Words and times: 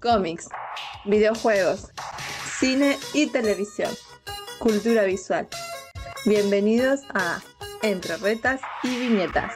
cómics, 0.00 0.48
videojuegos, 1.04 1.90
cine 2.58 2.98
y 3.12 3.26
televisión, 3.26 3.90
cultura 4.58 5.04
visual. 5.04 5.46
Bienvenidos 6.24 7.00
a 7.14 7.40
Entre 7.82 8.16
Retas 8.16 8.60
y 8.82 8.96
Viñetas. 8.96 9.52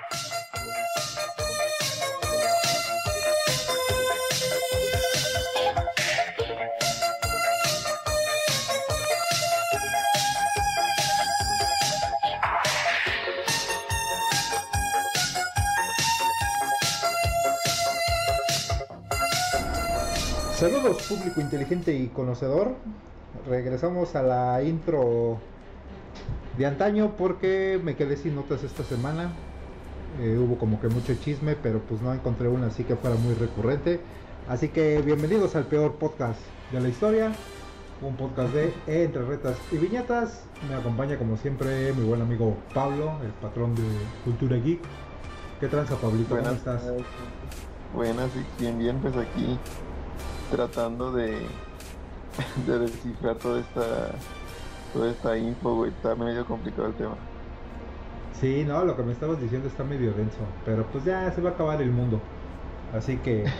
Público 21.25 21.41
inteligente 21.41 21.95
y 21.95 22.09
conocedor. 22.09 22.75
Regresamos 23.49 24.15
a 24.15 24.23
la 24.23 24.63
intro 24.63 25.39
de 26.59 26.67
antaño 26.67 27.13
porque 27.17 27.81
me 27.83 27.97
quedé 27.97 28.17
sin 28.19 28.35
notas 28.35 28.63
esta 28.63 28.85
semana. 28.85 29.33
Eh, 30.21 30.37
hubo 30.39 30.59
como 30.59 30.81
que 30.81 30.89
mucho 30.89 31.15
chisme, 31.15 31.57
pero 31.57 31.81
pues 31.81 32.03
no 32.03 32.13
encontré 32.13 32.49
una 32.49 32.67
así 32.67 32.85
que 32.85 32.97
fuera 32.97 33.17
muy 33.17 33.33
recurrente. 33.35 34.01
Así 34.49 34.69
que 34.69 35.01
bienvenidos 35.01 35.57
al 35.57 35.65
peor 35.65 35.95
podcast 35.95 36.39
de 36.73 36.81
la 36.81 36.89
historia. 36.89 37.33
Un 38.03 38.17
podcast 38.17 38.53
de 38.53 38.75
Entre 38.87 39.23
Retas 39.23 39.57
y 39.73 39.79
Viñetas. 39.79 40.43
Me 40.69 40.75
acompaña 40.75 41.17
como 41.17 41.39
siempre 41.39 41.95
mi 41.95 42.05
buen 42.05 42.21
amigo 42.21 42.55
Pablo, 42.75 43.13
el 43.25 43.31
patrón 43.41 43.75
de 43.75 43.83
Cultura 44.25 44.59
Geek. 44.59 44.81
¿Qué 45.59 45.69
tranza 45.69 45.97
Pablito? 45.97 46.35
Buenas, 46.35 46.59
¿Cómo 46.59 46.77
estás? 46.77 46.93
Buenas, 47.95 48.29
y 48.37 48.63
bien, 48.63 48.79
bien, 48.79 48.99
pues 49.01 49.17
aquí 49.17 49.59
tratando 50.49 51.13
de, 51.13 51.63
de 52.57 52.79
descifrar 52.79 53.39
toda 53.39 53.61
esta 53.61 54.29
toda 54.93 55.11
esta 55.11 55.39
info, 55.39 55.77
güey. 55.77 55.91
Está 55.93 56.15
medio 56.17 56.47
complicado 56.47 56.89
el 56.89 56.97
tema. 56.97 57.19
Sí, 58.33 58.65
no, 58.65 58.85
lo 58.85 58.97
que 58.97 59.03
me 59.05 59.13
estabas 59.13 59.41
diciendo 59.41 59.69
está 59.69 59.85
medio 59.85 60.13
denso, 60.15 60.57
pero 60.65 60.91
pues 60.91 61.05
ya 61.05 61.31
se 61.33 61.41
va 61.41 61.51
a 61.51 61.53
acabar 61.55 61.81
el 61.81 61.93
mundo. 61.93 62.29
Así 62.93 63.19
que 63.21 63.55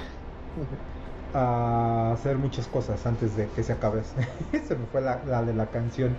a 1.33 2.13
hacer 2.13 2.39
muchas 2.39 2.69
cosas 2.69 3.07
antes 3.07 3.37
de 3.37 3.51
que 3.53 3.63
se 3.63 3.73
acabe. 3.73 4.03
se 4.53 4.77
me 4.77 4.87
fue 4.87 5.01
la, 5.01 5.25
la 5.25 5.45
de 5.45 5.55
la 5.55 5.71
canción. 5.71 6.19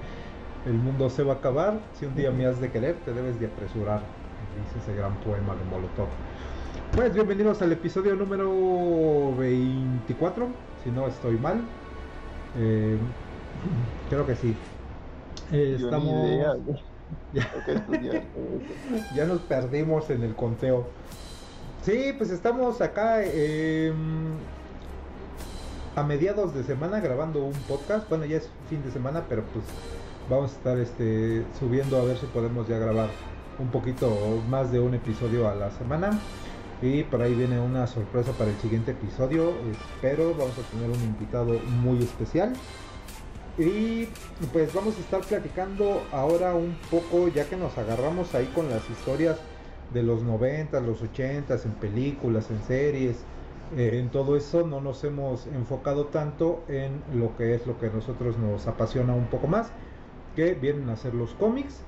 El 0.66 0.75
mundo 0.79 1.09
se 1.09 1.23
va 1.23 1.33
a 1.35 1.38
acabar. 1.38 1.89
Si 1.94 2.05
un 2.05 2.16
día 2.16 2.31
me 2.31 2.45
has 2.45 2.59
de 2.59 2.72
querer, 2.72 3.00
te 3.05 3.13
debes 3.13 3.39
de 3.39 3.47
apresurar. 3.47 4.02
Dice 4.53 4.79
ese 4.79 4.95
gran 4.95 5.19
poema 5.22 5.55
de 5.55 5.66
Molotov. 5.66 6.09
Pues 6.94 7.14
bienvenidos 7.14 7.61
al 7.61 7.72
episodio 7.72 8.16
número 8.16 9.36
24, 9.38 10.47
si 10.83 10.91
no 10.91 11.08
estoy 11.08 11.38
mal. 11.38 11.61
Eh, 12.58 12.97
creo 14.09 14.25
que 14.25 14.36
sí. 14.36 14.55
Eh, 15.52 15.78
estamos. 15.80 16.28
idea. 16.30 16.53
Ya. 19.16 19.25
Nos 19.25 19.39
perdimos 19.41 20.09
en 20.09 20.23
el 20.23 20.36
conteo. 20.36 20.88
Sí, 21.83 22.13
pues 22.17 22.30
estamos 22.31 22.81
acá 22.81 23.22
eh, 23.23 23.94
a 25.95 26.03
mediados 26.03 26.53
de 26.53 26.63
semana 26.63 27.00
grabando 27.00 27.44
un 27.44 27.53
podcast. 27.67 28.08
Bueno, 28.09 28.25
ya 28.25 28.38
es 28.38 28.50
fin 28.69 28.83
de 28.83 28.91
semana, 28.91 29.25
pero 29.30 29.44
pues 29.53 29.66
vamos 30.30 30.52
a 30.52 30.56
estar 30.56 30.78
este, 30.78 31.45
subiendo 31.59 31.97
a 31.97 32.03
ver 32.03 32.17
si 32.17 32.25
podemos 32.28 32.67
ya 32.67 32.78
grabar 32.78 33.09
un 33.59 33.69
poquito 33.69 34.41
más 34.50 34.72
de 34.72 34.80
un 34.80 34.94
episodio 34.94 35.47
a 35.50 35.56
la 35.56 35.72
semana. 35.72 36.19
Y 36.81 37.03
por 37.03 37.21
ahí 37.21 37.33
viene 37.33 37.59
una 37.59 37.87
sorpresa 37.87 38.31
para 38.33 38.51
el 38.51 38.57
siguiente 38.57 38.91
episodio. 38.91 39.53
Espero, 39.71 40.31
vamos 40.31 40.57
a 40.57 40.71
tener 40.71 40.89
un 40.89 41.03
invitado 41.03 41.59
muy 41.81 41.99
especial. 41.99 42.53
Y 43.57 44.07
pues 44.51 44.73
vamos 44.73 44.97
a 44.97 45.00
estar 45.00 45.22
platicando 45.22 46.03
ahora 46.11 46.53
un 46.53 46.75
poco, 46.91 47.29
ya 47.29 47.47
que 47.47 47.55
nos 47.55 47.77
agarramos 47.77 48.35
ahí 48.35 48.51
con 48.53 48.69
las 48.69 48.89
historias 48.89 49.38
de 49.94 50.03
los 50.03 50.23
90, 50.23 50.79
los 50.81 51.01
80, 51.01 51.55
en 51.63 51.72
películas, 51.73 52.51
en 52.51 52.61
series, 52.63 53.23
eh, 53.75 53.91
en 53.94 54.09
todo 54.09 54.35
eso 54.35 54.67
no 54.67 54.81
nos 54.81 55.03
hemos 55.03 55.47
enfocado 55.47 56.05
tanto 56.05 56.63
en 56.67 57.01
lo 57.13 57.35
que 57.35 57.55
es 57.55 57.66
lo 57.66 57.79
que 57.79 57.88
a 57.88 57.89
nosotros 57.89 58.38
nos 58.38 58.67
apasiona 58.67 59.13
un 59.13 59.25
poco 59.27 59.47
más, 59.47 59.71
que 60.35 60.53
vienen 60.53 60.89
a 60.89 60.97
ser 60.97 61.13
los 61.13 61.33
cómics. 61.35 61.81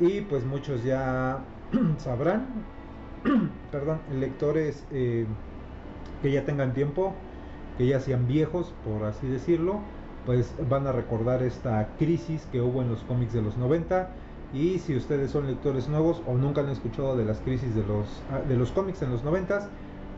Y 0.00 0.22
pues 0.22 0.44
muchos 0.44 0.82
ya 0.82 1.44
sabrán, 1.98 2.46
perdón, 3.72 4.00
lectores 4.18 4.84
eh, 4.92 5.26
que 6.22 6.32
ya 6.32 6.44
tengan 6.44 6.74
tiempo, 6.74 7.14
que 7.78 7.86
ya 7.86 8.00
sean 8.00 8.26
viejos, 8.26 8.72
por 8.84 9.04
así 9.04 9.26
decirlo, 9.26 9.80
pues 10.26 10.54
van 10.68 10.86
a 10.86 10.92
recordar 10.92 11.42
esta 11.42 11.88
crisis 11.98 12.46
que 12.52 12.60
hubo 12.60 12.82
en 12.82 12.88
los 12.90 13.00
cómics 13.04 13.32
de 13.32 13.42
los 13.42 13.56
90 13.56 14.10
y 14.52 14.78
si 14.78 14.96
ustedes 14.96 15.30
son 15.30 15.46
lectores 15.46 15.88
nuevos 15.88 16.22
o 16.26 16.34
nunca 16.34 16.60
han 16.60 16.68
escuchado 16.68 17.16
de 17.16 17.24
las 17.24 17.38
crisis 17.38 17.74
de 17.74 17.84
los, 17.84 18.06
ah, 18.30 18.40
de 18.46 18.56
los 18.56 18.72
cómics 18.72 19.00
en 19.02 19.10
los 19.10 19.22
90 19.24 19.68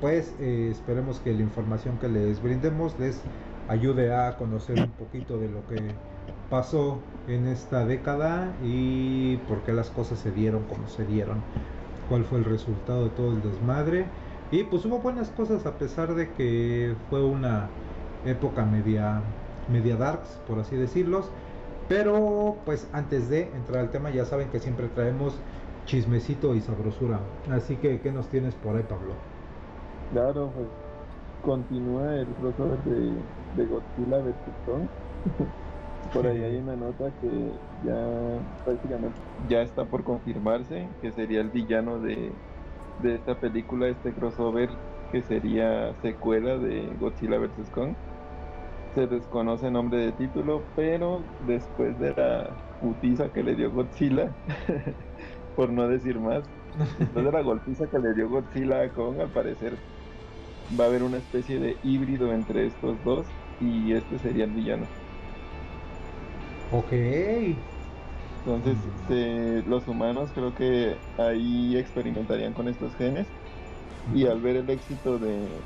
pues 0.01 0.35
eh, 0.41 0.69
esperemos 0.73 1.21
que 1.21 1.33
la 1.33 1.43
información 1.43 1.99
que 1.99 2.09
les 2.09 2.43
brindemos 2.43 2.99
les 2.99 3.21
ayude 3.69 4.13
a 4.13 4.37
conocer 4.37 4.81
un 4.81 4.91
poquito 4.91 5.39
de 5.39 5.49
lo 5.49 5.65
que 5.69 5.77
pasó 6.51 6.99
en 7.29 7.47
esta 7.47 7.87
década 7.87 8.53
y 8.65 9.37
por 9.49 9.63
qué 9.63 9.73
las 9.73 9.91
cosas 9.91 10.19
se 10.19 10.33
dieron 10.33 10.65
como 10.65 10.89
se 10.89 11.05
dieron, 11.05 11.41
cuál 12.13 12.27
fue 12.27 12.41
el 12.41 12.45
resultado 12.45 13.05
de 13.05 13.11
todo 13.11 13.33
el 13.33 13.41
desmadre 13.41 14.13
y 14.51 14.65
pues 14.65 14.85
hubo 14.85 15.01
buenas 15.01 15.31
cosas 15.31 15.65
a 15.65 15.79
pesar 15.79 16.15
de 16.15 16.35
que 16.35 16.95
fue 17.09 17.25
una 17.25 17.71
época 18.23 18.67
media 18.67 19.23
media 19.67 19.97
darks, 19.97 20.43
por 20.47 20.59
así 20.59 20.77
decirlos. 20.77 21.33
Pero 21.89 22.61
pues 22.67 22.91
antes 22.93 23.31
de 23.31 23.57
entrar 23.57 23.79
al 23.81 23.91
tema 23.91 24.11
ya 24.11 24.27
saben 24.27 24.51
que 24.51 24.61
siempre 24.61 24.89
traemos 24.91 25.43
chismecito 25.87 26.55
y 26.55 26.61
sabrosura. 26.61 27.33
Así 27.51 27.79
que, 27.79 28.03
¿qué 28.03 28.13
nos 28.13 28.29
tienes 28.29 28.57
por 28.57 28.77
ahí, 28.77 28.83
Pablo? 28.85 29.25
Claro, 30.11 30.53
pues 30.55 30.69
continúa 31.41 32.17
el 32.21 32.37
crossover 32.37 32.83
de, 32.85 33.35
de 33.51 33.67
Godzilla 33.67 34.21
vs. 34.21 34.57
Kong. 34.65 34.91
Por 36.13 36.27
ahí 36.27 36.43
hay 36.43 36.57
una 36.59 36.77
nota 36.77 37.17
que 37.19 37.63
ya 37.83 37.95
prácticamente 38.65 39.23
ya 39.37 39.63
está 39.63 39.89
por 39.89 40.05
confirmarse 40.05 40.97
que 41.01 41.13
sería 41.13 41.41
el 41.41 41.51
villano 41.51 42.01
de, 42.01 42.43
de 42.97 43.15
esta 43.15 43.41
película, 43.41 43.89
este 43.89 44.15
crossover 44.15 44.81
que 45.09 45.23
sería 45.23 45.95
secuela 45.97 46.59
de 46.59 46.97
Godzilla 46.97 47.39
vs. 47.39 47.71
Kong. 47.71 47.97
Se 48.95 49.07
desconoce 49.07 49.69
el 49.69 49.73
nombre 49.75 49.99
de 50.01 50.13
título, 50.13 50.71
pero 50.75 51.35
después 51.39 51.99
de 51.99 52.15
la 52.15 52.63
putiza 52.79 53.33
que 53.33 53.43
le 53.43 53.57
dio 53.57 53.73
Godzilla, 53.73 54.39
por 55.55 55.73
no 55.73 55.89
decir 55.89 56.21
más, 56.21 56.45
después 56.99 57.25
de 57.25 57.33
la 57.33 57.43
golpiza 57.43 57.89
que 57.91 57.99
le 57.99 58.15
dio 58.15 58.29
Godzilla 58.29 58.83
a 58.83 58.93
Kong, 58.93 59.21
al 59.21 59.33
parecer 59.33 59.83
va 60.71 60.85
a 60.85 60.87
haber 60.89 61.03
una 61.05 61.19
especie 61.19 61.61
de 61.61 61.79
híbrido 61.83 62.33
entre 62.33 62.67
estos 62.67 63.03
dos 63.03 63.37
y 63.59 63.93
este 63.95 64.19
sería 64.19 64.45
el 64.45 64.53
villano. 64.53 64.93
Ok. 66.71 66.93
Entonces, 68.45 68.91
se- 69.07 69.63
los 69.65 69.87
humanos 69.89 70.33
creo 70.33 70.55
que 70.55 71.01
ahí 71.17 71.77
experimentarían 71.77 72.55
con 72.55 72.69
estos 72.69 72.97
genes 72.97 73.37
y 74.11 74.27
al 74.27 74.41
ver 74.43 74.57
el 74.57 74.71
éxito 74.71 75.19
de, 75.21 75.65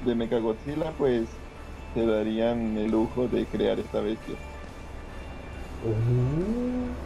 de 0.00 0.16
Mechagodzilla, 0.16 0.96
pues 0.96 1.44
se 1.94 2.06
darían 2.06 2.76
el 2.78 2.92
lujo 2.92 3.28
de 3.28 3.48
crear 3.48 3.80
esta 3.80 4.00
bestia. 4.02 4.40
Uh, 5.82 6.96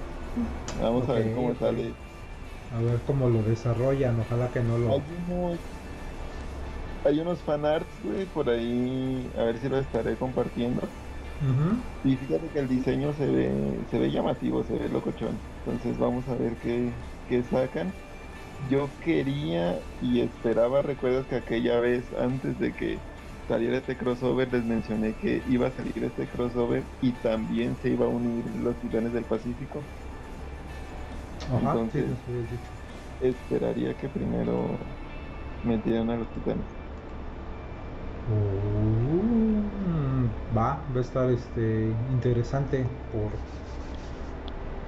Vamos 0.74 1.08
a 1.08 1.14
ver 1.14 1.32
cómo 1.32 1.54
sale. 1.56 1.98
a 2.70 2.80
ver 2.82 3.04
cómo 3.04 3.28
lo 3.30 3.42
desarrollan. 3.42 4.20
Ojalá 4.20 4.50
que 4.52 4.62
no 4.62 4.78
lo. 4.78 4.92
Hay 4.92 5.12
unos, 5.12 5.60
hay 7.04 7.20
unos 7.20 7.42
fanarts, 7.44 8.00
güey, 8.00 8.26
por 8.26 8.48
ahí, 8.50 9.30
a 9.34 9.44
ver 9.44 9.58
si 9.58 9.68
lo 9.68 9.78
estaré 9.78 10.18
compartiendo. 10.18 10.94
Y 12.02 12.16
fíjate 12.16 12.50
que 12.52 12.60
el 12.60 12.68
diseño 12.68 13.12
se 13.14 13.26
ve, 13.30 13.84
se 13.90 13.98
ve 13.98 14.10
llamativo, 14.10 14.64
se 14.64 14.78
ve 14.78 14.88
locochón. 14.88 15.44
Entonces 15.64 15.98
vamos 15.98 16.28
a 16.28 16.36
ver 16.36 16.58
qué, 16.58 17.02
qué 17.26 17.42
sacan. 17.44 17.98
Yo 18.58 18.98
quería 19.00 19.86
y 20.00 20.20
esperaba, 20.22 20.82
recuerdas 20.82 21.26
que 21.28 21.36
aquella 21.36 21.80
vez 21.80 22.12
antes 22.12 22.58
de 22.58 22.74
que 22.74 23.06
saliera 23.48 23.78
este 23.78 23.96
crossover 23.96 24.52
les 24.52 24.64
mencioné 24.64 25.16
que 25.16 25.42
iba 25.46 25.68
a 25.68 25.72
salir 25.72 26.04
este 26.04 26.28
crossover 26.28 26.90
y 27.00 27.20
también 27.20 27.76
se 27.76 27.90
iba 27.90 28.06
a 28.06 28.08
unir 28.08 28.46
los 28.56 28.78
titanes 28.80 29.12
del 29.12 29.26
Pacífico. 29.26 29.92
Ajá, 31.50 31.58
Entonces- 31.58 32.18
sí. 32.24 32.66
Esperaría 33.20 33.96
que 33.96 34.08
primero 34.10 34.78
metieran 35.62 36.10
a 36.10 36.16
los 36.16 36.30
titanes. 36.32 36.76
Uh, 38.28 38.32
va, 40.56 40.80
va 40.94 40.98
a 40.98 41.00
estar 41.00 41.30
este 41.30 41.90
interesante 42.12 42.84
por 43.12 43.30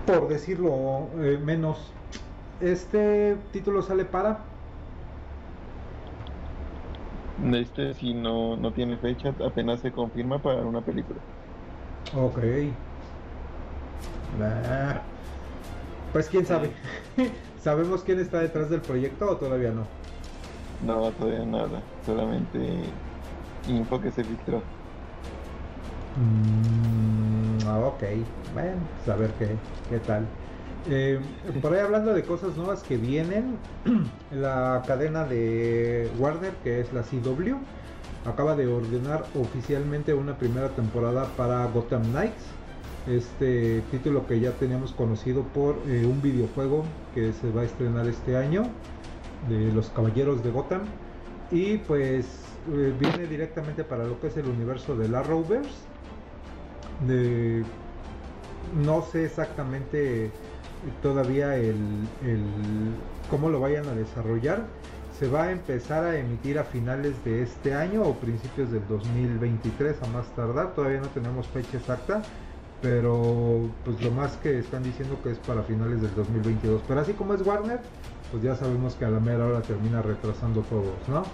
por 0.06 0.28
decirlo 0.28 1.08
eh, 1.20 1.38
menos. 1.42 1.92
Este 2.60 3.36
título 3.52 3.82
sale 3.82 4.04
para 4.04 4.40
Este 7.52 7.94
sí 7.94 8.14
no, 8.14 8.56
no 8.56 8.72
tiene 8.72 8.96
fecha, 8.96 9.32
apenas 9.44 9.80
se 9.80 9.92
confirma 9.92 10.38
para 10.38 10.62
una 10.62 10.80
película. 10.80 11.20
Ok. 12.16 12.38
Nah. 14.38 15.00
Pues 16.12 16.28
quién 16.28 16.46
sabe. 16.46 16.70
¿Sabemos 17.62 18.02
quién 18.02 18.18
está 18.18 18.40
detrás 18.40 18.70
del 18.70 18.80
proyecto 18.80 19.30
o 19.30 19.36
todavía 19.36 19.70
no? 19.70 19.86
No, 20.84 21.10
todavía 21.12 21.44
nada, 21.44 21.82
solamente 22.06 22.58
info 23.68 24.00
que 24.00 24.10
se 24.10 24.24
filtró. 24.24 24.62
Mm, 26.18 27.66
ah, 27.66 27.78
ok, 27.78 28.02
bueno, 28.52 28.76
pues 28.96 29.08
a 29.08 29.16
ver 29.16 29.30
qué, 29.38 29.56
qué 29.88 30.00
tal. 30.00 30.26
Eh, 30.90 31.20
por 31.60 31.74
ahí 31.74 31.80
hablando 31.80 32.14
de 32.14 32.22
cosas 32.22 32.56
nuevas 32.56 32.82
que 32.82 32.96
vienen, 32.96 33.58
la 34.32 34.82
cadena 34.86 35.24
de 35.24 36.10
Warner, 36.18 36.54
que 36.64 36.80
es 36.80 36.92
la 36.92 37.02
CW, 37.02 37.56
acaba 38.24 38.56
de 38.56 38.66
ordenar 38.66 39.24
oficialmente 39.34 40.14
una 40.14 40.38
primera 40.38 40.68
temporada 40.70 41.26
para 41.36 41.66
Gotham 41.66 42.02
Knights. 42.10 42.44
Este 43.06 43.82
título 43.90 44.26
que 44.26 44.40
ya 44.40 44.52
teníamos 44.52 44.92
conocido 44.92 45.42
por 45.42 45.76
eh, 45.86 46.04
un 46.04 46.20
videojuego 46.20 46.84
que 47.14 47.32
se 47.32 47.50
va 47.50 47.62
a 47.62 47.64
estrenar 47.64 48.06
este 48.06 48.36
año 48.36 48.64
de 49.48 49.72
los 49.72 49.88
Caballeros 49.90 50.42
de 50.42 50.50
Gotham. 50.50 50.82
Y 51.50 51.78
pues 51.78 52.26
eh, 52.70 52.94
viene 52.98 53.26
directamente 53.26 53.84
para 53.84 54.04
lo 54.04 54.20
que 54.20 54.26
es 54.28 54.36
el 54.36 54.46
universo 54.46 54.96
de 54.96 55.08
la 55.08 55.22
Rovers. 55.22 55.88
No 58.82 59.02
sé 59.02 59.24
exactamente 59.24 60.30
todavía 61.02 61.56
el, 61.56 61.74
cómo 63.30 63.50
lo 63.50 63.60
vayan 63.60 63.86
a 63.86 63.92
desarrollar. 63.92 64.64
Se 65.18 65.28
va 65.28 65.44
a 65.44 65.52
empezar 65.52 66.04
a 66.04 66.18
emitir 66.18 66.58
a 66.58 66.64
finales 66.64 67.14
de 67.24 67.42
este 67.42 67.74
año 67.74 68.02
o 68.02 68.14
principios 68.14 68.70
del 68.70 68.86
2023 68.88 69.96
a 70.02 70.06
más 70.08 70.26
tardar. 70.36 70.74
Todavía 70.74 71.00
no 71.00 71.08
tenemos 71.08 71.48
fecha 71.48 71.76
exacta, 71.76 72.22
pero 72.80 73.68
pues 73.84 74.00
lo 74.00 74.12
más 74.12 74.36
que 74.36 74.58
están 74.58 74.84
diciendo 74.84 75.18
que 75.22 75.32
es 75.32 75.38
para 75.38 75.62
finales 75.62 76.02
del 76.02 76.14
2022. 76.14 76.82
Pero 76.86 77.00
así 77.00 77.14
como 77.14 77.34
es 77.34 77.44
Warner, 77.44 77.80
pues 78.30 78.42
ya 78.42 78.54
sabemos 78.54 78.94
que 78.94 79.06
a 79.06 79.10
la 79.10 79.18
mera 79.18 79.46
hora 79.46 79.60
termina 79.62 80.02
retrasando 80.02 80.60
todos, 80.62 81.08
¿no? 81.08 81.24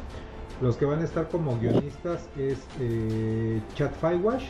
Los 0.63 0.77
que 0.77 0.85
van 0.87 1.01
a 1.01 1.05
estar 1.05 1.29
como 1.29 1.59
guionistas 1.59 2.29
es 2.39 2.59
eh, 2.81 3.61
Chad 3.75 3.91
Faiwash, 4.01 4.45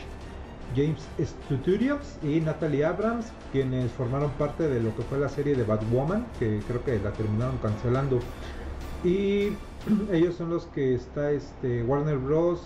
James 0.75 1.07
Studios 1.19 2.17
y 2.23 2.41
Natalie 2.41 2.85
Abrams, 2.85 3.27
quienes 3.51 3.91
formaron 3.91 4.31
parte 4.31 4.67
de 4.67 4.81
lo 4.81 4.95
que 4.95 5.03
fue 5.03 5.19
la 5.19 5.29
serie 5.29 5.55
de 5.55 5.63
Batwoman, 5.63 6.25
que 6.39 6.59
creo 6.67 6.83
que 6.83 6.99
la 6.99 7.11
terminaron 7.11 7.57
cancelando. 7.57 8.19
Y 9.03 9.49
ellos 10.11 10.35
son 10.35 10.49
los 10.49 10.65
que 10.67 10.95
está 10.95 11.31
este 11.31 11.83
Warner 11.83 12.17
Bros. 12.17 12.61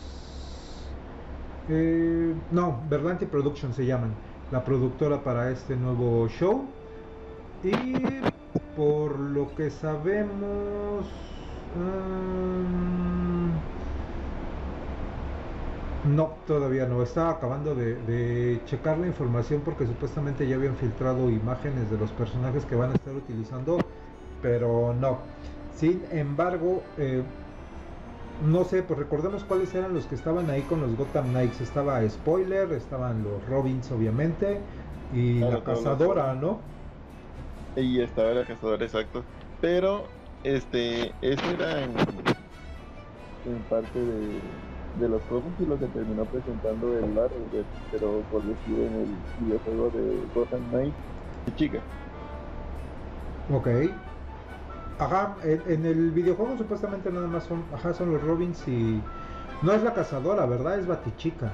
Eh, 1.69 2.33
no, 2.51 2.81
Berlanti 2.89 3.25
Productions 3.25 3.75
se 3.75 3.85
llaman, 3.85 4.13
la 4.51 4.63
productora 4.63 5.23
para 5.23 5.51
este 5.51 5.75
nuevo 5.75 6.27
show. 6.27 6.65
Y 7.63 7.73
por 8.75 9.19
lo 9.19 9.53
que 9.55 9.69
sabemos... 9.69 11.05
Um, 11.75 13.18
no, 16.05 16.33
todavía 16.47 16.85
no. 16.85 17.03
Estaba 17.03 17.31
acabando 17.31 17.75
de, 17.75 17.95
de, 17.95 18.61
checar 18.65 18.97
la 18.97 19.07
información 19.07 19.61
porque 19.63 19.85
supuestamente 19.85 20.47
ya 20.47 20.55
habían 20.55 20.75
filtrado 20.75 21.29
imágenes 21.29 21.91
de 21.91 21.97
los 21.97 22.11
personajes 22.11 22.65
que 22.65 22.75
van 22.75 22.91
a 22.91 22.93
estar 22.93 23.13
utilizando, 23.13 23.79
pero 24.41 24.93
no. 24.93 25.19
Sin 25.75 26.03
embargo, 26.11 26.83
eh, 26.97 27.23
no 28.45 28.63
sé, 28.63 28.83
pues 28.83 28.99
recordemos 28.99 29.43
cuáles 29.43 29.73
eran 29.75 29.93
los 29.93 30.05
que 30.05 30.15
estaban 30.15 30.49
ahí 30.49 30.61
con 30.63 30.81
los 30.81 30.95
Gotham 30.95 31.29
Knights. 31.29 31.61
Estaba 31.61 32.07
Spoiler, 32.07 32.71
estaban 32.71 33.23
los 33.23 33.45
Robins, 33.47 33.91
obviamente, 33.91 34.61
y 35.13 35.39
Claro, 35.39 35.57
la 35.57 35.63
cazadora, 35.63 36.33
¿no? 36.33 36.59
Y 37.75 38.01
estaba 38.01 38.31
la 38.31 38.45
cazadora, 38.45 38.83
exacto. 38.85 39.23
Pero, 39.61 40.05
este, 40.43 41.11
eso 41.21 41.43
era 41.51 41.83
en, 41.83 41.91
en 43.45 43.59
parte 43.69 43.99
de, 43.99 44.39
de 44.93 45.07
los 45.09 45.21
y 45.59 45.65
lo 45.65 45.77
que 45.77 45.87
terminó 45.87 46.25
presentando 46.25 46.97
el 46.97 47.17
Arrowverse, 47.17 47.69
pero 47.91 48.25
por 48.29 48.43
decir 48.43 48.79
en 48.79 48.95
el 48.95 49.25
videojuego 49.37 49.89
de 49.91 50.25
Gotham 50.33 50.69
Knight, 50.69 50.95
de 51.45 51.55
chica. 51.55 51.79
Ok. 53.49 53.67
Ajá, 54.97 55.37
en, 55.43 55.63
en 55.71 55.85
el 55.85 56.11
videojuego 56.11 56.57
supuestamente 56.57 57.11
nada 57.11 57.27
más 57.27 57.45
son, 57.45 57.63
ajá, 57.71 57.93
son 57.93 58.11
los 58.11 58.21
Robins 58.21 58.67
y 58.67 59.01
no 59.61 59.71
es 59.73 59.81
la 59.83 59.93
cazadora, 59.93 60.45
¿verdad? 60.45 60.79
Es 60.79 60.87
Batichica, 60.87 61.53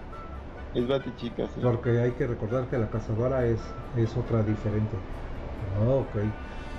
Es 0.74 0.88
Batichica, 0.88 1.48
sí. 1.50 1.62
porque 1.62 2.00
hay 2.00 2.14
que 2.14 2.28
recordar 2.28 2.70
que 2.70 2.78
la 2.78 2.90
cazadora 2.90 3.46
es, 3.46 3.76
es 3.96 4.16
otra 4.18 4.44
diferente. 4.44 4.98
Ah, 5.78 5.90
ok. 5.90 6.16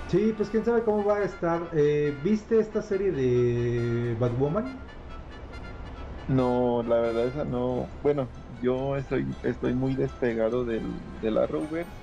Sí, 0.07 0.33
pues 0.35 0.49
quién 0.49 0.63
sabe 0.65 0.83
cómo 0.83 1.03
va 1.03 1.17
a 1.17 1.23
estar. 1.23 1.69
Eh, 1.73 2.17
¿Viste 2.23 2.59
esta 2.59 2.81
serie 2.81 3.11
de 3.11 4.15
Batwoman? 4.19 4.86
No, 6.27 6.83
la 6.83 6.99
verdad 6.99 7.27
esa 7.27 7.45
no. 7.45 7.93
Bueno, 8.01 8.33
yo 8.47 8.97
estoy, 8.97 9.37
estoy 9.43 9.73
muy 9.73 9.95
despegado 9.95 10.65
del, 10.65 10.99
del 11.19 11.37
Arrowverse. 11.37 11.93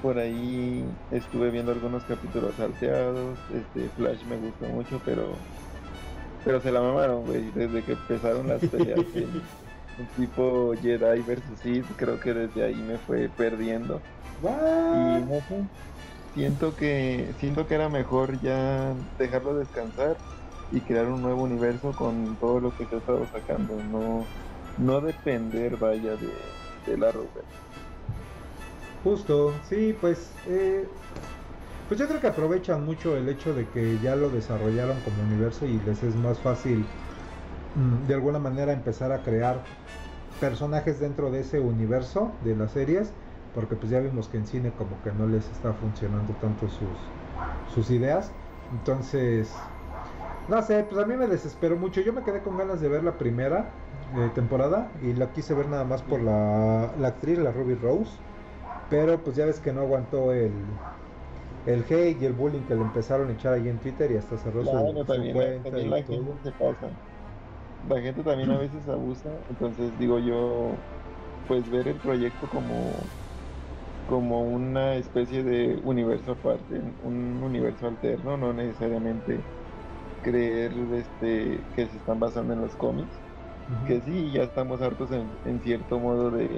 Por 0.00 0.18
ahí 0.18 0.86
estuve 1.10 1.50
viendo 1.50 1.72
algunos 1.72 2.04
capítulos 2.04 2.56
salteados. 2.56 3.48
Este 3.50 3.90
Flash 3.92 4.26
me 4.26 4.38
gustó 4.38 4.68
mucho, 4.68 5.02
pero 5.02 5.48
pero 6.42 6.60
se 6.60 6.72
la 6.72 6.80
mamaron, 6.82 7.24
güey, 7.24 7.50
desde 7.52 7.84
que 7.84 7.92
empezaron 7.92 8.48
las 8.48 8.66
peleas. 8.66 9.06
en- 9.14 9.50
en 9.96 10.10
tipo 10.10 10.72
Jedi 10.80 11.22
versus 11.22 11.60
Sith, 11.60 11.92
creo 11.96 12.18
que 12.20 12.34
desde 12.34 12.64
ahí 12.64 12.82
me 12.82 13.00
fue 13.00 13.30
perdiendo. 13.30 14.06
Y 14.90 15.20
What? 15.20 15.26
no 15.26 15.42
sé, 15.48 15.70
siento 16.34 16.76
que 16.76 17.34
siento 17.38 17.66
que 17.66 17.74
era 17.74 17.88
mejor 17.90 18.40
ya 18.40 18.96
dejarlo 19.18 19.56
descansar 19.56 20.22
y 20.70 20.80
crear 20.80 21.06
un 21.06 21.22
nuevo 21.22 21.42
universo 21.42 21.92
con 21.92 22.36
todo 22.36 22.60
lo 22.60 22.70
que 22.70 22.86
se 22.86 22.96
ha 22.96 22.98
estado 22.98 23.24
sacando, 23.26 23.76
no 23.84 24.24
no 24.78 25.00
depender 25.00 25.76
vaya 25.76 26.16
de 26.16 26.28
del 26.86 27.02
Arrowverse. 27.02 27.48
Justo, 29.02 29.52
sí, 29.68 29.94
pues, 30.00 30.32
eh, 30.48 30.86
pues 31.88 31.98
yo 32.00 32.08
creo 32.08 32.20
que 32.20 32.26
aprovechan 32.26 32.84
mucho 32.84 33.16
el 33.16 33.28
hecho 33.28 33.54
de 33.54 33.64
que 33.68 33.98
ya 34.02 34.16
lo 34.16 34.30
desarrollaron 34.30 34.96
como 35.00 35.22
universo 35.22 35.66
y 35.66 35.78
les 35.80 36.02
es 36.02 36.14
más 36.16 36.38
fácil 36.38 36.84
mm, 37.74 38.06
de 38.06 38.14
alguna 38.14 38.38
manera 38.38 38.72
empezar 38.72 39.12
a 39.12 39.22
crear 39.22 39.62
personajes 40.40 41.00
dentro 41.00 41.30
de 41.30 41.40
ese 41.40 41.60
universo 41.60 42.32
de 42.44 42.56
las 42.56 42.72
series, 42.72 43.12
porque 43.54 43.76
pues 43.76 43.90
ya 43.90 44.00
vimos 44.00 44.28
que 44.28 44.38
en 44.38 44.46
cine 44.46 44.70
como 44.76 45.00
que 45.02 45.12
no 45.12 45.26
les 45.26 45.44
está 45.50 45.72
funcionando 45.74 46.32
tanto 46.34 46.68
sus, 46.68 46.98
sus 47.74 47.90
ideas, 47.90 48.30
entonces, 48.72 49.48
no 50.48 50.62
sé, 50.62 50.84
pues 50.84 51.02
a 51.02 51.06
mí 51.06 51.16
me 51.16 51.26
desesperó 51.28 51.76
mucho, 51.78 52.00
yo 52.00 52.12
me 52.12 52.22
quedé 52.22 52.42
con 52.42 52.56
ganas 52.56 52.80
de 52.80 52.88
ver 52.88 53.02
la 53.04 53.18
primera 53.18 53.80
eh, 54.12 54.30
temporada 54.30 54.92
y 55.00 55.12
la 55.14 55.32
quise 55.32 55.54
ver 55.54 55.68
nada 55.68 55.84
más 55.84 56.02
por 56.02 56.22
la, 56.22 56.94
la 56.96 57.08
actriz, 57.08 57.38
la 57.38 57.52
Ruby 57.52 57.74
Rose. 57.74 58.22
Pero 58.88 59.24
pues 59.24 59.36
ya 59.36 59.46
ves 59.46 59.60
que 59.60 59.72
no 59.72 59.82
aguantó 59.82 60.32
el, 60.32 60.80
el 61.64 61.82
hate 61.84 62.20
y 62.22 62.26
el 62.26 62.34
bullying 62.34 62.64
que 62.66 62.74
le 62.76 62.82
empezaron 62.82 63.30
a 63.30 63.34
echar 63.34 63.54
ahí 63.54 63.68
en 63.68 63.80
Twitter 63.80 64.10
y 64.12 64.16
hasta 64.16 64.38
cerró 64.38 64.64
su, 64.64 64.78
Claro, 64.82 65.04
su 65.06 65.28
también, 65.28 65.30
cuenta 65.30 65.68
también 65.68 65.90
y 65.90 65.90
la 65.90 66.02
todo. 66.04 66.22
gente 66.22 66.40
se 66.42 66.52
pasa. 66.52 66.90
La 67.82 68.00
gente 68.02 68.24
también 68.24 68.50
a 68.50 68.58
veces 68.58 68.88
abusa, 68.88 69.44
entonces 69.48 69.96
digo 69.98 70.18
yo, 70.20 70.84
pues 71.46 71.68
ver 71.70 71.88
el 71.88 72.00
proyecto 72.00 72.48
como 72.48 73.14
como 74.04 74.42
una 74.44 74.96
especie 74.96 75.44
de 75.44 75.76
universo 75.82 76.32
aparte, 76.32 76.80
un 76.98 77.42
universo 77.42 77.86
alterno, 77.86 78.36
no 78.38 78.52
necesariamente 78.54 79.48
creer 80.26 80.72
este 80.94 81.60
que 81.76 81.86
se 81.86 81.96
están 81.96 82.18
basando 82.18 82.52
en 82.52 82.60
los 82.60 82.74
cómics, 82.74 83.14
que 83.86 84.00
sí, 84.00 84.32
ya 84.32 84.42
estamos 84.42 84.82
hartos 84.82 85.10
en, 85.12 85.28
en 85.44 85.60
cierto 85.60 86.00
modo 86.00 86.30
de, 86.30 86.48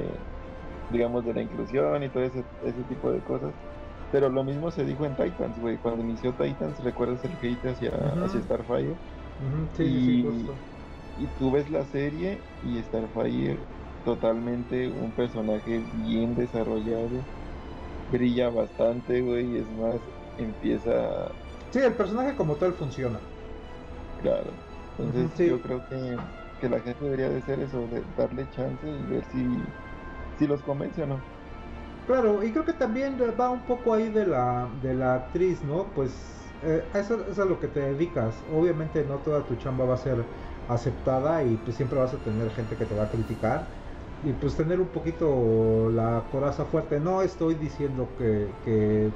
digamos, 0.90 1.24
de 1.26 1.34
la 1.34 1.42
inclusión 1.42 2.02
y 2.02 2.08
todo 2.08 2.22
ese, 2.24 2.42
ese 2.64 2.82
tipo 2.84 3.10
de 3.12 3.20
cosas. 3.20 3.52
Pero 4.10 4.30
lo 4.30 4.42
mismo 4.42 4.70
se 4.70 4.84
dijo 4.84 5.04
en 5.04 5.14
Titans, 5.16 5.58
güey. 5.60 5.76
Cuando 5.76 6.02
inició 6.02 6.32
Titans, 6.32 6.82
¿recuerdas 6.82 7.22
el 7.24 7.32
hate 7.42 7.66
hacia, 7.66 7.90
Ujú. 7.90 8.24
hacia 8.24 8.42
Starfire? 8.42 8.94
Sí, 9.76 9.84
sí, 9.84 10.00
sí, 10.06 10.22
y- 10.22 10.22
justo. 10.22 10.54
Y 11.18 11.26
tú 11.38 11.50
ves 11.50 11.68
la 11.70 11.84
serie 11.84 12.38
y 12.64 12.78
Starfire 12.84 13.58
totalmente 14.04 14.88
un 14.88 15.10
personaje 15.12 15.82
bien 16.06 16.34
desarrollado. 16.34 17.22
Brilla 18.10 18.48
bastante, 18.48 19.20
güey. 19.20 19.56
Es 19.58 19.68
más, 19.72 19.96
empieza 20.38 21.30
Sí, 21.70 21.80
el 21.80 21.92
personaje 21.92 22.34
como 22.34 22.54
tal 22.54 22.72
funciona. 22.72 23.18
Claro. 24.22 24.50
Entonces 24.98 25.30
sí. 25.36 25.46
yo 25.46 25.60
creo 25.60 25.82
que, 25.88 26.16
que 26.60 26.68
la 26.68 26.80
gente 26.80 27.04
debería 27.04 27.28
de 27.28 27.38
hacer 27.38 27.60
eso, 27.60 27.86
de 27.86 28.02
darle 28.16 28.46
chance 28.50 28.86
y 28.86 29.12
ver 29.12 29.24
si, 29.26 29.64
si 30.38 30.46
los 30.46 30.60
convence 30.62 31.02
o 31.02 31.06
no. 31.06 31.20
Claro, 32.06 32.42
y 32.42 32.50
creo 32.50 32.64
que 32.64 32.72
también 32.72 33.16
va 33.38 33.50
un 33.50 33.60
poco 33.60 33.94
ahí 33.94 34.08
de 34.08 34.26
la, 34.26 34.68
de 34.82 34.94
la 34.94 35.14
actriz, 35.14 35.62
¿no? 35.62 35.84
Pues 35.94 36.10
eh, 36.64 36.82
eso, 36.94 37.18
es 37.30 37.38
a 37.38 37.44
lo 37.44 37.60
que 37.60 37.68
te 37.68 37.80
dedicas. 37.80 38.34
Obviamente 38.52 39.04
no 39.04 39.16
toda 39.16 39.42
tu 39.42 39.54
chamba 39.56 39.84
va 39.84 39.94
a 39.94 39.98
ser 39.98 40.16
aceptada 40.68 41.42
y 41.44 41.56
pues 41.56 41.76
siempre 41.76 41.98
vas 41.98 42.14
a 42.14 42.18
tener 42.18 42.50
gente 42.50 42.76
que 42.76 42.84
te 42.84 42.94
va 42.94 43.04
a 43.04 43.10
criticar 43.10 43.66
y 44.24 44.32
pues 44.32 44.56
tener 44.56 44.80
un 44.80 44.88
poquito 44.88 45.90
la 45.90 46.24
coraza 46.30 46.64
fuerte. 46.64 46.98
No 46.98 47.22
estoy 47.22 47.54
diciendo 47.54 48.08
que, 48.18 48.48
que 48.64 49.10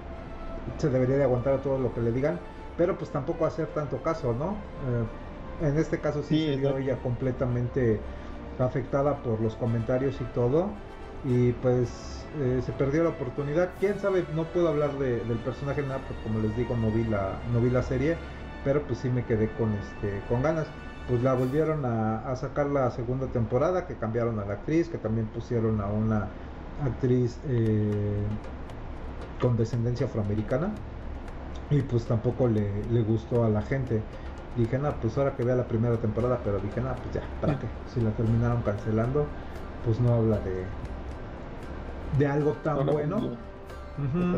se 0.79 0.91
debería 0.91 1.17
de 1.17 1.25
aguantar 1.25 1.55
a 1.55 1.63
todo 1.63 1.79
lo 1.79 1.93
que 1.95 2.01
le 2.01 2.13
digan, 2.13 2.39
pero 2.77 2.97
pues 2.97 3.11
tampoco 3.11 3.47
hacer 3.47 3.67
tanto 3.69 4.03
caso, 4.03 4.35
¿no? 4.35 4.53
Eh, 4.53 5.69
en 5.69 5.79
este 5.79 5.99
caso 6.01 6.23
sí, 6.23 6.47
se 6.47 6.57
vio 6.57 6.77
ella 6.79 6.97
completamente 6.97 8.01
afectada 8.59 9.17
por 9.23 9.41
los 9.41 9.55
comentarios 9.57 10.21
y 10.21 10.25
todo 10.35 10.71
y 11.25 11.53
pues 11.53 12.27
eh, 12.41 12.61
se 12.65 12.73
perdió 12.73 13.05
la 13.05 13.11
oportunidad. 13.11 13.71
Quién 13.79 13.99
sabe, 14.01 14.25
no 14.35 14.45
puedo 14.45 14.69
hablar 14.69 14.99
de, 14.99 15.21
del 15.21 15.39
personaje 15.39 15.83
nada, 15.83 16.01
porque 16.07 16.23
como 16.23 16.41
les 16.41 16.57
digo, 16.57 16.77
no 16.77 16.91
vi 16.91 17.05
la, 17.05 17.35
no 17.53 17.61
vi 17.61 17.71
la 17.71 17.83
serie, 17.83 18.17
pero 18.65 18.83
pues 18.83 18.99
sí 19.01 19.09
me 19.09 19.25
quedé 19.25 19.49
con 19.51 19.73
este, 19.75 20.21
con 20.29 20.43
ganas. 20.43 20.67
Pues 21.09 21.23
la 21.23 21.35
volvieron 21.35 21.85
a, 21.85 22.35
sacar 22.37 22.67
la 22.67 22.91
segunda 22.93 23.27
temporada, 23.27 23.87
que 23.87 23.97
cambiaron 23.97 24.39
a 24.39 24.45
la 24.45 24.55
actriz, 24.55 24.89
que 24.89 24.99
también 24.99 25.27
pusieron 25.27 25.81
a 25.81 25.87
una 25.87 26.29
actriz 26.85 27.39
eh, 27.49 28.23
con 29.41 29.57
descendencia 29.57 30.07
afroamericana. 30.07 30.71
Y 31.75 31.83
pues 31.83 32.07
tampoco 32.07 32.49
le, 32.49 32.85
le 32.85 33.03
gustó 33.03 33.45
a 33.45 33.49
la 33.51 33.63
gente 33.63 34.09
dije, 34.55 34.79
no, 34.79 35.01
pues 35.01 35.17
ahora 35.17 35.35
que 35.35 35.45
vea 35.45 35.57
la 35.57 35.69
primera 35.69 36.01
temporada, 36.01 36.43
pero 36.43 36.61
dije, 36.61 36.81
no, 36.83 37.01
pues 37.01 37.15
ya, 37.15 37.39
¿para 37.41 37.59
qué? 37.59 37.81
Si 37.85 38.01
la 38.01 38.15
terminaron 38.15 38.63
cancelando, 38.63 39.35
pues 39.81 40.01
no 40.01 40.13
habla 40.15 40.41
de, 40.41 40.79
de 42.11 42.27
algo 42.27 42.61
tan 42.63 42.89
bueno. 42.89 43.39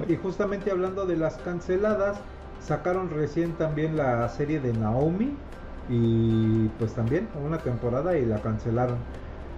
Y 0.06 0.16
justamente 0.16 0.70
hablando 0.70 1.06
de 1.06 1.16
las 1.16 1.38
canceladas, 1.38 2.26
sacaron 2.58 3.10
recién 3.10 3.56
también 3.56 3.96
la 3.96 4.28
serie 4.28 4.60
de 4.60 4.74
Naomi 4.74 5.48
y 5.86 6.70
pues 6.70 6.94
también 6.94 7.30
una 7.34 7.62
temporada 7.62 8.18
y 8.18 8.26
la 8.26 8.40
cancelaron. 8.42 9.08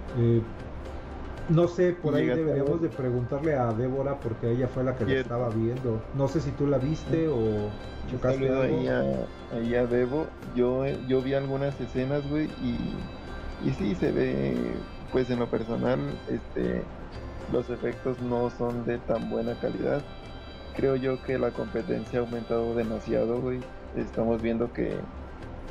Eh, 0.08 0.52
no 1.48 1.68
sé, 1.68 1.92
por 1.92 2.14
ahí 2.14 2.26
deberíamos 2.26 2.80
de 2.80 2.88
preguntarle 2.88 3.54
a 3.54 3.72
Débora 3.72 4.18
porque 4.18 4.50
ella 4.50 4.68
fue 4.68 4.84
la 4.84 4.96
que 4.96 5.04
la 5.04 5.12
estaba 5.14 5.48
viendo. 5.50 6.02
No 6.14 6.28
sé 6.28 6.40
si 6.40 6.50
tú 6.52 6.66
la 6.66 6.78
viste 6.78 7.28
o 7.28 7.70
chocaste 8.10 8.48
algo. 8.48 8.62
Ahí 8.62 8.88
a, 8.88 9.02
ahí 9.56 9.74
a 9.74 9.86
Debo. 9.86 10.26
Yo, 10.54 10.84
yo 11.06 11.22
vi 11.22 11.34
algunas 11.34 11.80
escenas, 11.80 12.28
güey, 12.28 12.46
y, 12.62 13.68
y 13.68 13.72
sí 13.72 13.94
se 13.94 14.12
ve, 14.12 14.56
pues 15.12 15.30
en 15.30 15.38
lo 15.38 15.48
personal, 15.48 16.00
este, 16.28 16.82
los 17.52 17.70
efectos 17.70 18.20
no 18.20 18.50
son 18.50 18.84
de 18.84 18.98
tan 18.98 19.30
buena 19.30 19.54
calidad. 19.60 20.02
Creo 20.74 20.96
yo 20.96 21.22
que 21.22 21.38
la 21.38 21.52
competencia 21.52 22.18
ha 22.18 22.22
aumentado 22.22 22.74
demasiado, 22.74 23.40
güey. 23.40 23.60
Estamos 23.96 24.42
viendo 24.42 24.72
que, 24.72 24.94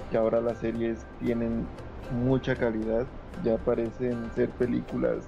que 0.09 0.17
ahora 0.17 0.41
las 0.41 0.59
series 0.59 1.05
tienen 1.19 1.67
mucha 2.11 2.55
calidad. 2.55 3.05
Ya 3.43 3.57
parecen 3.57 4.31
ser 4.33 4.49
películas 4.51 5.27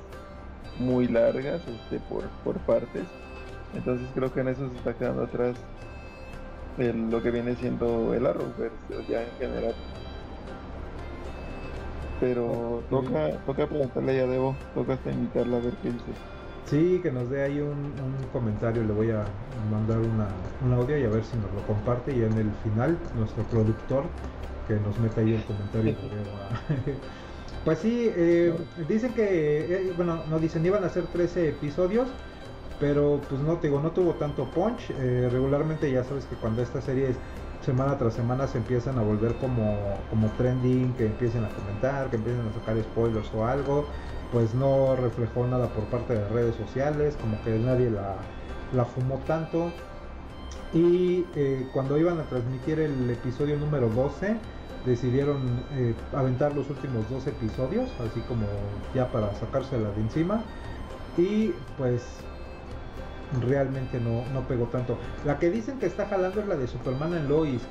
muy 0.79 1.07
largas 1.07 1.61
este, 1.67 1.99
por, 2.07 2.23
por 2.43 2.57
partes. 2.59 3.03
Entonces 3.75 4.07
creo 4.13 4.33
que 4.33 4.41
en 4.41 4.49
eso 4.49 4.69
se 4.69 4.75
está 4.77 4.93
quedando 4.93 5.23
atrás 5.23 5.55
lo 6.77 7.23
que 7.23 7.31
viene 7.31 7.55
siendo 7.55 8.13
el 8.13 8.25
Arrowverse 8.25 8.75
ya 9.09 9.23
en 9.23 9.31
general. 9.39 9.73
Pero 12.19 12.83
toca, 12.89 13.31
toca 13.45 13.67
preguntarle 13.67 14.15
ya 14.15 14.27
Debo, 14.27 14.55
toca 14.73 14.93
hasta 14.93 15.11
invitarla 15.11 15.57
a 15.57 15.59
ver 15.59 15.73
qué 15.81 15.91
dice. 15.91 16.11
Sí, 16.65 16.99
que 17.01 17.11
nos 17.11 17.29
dé 17.29 17.43
ahí 17.43 17.61
un, 17.61 17.93
comentario, 18.33 18.83
le 18.83 18.91
voy 18.91 19.11
a 19.11 19.23
mandar 19.71 19.99
una, 19.99 20.27
un 20.65 20.73
audio 20.73 20.97
y 20.97 21.05
a 21.05 21.09
ver 21.09 21.23
si 21.23 21.37
nos 21.37 21.51
lo 21.53 21.61
comparte 21.61 22.11
y 22.11 22.23
en 22.23 22.33
el 22.33 22.51
final 22.63 22.97
nuestro 23.15 23.43
productor 23.43 24.03
que 24.67 24.75
nos 24.75 24.99
meta 24.99 25.21
ahí 25.21 25.33
el 25.33 25.43
comentario. 25.43 25.95
pues 27.67 27.79
sí, 27.79 28.09
eh, 28.15 28.53
dicen 28.87 29.13
que, 29.13 29.59
eh, 29.59 29.93
bueno, 29.97 30.23
nos 30.29 30.39
dicen 30.39 30.65
iban 30.65 30.85
a 30.85 30.89
ser 30.89 31.03
13 31.07 31.49
episodios, 31.49 32.07
pero 32.79 33.19
pues 33.27 33.41
no 33.41 33.57
te 33.57 33.67
digo, 33.67 33.81
no 33.81 33.91
tuvo 33.91 34.13
tanto 34.13 34.45
punch. 34.45 34.89
Eh, 34.91 35.27
regularmente 35.29 35.91
ya 35.91 36.05
sabes 36.05 36.23
que 36.27 36.37
cuando 36.37 36.61
estas 36.61 36.85
series 36.85 37.17
semana 37.65 37.97
tras 37.97 38.13
semana 38.13 38.47
se 38.47 38.59
empiezan 38.59 38.97
a 38.97 39.01
volver 39.01 39.35
como, 39.35 39.77
como 40.09 40.29
trending, 40.37 40.93
que 40.93 41.07
empiecen 41.07 41.43
a 41.43 41.49
comentar, 41.49 42.09
que 42.09 42.15
empiecen 42.15 42.47
a 42.47 42.53
sacar 42.53 42.81
spoilers 42.81 43.29
o 43.33 43.45
algo 43.45 43.85
pues 44.31 44.55
no 44.55 44.95
reflejó 44.95 45.45
nada 45.45 45.67
por 45.67 45.83
parte 45.85 46.13
de 46.13 46.25
redes 46.29 46.55
sociales, 46.55 47.17
como 47.19 47.43
que 47.43 47.51
nadie 47.59 47.89
la, 47.89 48.85
fumó 48.85 49.19
tanto. 49.27 49.73
Y 50.73 51.25
eh, 51.35 51.67
cuando 51.73 51.97
iban 51.97 52.17
a 52.17 52.23
transmitir 52.23 52.79
el 52.79 53.09
episodio 53.09 53.57
número 53.57 53.89
12, 53.89 54.37
decidieron 54.87 55.37
eh, 55.73 55.93
aventar 56.13 56.55
los 56.55 56.69
últimos 56.69 57.07
dos 57.09 57.27
episodios, 57.27 57.89
así 57.99 58.21
como 58.21 58.45
ya 58.95 59.11
para 59.11 59.35
sacársela 59.35 59.91
de 59.91 60.01
encima. 60.01 60.43
Y 61.17 61.51
pues 61.77 62.03
realmente 63.41 63.99
no, 63.99 64.23
no 64.33 64.47
pegó 64.47 64.65
tanto. 64.65 64.97
La 65.25 65.37
que 65.37 65.51
dicen 65.51 65.79
que 65.79 65.85
está 65.85 66.07
jalando 66.07 66.41
es 66.41 66.47
la 66.47 66.55
de 66.55 66.67
Superman 66.67 67.13
en 67.13 67.27
Lois. 67.27 67.61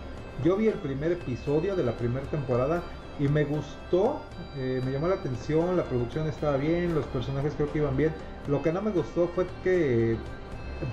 Yo 0.44 0.56
vi 0.56 0.68
el 0.68 0.74
primer 0.74 1.12
episodio 1.12 1.74
de 1.74 1.82
la 1.82 1.92
primera 1.92 2.26
temporada 2.26 2.82
y 3.18 3.28
me 3.28 3.44
gustó, 3.44 4.20
eh, 4.56 4.82
me 4.84 4.92
llamó 4.92 5.08
la 5.08 5.14
atención, 5.14 5.76
la 5.76 5.84
producción 5.84 6.26
estaba 6.26 6.58
bien, 6.58 6.94
los 6.94 7.06
personajes 7.06 7.54
creo 7.56 7.72
que 7.72 7.78
iban 7.78 7.96
bien. 7.96 8.12
Lo 8.46 8.62
que 8.62 8.72
no 8.72 8.82
me 8.82 8.90
gustó 8.90 9.28
fue 9.34 9.46
que 9.64 10.16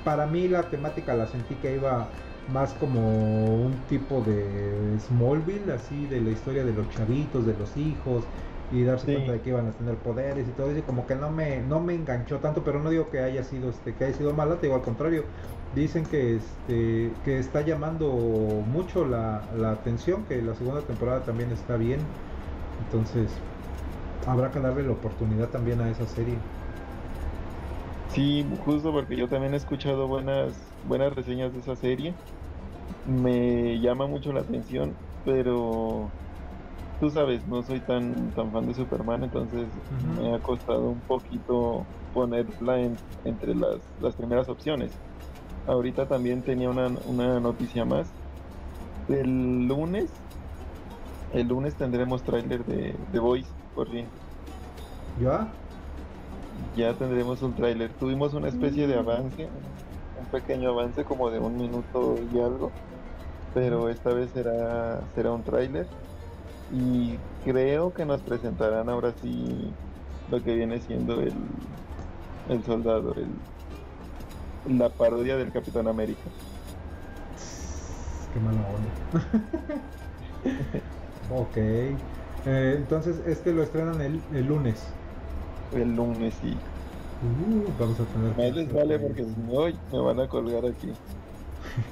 para 0.05 0.25
mí 0.27 0.47
la 0.47 0.63
temática 0.63 1.13
la 1.13 1.27
sentí 1.27 1.55
que 1.55 1.75
iba 1.75 2.07
más 2.51 2.73
como 2.73 3.55
un 3.63 3.73
tipo 3.87 4.21
de 4.21 4.97
Smallville, 4.99 5.71
así 5.71 6.07
de 6.07 6.21
la 6.21 6.31
historia 6.31 6.63
de 6.63 6.73
los 6.73 6.89
chavitos, 6.89 7.45
de 7.45 7.55
los 7.57 7.77
hijos 7.77 8.25
y 8.71 8.83
darse 8.83 9.13
cuenta 9.13 9.33
de 9.33 9.41
que 9.41 9.49
iban 9.49 9.67
a 9.67 9.71
tener 9.71 9.95
poderes 9.95 10.47
y 10.47 10.51
todo 10.51 10.69
eso, 10.69 10.79
y 10.79 10.81
como 10.81 11.05
que 11.05 11.15
no 11.15 11.29
me 11.29 11.61
no 11.61 11.79
me 11.79 11.93
enganchó 11.93 12.39
tanto, 12.39 12.63
pero 12.63 12.79
no 12.79 12.89
digo 12.89 13.09
que 13.09 13.19
haya 13.19 13.43
sido 13.43 13.69
este 13.69 13.93
que 13.93 14.05
haya 14.05 14.17
sido 14.17 14.33
mala, 14.33 14.55
te 14.55 14.67
digo 14.67 14.75
al 14.75 14.81
contrario, 14.81 15.23
dicen 15.75 16.03
que 16.05 16.37
este 16.37 17.11
que 17.23 17.39
está 17.39 17.61
llamando 17.61 18.07
mucho 18.07 19.05
la, 19.05 19.43
atención 19.71 20.23
que 20.23 20.41
la 20.41 20.55
segunda 20.55 20.81
temporada 20.81 21.21
también 21.21 21.51
está 21.51 21.77
bien. 21.77 21.99
Entonces 22.85 23.29
habrá 24.25 24.51
que 24.51 24.59
darle 24.59 24.83
la 24.83 24.93
oportunidad 24.93 25.49
también 25.49 25.79
a 25.79 25.89
esa 25.89 26.07
serie. 26.07 26.35
Sí 28.09 28.45
justo 28.65 28.91
porque 28.91 29.15
yo 29.15 29.27
también 29.27 29.53
he 29.53 29.57
escuchado 29.57 30.07
buenas 30.07 30.72
buenas 30.87 31.13
reseñas 31.13 31.53
de 31.53 31.59
esa 31.59 31.75
serie 31.75 32.13
me 33.07 33.79
llama 33.79 34.07
mucho 34.07 34.31
la 34.33 34.41
atención 34.41 34.93
pero 35.25 36.09
tú 36.99 37.09
sabes 37.09 37.45
no 37.47 37.63
soy 37.63 37.79
tan 37.81 38.31
tan 38.31 38.51
fan 38.51 38.67
de 38.67 38.73
Superman 38.73 39.23
entonces 39.23 39.67
me 40.19 40.33
ha 40.33 40.39
costado 40.39 40.89
un 40.89 41.01
poquito 41.01 41.85
ponerla 42.13 42.79
entre 43.25 43.55
las, 43.55 43.79
las 44.01 44.15
primeras 44.15 44.47
opciones 44.49 44.91
ahorita 45.67 46.07
también 46.07 46.41
tenía 46.41 46.69
una, 46.69 46.89
noticia 47.39 47.85
más. 47.85 48.07
El 49.09 49.67
lunes, 49.67 50.09
el 51.33 51.47
lunes 51.47 51.75
tendremos 51.75 52.23
tráiler 52.23 52.65
de 52.65 52.95
The 53.11 53.19
Voice, 53.19 53.49
por 53.75 53.89
fin. 53.89 54.05
¿Ya? 55.21 55.47
Ya 56.75 56.93
tendremos 56.93 57.41
un 57.41 57.53
tráiler. 57.53 57.91
Tuvimos 57.91 58.33
una 58.33 58.47
especie 58.47 58.87
de 58.87 58.97
avance, 58.97 59.45
un 59.45 59.72
pequeño 60.33 60.71
avance 60.71 61.05
como 61.05 61.29
de 61.29 61.39
un 61.39 61.55
minuto 61.55 62.15
y 62.33 62.39
algo, 62.39 62.71
pero 63.53 63.87
esta 63.89 64.09
vez 64.09 64.31
será, 64.33 65.01
será 65.13 65.31
un 65.31 65.43
tráiler. 65.43 65.87
Y 66.73 67.17
creo 67.45 67.93
que 67.93 68.03
nos 68.03 68.21
presentarán 68.21 68.89
ahora 68.89 69.13
sí 69.21 69.71
lo 70.31 70.43
que 70.43 70.55
viene 70.55 70.79
siendo 70.79 71.21
el, 71.21 71.33
el 72.49 72.63
soldado, 72.63 73.13
el, 73.13 74.77
la 74.77 74.89
parodia 74.89 75.37
del 75.37 75.51
Capitán 75.51 75.87
América. 75.87 76.23
Qué 78.33 78.39
mala 78.39 78.61
onda. 78.67 79.27
ok. 81.41 81.57
Eh, 81.57 82.75
entonces, 82.77 83.21
este 83.27 83.53
lo 83.53 83.61
estrenan 83.61 84.01
el, 84.01 84.19
el, 84.33 84.47
lunes. 84.47 84.83
El 85.71 85.95
lunes, 85.95 86.33
sí. 86.41 86.57
Uh, 87.23 87.71
vamos 87.79 87.99
a 87.99 88.03
tener. 88.03 88.35
Me 88.37 88.51
les 88.51 88.73
vale 88.73 88.99
porque 88.99 89.23
si 89.23 89.35
no, 89.41 89.65
me 89.91 89.99
van 89.99 90.19
a 90.19 90.27
colgar 90.27 90.65
aquí. 90.65 90.91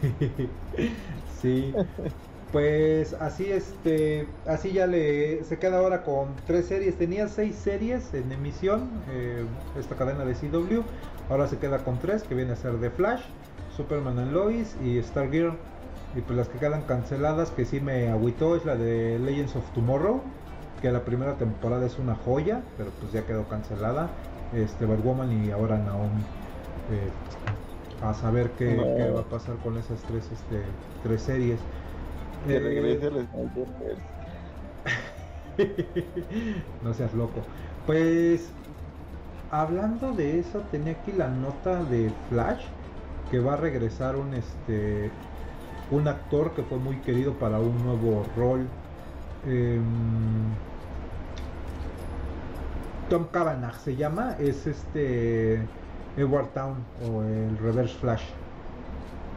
sí. 1.42 1.74
Pues 2.52 3.14
así 3.14 3.50
este, 3.50 4.28
así 4.46 4.74
ya 4.74 4.86
le 4.86 5.46
se 5.46 5.58
queda 5.58 5.78
ahora 5.78 6.04
con 6.04 6.36
tres 6.46 6.66
series. 6.66 6.98
Tenía 6.98 7.30
seis 7.30 7.56
series 7.56 8.14
en 8.14 8.30
emisión 8.32 8.90
eh, 9.10 9.46
esta 9.80 9.96
cadena 9.96 10.26
de 10.26 10.34
CW. 10.34 10.82
Ahora 11.30 11.48
se 11.48 11.58
queda 11.58 11.80
con 11.86 11.98
tres, 12.00 12.24
que 12.24 12.36
viene 12.36 12.52
a 12.52 12.56
ser 12.58 12.78
The 12.82 12.90
Flash, 12.90 13.22
Superman 13.78 14.20
and 14.20 14.34
Lois 14.34 14.76
y 14.84 15.02
Stargirl. 15.02 15.54
Y 16.14 16.20
pues 16.20 16.38
las 16.38 16.50
que 16.50 16.60
quedan 16.60 16.82
canceladas, 16.82 17.52
que 17.52 17.64
sí 17.64 17.80
me 17.80 18.10
agüitó, 18.10 18.58
es 18.58 18.66
la 18.66 18.76
de 18.76 19.18
Legends 19.18 19.56
of 19.56 19.64
Tomorrow, 19.72 20.22
que 20.82 20.92
la 20.92 21.06
primera 21.06 21.36
temporada 21.36 21.86
es 21.86 21.98
una 22.00 22.16
joya, 22.16 22.64
pero 22.78 22.90
pues 23.00 23.14
ya 23.14 23.26
quedó 23.26 23.48
cancelada. 23.48 24.10
Este 24.52 24.86
Batwoman 24.86 25.32
y 25.32 25.52
ahora 25.52 25.80
Naomi. 25.80 26.24
Eh, 26.88 27.18
a 28.00 28.14
saber 28.16 28.56
qué, 28.56 29.12
va 29.12 29.22
a 29.22 29.30
pasar 29.30 29.60
con 29.60 29.78
esas 29.78 30.06
tres, 30.06 30.32
este, 30.32 30.78
tres 31.02 31.24
series. 31.24 31.68
Que 32.46 32.60
Eh, 32.60 32.60
regrese 32.60 33.08
el 33.08 33.28
Snyderverse. 33.28 34.12
no 36.82 36.94
seas 36.94 37.14
loco. 37.14 37.48
Pues 37.86 38.60
hablando 39.50 40.14
de 40.14 40.40
eso, 40.40 40.68
tenía 40.70 40.94
aquí 40.94 41.12
la 41.14 41.30
nota 41.30 41.86
de 41.86 42.12
Flash 42.12 42.74
que 43.30 43.40
va 43.40 43.54
a 43.54 43.58
regresar 43.58 44.18
un 44.18 44.34
este 44.34 45.20
un 45.90 46.08
actor 46.08 46.54
que 46.56 46.64
fue 46.64 46.80
muy 46.80 47.02
querido 47.02 47.40
para 47.40 47.62
un 47.62 47.84
nuevo 47.84 48.24
rol. 48.26 48.78
Em, 49.42 50.71
Tom 53.12 53.30
Cavanagh 53.32 53.76
se 53.80 53.96
llama, 53.96 54.34
es 54.40 54.66
este 54.68 55.78
Edward 56.16 56.54
Town 56.54 56.92
o 56.98 57.24
el 57.24 57.58
Reverse 57.58 57.98
Flash. 58.00 58.36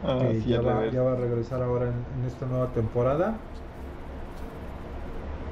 Ah, 0.01 0.33
que 0.33 0.35
sí, 0.35 0.51
ya, 0.51 0.61
va, 0.61 0.75
revés. 0.77 0.95
ya 0.95 1.01
va 1.03 1.13
a 1.13 1.15
regresar 1.15 1.61
ahora 1.61 1.89
en, 1.89 2.07
en 2.11 2.25
esta 2.25 2.45
nueva 2.47 2.71
temporada. 2.73 3.49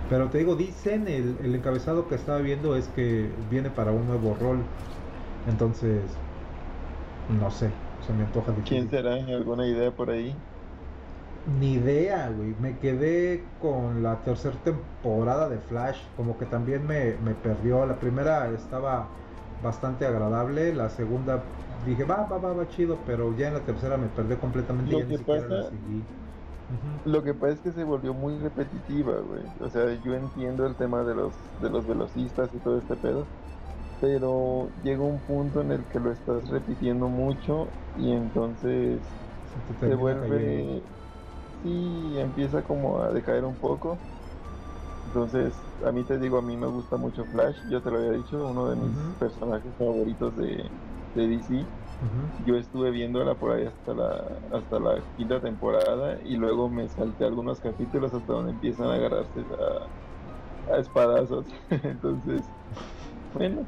Pero 0.08 0.30
te 0.30 0.38
digo, 0.39 0.56
dicen, 0.56 1.08
el, 1.08 1.38
el 1.39 1.56
encabezado 1.56 2.08
que 2.08 2.15
estaba 2.15 2.39
viendo 2.39 2.75
es 2.75 2.89
que 2.89 3.36
viene 3.38 3.72
para 3.72 3.92
un 3.94 4.06
nuevo 4.08 4.34
rol. 4.36 4.75
Entonces, 5.46 6.22
no 7.27 7.51
sé, 7.51 7.84
se 8.00 8.13
me 8.13 8.24
antoja 8.24 8.53
¿Quién 8.63 8.89
difícil. 8.89 8.89
será? 8.89 9.13
¿Alguna 9.15 9.68
idea 9.68 9.96
por 9.96 10.10
ahí? 10.12 10.46
Ni 11.45 11.73
idea, 11.73 12.29
güey. 12.29 12.55
Me 12.55 12.79
quedé 12.79 13.57
con 13.57 14.01
la 14.01 14.23
tercera 14.23 14.62
temporada 14.63 15.50
de 15.50 15.59
Flash. 15.59 16.13
Como 16.15 16.38
que 16.38 16.45
también 16.45 16.85
me, 16.85 17.17
me 17.17 17.35
perdió. 17.35 17.85
La 17.85 18.00
primera 18.00 18.50
estaba 18.53 19.19
bastante 19.57 20.05
agradable. 20.05 20.73
La 20.73 20.89
segunda 20.89 21.53
dije, 21.67 22.05
va, 22.05 22.27
va, 22.27 22.38
va, 22.38 22.53
va 22.53 22.67
chido. 22.67 23.03
Pero 23.03 23.35
ya 23.35 23.50
en 23.50 23.55
la 23.55 23.65
tercera 23.65 23.97
me 23.97 24.09
perdí 24.09 24.38
completamente. 24.38 24.95
Lo 24.95 24.97
ya 24.97 25.05
ni 25.05 25.17
que 25.17 25.39
la 25.50 25.62
pasa- 25.62 25.63
seguí. 25.63 26.09
Ujú. 26.69 27.03
Lo 27.05 27.21
que 27.23 27.33
pasa 27.33 27.53
es 27.53 27.62
que 27.62 27.71
se 27.73 27.83
volvió 27.83 28.13
muy 28.13 28.39
repetitiva, 28.39 29.19
güey. 29.21 29.43
O 29.59 29.69
sea, 29.69 29.93
yo 30.01 30.13
entiendo 30.13 30.65
el 30.65 30.77
tema 30.77 31.03
de 31.03 31.15
los, 31.15 31.51
de 31.57 31.69
los 31.69 31.85
velocistas 31.85 32.53
y 32.53 32.62
todo 32.62 32.79
este 32.79 32.95
pedo, 32.95 33.33
pero 34.00 34.73
llega 34.81 35.03
un 35.03 35.25
punto 35.25 35.62
en 35.62 35.71
el 35.71 35.88
que 35.88 36.00
lo 36.00 36.12
estás 36.12 36.50
repitiendo 36.50 37.09
mucho 37.09 37.79
y 37.93 38.12
entonces 38.13 39.19
Se 39.83 39.95
vuelve, 39.95 40.88
sí, 41.63 42.17
empieza 42.17 42.63
como 42.63 43.01
a 43.01 43.12
decaer 43.12 43.46
un 43.46 43.55
poco. 43.55 43.98
Entonces, 45.08 45.53
a 45.86 45.91
mí 45.91 46.03
te 46.03 46.17
digo, 46.20 46.38
a 46.38 46.41
mí 46.41 46.58
me 46.58 46.67
gusta 46.67 46.98
mucho 46.98 47.25
Flash, 47.25 47.58
yo 47.70 47.82
te 47.82 47.91
lo 47.91 47.98
había 47.98 48.12
dicho, 48.12 48.48
uno 48.48 48.70
de 48.70 48.75
mis 48.77 48.98
personajes 49.20 49.75
favoritos 49.77 50.36
de, 50.38 50.72
de 51.15 51.27
DC. 51.27 51.65
Yo 52.46 52.58
estuve 52.58 52.91
viéndola 52.91 53.36
por 53.36 53.51
ahí 53.51 53.65
hasta 53.65 53.93
la, 53.93 54.41
hasta 54.51 54.79
la 54.79 55.01
quinta 55.17 55.39
temporada 55.39 56.20
y 56.25 56.36
luego 56.36 56.70
me 56.70 56.89
salté 56.89 57.25
algunos 57.25 57.62
capítulos 57.62 58.13
hasta 58.13 58.34
donde 58.34 58.51
empiezan 58.51 58.88
a 58.88 58.96
agarrarse 58.96 59.46
a, 60.67 60.74
a 60.74 60.77
espadazos. 60.79 61.46
Entonces, 61.70 62.51
bueno, 63.34 63.67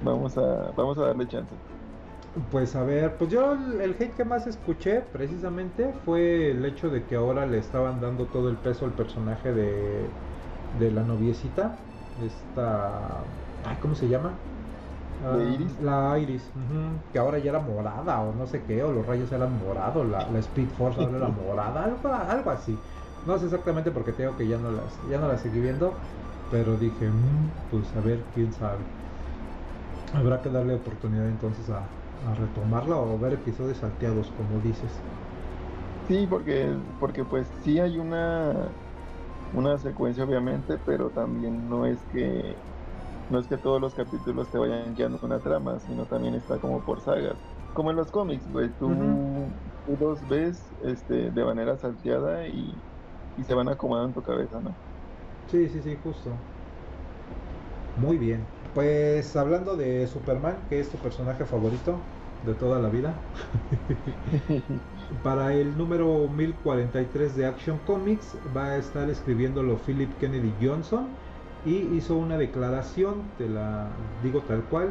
vamos 0.00 0.36
a, 0.38 0.72
vamos 0.76 0.98
a 0.98 1.06
darle 1.08 1.26
chance. 1.28 1.54
Pues 2.50 2.74
a 2.76 2.82
ver, 2.84 3.18
pues 3.18 3.30
yo 3.30 3.52
el, 3.52 3.92
hate 4.00 4.14
que 4.16 4.24
más 4.24 4.46
escuché 4.46 5.02
precisamente 5.02 5.92
fue 5.92 6.50
el 6.52 6.64
hecho 6.64 6.88
de 6.88 7.04
que 7.06 7.14
ahora 7.14 7.44
le 7.46 7.58
estaban 7.58 8.00
dando 8.00 8.30
todo 8.30 8.48
el 8.48 8.62
peso 8.62 8.86
al 8.86 8.94
personaje 8.94 9.52
de, 9.52 10.18
de 10.70 10.90
la 10.92 11.02
noviecita, 11.04 11.90
esta, 12.16 13.24
ay, 13.62 13.78
¿cómo 13.80 13.94
se 13.94 14.08
llama? 14.08 14.48
¿De 15.28 15.44
Ah, 15.44 15.54
Iris? 15.54 15.80
La 15.80 16.18
Iris, 16.18 16.52
que 17.12 17.18
ahora 17.18 17.38
ya 17.38 17.50
era 17.50 17.60
morada 17.60 18.22
o 18.22 18.34
no 18.34 18.46
sé 18.46 18.64
qué, 18.64 18.82
o 18.84 18.92
los 18.92 19.06
rayos 19.06 19.32
eran 19.32 19.52
morados, 19.58 20.06
la, 20.08 20.28
la 20.30 20.38
Speed 20.40 20.72
Force 20.72 21.00
ahora 21.00 21.18
era 21.18 21.28
morada, 21.30 21.84
algo, 21.84 22.08
algo 22.12 22.50
así. 22.50 22.82
No 23.24 23.38
sé 23.38 23.46
exactamente 23.46 23.92
porque 23.92 24.12
tengo 24.14 24.36
que 24.36 24.48
ya 24.48 24.58
no 24.58 24.70
las, 24.72 25.00
ya 25.02 25.18
no 25.18 25.28
las 25.28 25.42
seguí 25.42 25.60
viendo, 25.60 26.00
pero 26.48 26.78
dije, 26.78 27.10
"Mm, 27.10 27.64
pues 27.68 27.94
a 27.96 28.00
ver, 28.02 28.30
quién 28.30 28.52
sabe. 28.52 28.90
Habrá 30.12 30.40
que 30.42 30.50
darle 30.50 30.74
oportunidad 30.74 31.28
entonces 31.28 31.68
a, 31.70 32.01
a 32.22 32.34
retomarla 32.34 32.96
o 32.98 33.18
ver 33.18 33.34
episodios 33.34 33.78
salteados, 33.78 34.32
como 34.32 34.60
dices. 34.60 35.06
Sí, 36.00 36.26
porque, 36.26 36.76
porque 36.98 37.24
pues 37.24 37.54
sí 37.62 37.78
hay 37.78 37.98
una, 37.98 38.74
una 39.52 39.78
secuencia 39.78 40.24
obviamente, 40.24 40.78
pero 40.78 41.12
también 41.12 41.68
no 41.68 41.86
es 41.86 42.06
que 42.06 42.56
no 43.28 43.38
es 43.40 43.48
que 43.48 43.58
todos 43.58 43.80
los 43.80 43.94
capítulos 43.94 44.50
te 44.50 44.58
vayan 44.58 44.94
guiando 44.94 45.18
una 45.22 45.42
trama, 45.42 45.80
sino 45.80 46.06
también 46.06 46.34
está 46.34 46.60
como 46.60 46.84
por 46.84 47.00
sagas. 47.02 47.44
Como 47.72 47.90
en 47.90 47.96
los 47.96 48.10
cómics, 48.12 48.48
güey, 48.50 48.74
tú, 48.76 48.86
Ujú. 48.86 49.22
tú 49.84 49.96
los 50.00 50.26
ves 50.28 50.74
este, 50.82 51.32
de 51.32 51.44
manera 51.44 51.76
salteada 51.78 52.48
y, 52.48 52.84
y 53.36 53.44
se 53.44 53.54
van 53.54 53.68
acomodando 53.70 54.08
en 54.10 54.14
tu 54.14 54.22
cabeza, 54.22 54.60
¿no? 54.62 54.78
Sí, 55.46 55.68
sí, 55.68 55.80
sí, 55.82 55.96
justo. 55.96 56.48
Muy 57.94 58.18
bien. 58.18 58.52
Pues 58.74 59.36
hablando 59.36 59.76
de 59.76 60.06
Superman, 60.06 60.56
que 60.68 60.80
es 60.80 60.90
tu 60.90 60.96
personaje 60.98 61.44
favorito 61.44 61.98
de 62.46 62.54
toda 62.54 62.80
la 62.80 62.88
vida. 62.88 63.14
Para 65.22 65.52
el 65.54 65.76
número 65.76 66.28
1043 66.28 67.36
de 67.36 67.46
Action 67.46 67.78
Comics 67.86 68.38
va 68.56 68.68
a 68.68 68.76
estar 68.78 69.10
escribiéndolo 69.10 69.76
Philip 69.76 70.16
Kennedy 70.18 70.56
Johnson 70.60 71.18
y 71.64 71.94
hizo 71.96 72.16
una 72.16 72.38
declaración, 72.38 73.32
te 73.36 73.48
la 73.48 73.88
digo 74.22 74.42
tal 74.42 74.64
cual. 74.64 74.90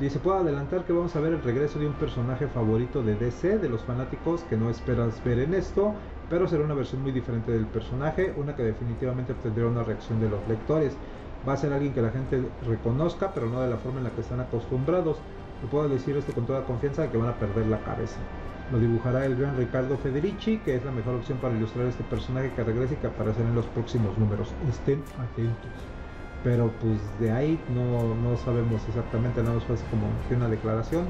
Dice, 0.00 0.18
puedo 0.18 0.38
adelantar 0.38 0.84
que 0.84 0.92
vamos 0.92 1.14
a 1.14 1.20
ver 1.20 1.34
el 1.34 1.42
regreso 1.42 1.78
de 1.78 1.86
un 1.86 1.94
personaje 1.94 2.48
favorito 2.48 3.02
de 3.02 3.16
DC, 3.16 3.58
de 3.58 3.68
los 3.68 3.84
fanáticos 3.84 4.42
que 4.44 4.56
no 4.56 4.70
esperas 4.70 5.22
ver 5.22 5.38
en 5.40 5.54
esto, 5.54 5.94
pero 6.28 6.48
será 6.48 6.64
una 6.64 6.74
versión 6.74 7.02
muy 7.02 7.12
diferente 7.12 7.52
del 7.52 7.68
personaje, 7.68 8.32
una 8.36 8.56
que 8.56 8.62
definitivamente 8.62 9.34
tendrá 9.34 9.66
una 9.66 9.84
reacción 9.84 10.18
de 10.18 10.30
los 10.30 10.46
lectores. 10.48 10.98
Va 11.48 11.54
a 11.54 11.56
ser 11.56 11.72
alguien 11.72 11.94
que 11.94 12.02
la 12.02 12.10
gente 12.10 12.42
reconozca, 12.66 13.32
pero 13.32 13.48
no 13.48 13.60
de 13.60 13.70
la 13.70 13.78
forma 13.78 13.98
en 13.98 14.04
la 14.04 14.10
que 14.10 14.20
están 14.20 14.40
acostumbrados. 14.40 15.16
Le 15.62 15.68
puedo 15.68 15.88
decir 15.88 16.16
esto 16.16 16.32
con 16.32 16.46
toda 16.46 16.64
confianza 16.64 17.02
de 17.02 17.10
que 17.10 17.16
van 17.16 17.28
a 17.28 17.34
perder 17.34 17.66
la 17.66 17.80
cabeza. 17.80 18.18
Lo 18.72 18.78
dibujará 18.78 19.24
el 19.26 19.36
gran 19.36 19.56
Ricardo 19.56 19.96
Federici, 19.96 20.58
que 20.58 20.76
es 20.76 20.84
la 20.84 20.92
mejor 20.92 21.16
opción 21.16 21.38
para 21.38 21.56
ilustrar 21.56 21.86
este 21.86 22.04
personaje 22.04 22.52
que 22.54 22.62
regrese 22.62 22.94
y 22.94 22.96
que 22.98 23.08
aparecerá 23.08 23.48
en 23.48 23.54
los 23.54 23.66
próximos 23.66 24.16
números. 24.16 24.48
Estén 24.68 25.02
atentos. 25.18 25.70
Pero 26.44 26.70
pues 26.80 27.00
de 27.18 27.32
ahí 27.32 27.60
no, 27.74 28.14
no 28.14 28.36
sabemos 28.38 28.80
exactamente, 28.88 29.42
nada 29.42 29.56
más 29.56 29.64
fue 29.64 29.76
como 29.90 30.06
que 30.28 30.36
una 30.36 30.48
declaración. 30.48 31.06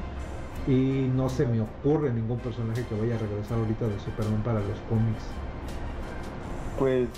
Y 0.67 1.09
no 1.15 1.29
se 1.29 1.45
me 1.45 1.61
ocurre 1.61 2.11
ningún 2.13 2.39
personaje 2.39 2.85
que 2.85 2.95
vaya 2.95 3.15
a 3.15 3.19
regresar 3.19 3.57
ahorita 3.57 3.87
de 3.87 3.99
Superman 3.99 4.41
para 4.43 4.59
los 4.59 4.79
cómics. 4.89 5.23
Pues 6.77 7.09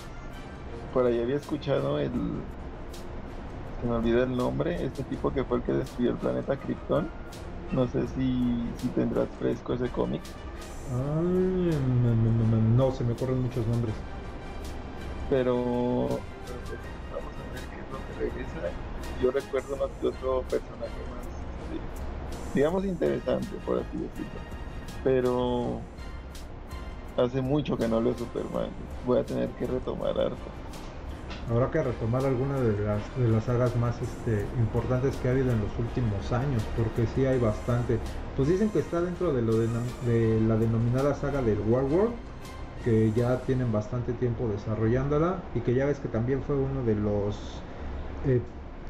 por 0.94 1.06
ahí 1.06 1.22
había 1.22 1.38
escuchado 1.38 2.00
el. 2.00 2.12
Se 3.84 3.90
me 3.90 3.96
olvida 3.96 4.24
el 4.24 4.38
nombre, 4.38 4.82
este 4.82 5.04
tipo 5.04 5.34
que 5.34 5.44
fue 5.44 5.58
el 5.58 5.64
que 5.64 5.74
destruyó 5.74 6.12
el 6.12 6.16
planeta 6.16 6.56
Krypton. 6.56 7.06
No 7.74 7.86
sé 7.86 8.08
si, 8.16 8.64
si 8.78 8.88
tendrás 8.96 9.28
fresco 9.38 9.74
ese 9.74 9.90
cómic. 9.90 10.22
Ay, 10.90 10.96
no, 10.96 12.16
no, 12.16 12.32
no, 12.32 12.46
no, 12.48 12.78
no, 12.78 12.92
se 12.94 13.04
me 13.04 13.12
ocurren 13.12 13.42
muchos 13.42 13.68
nombres. 13.68 13.94
Pero, 15.30 16.08
pues, 16.08 16.80
vamos 17.12 17.34
a 17.36 17.54
ver 17.54 17.62
qué 17.72 17.82
es 17.82 17.92
lo 17.92 17.98
que 18.08 18.14
regresa. 18.22 18.70
Yo 19.22 19.32
recuerdo 19.32 19.76
uno 19.76 19.86
que 20.00 20.08
otro 20.08 20.44
personaje 20.44 21.02
más, 21.12 22.54
digamos, 22.56 22.86
interesante, 22.86 23.50
por 23.66 23.80
así 23.80 23.98
decirlo. 23.98 24.40
Pero 25.04 25.82
hace 27.18 27.42
mucho 27.42 27.76
que 27.76 27.90
no 27.90 28.00
leo 28.00 28.18
Superman. 28.18 28.70
Voy 29.06 29.20
a 29.20 29.26
tener 29.26 29.50
que 29.50 29.68
retomar 29.68 30.18
harto. 30.18 30.53
Habrá 31.50 31.70
que 31.72 31.84
retomar 31.84 32.26
alguna 32.26 32.60
de 32.60 32.86
las, 32.86 33.02
de 33.18 33.28
las 33.28 33.44
sagas 33.44 33.76
más 33.76 34.02
este, 34.02 34.46
importantes 34.58 35.18
que 35.18 35.28
ha 35.28 35.32
habido 35.32 35.52
en 35.52 35.60
los 35.60 35.78
últimos 35.78 36.32
años, 36.32 36.64
porque 36.78 37.06
sí 37.08 37.26
hay 37.26 37.40
bastante. 37.40 38.00
Pues 38.36 38.48
dicen 38.48 38.70
que 38.70 38.80
está 38.80 39.02
dentro 39.02 39.34
de, 39.34 39.42
lo 39.42 39.58
de, 39.58 39.68
de 40.06 40.42
la 40.42 40.58
denominada 40.58 41.14
saga 41.16 41.42
del 41.42 41.60
War 41.60 41.84
World, 41.84 42.14
que 42.84 43.12
ya 43.14 43.42
tienen 43.42 43.72
bastante 43.72 44.14
tiempo 44.14 44.48
desarrollándola 44.48 45.44
y 45.54 45.62
que 45.62 45.74
ya 45.74 45.86
ves 45.86 46.00
que 46.00 46.08
también 46.10 46.44
fue 46.44 46.56
uno 46.56 46.84
de 46.84 46.96
los 46.96 47.62
eh, 48.26 48.42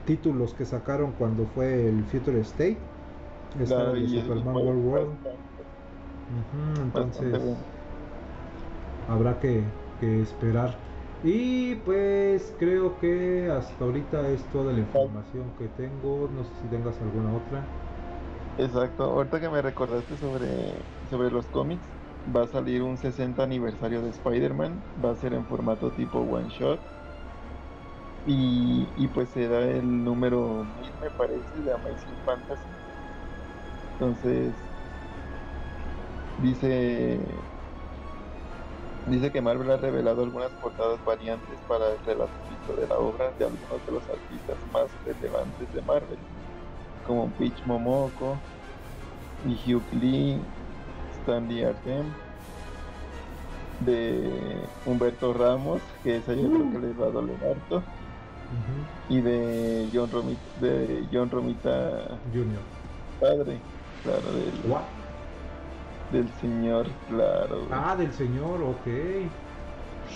títulos 0.06 0.54
que 0.54 0.66
sacaron 0.66 1.14
cuando 1.14 1.46
fue 1.48 1.90
el 1.90 2.04
Future 2.06 2.40
State. 2.42 2.78
Esta 3.60 3.76
Claro, 3.76 3.94
de 3.94 4.08
Superman 4.08 4.56
World 4.56 5.18
bastante 6.94 7.30
entonces 7.32 7.42
habrá 9.08 9.40
que, 9.40 9.64
que 10.00 10.22
esperar. 10.22 10.83
Y 11.24 11.76
pues 11.78 12.56
creo 12.60 12.98
que 13.00 13.48
hasta 13.50 13.84
ahorita 13.86 14.30
es 14.30 14.50
toda 14.50 14.74
la 14.74 14.82
información 14.82 15.56
que 15.56 15.70
tengo. 15.70 16.28
No 16.30 16.44
sé 16.46 16.56
si 16.56 16.70
tengas 16.70 17.02
alguna 17.02 17.34
otra. 17.34 17.76
Exacto, 18.56 19.04
ahorita 19.04 19.40
que 19.42 19.50
me 19.50 19.62
recordaste 19.64 20.16
sobre, 20.18 20.84
sobre 21.08 21.32
los 21.32 21.50
cómics, 21.50 21.92
va 22.24 22.44
a 22.44 22.48
salir 22.48 22.84
un 22.84 22.98
60 22.98 23.44
aniversario 23.44 24.02
de 24.04 24.12
Spider-Man, 24.12 24.86
va 25.04 25.12
a 25.12 25.16
ser 25.16 25.34
en 25.34 25.48
formato 25.48 25.92
tipo 25.94 26.20
one 26.22 26.50
shot. 26.50 26.86
Y, 28.26 28.92
y 28.96 29.08
pues 29.10 29.32
será 29.32 29.70
el 29.72 30.04
número 30.04 30.64
1000 30.66 30.98
me 30.98 31.12
parece 31.12 31.62
de 31.62 31.72
Amazing 31.74 32.20
Fantasy. 32.20 32.78
Entonces, 33.98 34.70
dice 36.36 37.53
Dice 39.08 39.32
que 39.32 39.42
Marvel 39.42 39.70
ha 39.72 39.78
revelado 39.78 40.24
algunas 40.24 40.52
portadas 40.52 41.04
variantes 41.06 41.60
para 41.68 41.92
el 41.92 42.00
relato 42.06 42.32
de 42.80 42.88
la 42.88 42.98
obra 42.98 43.32
de 43.38 43.46
algunos 43.46 43.86
de 43.86 43.92
los 43.92 44.10
artistas 44.10 44.58
más 44.72 44.86
relevantes 45.06 45.72
de 45.74 45.82
Marvel, 45.82 46.20
como 47.06 47.30
Peach 47.32 47.66
Momoko, 47.66 48.38
y 49.46 49.74
Hugh 49.74 49.84
Lee, 49.92 50.42
Stanley 51.22 51.64
Artem, 51.64 52.06
de 53.82 54.70
Humberto 54.86 55.34
Ramos, 55.34 55.82
que 56.02 56.18
esa 56.18 56.34
yo 56.34 56.50
creo 56.50 56.72
que 56.72 56.80
les 56.80 57.00
va 57.00 57.08
a 57.08 57.12
doler 57.12 57.38
harto, 57.44 57.84
y 59.10 59.20
de 59.20 59.90
John 59.94 60.10
Romita, 60.12 60.42
de 60.62 61.08
John 61.12 61.30
Romita 61.30 62.22
Junior. 62.32 62.62
Padre, 63.20 63.60
claro, 64.02 64.32
del? 64.34 64.64
Del 66.14 66.34
señor, 66.34 66.98
claro. 67.08 67.68
güey. 67.68 67.70
Ah, 67.70 67.96
del 67.98 68.14
señor, 68.14 68.62
ok. 68.64 68.88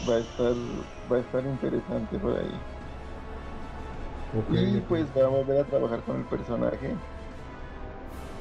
Va 0.09 0.15
a 0.15 0.19
estar, 0.19 0.55
va 1.11 1.17
a 1.17 1.19
estar 1.19 1.45
interesante 1.45 2.19
por 2.19 2.35
ahí. 2.37 2.67
Ok, 4.31 4.53
Y 4.53 4.81
pues 4.81 5.11
va 5.15 5.25
a 5.25 5.29
volver 5.29 5.59
a 5.59 5.67
trabajar 5.67 6.03
con 6.03 6.17
el 6.17 6.27
personaje. 6.27 7.05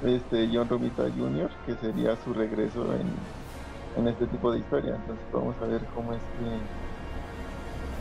Este 0.01 0.49
John 0.53 0.69
Romita 0.69 1.11
Jr., 1.12 1.61
que 1.62 1.77
sería 1.77 2.16
su 2.16 2.35
regreso 2.35 2.95
en, 2.95 3.35
en 3.95 4.09
este 4.09 4.29
tipo 4.29 4.53
de 4.53 4.61
historia. 4.61 4.97
Entonces 4.97 5.29
vamos 5.31 5.61
a 5.61 5.66
ver 5.66 5.88
cómo 5.88 6.14
es 6.14 6.29
que 6.31 6.71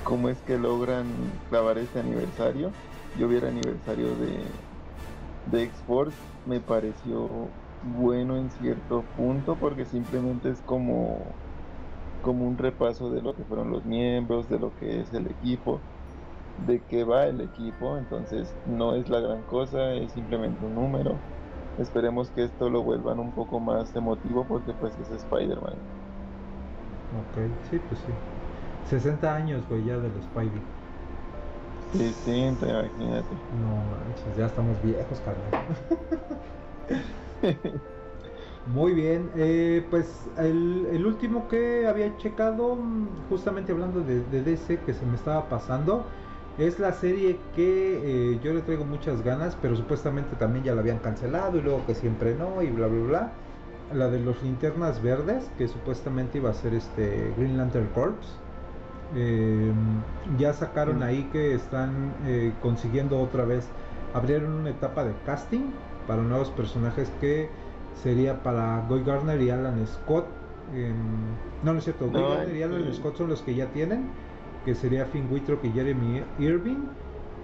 cómo 0.04 0.30
es 0.30 0.44
que 0.44 0.58
logran 0.58 1.42
clavar 1.50 1.78
este 1.80 2.00
aniversario. 2.00 2.78
Yo 3.14 3.28
vi 3.28 3.38
el 3.38 3.46
aniversario 3.46 4.16
de, 4.18 4.68
de 5.46 5.64
X-Force, 5.64 6.20
me 6.46 6.62
pareció 6.62 7.58
bueno 7.86 8.38
en 8.38 8.50
cierto 8.52 9.06
punto 9.16 9.60
porque 9.60 9.86
simplemente 9.86 10.50
es 10.50 10.62
como 10.62 11.36
como 12.22 12.46
un 12.48 12.58
repaso 12.58 13.12
de 13.12 13.22
lo 13.22 13.36
que 13.36 13.46
fueron 13.46 13.70
los 13.72 13.86
miembros, 13.86 14.50
de 14.50 14.60
lo 14.60 14.76
que 14.76 15.02
es 15.02 15.14
el 15.14 15.28
equipo, 15.28 15.84
de 16.58 16.84
qué 16.86 17.04
va 17.04 17.28
el 17.28 17.42
equipo, 17.42 17.98
entonces 17.98 18.58
no 18.66 18.96
es 18.96 19.10
la 19.10 19.20
gran 19.22 19.44
cosa, 19.44 19.94
es 19.96 20.14
simplemente 20.14 20.66
un 20.66 20.76
número. 20.76 21.20
Esperemos 21.78 22.32
que 22.32 22.44
esto 22.46 22.70
lo 22.70 22.84
vuelvan 22.84 23.20
un 23.20 23.34
poco 23.34 23.60
más 23.60 23.96
emotivo 23.96 24.46
porque 24.48 24.74
pues 24.74 24.98
es 25.00 25.12
Spider-Man. 25.12 25.78
Ok, 27.12 27.38
sí, 27.70 27.80
pues 27.80 28.00
sí. 28.02 28.12
60 28.90 29.36
años, 29.36 29.68
güey, 29.70 29.86
ya 29.86 29.98
del 29.98 30.12
Spidey. 30.22 30.62
60, 31.92 32.68
imagínate. 32.68 33.36
No 33.60 33.76
manches, 33.90 34.36
ya 34.38 34.46
estamos 34.46 34.82
viejos, 34.84 35.20
carnal. 35.22 35.52
Muy 38.66 38.94
bien, 38.94 39.32
eh, 39.36 39.88
pues 39.90 40.30
el, 40.38 40.88
el 40.92 41.06
último 41.06 41.48
que 41.48 41.88
había 41.88 42.18
checado, 42.18 42.78
justamente 43.30 43.72
hablando 43.72 44.04
de, 44.04 44.24
de 44.24 44.44
DC 44.44 44.84
que 44.84 44.94
se 44.94 45.06
me 45.06 45.16
estaba 45.16 45.50
pasando, 45.50 46.12
es 46.58 46.80
la 46.80 46.94
serie 46.94 47.50
que 47.54 48.34
eh, 48.36 48.40
yo 48.40 48.54
le 48.54 48.62
traigo 48.64 48.86
muchas 48.86 49.22
ganas, 49.22 49.56
pero 49.56 49.76
supuestamente 49.76 50.36
también 50.36 50.64
ya 50.66 50.74
la 50.74 50.82
habían 50.82 51.00
cancelado 51.00 51.58
y 51.60 51.62
luego 51.62 51.86
que 51.86 51.96
siempre 51.96 52.36
no 52.36 52.62
y 52.64 52.72
bla 52.72 52.88
bla 52.88 53.02
bla. 53.06 53.42
La 53.90 54.10
de 54.10 54.20
los 54.20 54.42
linternas 54.42 55.02
verdes, 55.02 55.52
que 55.58 55.68
supuestamente 55.68 56.40
iba 56.40 56.50
a 56.50 56.54
ser 56.54 56.74
este 56.74 57.34
Green 57.38 57.58
Lantern 57.58 57.90
Corps. 57.90 58.42
Eh, 59.12 59.74
ya 60.26 60.54
sacaron 60.54 61.00
Mm. 61.00 61.04
ahí 61.04 61.30
que 61.30 61.54
están 61.54 62.18
consiguiendo 62.60 63.20
otra 63.20 63.46
vez, 63.46 63.74
abrieron 64.12 64.54
una 64.54 64.72
etapa 64.72 65.04
de 65.06 65.22
casting 65.22 65.74
para 66.08 66.22
nuevos 66.24 66.52
personajes 66.52 67.10
que 67.20 67.50
sería 67.94 68.44
para 68.44 68.86
Guy 68.88 69.04
Garner 69.04 69.42
y 69.42 69.50
Alan 69.50 69.86
Scott. 69.88 70.28
no, 71.64 71.74
no 71.74 71.78
es 71.80 71.84
cierto, 71.84 72.10
Guy 72.10 72.22
No, 72.22 72.30
Garner 72.30 72.56
y 72.56 72.64
Alan 72.64 72.94
Scott 72.94 73.18
son 73.18 73.30
los 73.30 73.42
que 73.42 73.56
ya 73.56 73.72
tienen, 73.72 74.12
que 74.66 74.76
sería 74.76 75.06
Finn 75.06 75.28
Wittrock 75.32 75.64
y 75.66 75.72
Jeremy 75.72 76.24
Irving. 76.40 76.88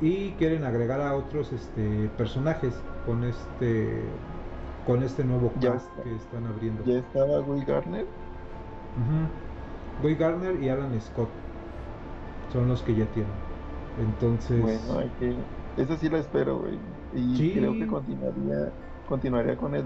Y 0.02 0.32
quieren 0.34 0.63
agregar 0.63 1.00
a 1.02 1.15
otros 1.15 1.52
este, 1.54 2.10
personajes 2.17 2.84
con 3.06 3.24
este 3.24 4.17
con 4.86 5.04
este 5.04 5.24
nuevo 5.24 5.58
cast 5.62 5.95
que 6.04 6.15
están 6.15 6.47
abriendo. 6.47 6.84
Ya 6.84 7.00
estaba 7.00 7.39
Will 7.41 7.65
Garner. 7.65 8.08
Ujú. 8.95 9.28
Guy 10.02 10.15
Garner 10.15 10.62
y 10.62 10.69
Alan 10.69 11.00
Scott 11.02 11.30
son 12.52 12.67
los 12.67 12.84
que 12.84 12.95
ya 12.95 13.12
tienen. 13.12 13.32
Entonces, 13.95 14.62
Bueno, 14.62 15.00
hay 15.00 15.10
que. 15.12 15.47
Esa 15.76 15.97
sí 15.97 16.10
la 16.10 16.19
espero, 16.19 16.60
güey. 16.60 16.80
Y 17.12 17.45
Sí. 17.45 17.52
creo 17.52 17.76
que 17.78 17.88
continuaría, 17.88 18.74
continuaría 19.06 19.58
con 19.58 19.76
el. 19.76 19.86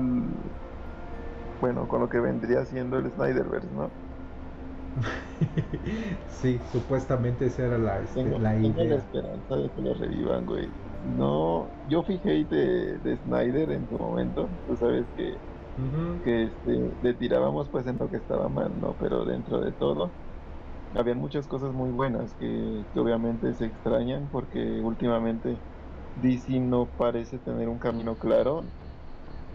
Bueno, 1.59 1.87
con 1.89 1.99
lo 2.01 2.07
que 2.09 2.19
vendría 2.21 2.65
siendo 2.65 2.97
el 2.97 3.11
Snyderverse, 3.11 3.69
¿no? 3.71 3.97
sí, 6.27 6.63
supuestamente 6.65 7.45
esa 7.47 7.65
era 7.65 7.77
la, 7.77 8.01
este, 8.01 8.29
Tengo, 8.29 8.39
la 8.39 8.57
tengo 8.61 8.85
la 8.85 8.95
idea. 8.95 8.97
esperanza 8.97 9.55
de 9.57 9.71
que 9.73 9.81
lo 9.81 9.93
revivan, 9.93 10.45
güey. 10.45 10.73
No, 11.01 11.75
yo 11.83 12.03
fui 12.03 12.15
hate 12.23 12.47
de, 12.49 12.99
de 12.99 13.17
Snyder 13.17 13.71
en 13.71 13.87
su 13.87 13.97
momento. 13.97 14.57
Tú 14.65 14.75
sabes 14.77 15.07
que, 15.15 15.41
que 16.21 16.45
este, 16.45 16.71
le 17.01 17.15
tirábamos 17.15 17.69
pues 17.71 17.87
en 17.87 17.97
lo 17.99 18.09
que 18.09 18.17
estaba 18.17 18.49
mal, 18.49 18.79
¿no? 18.79 18.97
Pero 18.97 19.25
dentro 19.25 19.61
de 19.61 19.73
todo, 19.73 20.17
habían 20.95 21.19
muchas 21.19 21.47
cosas 21.47 21.73
muy 21.73 21.91
buenas 21.91 22.35
que, 22.35 22.87
que 22.93 22.99
obviamente 22.99 23.53
se 23.55 23.65
extrañan 23.67 24.29
porque 24.29 24.81
últimamente 24.81 25.63
DC 26.15 26.59
no 26.59 26.91
parece 26.93 27.39
tener 27.39 27.69
un 27.69 27.79
camino 27.79 28.17
claro. 28.17 28.73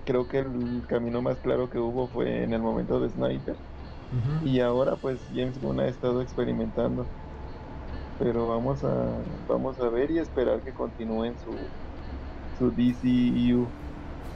Creo 0.05 0.29
que 0.29 0.39
el 0.41 0.87
camino 0.89 1.23
más 1.23 1.41
claro 1.41 1.71
que 1.71 1.79
hubo 1.79 2.11
fue 2.11 2.45
en 2.45 2.53
el 2.55 2.63
momento 2.63 3.01
de 3.01 3.11
Snyder. 3.11 3.59
Ujú. 4.11 4.35
Y 4.41 4.61
ahora 4.61 4.99
pues 4.99 5.27
James 5.33 5.59
Gunn 5.61 5.81
ha 5.81 5.89
estado 5.89 6.23
experimentando. 6.23 7.13
Pero 8.17 8.47
vamos 8.47 8.85
a 8.85 9.25
vamos 9.47 9.81
a 9.81 9.89
ver 9.91 10.11
y 10.11 10.19
esperar 10.19 10.63
que 10.63 10.73
continúen 10.75 11.37
su 11.39 11.75
su 12.53 12.71
DCU. 12.73 13.77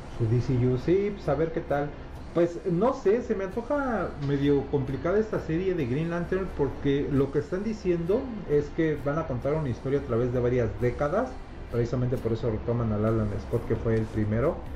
Su 0.07 0.27
DCU, 0.29 0.79
sí, 0.79 1.11
pues 1.13 1.29
a 1.29 1.35
ver 1.35 1.53
qué 1.53 1.61
tal. 1.61 1.97
Pues 2.33 2.65
no 2.67 2.95
sé, 2.95 3.23
se 3.23 3.35
me 3.37 3.45
antoja 3.45 4.17
medio 4.21 4.69
complicada 4.69 5.19
esta 5.19 5.41
serie 5.41 5.75
de 5.75 5.87
Green 5.87 6.11
Lantern 6.11 6.55
porque 6.55 7.09
lo 7.11 7.31
que 7.31 7.39
están 7.41 7.63
diciendo 7.65 8.43
es 8.47 8.71
que 8.71 8.97
van 8.97 9.19
a 9.19 9.27
contar 9.27 9.55
una 9.55 9.69
historia 9.71 10.01
a 10.01 10.05
través 10.05 10.33
de 10.33 10.41
varias 10.41 10.79
décadas, 10.81 11.43
precisamente 11.75 12.19
por 12.19 12.33
eso 12.33 12.51
retoman 12.51 12.93
al 12.93 13.05
Alan 13.05 13.39
Scott 13.41 13.67
que 13.67 13.77
fue 13.77 13.99
el 13.99 14.09
primero. 14.09 14.73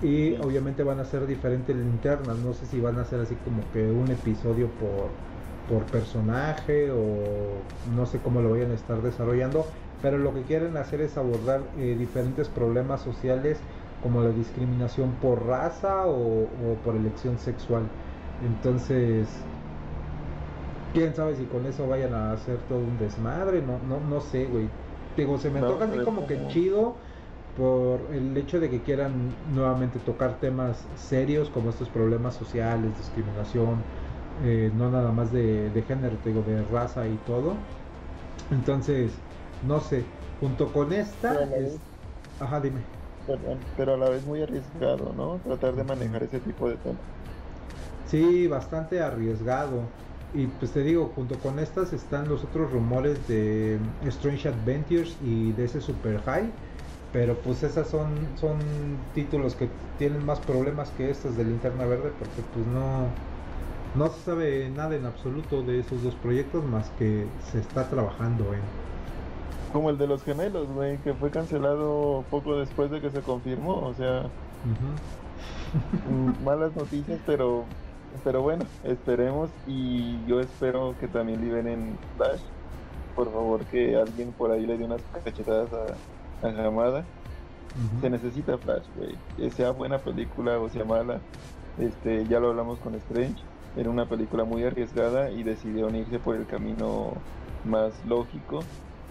Y 0.00 0.36
obviamente 0.38 0.84
van 0.84 1.00
a 1.00 1.04
ser 1.06 1.26
diferentes 1.26 1.76
linternas, 1.76 2.38
no 2.38 2.54
sé 2.54 2.66
si 2.66 2.80
van 2.80 2.98
a 2.98 3.04
ser 3.04 3.20
así 3.20 3.36
como 3.36 3.70
que 3.70 3.90
un 3.90 4.10
episodio 4.12 4.76
por, 4.78 5.20
por 5.66 5.90
personaje 5.90 6.90
o 6.92 7.68
no 7.84 8.06
sé 8.06 8.22
cómo 8.22 8.40
lo 8.42 8.50
vayan 8.50 8.70
a 8.72 8.74
estar 8.74 9.02
desarrollando, 9.02 9.72
pero 10.00 10.18
lo 10.18 10.34
que 10.34 10.44
quieren 10.44 10.76
hacer 10.76 11.00
es 11.00 11.16
abordar 11.18 11.72
eh, 11.74 11.96
diferentes 11.98 12.48
problemas 12.50 13.02
sociales 13.02 13.66
como 14.00 14.22
la 14.22 14.32
discriminación 14.32 15.18
por 15.20 15.46
raza 15.46 16.06
o, 16.06 16.44
o 16.44 16.82
por 16.82 16.96
elección 16.96 17.38
sexual. 17.38 17.92
Entonces, 18.40 19.48
quién 20.92 21.14
sabe 21.14 21.36
si 21.36 21.48
con 21.48 21.66
eso 21.66 21.86
vayan 21.88 22.14
a 22.14 22.32
hacer 22.32 22.66
todo 22.66 22.84
un 22.86 22.96
desmadre, 22.98 23.62
no, 23.62 23.80
no, 23.82 24.00
no 24.00 24.20
sé, 24.20 24.46
güey. 24.46 24.74
Digo, 25.18 25.38
se 25.38 25.50
me 25.50 25.58
No, 25.58 25.60
antoja 25.60 25.84
así 25.86 26.00
como 26.02 26.26
que 26.26 26.46
como- 26.46 26.46
chido 26.46 27.00
por 27.54 28.14
el 28.14 28.36
hecho 28.36 28.60
de 28.60 28.70
que 28.70 28.82
quieran 28.84 29.38
nuevamente 29.44 30.00
tocar 30.00 30.40
temas 30.40 30.88
serios 30.94 31.50
como 31.50 31.70
estos 31.70 31.90
problemas 31.90 32.36
sociales, 32.36 32.96
discriminación, 32.98 33.88
eh, 34.36 34.70
no 34.74 34.90
nada 34.90 35.12
más 35.12 35.32
de, 35.32 35.70
de 35.70 35.82
género, 35.84 36.20
te 36.20 36.30
digo, 36.30 36.42
de 36.44 36.62
raza 36.64 37.08
y 37.08 37.18
todo. 37.20 37.74
Entonces, 38.50 39.26
no 39.60 39.80
sé, 39.80 40.18
junto 40.38 40.72
con 40.72 40.92
esta, 40.92 41.34
es... 41.58 41.84
ajá, 42.38 42.60
dime. 42.60 42.92
Perdón, 43.24 43.70
pero 43.76 43.94
a 43.94 43.96
la 43.96 44.08
vez 44.08 44.24
muy 44.24 44.42
arriesgado, 44.42 45.12
¿no? 45.12 45.40
Tratar 45.40 45.76
de 45.76 45.84
manejar 45.84 46.24
ese 46.24 46.40
tipo 46.40 46.68
de 46.68 46.78
temas. 46.78 47.06
Sí, 48.02 48.46
bastante 48.48 49.00
arriesgado. 49.00 50.00
Y 50.34 50.46
pues 50.46 50.72
te 50.72 50.82
digo, 50.82 51.10
junto 51.14 51.36
con 51.38 51.58
estas 51.58 51.92
están 51.92 52.28
los 52.28 52.44
otros 52.44 52.70
rumores 52.70 53.26
de 53.28 53.78
Strange 54.06 54.48
Adventures 54.48 55.16
y 55.24 55.52
de 55.52 55.64
ese 55.64 55.80
Super 55.80 56.20
High. 56.22 56.50
Pero 57.12 57.34
pues 57.36 57.62
esas 57.62 57.88
son, 57.88 58.08
son 58.38 58.58
títulos 59.14 59.54
que 59.54 59.68
tienen 59.96 60.24
más 60.26 60.38
problemas 60.40 60.90
que 60.90 61.10
estos 61.10 61.36
de 61.36 61.44
Linterna 61.44 61.86
Verde 61.86 62.12
porque 62.18 62.42
pues 62.52 62.66
no, 62.66 63.06
no 63.94 64.08
se 64.12 64.20
sabe 64.20 64.68
nada 64.70 64.94
en 64.94 65.06
absoluto 65.06 65.62
de 65.62 65.80
esos 65.80 66.02
dos 66.02 66.14
proyectos 66.16 66.64
más 66.64 66.90
que 66.98 67.26
se 67.50 67.60
está 67.60 67.88
trabajando 67.88 68.52
en. 68.52 68.60
Como 69.72 69.88
el 69.90 69.98
de 69.98 70.06
los 70.06 70.22
gemelos, 70.22 70.68
güey, 70.68 70.98
que 70.98 71.14
fue 71.14 71.30
cancelado 71.30 72.24
poco 72.30 72.56
después 72.58 72.90
de 72.90 73.00
que 73.00 73.10
se 73.10 73.22
confirmó. 73.22 73.86
O 73.86 73.94
sea, 73.94 74.30
malas 76.44 76.74
noticias, 76.76 77.20
pero 77.24 77.64
pero 78.22 78.42
bueno, 78.42 78.70
esperemos 78.82 79.50
y 79.66 80.24
yo 80.26 80.40
espero 80.40 80.96
que 80.98 81.08
también 81.08 81.40
liberen 81.40 82.00
Flash. 82.16 82.42
Por 83.14 83.32
favor, 83.32 83.66
que 83.66 83.96
alguien 83.96 84.32
por 84.32 84.50
ahí 84.52 84.66
le 84.66 84.78
dé 84.78 84.84
unas 84.84 85.02
cachetadas 85.24 85.72
a, 85.72 86.46
a 86.46 86.66
Hamada. 86.66 87.12
Se 88.00 88.10
necesita 88.10 88.58
Flash, 88.58 88.86
güey. 88.94 89.20
Que 89.36 89.50
sea 89.50 89.70
buena 89.72 90.02
película 90.02 90.58
o 90.60 90.68
sea 90.68 90.84
mala. 90.84 91.24
Este, 91.76 92.26
ya 92.26 92.40
lo 92.40 92.48
hablamos 92.50 92.80
con 92.80 92.94
Strange. 92.96 93.46
era 93.74 93.90
una 93.90 94.08
película 94.08 94.44
muy 94.44 94.64
arriesgada 94.64 95.30
y 95.30 95.42
decidieron 95.44 95.94
irse 95.96 96.18
por 96.20 96.36
el 96.36 96.46
camino 96.46 97.24
más 97.62 98.04
lógico. 98.04 98.70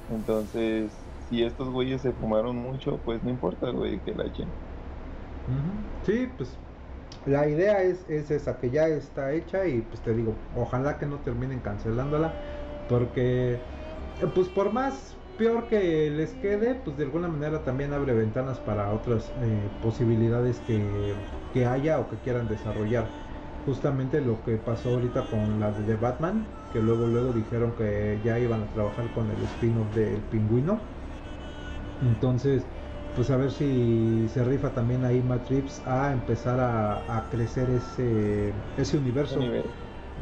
Entonces, 0.09 0.91
si 1.29 1.43
estos 1.43 1.69
güeyes 1.69 2.01
se 2.01 2.13
fumaron 2.13 2.57
mucho, 2.57 3.01
pues 3.03 3.23
no 3.23 3.29
importa, 3.29 3.69
güey, 3.71 3.99
que 4.01 4.13
la 4.15 4.25
echen. 4.25 4.57
Sí, 6.01 6.27
pues 6.37 6.59
la 7.27 7.47
idea 7.47 7.83
es, 7.83 8.05
es 8.09 8.31
esa, 8.31 8.57
que 8.57 8.71
ya 8.71 8.87
está 8.87 9.33
hecha 9.33 9.67
y 9.67 9.81
pues 9.81 10.01
te 10.01 10.13
digo, 10.13 10.35
ojalá 10.55 10.97
que 10.97 11.05
no 11.05 11.21
terminen 11.21 11.61
cancelándola, 11.61 12.33
porque 12.89 13.67
pues 14.33 14.49
por 14.49 14.71
más 14.73 15.17
peor 15.37 15.67
que 15.67 16.09
les 16.09 16.33
quede, 16.35 16.75
pues 16.75 16.97
de 16.97 17.03
alguna 17.03 17.27
manera 17.27 17.63
también 17.63 17.93
abre 17.93 18.13
ventanas 18.13 18.59
para 18.59 18.91
otras 18.93 19.35
eh, 19.41 19.69
posibilidades 19.81 20.61
que, 20.61 21.25
que 21.53 21.65
haya 21.65 21.99
o 21.99 22.09
que 22.09 22.17
quieran 22.19 22.47
desarrollar 22.47 23.13
justamente 23.65 24.21
lo 24.21 24.43
que 24.43 24.57
pasó 24.57 24.91
ahorita 24.91 25.29
con 25.29 25.59
la 25.59 25.71
de 25.71 25.95
Batman, 25.97 26.47
que 26.71 26.81
luego 26.81 27.07
luego 27.07 27.33
dijeron 27.33 27.75
que 27.75 28.21
ya 28.23 28.39
iban 28.39 28.63
a 28.63 28.71
trabajar 28.71 29.11
con 29.11 29.29
el 29.29 29.43
spin-off 29.43 29.93
del 29.93 30.23
pingüino. 30.23 30.89
Entonces, 31.99 32.69
pues 33.17 33.31
a 33.31 33.35
ver 33.35 33.51
si 33.51 34.29
se 34.31 34.43
rifa 34.43 34.69
también 34.69 35.03
ahí 35.03 35.23
Matt 35.27 35.49
Reeves 35.49 35.81
a 35.87 36.13
empezar 36.13 36.59
a, 36.59 37.25
crecer 37.31 37.67
ese, 37.71 38.53
ese 38.77 38.97
universo 38.97 39.39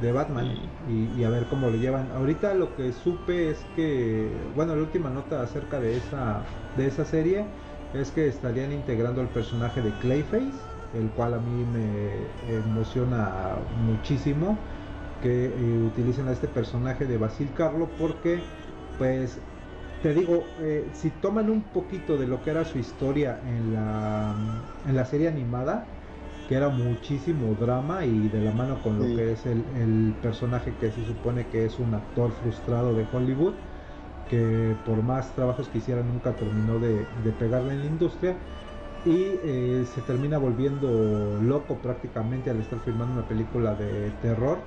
de 0.02 0.12
Batman 0.14 0.56
y, 0.90 1.24
a 1.24 1.30
ver 1.30 1.46
cómo 1.46 1.70
lo 1.70 1.76
llevan. 1.76 2.10
Ahorita 2.16 2.54
lo 2.54 2.74
que 2.76 2.94
supe 2.94 3.52
es 3.52 3.64
que, 3.76 4.32
bueno, 4.56 4.76
la 4.76 4.82
última 4.82 5.10
nota 5.10 5.44
acerca 5.44 5.80
de 5.80 5.98
esa, 5.98 6.42
de 6.78 6.88
esa 6.88 7.04
serie 7.04 7.46
es 7.94 8.12
que 8.12 8.28
estarían 8.28 8.72
integrando 8.72 9.22
el 9.22 9.28
personaje 9.28 9.82
de 9.82 9.92
Clayface 10.00 10.76
el 10.94 11.10
cual 11.10 11.34
a 11.34 11.40
mí 11.40 11.66
me 11.66 12.56
emociona 12.56 13.56
muchísimo 13.86 14.58
que 15.22 15.48
eh, 15.48 15.84
utilicen 15.86 16.30
a 16.30 16.32
este 16.32 16.48
personaje 16.48 17.06
de 17.06 17.18
Basil 17.18 17.50
Carlo 17.56 17.90
porque 18.00 18.42
pues 18.98 19.40
te 20.06 20.14
digo, 20.14 20.44
eh, 20.62 20.88
si 20.94 21.10
toman 21.10 21.50
un 21.50 21.64
poquito 21.64 22.16
de 22.16 22.28
lo 22.28 22.44
que 22.44 22.52
era 22.52 22.64
su 22.64 22.78
historia 22.78 23.40
en 23.44 23.74
la, 23.74 24.36
en 24.88 24.96
la 24.96 25.04
serie 25.04 25.28
animada, 25.28 25.88
que 26.48 26.54
era 26.54 26.70
muchísimo 26.70 27.56
drama 27.60 28.06
y 28.06 28.30
de 28.30 28.40
la 28.40 28.52
mano 28.52 28.80
con 28.84 29.00
lo 29.00 29.06
que 29.16 29.32
es 29.32 29.48
el, 29.48 30.14
personaje 30.22 30.76
que 30.80 30.92
se 30.92 31.04
supone 31.08 31.48
que 31.48 31.66
es 31.66 31.80
un 31.80 31.96
actor 31.96 32.32
frustrado 32.34 32.94
de 32.94 33.08
Hollywood, 33.12 33.56
que 34.30 34.76
por 34.86 35.02
más 35.02 35.34
trabajos 35.34 35.70
que 35.70 35.80
hiciera 35.80 36.04
nunca 36.04 36.34
terminó 36.34 36.78
de, 36.78 37.08
de 37.24 37.32
pegarle 37.32 37.74
en 37.74 37.80
la 37.80 37.88
industria, 37.88 38.36
y 39.08 39.40
eh, 39.44 39.88
se 39.92 40.02
termina 40.02 40.38
volviendo 40.38 41.40
loco 41.42 41.78
prácticamente 41.78 42.52
al 42.52 42.60
estar 42.60 42.78
filmando 42.86 43.22
una 43.22 43.28
película 43.28 43.74
de 43.74 44.12
terror 44.22 44.60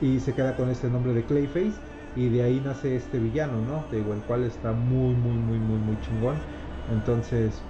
y 0.00 0.20
se 0.20 0.32
queda 0.32 0.56
con 0.56 0.70
este 0.70 0.88
nombre 0.88 1.12
de 1.12 1.24
Clayface 1.24 1.97
y 2.18 2.28
de 2.28 2.42
ahí 2.42 2.60
nace 2.64 2.96
este 2.96 3.18
villano, 3.18 3.60
¿no? 3.62 3.84
Digo, 3.92 4.12
el 4.12 4.20
cual 4.22 4.42
está 4.44 4.72
muy, 4.72 5.14
muy, 5.14 5.36
muy, 5.36 5.58
muy, 5.58 5.78
muy 5.78 6.00
chingón. 6.00 6.36
Entonces, 6.90 7.62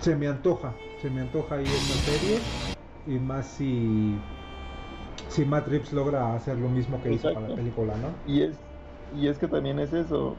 se 0.00 0.16
me 0.16 0.26
antoja, 0.26 0.74
se 1.02 1.10
me 1.10 1.20
antoja 1.20 1.56
ahí 1.56 1.64
en 1.66 1.70
la 1.70 1.96
serie 1.96 2.38
y 3.06 3.18
más 3.18 3.46
si 3.46 4.16
si 5.28 5.44
Matt 5.44 5.68
Reeves 5.68 5.92
logra 5.92 6.34
hacer 6.34 6.56
lo 6.56 6.68
mismo 6.70 7.02
que 7.02 7.12
hizo 7.12 7.34
para 7.34 7.48
la 7.48 7.54
película, 7.54 7.94
¿no? 7.98 8.14
Y 8.26 8.42
es 8.42 8.58
y 9.14 9.28
es 9.28 9.38
que 9.38 9.46
también 9.46 9.78
es 9.78 9.92
eso, 9.92 10.36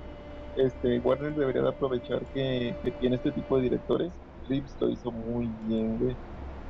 este, 0.56 1.00
Warner 1.00 1.34
debería 1.36 1.62
de 1.62 1.70
aprovechar 1.70 2.26
que, 2.34 2.76
tiene 3.00 3.16
este 3.16 3.32
tipo 3.32 3.58
de 3.58 3.64
directores. 3.64 4.14
Reeves 4.48 4.76
lo 4.80 4.90
hizo 4.90 5.12
muy 5.12 5.48
bien, 5.62 5.98
güey. 6.00 6.18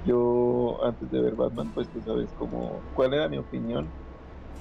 Yo, 0.03 0.83
antes 0.83 1.09
de 1.09 1.21
ver 1.21 1.35
Batman, 1.35 1.71
pues 1.73 1.89
tú 1.89 2.01
sabes 2.01 2.33
como 2.33 2.83
cuál 2.93 3.13
era 3.13 3.29
mi 3.29 3.37
opinión, 3.37 3.93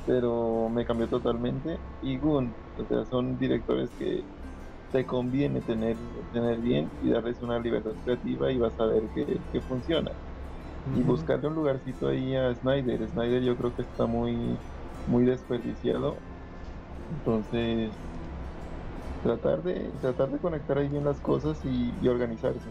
pero 0.07 0.71
me 0.71 0.87
cambió 0.87 1.09
totalmente. 1.09 1.77
Y 2.01 2.19
Gun, 2.19 2.55
o 2.79 2.85
sea, 2.87 3.05
son 3.05 3.37
directores 3.39 3.91
que 3.99 4.25
te 4.93 5.05
conviene 5.05 5.61
tener, 5.61 5.97
tener 6.33 6.61
bien 6.61 6.89
y 7.03 7.11
darles 7.11 7.43
una 7.43 7.59
libertad 7.59 7.91
creativa 8.05 8.51
y 8.51 8.59
vas 8.59 8.79
a 8.79 8.87
ver 8.87 9.03
que, 9.15 9.61
funciona. 9.63 10.13
Y 10.95 11.03
buscarle 11.03 11.49
un 11.49 11.57
lugarcito 11.57 12.09
ahí 12.09 12.37
a 12.37 12.55
Snyder. 12.55 13.09
Snyder 13.09 13.43
yo 13.43 13.57
creo 13.57 13.75
que 13.75 13.83
está 13.83 14.07
muy, 14.07 14.57
muy 15.09 15.25
desperdiciado. 15.25 16.17
Entonces, 17.11 17.91
tratar 19.25 19.63
de 19.65 19.91
tratar 20.01 20.31
de 20.31 20.39
conectar 20.39 20.79
ahí 20.79 20.89
bien 20.89 21.05
las 21.05 21.21
cosas 21.21 21.59
y, 21.65 22.09
organizarse. 22.09 22.71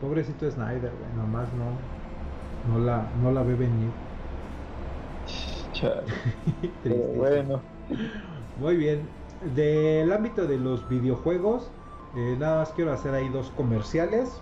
Pobrecito 0.00 0.48
Snyder, 0.48 0.92
güey, 0.92 1.16
nomás 1.16 1.48
no, 1.54 2.78
no 2.78 2.84
la, 2.84 3.04
no 3.20 3.32
la 3.32 3.42
ve 3.42 3.54
venir. 3.54 3.90
bueno. 7.16 7.60
Muy 8.58 8.76
bien. 8.76 9.08
Del 9.54 10.12
ámbito 10.12 10.46
de 10.46 10.58
los 10.58 10.88
videojuegos, 10.88 11.70
eh, 12.16 12.36
nada 12.38 12.60
más 12.60 12.70
quiero 12.70 12.92
hacer 12.92 13.14
ahí 13.14 13.28
dos 13.28 13.50
comerciales. 13.56 14.40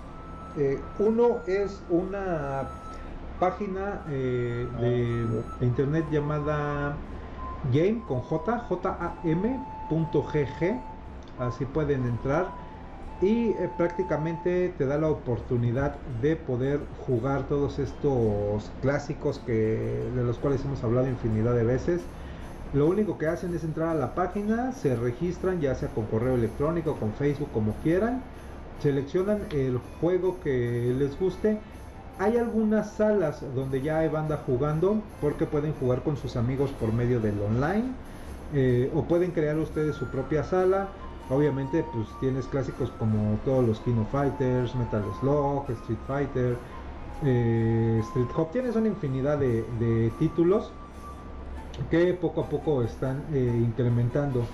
Eh, 0.58 0.78
uno 0.98 1.38
es 1.46 1.82
una 1.88 2.68
página 3.40 4.02
eh, 4.10 4.68
de, 4.78 5.26
ah, 5.40 5.64
internet 5.64 6.04
llamada 6.10 6.94
game 7.72 8.02
con 8.06 8.20
j, 8.20 8.58
j 8.58 8.88
a 8.88 9.14
m 9.24 9.60
así 11.38 11.64
pueden 11.64 12.06
entrar 12.06 12.48
y 13.22 13.50
eh, 13.50 13.70
prácticamente 13.76 14.74
te 14.76 14.84
da 14.84 14.98
la 14.98 15.08
oportunidad 15.08 15.94
de 16.20 16.34
poder 16.34 16.80
jugar 17.06 17.44
todos 17.48 17.78
estos 17.78 18.68
clásicos 18.82 19.38
que 19.46 20.02
de 20.14 20.24
los 20.24 20.38
cuales 20.38 20.64
hemos 20.64 20.82
hablado 20.82 21.08
infinidad 21.08 21.54
de 21.54 21.62
veces. 21.62 22.00
Lo 22.74 22.88
único 22.88 23.18
que 23.18 23.28
hacen 23.28 23.54
es 23.54 23.62
entrar 23.62 23.90
a 23.90 23.94
la 23.94 24.14
página, 24.14 24.72
se 24.72 24.96
registran 24.96 25.60
ya 25.60 25.74
sea 25.74 25.88
con 25.90 26.06
correo 26.06 26.34
electrónico, 26.34 26.96
con 26.96 27.12
Facebook, 27.12 27.48
como 27.52 27.74
quieran, 27.84 28.22
seleccionan 28.82 29.42
el 29.52 29.78
juego 30.00 30.38
que 30.42 30.92
les 30.98 31.18
guste. 31.18 31.58
Hay 32.18 32.38
algunas 32.38 32.94
salas 32.94 33.42
donde 33.54 33.82
ya 33.82 33.98
hay 33.98 34.08
banda 34.08 34.42
jugando 34.44 35.00
porque 35.20 35.46
pueden 35.46 35.74
jugar 35.74 36.02
con 36.02 36.16
sus 36.16 36.34
amigos 36.36 36.70
por 36.72 36.92
medio 36.92 37.20
del 37.20 37.40
online 37.40 37.84
eh, 38.54 38.90
o 38.94 39.04
pueden 39.04 39.30
crear 39.30 39.58
ustedes 39.58 39.94
su 39.96 40.06
propia 40.06 40.42
sala 40.42 40.88
Obviamente, 41.30 41.84
pues 41.92 42.06
tienes 42.20 42.46
clásicos 42.46 42.90
como 42.98 43.38
todos 43.44 43.66
los 43.66 43.80
Kino 43.80 44.04
Fighters, 44.10 44.74
Metal 44.74 45.04
Slug, 45.20 45.70
Street 45.70 45.98
Fighter, 46.06 46.56
eh, 47.24 48.00
Street 48.02 48.28
Hop. 48.36 48.50
Tienes 48.50 48.76
una 48.76 48.88
infinidad 48.88 49.38
de, 49.38 50.12
títulos 50.18 50.72
que 51.90 52.12
poco 52.14 52.42
a 52.42 52.48
poco 52.48 52.82
están 52.82 53.22
eh, 53.32 53.60
incrementando. 53.64 54.44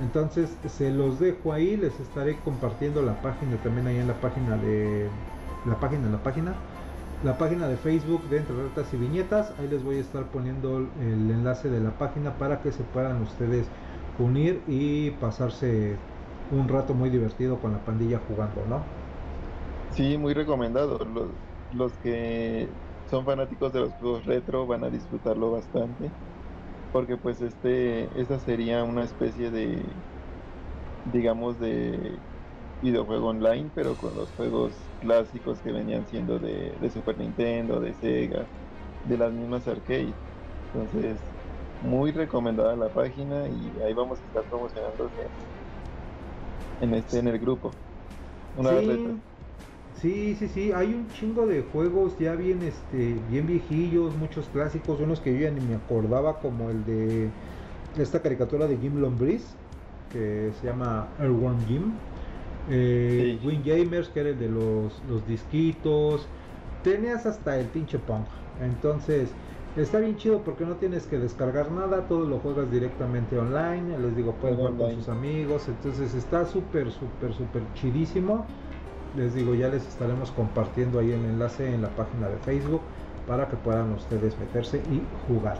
Entonces 0.00 0.54
se 0.68 0.90
los 0.90 1.18
dejo 1.18 1.52
ahí, 1.52 1.76
les 1.76 1.98
estaré 2.00 2.36
compartiendo 2.40 3.00
la 3.00 3.22
página 3.22 3.56
también 3.62 3.86
ahí 3.86 3.96
en 3.96 4.08
la 4.08 4.20
página 4.20 4.56
de 4.58 5.08
la 5.64 5.80
página, 5.80 6.10
la 6.10 6.22
página, 6.22 6.54
la 7.24 7.38
página 7.38 7.66
de 7.66 7.76
Facebook 7.76 8.28
de 8.28 8.38
Entre 8.38 8.54
Retas 8.54 8.92
y 8.92 8.96
Viñetas. 8.98 9.52
Ahí 9.58 9.68
les 9.68 9.82
voy 9.82 9.96
a 9.96 10.00
estar 10.00 10.24
poniendo 10.24 10.86
el 11.00 11.30
enlace 11.30 11.70
de 11.70 11.80
la 11.80 11.92
página 11.92 12.32
para 12.34 12.60
que 12.60 12.72
se 12.72 12.82
puedan 12.82 13.22
ustedes 13.22 13.66
unir 14.18 14.60
y 14.66 15.12
pasarse 15.12 15.96
un 16.48 16.68
rato 16.68 16.94
muy 16.94 17.10
divertido 17.10 17.60
con 17.60 17.72
la 17.72 17.84
pandilla 17.84 18.18
jugando, 18.20 18.66
¿no? 18.66 18.96
Sí, 19.88 20.18
muy 20.18 20.34
recomendado. 20.34 20.98
Los, 21.04 21.36
los 21.70 21.98
que 21.98 22.76
son 23.06 23.24
fanáticos 23.24 23.72
de 23.72 23.80
los 23.80 23.96
juegos 23.96 24.24
retro 24.26 24.66
van 24.66 24.84
a 24.84 24.90
disfrutarlo 24.90 25.50
bastante. 25.52 26.14
Porque 26.90 27.18
pues 27.18 27.40
este, 27.42 28.20
esta 28.20 28.40
sería 28.40 28.84
una 28.84 29.04
especie 29.04 29.50
de, 29.50 30.04
digamos, 31.04 31.58
de 31.58 32.22
videojuego 32.80 33.28
online, 33.28 33.72
pero 33.74 33.96
con 33.98 34.14
los 34.16 34.32
juegos 34.34 34.92
clásicos 35.00 35.62
que 35.62 35.72
venían 35.72 36.06
siendo 36.06 36.38
de, 36.40 36.76
de 36.80 36.90
Super 36.90 37.18
Nintendo, 37.18 37.80
de 37.80 37.94
Sega, 37.94 38.50
de 39.02 39.18
las 39.18 39.32
mismas 39.32 39.66
arcade. 39.68 40.20
Entonces, 40.72 41.34
muy 41.80 42.12
recomendada 42.12 42.76
la 42.76 42.92
página 42.92 43.48
y 43.50 43.78
ahí 43.80 43.94
vamos 43.94 44.22
a 44.22 44.26
estar 44.26 44.46
promocionando 44.48 45.10
en 46.80 46.94
este 46.94 47.18
en 47.18 47.28
el 47.28 47.38
grupo. 47.38 47.72
Una 48.56 48.70
sí, 48.80 48.98
sí, 50.00 50.36
sí, 50.38 50.48
sí, 50.48 50.72
hay 50.72 50.94
un 50.94 51.10
chingo 51.12 51.46
de 51.46 51.62
juegos 51.72 52.18
ya 52.18 52.34
bien 52.34 52.62
este 52.62 53.14
bien 53.30 53.46
viejillos, 53.46 54.14
muchos 54.16 54.46
clásicos, 54.48 55.00
unos 55.00 55.20
que 55.20 55.32
yo 55.34 55.40
ya 55.40 55.50
ni 55.50 55.60
me 55.60 55.74
acordaba 55.76 56.40
como 56.40 56.70
el 56.70 56.84
de 56.84 57.28
esta 57.98 58.20
caricatura 58.20 58.66
de 58.66 58.76
Jim 58.76 59.00
Lombriz 59.00 59.42
que 60.12 60.50
se 60.60 60.66
llama 60.66 61.08
Earthworm 61.20 61.66
Jim. 61.66 61.92
Eh, 62.70 63.38
Win 63.44 63.62
Gamers, 63.64 64.08
que 64.08 64.20
era 64.20 64.30
el 64.30 64.38
de 64.38 64.48
los, 64.48 64.92
los 65.08 65.26
disquitos. 65.28 66.26
Tenías 66.82 67.26
hasta 67.26 67.58
el 67.58 67.66
pinche 67.66 67.98
punk. 67.98 68.26
Entonces, 68.62 69.28
Está 69.76 69.98
bien 69.98 70.16
chido 70.16 70.40
porque 70.40 70.64
no 70.64 70.76
tienes 70.76 71.06
que 71.06 71.18
descargar 71.18 71.70
nada, 71.70 72.08
todo 72.08 72.24
lo 72.24 72.38
juegas 72.38 72.70
directamente 72.70 73.38
online, 73.38 73.98
les 73.98 74.16
digo, 74.16 74.32
puedes 74.40 74.56
jugar 74.56 74.72
con 74.74 74.94
sus 74.94 75.08
amigos, 75.10 75.68
entonces 75.68 76.14
está 76.14 76.46
súper, 76.46 76.90
súper, 76.90 77.34
súper 77.34 77.62
chidísimo. 77.74 78.46
Les 79.18 79.34
digo, 79.34 79.54
ya 79.54 79.68
les 79.68 79.86
estaremos 79.86 80.30
compartiendo 80.30 80.98
ahí 80.98 81.12
el 81.12 81.22
enlace 81.26 81.74
en 81.74 81.82
la 81.82 81.90
página 81.90 82.28
de 82.28 82.38
Facebook 82.38 82.80
para 83.26 83.48
que 83.48 83.56
puedan 83.56 83.92
ustedes 83.92 84.38
meterse 84.38 84.78
y 84.90 85.02
jugar. 85.28 85.58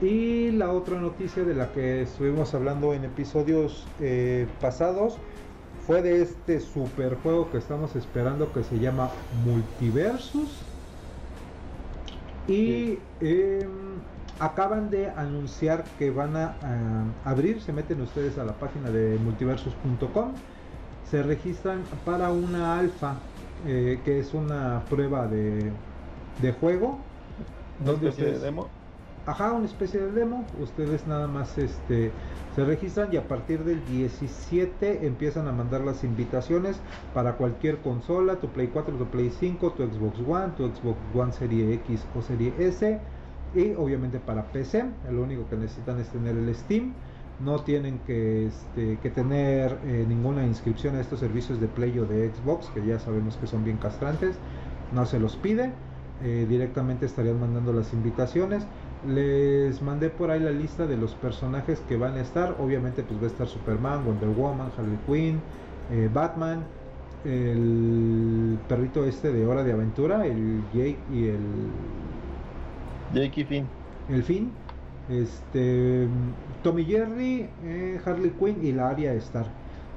Y 0.00 0.50
la 0.52 0.72
otra 0.72 0.98
noticia 0.98 1.44
de 1.44 1.54
la 1.54 1.72
que 1.72 2.02
estuvimos 2.02 2.54
hablando 2.54 2.94
en 2.94 3.04
episodios 3.04 3.86
eh, 4.00 4.46
pasados 4.62 5.18
fue 5.86 6.00
de 6.00 6.22
este 6.22 6.58
super 6.60 7.16
juego 7.16 7.50
que 7.50 7.58
estamos 7.58 7.96
esperando 7.96 8.50
que 8.50 8.62
se 8.64 8.78
llama 8.78 9.10
Multiversus. 9.44 10.71
Y 12.46 12.98
em, 13.20 14.06
acaban 14.38 14.90
de 14.90 15.10
anunciar 15.10 15.94
que 15.96 16.10
van 16.10 16.36
a, 16.36 17.14
abrir, 17.24 17.62
se 17.62 17.72
meten 17.72 18.00
ustedes 18.00 18.38
a 18.38 18.44
la 18.44 18.58
página 18.58 18.90
de 18.90 19.18
multiversus.com, 19.18 20.46
se 21.04 21.22
registran 21.22 21.88
para 22.04 22.32
una 22.32 22.78
alfa, 22.78 23.30
eh, 23.64 24.02
que 24.04 24.18
es 24.18 24.34
una 24.34 24.88
prueba 24.88 25.28
de, 25.28 25.80
de 26.36 26.52
juego. 26.52 27.14
Donde 27.78 28.10
de 28.12 28.38
demo? 28.38 28.81
Ajá, 29.24 29.52
una 29.52 29.66
especie 29.66 30.00
de 30.00 30.10
demo. 30.10 30.44
Ustedes 30.58 31.06
nada 31.06 31.28
más 31.28 31.56
este 31.56 32.10
se 32.56 32.64
registran 32.64 33.12
y 33.12 33.16
a 33.16 33.28
partir 33.28 33.62
del 33.62 33.84
17 33.86 35.06
empiezan 35.06 35.46
a 35.46 35.52
mandar 35.52 35.82
las 35.82 36.02
invitaciones 36.02 36.76
para 37.14 37.36
cualquier 37.36 37.78
consola, 37.78 38.36
tu 38.40 38.48
Play 38.48 38.68
4, 38.68 38.96
tu 38.96 39.06
Play 39.06 39.30
5, 39.30 39.72
tu 39.72 39.84
Xbox 39.84 40.18
One, 40.26 40.52
tu 40.56 40.66
Xbox 40.66 40.98
One 41.14 41.32
Serie 41.32 41.72
X 41.74 42.04
o 42.16 42.20
Serie 42.20 42.52
S 42.58 43.00
y 43.54 43.72
obviamente 43.74 44.18
para 44.18 44.50
PC. 44.50 44.86
Lo 45.10 45.22
único 45.22 45.48
que 45.48 45.56
necesitan 45.56 46.00
es 46.00 46.08
tener 46.08 46.36
el 46.36 46.52
Steam. 46.54 46.92
No 47.38 47.60
tienen 47.60 48.00
que, 48.00 48.46
este, 48.46 48.98
que 48.98 49.10
tener 49.10 49.78
eh, 49.84 50.04
ninguna 50.08 50.44
inscripción 50.44 50.96
a 50.96 51.00
estos 51.00 51.20
servicios 51.20 51.60
de 51.60 51.68
Play 51.68 51.96
o 52.00 52.06
de 52.06 52.28
Xbox, 52.34 52.70
que 52.70 52.84
ya 52.84 52.98
sabemos 52.98 53.36
que 53.36 53.46
son 53.46 53.62
bien 53.62 53.78
castrantes. 53.78 54.36
No 54.92 55.06
se 55.06 55.20
los 55.20 55.36
pide. 55.36 55.72
Eh, 56.24 56.46
directamente 56.48 57.06
estarían 57.06 57.40
mandando 57.40 57.72
las 57.72 57.92
invitaciones. 57.92 58.64
Les 59.06 59.82
mandé 59.82 60.10
por 60.10 60.30
ahí 60.30 60.38
la 60.38 60.52
lista 60.52 60.86
de 60.86 60.96
los 60.96 61.14
personajes 61.14 61.80
que 61.88 61.96
van 61.96 62.14
a 62.14 62.20
estar. 62.20 62.56
Obviamente 62.60 63.02
pues 63.02 63.18
va 63.20 63.24
a 63.24 63.26
estar 63.26 63.48
Superman, 63.48 64.04
Wonder 64.04 64.28
Woman, 64.28 64.70
Harley 64.78 64.98
Quinn, 65.06 65.40
eh, 65.90 66.08
Batman, 66.12 66.62
el 67.24 68.58
perrito 68.68 69.04
este 69.04 69.32
de 69.32 69.44
Hora 69.44 69.64
de 69.64 69.72
Aventura, 69.72 70.24
el 70.24 70.62
Jake 70.72 70.98
y 71.12 71.26
el... 71.28 71.40
Jake 73.12 73.40
y 73.40 73.44
Finn. 73.44 73.66
El 74.08 74.22
Finn. 74.22 74.52
Este, 75.08 76.06
Tommy 76.62 76.84
Jerry, 76.84 77.48
eh, 77.64 78.00
Harley 78.04 78.30
Quinn 78.30 78.64
y 78.64 78.70
la 78.70 78.90
Aria 78.90 79.12
Star. 79.14 79.46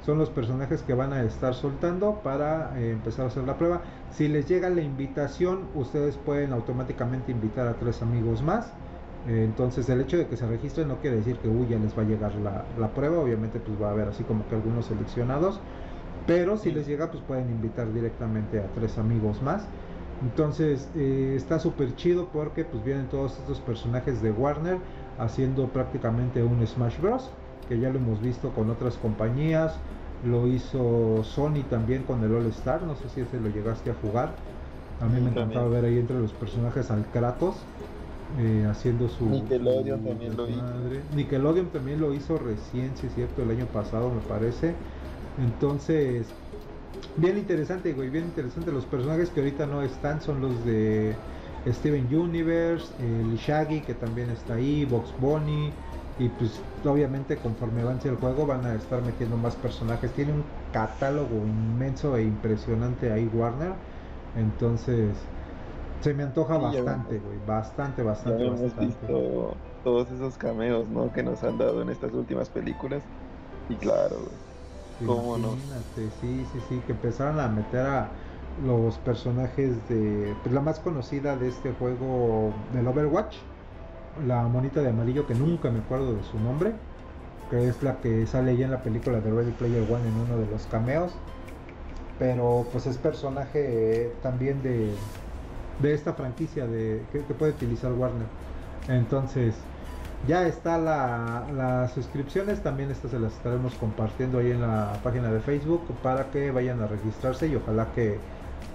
Son 0.04 0.18
los 0.18 0.30
personajes 0.30 0.82
que 0.82 0.96
van 0.96 1.14
a 1.14 1.24
estar 1.24 1.54
soltando 1.54 2.22
para 2.24 2.78
eh, 2.80 2.92
empezar 2.92 3.26
a 3.26 3.28
hacer 3.28 3.44
la 3.44 3.56
prueba. 3.56 3.82
Si 4.12 4.28
les 4.28 4.48
llega 4.48 4.70
la 4.70 4.82
invitación, 4.82 5.60
ustedes 5.76 6.18
pueden 6.18 6.54
automáticamente 6.54 7.32
invitar 7.32 7.68
a 7.68 7.76
tres 7.76 8.02
amigos 8.02 8.42
más 8.42 8.72
entonces 9.28 9.90
el 9.90 10.02
hecho 10.02 10.18
de 10.18 10.28
que 10.28 10.38
se 10.38 10.46
registren 10.46 10.88
no 10.88 10.98
quiere 10.98 11.18
decir 11.18 11.38
que 11.38 11.48
uy, 11.48 11.68
ya 11.68 11.80
les 11.80 11.98
va 11.98 12.04
a 12.04 12.06
llegar 12.06 12.34
la, 12.36 12.90
prueba, 12.90 13.20
obviamente 13.20 13.60
pues 13.60 13.82
va 13.82 13.90
a 13.90 13.92
haber 13.92 14.08
así 14.10 14.24
como 14.24 14.48
que 14.48 14.56
algunos 14.56 14.86
seleccionados, 14.86 15.60
pero 16.28 16.58
si 16.58 16.72
les 16.72 16.88
llega 16.88 17.10
pues 17.10 17.24
pueden 17.24 17.50
invitar 17.50 17.92
directamente 17.92 18.60
a 18.60 18.68
tres 18.74 18.98
amigos 18.98 19.42
más. 19.42 19.68
Entonces 20.22 20.90
eh, 20.96 21.34
está 21.36 21.60
súper 21.60 21.96
chido 21.96 22.30
porque 22.32 22.64
pues 22.64 22.84
vienen 22.84 23.08
todos 23.08 23.38
estos 23.40 23.60
personajes 23.60 24.22
de 24.22 24.32
Warner 24.32 24.78
haciendo 25.20 25.68
prácticamente 25.70 26.42
un 26.44 26.66
Smash 26.66 27.00
Bros. 27.00 27.30
Que 27.68 27.80
ya 27.80 27.90
lo 27.90 27.98
hemos 27.98 28.22
visto 28.22 28.52
con 28.52 28.70
otras 28.70 28.96
compañías. 28.96 29.76
Lo 30.24 30.48
hizo 30.48 31.24
Sony 31.24 31.64
también 31.70 32.04
con 32.04 32.24
el 32.24 32.34
All 32.34 32.46
Star. 32.48 32.84
No 32.84 32.96
sé 32.96 33.10
si 33.10 33.22
ese 33.22 33.40
lo 33.40 33.50
llegaste 33.50 33.92
a 33.92 33.96
jugar. 33.96 34.30
A 35.02 35.08
mí 35.08 35.20
me 35.20 35.32
encantaba 35.32 35.68
ver 35.68 35.84
ahí 35.84 36.00
entre 36.00 36.18
los 36.18 36.32
personajes 36.32 36.90
al 36.92 37.06
Kratos 37.08 37.56
eh, 38.30 38.66
haciendo 38.66 39.10
su. 39.10 39.26
Nickelodeon 39.30 40.04
también 40.04 40.36
lo 40.36 40.50
hizo. 40.50 40.64
Nickelodeon 41.12 41.72
también 41.72 42.00
lo 42.00 42.14
hizo 42.14 42.38
recién, 42.38 42.96
si 42.98 43.08
es 43.08 43.14
cierto, 43.14 43.42
el 43.44 43.52
año 43.52 43.72
pasado 43.72 44.12
me 44.14 44.22
parece. 44.22 44.82
Entonces, 45.36 46.36
bien 47.16 47.38
interesante, 47.38 47.94
güey, 47.94 48.10
bien 48.10 48.26
interesante. 48.26 48.72
Los 48.72 48.88
personajes 48.88 49.32
que 49.32 49.40
ahorita 49.42 49.68
no 49.68 49.82
están 49.82 50.22
son 50.22 50.42
los 50.42 50.64
de 50.64 51.26
Steven 51.66 52.14
Universe, 52.14 52.94
el 52.98 53.36
Shaggy 53.36 53.84
que 53.86 53.96
también 53.96 54.30
está 54.30 54.56
ahí, 54.56 54.86
Box 54.86 55.16
Bunny. 55.18 55.80
Y 56.18 56.30
pues 56.30 56.66
obviamente 56.84 57.42
conforme 57.42 57.82
avance 57.82 58.08
el 58.08 58.16
juego 58.16 58.46
van 58.46 58.66
a 58.66 58.76
estar 58.76 59.02
metiendo 59.02 59.38
más 59.38 59.58
personajes. 59.58 60.14
Tiene 60.14 60.32
un 60.34 60.56
catálogo 60.72 61.46
inmenso 61.48 62.16
e 62.16 62.24
impresionante 62.24 63.12
ahí 63.12 63.28
Warner. 63.28 63.82
Entonces, 64.34 65.30
se 66.06 66.14
me 66.14 66.22
antoja 66.22 66.60
bastante, 66.60 67.18
güey. 67.18 67.40
Bastante, 67.48 68.04
bastante, 68.04 68.44
ya 68.44 68.52
hemos 68.52 68.78
visto 68.78 69.56
todos 69.84 70.12
esos 70.12 70.38
cameos, 70.38 70.88
¿no? 70.88 71.12
Que 71.12 71.24
nos 71.24 71.44
han 71.44 71.58
dado 71.58 71.82
en 71.82 71.90
estas 71.90 72.14
últimas 72.14 72.48
películas. 72.48 73.02
Y 73.70 73.76
claro, 73.76 74.18
güey. 74.18 75.08
¿Cómo 75.08 75.40
no? 75.40 75.54
Sí, 75.96 76.08
sí, 76.22 76.60
sí. 76.70 76.80
Que 76.86 76.92
empezaron 76.92 77.40
a 77.40 77.48
meter 77.48 77.88
a 77.88 78.10
los 78.64 79.00
personajes 79.00 79.72
de. 79.90 80.36
Pues 80.44 80.54
la 80.54 80.62
más 80.62 80.80
conocida 80.80 81.38
de 81.38 81.48
este 81.48 81.72
juego 81.72 82.54
del 82.72 82.88
Overwatch. 82.88 83.38
La 84.28 84.44
monita 84.44 84.82
de 84.82 84.90
amarillo 84.90 85.26
que 85.26 85.34
nunca 85.34 85.72
me 85.72 85.80
acuerdo 85.80 86.14
de 86.14 86.24
su 86.24 86.40
nombre. 86.40 86.74
Que 87.50 87.68
es 87.68 87.82
la 87.82 87.98
que 87.98 88.28
sale 88.28 88.56
ya 88.56 88.66
en 88.66 88.72
la 88.72 88.84
película 88.84 89.22
de 89.22 89.32
Ready 89.32 89.54
Player 89.54 89.82
One 89.92 90.08
en 90.08 90.18
uno 90.18 90.38
de 90.38 90.46
los 90.52 90.68
cameos. 90.68 91.14
Pero 92.20 92.68
pues 92.72 92.86
es 92.86 93.00
personaje 93.00 94.14
también 94.22 94.62
de 94.62 94.94
de 95.80 95.94
esta 95.94 96.14
franquicia 96.14 96.68
de, 96.68 97.02
que, 97.12 97.20
puede 97.34 97.52
utilizar 97.52 97.92
Warner. 97.94 98.28
Entonces, 98.88 99.56
ya 100.28 100.48
está 100.48 100.78
la, 100.78 101.46
las 101.56 101.92
suscripciones, 101.94 102.62
también 102.62 102.92
estas 102.92 103.12
se 103.12 103.20
las 103.20 103.34
estaremos 103.34 103.74
compartiendo 103.76 104.40
ahí 104.40 104.52
en 104.52 104.62
la 104.62 104.94
página 105.04 105.32
de 105.32 105.40
Facebook 105.40 105.84
para 106.02 106.32
que 106.32 106.52
vayan 106.52 106.82
a 106.82 106.88
registrarse 106.88 107.48
y 107.48 107.56
ojalá 107.56 107.88
que 107.94 108.18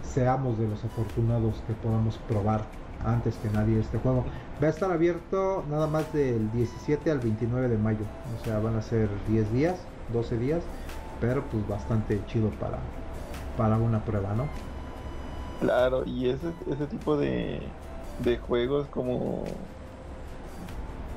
seamos 0.02 0.58
de 0.58 0.68
los 0.68 0.84
afortunados 0.84 1.62
que 1.66 1.72
podamos 1.74 2.18
probar 2.28 2.62
antes 3.04 3.36
que 3.36 3.48
nadie 3.50 3.80
este 3.80 3.98
juego. 3.98 4.24
Va 4.62 4.66
a 4.66 4.70
estar 4.70 4.90
abierto 4.90 5.64
nada 5.70 5.86
más 5.86 6.12
del 6.12 6.50
17 6.52 7.10
al 7.10 7.18
29 7.20 7.68
de 7.68 7.78
mayo, 7.78 8.04
o 8.38 8.44
sea, 8.44 8.58
van 8.58 8.76
a 8.76 8.82
ser 8.82 9.08
10 9.28 9.52
días, 9.52 9.76
12 10.12 10.38
días, 10.38 10.62
pero 11.20 11.42
pues 11.44 11.66
bastante 11.66 12.20
chido 12.26 12.50
para, 12.60 12.78
para 13.56 13.76
una 13.76 14.04
prueba, 14.04 14.34
¿no? 14.34 14.44
Claro, 15.60 16.04
y 16.06 16.28
ese, 16.28 16.54
ese 16.72 16.86
tipo 16.86 17.16
de, 17.18 17.60
de 18.18 18.38
juegos 18.38 18.88
como 18.88 19.44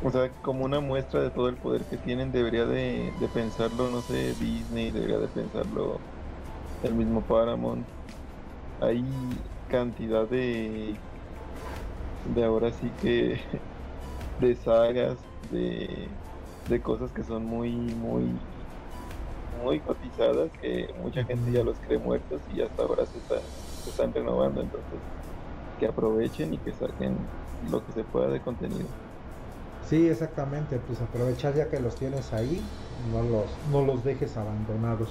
o 0.03 0.11
sea, 0.11 0.29
como 0.41 0.65
una 0.65 0.81
muestra 0.81 1.21
de 1.21 1.31
todo 1.31 1.47
el 1.47 1.55
poder 1.55 1.85
que 1.85 1.97
tienen, 1.97 2.31
debería 2.31 2.65
de, 2.65 3.13
de, 3.19 3.27
pensarlo, 3.29 3.89
no 3.89 4.01
sé, 4.01 4.33
Disney, 4.35 4.91
debería 4.91 5.17
de 5.17 5.29
pensarlo 5.29 6.01
el 6.83 6.93
mismo 6.93 7.21
Paramount. 7.21 7.87
Hay 8.81 9.01
cantidad 9.69 10.27
de, 10.27 10.99
de 12.35 12.43
ahora 12.43 12.73
sí 12.73 12.91
que, 13.01 13.39
de 14.41 14.55
sagas, 14.55 15.17
de, 15.49 16.09
de 16.67 16.81
cosas 16.81 17.11
que 17.13 17.23
son 17.23 17.45
muy, 17.45 17.71
muy, 17.71 18.25
muy 19.63 19.79
cotizadas, 19.79 20.51
que 20.61 20.87
mucha 20.97 21.23
gente 21.23 21.49
ya 21.53 21.63
los 21.63 21.79
cree 21.79 21.97
muertos 21.97 22.41
y 22.49 22.61
hasta 22.61 22.83
ahora 22.83 23.05
se 23.05 23.19
está 23.19 23.41
se 23.83 23.89
están 23.89 24.13
renovando, 24.13 24.61
entonces 24.61 24.99
que 25.79 25.87
aprovechen 25.87 26.53
y 26.53 26.57
que 26.57 26.71
saquen 26.71 27.17
lo 27.71 27.85
que 27.85 27.91
se 27.93 28.03
pueda 28.03 28.29
de 28.29 28.39
contenido. 28.39 28.87
Sí, 29.89 30.07
exactamente, 30.07 30.79
pues 30.87 31.01
aprovechar 31.01 31.55
ya 31.55 31.69
que 31.69 31.79
los 31.79 31.95
tienes 31.95 32.31
ahí, 32.33 32.61
no 33.11 33.21
los, 33.21 33.45
no 33.71 33.85
los 33.85 34.03
dejes 34.03 34.37
abandonados. 34.37 35.09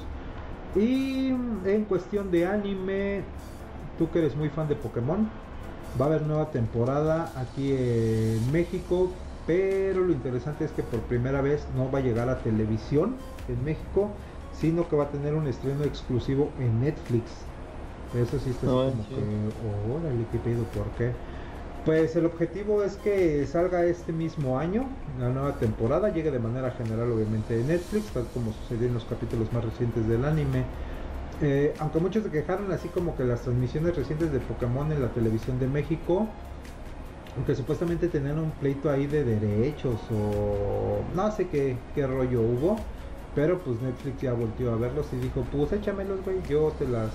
Y 0.75 1.29
en 1.29 1.85
cuestión 1.87 2.31
de 2.31 2.47
anime, 2.47 3.23
tú 3.99 4.11
que 4.11 4.21
eres 4.21 4.35
muy 4.35 4.49
fan 4.49 4.69
de 4.69 4.77
Pokémon, 4.77 5.29
va 6.01 6.07
a 6.07 6.09
haber 6.09 6.23
nueva 6.23 6.51
temporada 6.51 7.31
aquí 7.37 7.73
en 7.73 8.51
México, 8.51 9.11
pero 9.46 10.01
lo 10.01 10.13
interesante 10.13 10.65
es 10.65 10.73
que 10.73 10.83
por 10.83 11.01
primera 11.01 11.42
vez 11.42 11.67
no 11.77 11.90
va 11.90 11.99
a 11.99 12.03
llegar 12.03 12.31
a 12.31 12.38
televisión 12.38 13.17
en 13.49 13.63
México, 13.65 14.09
sino 14.55 14.88
que 14.88 14.96
va 14.96 15.05
a 15.05 15.09
tener 15.09 15.35
un 15.35 15.46
estreno 15.46 15.85
exclusivo 15.85 16.51
en 16.59 16.81
Netflix. 16.81 17.31
Eso 18.15 18.38
sí 18.38 18.50
está 18.50 18.67
como 18.67 18.92
que, 19.08 19.23
órale, 19.90 20.27
¿qué 20.31 20.38
pido? 20.38 20.65
¿Por 20.65 20.87
qué? 20.98 21.13
Pues 21.85 22.15
el 22.15 22.27
objetivo 22.27 22.83
es 22.85 22.96
que 22.96 23.44
salga 23.46 23.85
este 23.85 24.13
mismo 24.13 24.58
año, 24.58 24.87
la 25.19 25.31
nueva 25.31 25.54
temporada, 25.56 26.10
llegue 26.10 26.31
de 26.31 26.38
manera 26.38 26.71
general 26.73 27.10
obviamente 27.10 27.56
de 27.56 27.65
Netflix, 27.65 28.06
tal 28.13 28.25
como 28.35 28.52
sucedió 28.52 28.87
en 28.87 28.94
los 28.94 29.04
capítulos 29.04 29.52
más 29.52 29.65
recientes 29.65 30.06
del 30.08 30.25
anime. 30.25 30.63
Eh, 31.40 31.75
aunque 31.81 31.98
muchos 31.98 32.23
se 32.23 32.31
quejaron 32.31 32.71
así 32.71 32.87
como 32.88 33.17
que 33.17 33.25
las 33.25 33.40
transmisiones 33.40 33.96
recientes 33.96 34.31
de 34.31 34.38
Pokémon 34.38 34.92
en 34.92 35.02
la 35.02 35.08
televisión 35.08 35.58
de 35.58 35.67
México, 35.67 36.29
aunque 37.37 37.56
supuestamente 37.56 38.06
tenían 38.08 38.38
un 38.38 38.50
pleito 38.52 38.90
ahí 38.90 39.06
de 39.06 39.25
derechos 39.25 39.98
o 40.13 41.00
no 41.17 41.33
sé 41.33 41.48
qué, 41.48 41.77
qué 41.96 42.06
rollo 42.06 42.42
hubo, 42.42 42.77
pero 43.35 43.58
pues 43.58 43.81
Netflix 43.81 44.21
ya 44.21 44.35
volvió 44.35 44.73
a 44.73 44.77
verlos 44.77 45.06
y 45.13 45.17
dijo, 45.17 45.44
pues 45.50 45.73
échamelos, 45.73 46.23
güey, 46.25 46.37
yo 46.48 46.73
te 46.79 46.87
las 46.87 47.10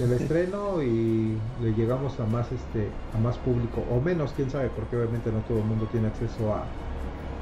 del 0.00 0.12
estreno 0.14 0.82
y 0.82 1.52
le 1.56 1.74
llegamos 1.74 2.20
a 2.20 2.26
más 2.26 2.52
este 2.52 3.04
a 3.12 3.18
más 3.20 3.38
público 3.40 3.82
o 3.82 4.00
menos 4.02 4.34
quién 4.34 4.50
sabe 4.50 4.70
porque 4.70 4.96
obviamente 4.96 5.32
no 5.32 5.44
todo 5.44 5.60
el 5.60 5.66
mundo 5.66 5.88
tiene 5.90 6.08
acceso 6.08 6.54
a, 6.54 6.76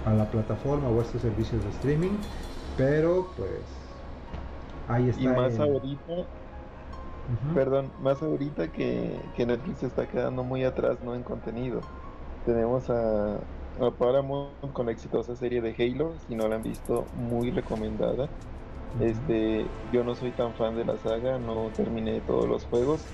a 0.05 0.15
la 0.15 0.31
plataforma 0.31 0.91
o 0.91 1.01
a 1.01 1.05
estos 1.05 1.23
servicios 1.23 1.65
de 1.65 1.71
streaming 1.71 2.21
pero 2.77 3.35
pues 3.37 3.97
ahí 4.87 5.09
está 5.09 5.29
y 5.29 5.29
más 5.29 5.59
ahorita 5.61 6.29
perdón 7.53 7.95
más 7.97 8.23
ahorita 8.23 8.71
que, 8.73 9.31
que 9.35 9.47
Netflix 9.47 9.83
está 9.83 10.07
quedando 10.09 10.45
muy 10.45 10.65
atrás 10.65 11.01
no 11.01 11.15
en 11.15 11.25
contenido. 11.25 11.89
Tenemos 12.43 12.89
a, 12.91 13.37
a 13.77 13.97
Paramount 13.99 14.73
con 14.73 14.87
la 14.87 14.93
exitosa 14.93 15.37
serie 15.37 15.61
de 15.61 15.75
Halo 15.79 16.19
si 16.19 16.35
no 16.35 16.49
la 16.49 16.57
han 16.57 16.63
visto 16.63 17.11
muy 17.13 17.51
recomendada 17.51 18.31
este, 19.01 19.67
yo 19.93 20.03
no 20.03 20.15
soy 20.15 20.31
tan 20.33 20.55
fan 20.55 20.77
de 20.77 20.85
la 20.85 20.97
saga, 20.99 21.39
no 21.39 21.71
terminé 21.77 22.21
todos 22.21 22.49
los 22.49 22.65
juegos, 22.65 23.05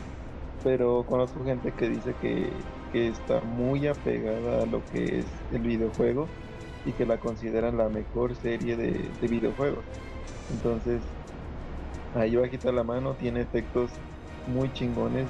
pero 0.63 1.05
conozco 1.05 1.45
gente 1.45 1.73
que 1.73 1.89
dice 1.89 2.15
que, 2.21 2.53
está 2.95 3.41
muy 3.41 3.89
apegada 3.89 4.63
a 4.63 4.67
lo 4.67 4.81
que 4.93 5.19
es 5.19 5.27
el 5.53 5.63
videojuego 5.63 6.29
y 6.87 6.93
que 6.93 7.05
la 7.05 7.19
consideran 7.19 7.77
la 7.77 7.89
mejor 7.89 8.37
serie 8.37 8.77
de, 8.77 9.29
videojuegos. 9.29 9.85
Entonces, 10.53 11.03
ahí 12.15 12.37
bajita 12.37 12.71
la 12.71 12.85
mano 12.85 13.15
tiene 13.15 13.41
efectos 13.41 13.91
muy 14.47 14.73
chingones 14.73 15.27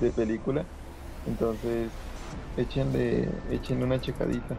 de, 0.00 0.10
película. 0.10 0.64
Entonces, 1.28 1.88
échenle, 2.56 3.28
échenle 3.52 3.84
una 3.84 4.00
checadita. 4.00 4.56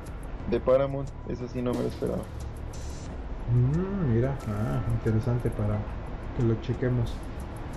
De 0.49 0.61
Paramount, 0.61 1.09
eso 1.27 1.45
sí 1.49 1.61
no 1.61 1.73
me 1.73 1.81
lo 1.81 1.87
esperaba. 1.89 2.23
Mm, 3.53 4.13
mira, 4.13 4.37
ah, 4.47 4.81
interesante 4.93 5.49
para 5.49 5.77
que 6.35 6.43
lo 6.43 6.59
chequemos. 6.61 7.13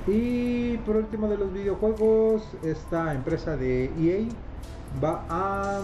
Y 0.07 0.77
por 0.79 0.97
último 0.97 1.29
de 1.29 1.37
los 1.37 1.53
videojuegos, 1.53 2.43
esta 2.63 3.15
empresa 3.15 3.57
de 3.57 3.85
EA 4.01 4.29
va 5.03 5.25
a 5.29 5.81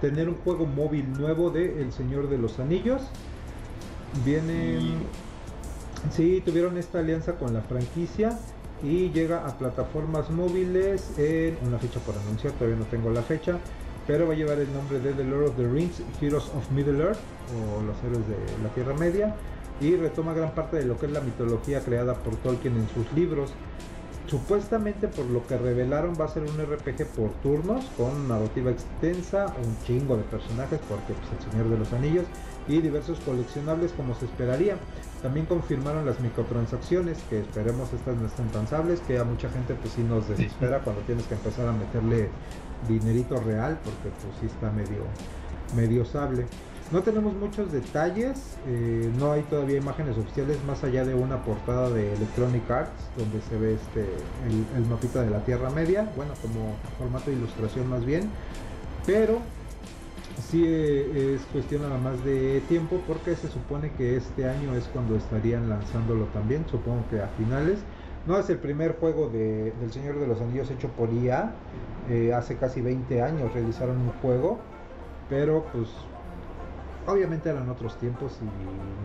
tener 0.00 0.28
un 0.28 0.36
juego 0.36 0.66
móvil 0.66 1.12
nuevo 1.12 1.50
de 1.50 1.82
El 1.82 1.92
Señor 1.92 2.28
de 2.28 2.38
los 2.38 2.58
Anillos. 2.58 3.02
Viene... 4.24 4.78
Sí, 6.12 6.40
tuvieron 6.44 6.78
esta 6.78 7.00
alianza 7.00 7.34
con 7.34 7.52
la 7.52 7.60
franquicia 7.60 8.38
y 8.82 9.10
llega 9.10 9.44
a 9.46 9.58
plataformas 9.58 10.30
móviles 10.30 11.12
en 11.18 11.58
una 11.66 11.78
fecha 11.78 11.98
por 12.00 12.14
anunciar, 12.16 12.52
todavía 12.52 12.78
no 12.78 12.84
tengo 12.84 13.10
la 13.10 13.22
fecha, 13.22 13.58
pero 14.08 14.26
va 14.26 14.32
a 14.32 14.36
llevar 14.36 14.58
el 14.58 14.72
nombre 14.72 14.98
de 14.98 15.12
The 15.12 15.22
Lord 15.22 15.50
of 15.50 15.56
the 15.56 15.68
Rings, 15.68 16.02
Heroes 16.20 16.50
of 16.56 16.70
Middle 16.72 17.04
Earth 17.04 17.18
o 17.54 17.82
los 17.82 17.96
héroes 18.02 18.26
de 18.26 18.62
la 18.64 18.70
Tierra 18.70 18.94
Media 18.94 19.36
y 19.82 19.94
retoma 19.96 20.32
gran 20.32 20.54
parte 20.54 20.78
de 20.78 20.86
lo 20.86 20.98
que 20.98 21.06
es 21.06 21.12
la 21.12 21.20
mitología 21.20 21.80
creada 21.80 22.14
por 22.14 22.34
Tolkien 22.36 22.74
en 22.74 22.88
sus 22.88 23.12
libros. 23.12 23.52
Supuestamente 24.26 25.08
por 25.08 25.26
lo 25.26 25.46
que 25.46 25.58
revelaron 25.58 26.14
va 26.18 26.24
a 26.24 26.28
ser 26.28 26.42
un 26.42 26.58
RPG 26.58 27.06
por 27.16 27.30
turnos 27.42 27.84
con 27.96 28.28
narrativa 28.28 28.70
extensa, 28.70 29.54
un 29.62 29.76
chingo 29.86 30.16
de 30.16 30.22
personajes 30.24 30.80
porque 30.88 31.12
pues, 31.12 31.44
el 31.44 31.50
Señor 31.50 31.68
de 31.68 31.78
los 31.78 31.92
Anillos 31.92 32.24
y 32.66 32.80
diversos 32.80 33.20
coleccionables 33.20 33.92
como 33.92 34.14
se 34.14 34.24
esperaría. 34.24 34.76
También 35.22 35.46
confirmaron 35.46 36.06
las 36.06 36.20
microtransacciones, 36.20 37.18
que 37.28 37.40
esperemos 37.40 37.92
estas 37.92 38.16
no 38.16 38.26
estén 38.26 38.48
tan 38.48 38.66
sables, 38.68 39.00
que 39.00 39.18
a 39.18 39.24
mucha 39.24 39.48
gente 39.50 39.74
pues 39.74 39.92
sí 39.94 40.02
nos 40.02 40.28
desespera 40.28 40.80
cuando 40.84 41.02
tienes 41.02 41.26
que 41.26 41.34
empezar 41.34 41.66
a 41.66 41.72
meterle 41.72 42.28
dinerito 42.86 43.40
real, 43.40 43.78
porque 43.84 44.10
pues 44.22 44.34
sí 44.40 44.46
está 44.46 44.70
medio, 44.70 45.02
medio 45.74 46.04
sable. 46.04 46.46
No 46.90 47.02
tenemos 47.02 47.34
muchos 47.34 47.70
detalles, 47.70 48.56
eh, 48.66 49.10
no 49.18 49.32
hay 49.32 49.42
todavía 49.42 49.76
imágenes 49.76 50.16
oficiales 50.16 50.56
más 50.64 50.82
allá 50.84 51.04
de 51.04 51.14
una 51.14 51.42
portada 51.44 51.90
de 51.90 52.14
Electronic 52.14 52.70
Arts 52.70 53.10
donde 53.14 53.42
se 53.42 53.58
ve 53.58 53.74
este 53.74 54.06
el, 54.74 54.86
mapita 54.86 55.20
de 55.20 55.28
la 55.28 55.44
Tierra 55.44 55.68
Media, 55.68 56.10
bueno 56.16 56.32
como 56.40 56.76
formato 56.98 57.30
de 57.30 57.36
ilustración 57.36 57.90
más 57.90 58.06
bien, 58.06 58.30
pero 59.04 59.38
sí 60.50 60.64
eh, 60.66 61.34
es 61.34 61.42
cuestión 61.52 61.82
nada 61.82 61.98
más 61.98 62.24
de 62.24 62.62
tiempo 62.68 63.02
porque 63.06 63.36
se 63.36 63.48
supone 63.48 63.92
que 63.92 64.16
este 64.16 64.48
año 64.48 64.74
es 64.74 64.84
cuando 64.84 65.14
estarían 65.14 65.68
lanzándolo 65.68 66.24
también, 66.26 66.64
supongo 66.70 67.04
que 67.10 67.20
a 67.20 67.28
finales. 67.36 67.80
No 68.28 68.38
es 68.38 68.50
el 68.50 68.58
primer 68.60 68.98
juego 68.98 69.30
de, 69.30 69.72
del 69.72 69.90
Señor 69.92 70.18
de 70.18 70.26
los 70.26 70.40
Anillos 70.42 70.70
hecho 70.70 70.88
por 70.94 71.12
IA, 71.12 71.64
eh, 72.04 72.32
hace 72.34 72.58
casi 72.58 72.82
20 72.82 73.22
años 73.22 73.54
realizaron 73.54 74.00
un 74.00 74.12
juego, 74.12 74.58
pero 75.28 75.70
pues 75.72 75.88
obviamente 77.06 77.48
eran 77.48 77.68
otros 77.70 77.96
tiempos 77.98 78.42
y 78.42 78.44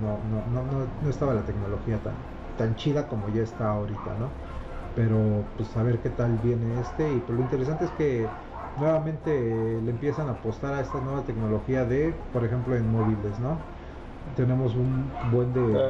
no, 0.01 0.23
no, 0.23 0.45
no, 0.47 0.63
no, 1.01 1.09
estaba 1.09 1.33
la 1.33 1.45
tecnología 1.45 2.01
tan, 2.03 2.15
tan 2.57 2.75
chida 2.75 3.07
como 3.07 3.29
ya 3.29 3.41
está 3.43 3.69
ahorita, 3.71 4.15
¿no? 4.15 4.27
Pero 4.95 5.45
pues 5.57 5.75
a 5.77 5.83
ver 5.83 6.01
qué 6.01 6.09
tal 6.09 6.37
viene 6.39 6.79
este 6.79 7.13
y 7.13 7.21
pues 7.21 7.37
lo 7.37 7.43
interesante 7.43 7.85
es 7.85 7.91
que 7.91 8.29
nuevamente 8.75 9.81
le 9.81 9.91
empiezan 9.91 10.27
a 10.29 10.33
apostar 10.33 10.73
a 10.73 10.81
esta 10.81 11.01
nueva 11.01 11.23
tecnología 11.25 11.85
de, 11.85 12.13
por 12.31 12.45
ejemplo, 12.45 12.75
en 12.75 12.89
móviles, 12.91 13.39
¿no? 13.39 13.57
Tenemos 14.35 14.75
un 14.75 15.17
buen 15.21 15.53
de, 15.53 15.85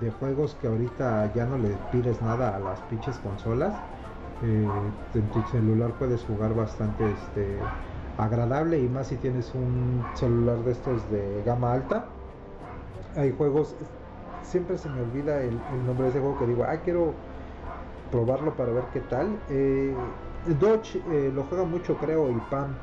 de 0.00 0.10
juegos 0.10 0.56
que 0.60 0.68
ahorita 0.68 1.32
ya 1.34 1.46
no 1.46 1.58
le 1.58 1.76
pides 1.92 2.20
nada 2.22 2.56
a 2.56 2.58
las 2.58 2.80
pinches 2.82 3.18
consolas. 3.18 3.74
Eh, 4.42 4.66
en 5.14 5.28
tu 5.28 5.42
celular 5.50 5.92
puedes 5.98 6.24
jugar 6.24 6.54
bastante 6.54 7.10
este 7.10 7.58
agradable 8.16 8.78
y 8.78 8.88
más 8.88 9.08
si 9.08 9.16
tienes 9.16 9.52
un 9.54 10.04
celular 10.14 10.58
de 10.58 10.72
estos 10.72 11.10
de 11.10 11.42
gama 11.44 11.74
alta. 11.74 12.06
Hay 13.16 13.34
juegos, 13.36 13.74
siempre 14.42 14.78
se 14.78 14.88
me 14.88 15.00
olvida 15.02 15.42
el, 15.42 15.58
nombre 15.86 16.04
de 16.04 16.10
ese 16.10 16.20
juego 16.20 16.38
que 16.38 16.46
digo, 16.46 16.64
ah, 16.64 16.76
quiero 16.78 17.12
probarlo 18.10 18.54
para 18.54 18.72
ver 18.72 18.84
qué 18.92 19.00
tal. 19.00 19.38
Eh, 19.48 19.94
Dodge 20.58 20.96
eh, 21.10 21.30
lo 21.34 21.44
juega 21.44 21.64
mucho, 21.64 21.96
creo, 21.96 22.30
y 22.30 22.40
Pam, 22.50 22.74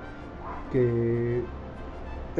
que 0.71 1.43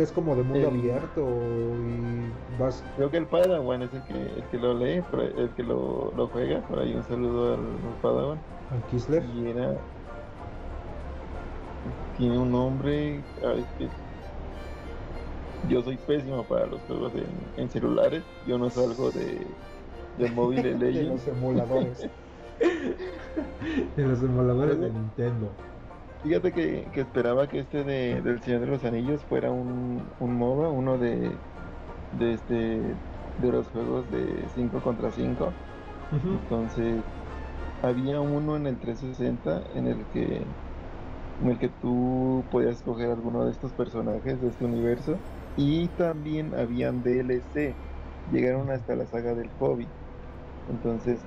es 0.02 0.12
como 0.12 0.36
de 0.36 0.44
mundo 0.44 0.68
abierto 0.68 1.22
y 1.22 2.60
vas. 2.60 2.84
Creo 2.96 3.10
que 3.10 3.18
el 3.18 3.26
Padawan 3.26 3.82
es 3.82 3.94
el 3.94 4.04
que, 4.04 4.14
el 4.14 4.44
que 4.52 4.58
lo 4.58 4.74
lee, 4.74 5.04
el 5.38 5.50
que 5.56 5.64
lo, 5.64 6.14
lo 6.16 6.28
juega. 6.28 6.62
Por 6.68 6.80
ahí 6.80 6.94
un 6.94 7.04
saludo 7.04 7.56
al, 7.56 7.60
Padawan. 8.02 8.40
Al 8.72 8.84
Kisler. 8.90 9.24
Y 9.36 9.48
era. 9.48 9.76
Tiene 12.18 12.38
un 12.38 12.52
nombre. 12.52 13.24
yo 15.70 15.82
soy 15.82 15.98
pésimo 15.98 16.44
para 16.44 16.66
los 16.68 16.82
juegos 16.82 17.14
en, 17.16 17.62
en 17.62 17.70
celulares. 17.70 18.24
Yo 18.46 18.58
no 18.58 18.70
salgo 18.70 19.12
de, 19.12 19.48
de 20.18 20.32
móviles 20.32 20.80
de 20.80 21.04
los 21.04 21.28
emuladores. 21.28 22.08
de 23.96 24.04
los 24.04 24.22
emuladores 24.22 24.80
de 24.80 24.90
Nintendo. 24.92 25.52
Fíjate 26.28 26.52
que, 26.52 26.86
esperaba 27.00 27.48
que 27.48 27.60
este 27.60 27.86
de, 27.86 28.22
del 28.22 28.42
Señor 28.42 28.60
de 28.60 28.68
los 28.68 28.84
Anillos 28.84 29.22
fuera 29.30 29.50
un, 29.50 30.02
un 30.20 30.38
MOBA, 30.38 30.68
uno 30.68 30.98
de, 30.98 31.32
de 32.20 32.34
este 32.34 32.56
de 33.42 33.52
los 33.52 33.66
juegos 33.68 34.12
de 34.12 34.44
5 34.54 34.82
contra 34.82 35.10
5. 35.10 35.54
Entonces, 36.12 37.02
había 37.82 38.20
uno 38.20 38.58
en 38.58 38.68
el 38.68 38.78
360 38.78 39.62
en 39.76 39.88
el 39.88 40.06
que 40.12 40.42
en 41.44 41.50
el 41.50 41.58
que 41.60 41.70
tú 41.70 42.44
podías 42.52 42.76
escoger 42.76 43.10
alguno 43.10 43.46
de 43.46 43.52
estos 43.52 43.72
personajes 43.72 44.42
de 44.42 44.50
este 44.50 44.66
universo 44.66 45.16
y 45.56 45.88
también 45.88 46.54
habían 46.56 47.04
DLC. 47.04 47.74
Llegaron 48.34 48.70
hasta 48.70 48.98
la 48.98 49.06
saga 49.06 49.34
del 49.34 49.50
Hobbit. 49.60 49.88
Entonces, 50.70 51.22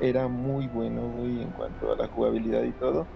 era 0.00 0.26
muy 0.26 0.68
bueno 0.68 1.02
en 1.18 1.50
cuanto 1.50 1.92
a 1.92 1.96
la 1.96 2.08
jugabilidad 2.08 2.62
y 2.62 2.72
todo. 2.72 3.06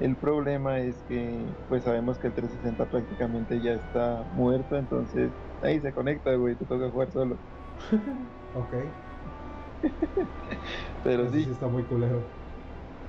El 0.00 0.16
problema 0.16 0.80
es 0.80 0.96
que 1.08 1.44
pues 1.68 1.84
sabemos 1.84 2.18
que 2.18 2.26
el 2.26 2.34
360 2.34 2.84
prácticamente 2.90 3.60
ya 3.60 3.72
está 3.74 4.24
muerto, 4.32 4.76
entonces 4.76 5.30
ahí 5.62 5.80
se 5.80 5.92
conecta, 5.92 6.34
güey, 6.34 6.56
te 6.56 6.64
toca 6.64 6.90
jugar 6.90 7.10
solo. 7.12 7.36
ok. 8.54 8.74
pero 11.04 11.30
sí. 11.30 11.46
está 11.50 11.68
muy 11.68 11.82
culero. 11.84 12.22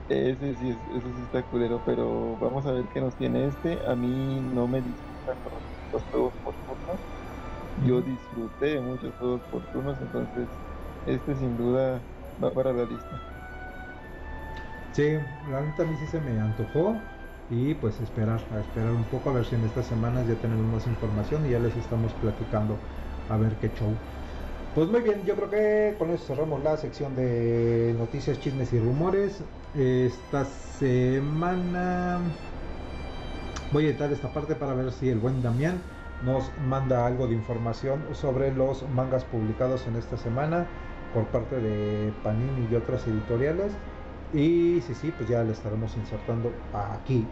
Ese 0.08 0.56
sí, 0.56 0.70
eso 0.70 1.08
sí 1.16 1.22
está 1.24 1.42
culero, 1.44 1.82
pero 1.84 2.38
vamos 2.38 2.66
a 2.68 2.72
ver 2.72 2.86
qué 2.94 3.02
nos 3.02 3.16
tiene 3.16 3.48
este. 3.48 3.80
A 3.88 3.96
mí 3.96 4.40
no 4.54 4.68
me 4.68 4.82
disfrutan 4.82 5.36
los, 5.92 6.04
juegos 6.04 6.34
por 6.44 6.54
turnos. 6.66 7.00
Yo 7.86 8.02
disfruté 8.02 8.80
muchos 8.80 9.16
juegos 9.16 9.42
por 9.50 9.66
turnos, 9.72 10.00
entonces 10.00 10.48
este 11.06 11.36
sin 11.36 11.58
duda 11.58 12.02
va 12.42 12.52
para 12.52 12.72
la 12.74 12.86
lista. 12.86 13.35
Sí, 14.96 15.18
la 15.52 15.60
neta 15.60 15.84
a 15.84 15.86
mí 15.86 15.94
sí 16.00 16.08
se 16.08 16.22
me 16.22 16.40
antojó 16.40 16.96
y 17.50 17.74
pues 17.74 18.00
esperar, 18.00 18.40
a 18.56 18.62
esperar 18.62 18.94
un 18.94 19.04
poco 19.04 19.30
a 19.30 19.34
ver 19.34 19.46
si 19.46 19.56
en 19.56 19.66
estas 19.66 19.88
semanas 19.88 20.26
ya 20.26 20.36
tenemos 20.36 20.66
más 20.66 20.88
información 20.88 21.46
y 21.46 21.50
ya 21.50 21.60
les 21.60 21.76
estamos 21.76 22.14
platicando 22.14 22.78
a 23.30 23.36
ver 23.36 23.52
qué 23.60 23.70
show. 23.78 23.94
Pues 24.74 24.88
muy 24.88 25.02
bien, 25.02 25.26
yo 25.26 25.36
creo 25.36 25.50
que 25.50 25.96
con 26.00 26.12
eso 26.12 26.28
cerramos 26.28 26.64
la 26.64 26.78
sección 26.78 27.14
de 27.14 27.94
noticias, 28.00 28.40
chismes 28.40 28.72
y 28.72 28.80
rumores. 28.80 29.44
Esta 29.78 30.46
semana 30.46 32.20
voy 33.74 33.88
a 33.88 33.90
editar 33.90 34.10
esta 34.14 34.30
parte 34.30 34.56
para 34.56 34.76
ver 34.76 34.94
si 34.94 35.10
el 35.10 35.20
buen 35.20 35.42
Damián 35.44 35.82
nos 36.24 36.50
manda 36.70 37.06
algo 37.06 37.28
de 37.28 37.34
información 37.34 38.02
sobre 38.14 38.56
los 38.56 38.88
mangas 38.92 39.26
publicados 39.26 39.88
en 39.88 39.98
esta 39.98 40.16
semana 40.16 40.68
por 41.14 41.26
parte 41.26 41.60
de 41.60 42.14
Panini 42.24 42.70
y 42.72 42.76
otras 42.76 43.06
editoriales. 43.08 43.74
Y 44.34 44.82
sí, 44.82 44.94
sí, 44.94 45.14
pues 45.16 45.30
ya 45.30 45.44
le 45.44 45.52
estaremos 45.54 45.96
insertando 45.96 46.52
aquí. 46.74 47.26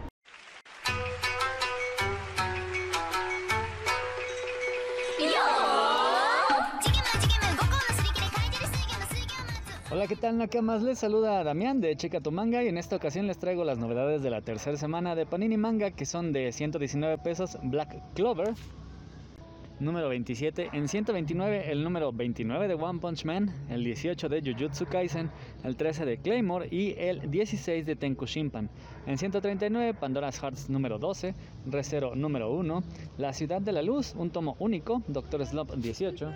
Hola, 9.90 10.08
¿qué 10.08 10.16
tal 10.16 10.38
Nakamas? 10.38 10.82
Les 10.82 10.98
saluda 10.98 11.44
Damián 11.44 11.80
de 11.80 11.96
Checa 11.96 12.20
tu 12.20 12.32
Manga 12.32 12.64
y 12.64 12.68
en 12.68 12.78
esta 12.78 12.96
ocasión 12.96 13.28
les 13.28 13.38
traigo 13.38 13.62
las 13.62 13.78
novedades 13.78 14.22
de 14.22 14.30
la 14.30 14.40
tercera 14.40 14.76
semana 14.76 15.14
de 15.14 15.24
Panini 15.24 15.56
Manga 15.56 15.92
que 15.92 16.04
son 16.04 16.32
de 16.32 16.50
119 16.50 17.18
pesos 17.18 17.56
Black 17.62 18.02
Clover, 18.14 18.54
número 19.80 20.08
27, 20.08 20.70
en 20.72 20.88
129 20.88 21.70
el 21.70 21.82
número 21.82 22.12
29 22.12 22.68
de 22.68 22.74
One 22.74 23.00
Punch 23.00 23.24
Man, 23.24 23.52
el 23.68 23.84
18 23.84 24.28
de 24.28 24.42
Jujutsu 24.42 24.86
Kaisen, 24.86 25.30
el 25.62 25.76
13 25.76 26.04
de 26.04 26.18
Claymore 26.18 26.68
y 26.70 26.94
el 26.98 27.30
16 27.30 27.86
de 27.86 27.96
Tenku 27.96 28.26
Shimpan. 28.26 28.70
En 29.06 29.18
139 29.18 29.94
Pandora's 29.94 30.38
Hearts 30.40 30.70
número 30.70 30.98
12, 30.98 31.34
Recero 31.66 32.14
número 32.14 32.52
1, 32.52 32.82
La 33.18 33.32
Ciudad 33.32 33.60
de 33.60 33.72
la 33.72 33.82
Luz, 33.82 34.14
un 34.16 34.30
tomo 34.30 34.56
único, 34.58 35.02
Doctor 35.08 35.44
Slump 35.46 35.72
18 35.74 36.32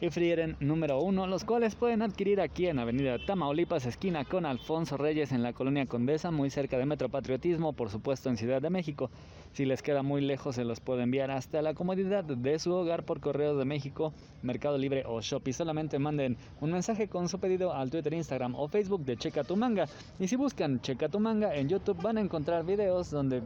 y 0.00 0.10
Frieren 0.10 0.56
número 0.60 1.00
1, 1.00 1.26
los 1.26 1.44
cuales 1.44 1.74
pueden 1.74 2.02
adquirir 2.02 2.40
aquí 2.40 2.66
en 2.66 2.78
Avenida 2.78 3.16
Tamaulipas, 3.24 3.86
esquina 3.86 4.24
con 4.24 4.44
Alfonso 4.44 4.96
Reyes 4.96 5.32
en 5.32 5.42
la 5.42 5.54
colonia 5.54 5.86
Condesa, 5.86 6.30
muy 6.30 6.50
cerca 6.50 6.76
de 6.76 6.84
Metro 6.84 7.08
Patriotismo, 7.08 7.72
por 7.72 7.88
supuesto 7.88 8.28
en 8.28 8.36
Ciudad 8.36 8.60
de 8.60 8.68
México. 8.68 9.10
Si 9.52 9.64
les 9.64 9.82
queda 9.82 10.02
muy 10.02 10.20
lejos, 10.20 10.56
se 10.56 10.64
los 10.64 10.80
puede 10.80 11.02
enviar 11.02 11.30
hasta 11.30 11.62
la 11.62 11.72
comodidad 11.72 12.24
de 12.24 12.58
su 12.58 12.72
hogar 12.72 13.04
por 13.04 13.20
correo 13.20 13.56
de 13.56 13.64
México, 13.64 14.12
Mercado 14.42 14.76
Libre 14.76 15.04
o 15.06 15.22
Shopee. 15.22 15.54
Solamente 15.54 15.98
manden 15.98 16.36
un 16.60 16.72
mensaje 16.72 17.08
con 17.08 17.28
su 17.30 17.40
pedido 17.40 17.72
al 17.72 17.90
Twitter, 17.90 18.12
Instagram 18.12 18.54
o 18.54 18.68
Facebook 18.68 19.04
de 19.04 19.16
Checa 19.16 19.44
tu 19.44 19.56
Manga. 19.56 19.86
Y 20.18 20.28
si 20.28 20.36
buscan 20.36 20.82
Checa 20.82 21.08
tu 21.08 21.20
Manga 21.20 21.54
en 21.54 21.70
YouTube, 21.70 22.02
van 22.02 22.18
a 22.18 22.20
encontrar 22.20 22.66
videos 22.66 23.10
donde 23.10 23.42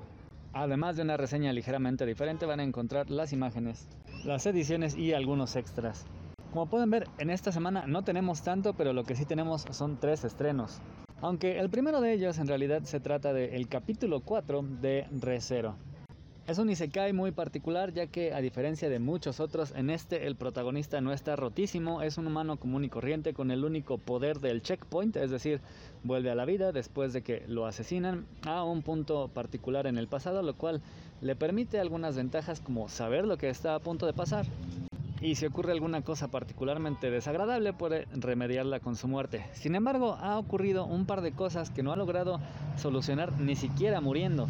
Además 0.53 0.96
de 0.96 1.03
una 1.03 1.16
reseña 1.16 1.53
ligeramente 1.53 2.05
diferente, 2.05 2.44
van 2.44 2.59
a 2.59 2.64
encontrar 2.64 3.09
las 3.09 3.32
imágenes, 3.32 3.86
las 4.24 4.46
ediciones 4.46 4.96
y 4.96 5.12
algunos 5.12 5.55
extras. 5.55 6.07
Como 6.53 6.66
pueden 6.66 6.90
ver, 6.90 7.07
en 7.18 7.30
esta 7.30 7.53
semana 7.53 7.84
no 7.86 8.03
tenemos 8.03 8.42
tanto, 8.42 8.74
pero 8.74 8.92
lo 8.92 9.05
que 9.05 9.14
sí 9.14 9.24
tenemos 9.24 9.66
son 9.70 9.98
tres 9.98 10.24
estrenos. 10.24 10.80
Aunque 11.20 11.61
el 11.61 11.70
primero 11.70 12.01
de 12.01 12.12
ellos 12.12 12.38
en 12.38 12.48
realidad 12.48 12.82
se 12.82 12.98
trata 12.98 13.32
del 13.32 13.68
capítulo 13.68 14.20
4 14.20 14.64
de 14.80 15.07
Recero. 15.12 15.76
Es 16.48 16.59
un 16.59 16.68
isekai 16.68 17.12
muy 17.12 17.30
particular 17.30 17.92
ya 17.92 18.09
que 18.09 18.34
a 18.34 18.40
diferencia 18.40 18.88
de 18.88 18.98
muchos 18.98 19.38
otros, 19.38 19.72
en 19.76 19.90
este 19.90 20.26
el 20.26 20.34
protagonista 20.34 21.01
no 21.01 21.12
está 21.12 21.36
rotísimo, 21.36 22.03
es 22.03 22.18
un 22.18 22.26
humano 22.26 22.57
común 22.57 22.82
y 22.82 22.88
corriente 22.88 23.32
con 23.32 23.53
el 23.53 23.64
único 23.64 23.98
poder 23.98 24.40
del 24.40 24.61
checkpoint, 24.61 25.14
es 25.14 25.30
decir, 25.30 25.61
vuelve 26.03 26.32
a 26.32 26.34
la 26.34 26.46
vida 26.46 26.72
después 26.72 27.12
de 27.12 27.22
que 27.22 27.44
lo 27.46 27.66
asesinan 27.66 28.26
a 28.44 28.64
un 28.64 28.82
punto 28.82 29.28
particular 29.28 29.86
en 29.86 29.98
el 29.98 30.09
pasado, 30.09 30.42
lo 30.42 30.57
cual 30.57 30.82
le 31.20 31.36
permite 31.36 31.78
algunas 31.78 32.16
ventajas 32.16 32.61
como 32.61 32.88
saber 32.88 33.24
lo 33.24 33.38
que 33.38 33.51
está 33.51 33.76
a 33.76 33.78
punto 33.78 34.07
de 34.07 34.14
pasar, 34.14 34.46
y 35.21 35.35
si 35.35 35.47
ocurre 35.47 35.73
alguna 35.73 36.03
cosa 36.03 36.29
particularmente 36.29 37.11
desagradable 37.11 37.73
puede 37.73 38.07
remediarla 38.12 38.81
con 38.81 38.97
su 38.97 39.07
muerte. 39.07 39.45
Sin 39.53 39.75
embargo, 39.75 40.16
ha 40.21 40.39
ocurrido 40.39 40.87
un 40.87 41.07
par 41.07 41.21
de 41.21 41.33
cosas 41.33 41.71
que 41.71 41.83
no 41.83 41.93
ha 41.93 41.97
logrado 41.97 42.41
solucionar 42.77 43.39
ni 43.39 43.57
siquiera 43.57 44.01
muriendo. 44.01 44.49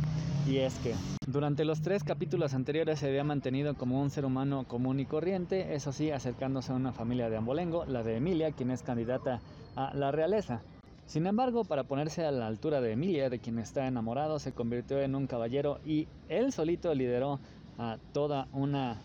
Y 0.49 0.59
es 0.59 0.75
que 0.79 0.95
durante 1.27 1.64
los 1.64 1.83
tres 1.83 2.05
capítulos 2.05 2.55
anteriores 2.55 3.01
se 3.01 3.09
había 3.09 3.25
mantenido 3.25 3.75
como 3.75 4.01
un 4.01 4.11
ser 4.11 4.25
humano 4.25 4.64
común 4.66 5.01
y 5.01 5.07
corriente, 5.07 5.75
eso 5.75 5.93
sí, 5.93 6.11
acercándose 6.11 6.73
a 6.73 6.77
una 6.77 6.93
familia 6.93 7.29
de 7.29 7.37
Ambolengo, 7.37 7.85
la 7.85 8.03
de 8.03 8.16
Emilia, 8.16 8.53
quien 8.53 8.71
es 8.71 8.83
candidata 8.83 9.41
a 9.77 9.93
la 9.95 10.12
realeza. 10.12 10.62
Sin 11.07 11.27
embargo, 11.27 11.64
para 11.64 11.85
ponerse 11.85 12.25
a 12.25 12.31
la 12.31 12.47
altura 12.47 12.81
de 12.81 12.93
Emilia, 12.93 13.29
de 13.31 13.41
quien 13.41 13.59
está 13.59 13.87
enamorado, 13.89 14.39
se 14.39 14.53
convirtió 14.53 15.01
en 15.01 15.16
un 15.16 15.27
caballero 15.27 15.81
y 15.85 16.07
él 16.29 16.53
solito 16.53 16.95
lideró 16.95 17.41
a 17.79 17.99
toda 18.12 18.47
una 18.53 18.99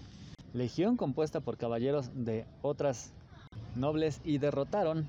legión 0.55 0.95
compuesta 0.95 1.41
por 1.41 1.57
caballeros 1.57 2.09
de 2.13 2.45
otras 2.61 3.11
nobles 3.75 4.21
y 4.23 4.37
derrotaron 4.37 5.05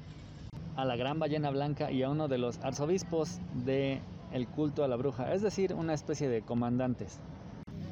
a 0.75 0.85
la 0.85 0.97
gran 0.97 1.21
ballena 1.21 1.51
blanca 1.51 1.91
y 1.91 2.03
a 2.03 2.11
uno 2.11 2.27
de 2.27 2.39
los 2.39 2.59
arzobispos 2.65 3.39
de 3.65 4.01
el 4.33 4.49
culto 4.49 4.83
a 4.83 4.89
la 4.89 4.97
bruja, 4.97 5.33
es 5.33 5.43
decir, 5.43 5.73
una 5.73 5.95
especie 5.95 6.29
de 6.29 6.43
comandantes. 6.43 7.21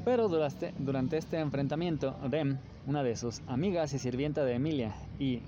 Pero 0.03 0.27
durante, 0.27 1.17
este 1.17 1.39
enfrentamiento, 1.39 2.15
Rem, 2.29 2.57
una 2.85 3.03
de 3.03 3.15
sus 3.15 3.41
amigas 3.47 3.93
y 3.93 3.99
sirvienta 3.99 4.43
de 4.43 4.55
Emilia, 4.55 4.93
y 5.17 5.39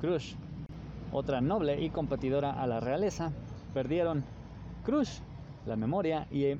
Crush, 0.00 0.34
otra 1.12 1.42
noble 1.42 1.80
y 1.80 1.90
competidora 1.90 2.52
a 2.52 2.66
la 2.66 2.80
realeza, 2.80 3.32
perdieron 3.74 4.24
Crush, 4.84 5.18
la 5.66 5.76
memoria, 5.76 6.26
y 6.30 6.56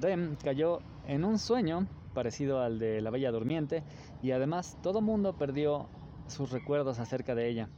Rem 0.00 0.36
cayó 0.36 0.80
en 1.08 1.24
un 1.24 1.38
sueño 1.38 1.86
parecido 2.14 2.62
al 2.62 2.78
de 2.78 3.02
la 3.02 3.10
Bella 3.10 3.30
Durmiente 3.30 3.82
y 4.22 4.30
además 4.30 4.78
todo 4.82 5.02
mundo 5.02 5.36
perdió 5.36 5.88
sus 6.28 6.50
recuerdos 6.50 6.98
acerca 6.98 7.34
de 7.34 7.48
ella. 7.48 7.68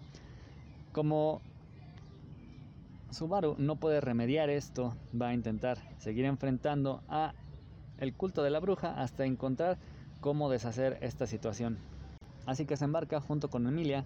Como 0.92 1.40
Subaru 3.10 3.56
no 3.58 3.76
puede 3.76 4.00
remediar 4.00 4.50
esto, 4.50 4.94
va 5.20 5.28
a 5.28 5.34
intentar 5.34 5.78
seguir 5.98 6.24
enfrentando 6.26 7.02
a 7.08 7.34
el 7.98 8.14
culto 8.14 8.42
de 8.42 8.50
la 8.50 8.60
bruja 8.60 9.00
hasta 9.00 9.24
encontrar 9.24 9.78
cómo 10.20 10.50
deshacer 10.50 10.98
esta 11.00 11.26
situación. 11.26 11.78
Así 12.46 12.66
que 12.66 12.76
se 12.76 12.84
embarca 12.84 13.20
junto 13.20 13.48
con 13.48 13.66
Emilia 13.66 14.04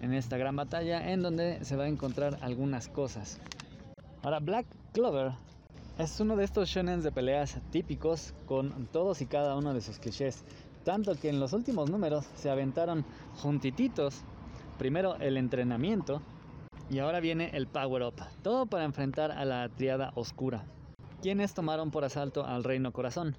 en 0.00 0.12
esta 0.12 0.36
gran 0.36 0.56
batalla 0.56 1.10
en 1.10 1.22
donde 1.22 1.64
se 1.64 1.76
va 1.76 1.84
a 1.84 1.88
encontrar 1.88 2.38
algunas 2.42 2.88
cosas. 2.88 3.40
Ahora 4.22 4.40
Black 4.40 4.66
Clover 4.92 5.32
es 5.98 6.18
uno 6.18 6.34
de 6.36 6.44
estos 6.44 6.68
shonen 6.68 7.02
de 7.02 7.12
peleas 7.12 7.56
típicos 7.70 8.34
con 8.46 8.86
todos 8.86 9.20
y 9.20 9.26
cada 9.26 9.56
uno 9.56 9.74
de 9.74 9.80
sus 9.80 9.98
clichés, 9.98 10.42
tanto 10.82 11.14
que 11.14 11.28
en 11.28 11.38
los 11.38 11.52
últimos 11.52 11.88
números 11.88 12.26
se 12.34 12.50
aventaron 12.50 13.04
juntititos, 13.36 14.22
primero 14.76 15.16
el 15.16 15.36
entrenamiento 15.36 16.20
y 16.90 16.98
ahora 16.98 17.20
viene 17.20 17.50
el 17.54 17.68
power 17.68 18.02
up, 18.02 18.14
todo 18.42 18.66
para 18.66 18.84
enfrentar 18.84 19.30
a 19.30 19.44
la 19.44 19.68
triada 19.68 20.12
oscura, 20.16 20.64
quienes 21.22 21.54
tomaron 21.54 21.92
por 21.92 22.04
asalto 22.04 22.44
al 22.44 22.64
reino 22.64 22.92
corazón. 22.92 23.36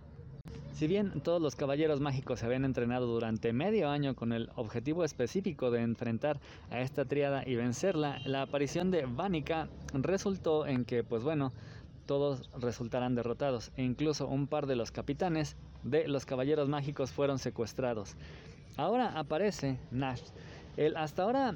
Si 0.73 0.87
bien 0.87 1.21
todos 1.21 1.41
los 1.41 1.55
caballeros 1.55 2.01
mágicos 2.01 2.39
se 2.39 2.45
habían 2.45 2.65
entrenado 2.65 3.07
durante 3.07 3.53
medio 3.53 3.89
año 3.89 4.13
con 4.13 4.33
el 4.33 4.49
objetivo 4.55 5.05
específico 5.05 5.71
de 5.71 5.81
enfrentar 5.81 6.39
a 6.69 6.81
esta 6.81 7.05
triada 7.05 7.43
y 7.45 7.55
vencerla, 7.55 8.19
la 8.25 8.41
aparición 8.41 8.91
de 8.91 9.05
Vanica 9.05 9.69
resultó 9.93 10.67
en 10.67 10.83
que, 10.83 11.03
pues 11.03 11.23
bueno, 11.23 11.53
todos 12.05 12.49
resultarán 12.59 13.15
derrotados 13.15 13.71
e 13.77 13.83
incluso 13.83 14.27
un 14.27 14.47
par 14.47 14.67
de 14.67 14.75
los 14.75 14.91
capitanes 14.91 15.55
de 15.83 16.07
los 16.07 16.25
caballeros 16.25 16.69
mágicos 16.69 17.11
fueron 17.11 17.39
secuestrados. 17.39 18.15
Ahora 18.77 19.17
aparece 19.17 19.77
Nash, 19.91 20.21
el 20.77 20.97
hasta 20.97 21.23
ahora 21.23 21.55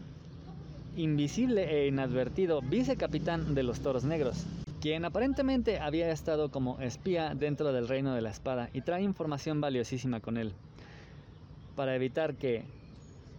invisible 0.96 1.64
e 1.70 1.88
inadvertido 1.88 2.62
vicecapitán 2.62 3.56
de 3.56 3.64
los 3.64 3.80
Toros 3.80 4.04
Negros, 4.04 4.46
quien 4.82 5.06
aparentemente 5.06 5.80
había 5.80 6.12
estado 6.12 6.50
como 6.50 6.80
espía 6.80 7.34
dentro 7.36 7.74
del 7.74 7.88
reino 7.88 8.14
de 8.14 8.22
la 8.22 8.30
espada 8.30 8.70
y 8.74 8.82
trae 8.82 9.04
información 9.04 9.62
valiosísima 9.62 10.20
con 10.20 10.38
él. 10.38 10.54
Para 11.76 11.96
evitar 11.96 12.36
que 12.36 12.64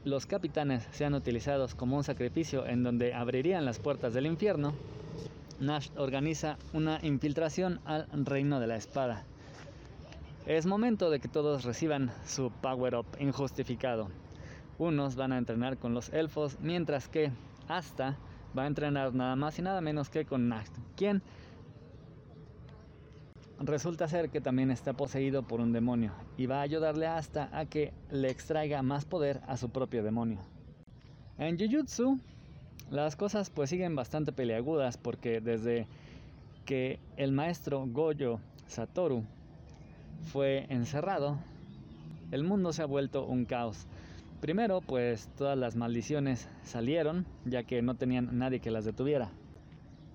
los 0.04 0.26
capitanes 0.26 0.86
sean 0.92 1.14
utilizados 1.14 1.74
como 1.74 1.96
un 1.96 2.04
sacrificio 2.04 2.66
en 2.66 2.82
donde 2.82 3.12
abrirían 3.14 3.64
las 3.64 3.78
puertas 3.78 4.14
del 4.14 4.26
infierno, 4.26 4.74
Nash 5.60 5.90
organiza 5.96 6.56
una 6.72 6.98
infiltración 7.02 7.80
al 7.84 8.06
reino 8.24 8.60
de 8.60 8.66
la 8.66 8.76
espada. 8.76 9.24
Es 10.46 10.64
momento 10.64 11.10
de 11.10 11.20
que 11.20 11.28
todos 11.28 11.64
reciban 11.64 12.10
su 12.24 12.50
power 12.50 12.94
up 12.94 13.06
injustificado. 13.18 14.08
Unos 14.78 15.16
van 15.16 15.32
a 15.32 15.38
entrenar 15.38 15.76
con 15.76 15.92
los 15.92 16.08
elfos, 16.14 16.56
mientras 16.60 17.08
que 17.08 17.30
Asta 17.68 18.16
va 18.56 18.62
a 18.62 18.66
entrenar 18.66 19.14
nada 19.14 19.36
más 19.36 19.58
y 19.58 19.62
nada 19.62 19.82
menos 19.82 20.08
que 20.08 20.24
con 20.24 20.48
Nash, 20.48 20.68
quien 20.96 21.22
resulta 23.58 24.08
ser 24.08 24.30
que 24.30 24.40
también 24.40 24.70
está 24.70 24.94
poseído 24.94 25.42
por 25.42 25.60
un 25.60 25.72
demonio 25.72 26.12
y 26.38 26.46
va 26.46 26.60
a 26.60 26.62
ayudarle 26.62 27.06
a 27.06 27.18
Asta 27.18 27.50
a 27.52 27.66
que 27.66 27.92
le 28.10 28.30
extraiga 28.30 28.82
más 28.82 29.04
poder 29.04 29.42
a 29.46 29.58
su 29.58 29.68
propio 29.68 30.02
demonio. 30.02 30.40
En 31.36 31.58
Jujutsu, 31.58 32.18
las 32.90 33.16
cosas 33.16 33.50
pues 33.50 33.70
siguen 33.70 33.94
bastante 33.94 34.32
peleagudas 34.32 34.96
porque 34.96 35.40
desde 35.40 35.86
que 36.64 36.98
el 37.16 37.32
maestro 37.32 37.86
Goyo 37.86 38.40
Satoru 38.66 39.24
fue 40.32 40.66
encerrado, 40.68 41.38
el 42.30 42.44
mundo 42.44 42.72
se 42.72 42.82
ha 42.82 42.86
vuelto 42.86 43.24
un 43.26 43.44
caos. 43.44 43.86
Primero, 44.40 44.80
pues 44.80 45.28
todas 45.36 45.58
las 45.58 45.76
maldiciones 45.76 46.48
salieron, 46.64 47.26
ya 47.44 47.62
que 47.62 47.82
no 47.82 47.94
tenían 47.94 48.38
nadie 48.38 48.60
que 48.60 48.70
las 48.70 48.84
detuviera. 48.84 49.30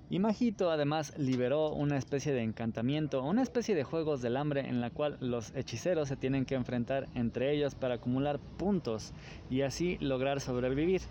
Y 0.09 0.19
Majito 0.19 0.69
además 0.69 1.17
liberó 1.17 1.73
una 1.73 1.97
especie 1.97 2.31
de 2.31 2.43
encantamiento, 2.43 3.23
una 3.23 3.41
especie 3.41 3.75
de 3.75 3.83
juegos 3.83 4.21
del 4.21 4.37
hambre 4.37 4.61
en 4.61 4.79
la 4.79 4.91
cual 4.91 5.17
los 5.19 5.51
hechiceros 5.55 6.07
se 6.07 6.15
tienen 6.15 6.45
que 6.45 6.55
enfrentar 6.55 7.07
entre 7.15 7.51
ellos 7.53 7.73
para 7.73 7.95
acumular 7.95 8.39
puntos 8.39 9.13
y 9.49 9.61
así 9.61 9.97
lograr 9.99 10.41
sobrevivir, 10.41 11.01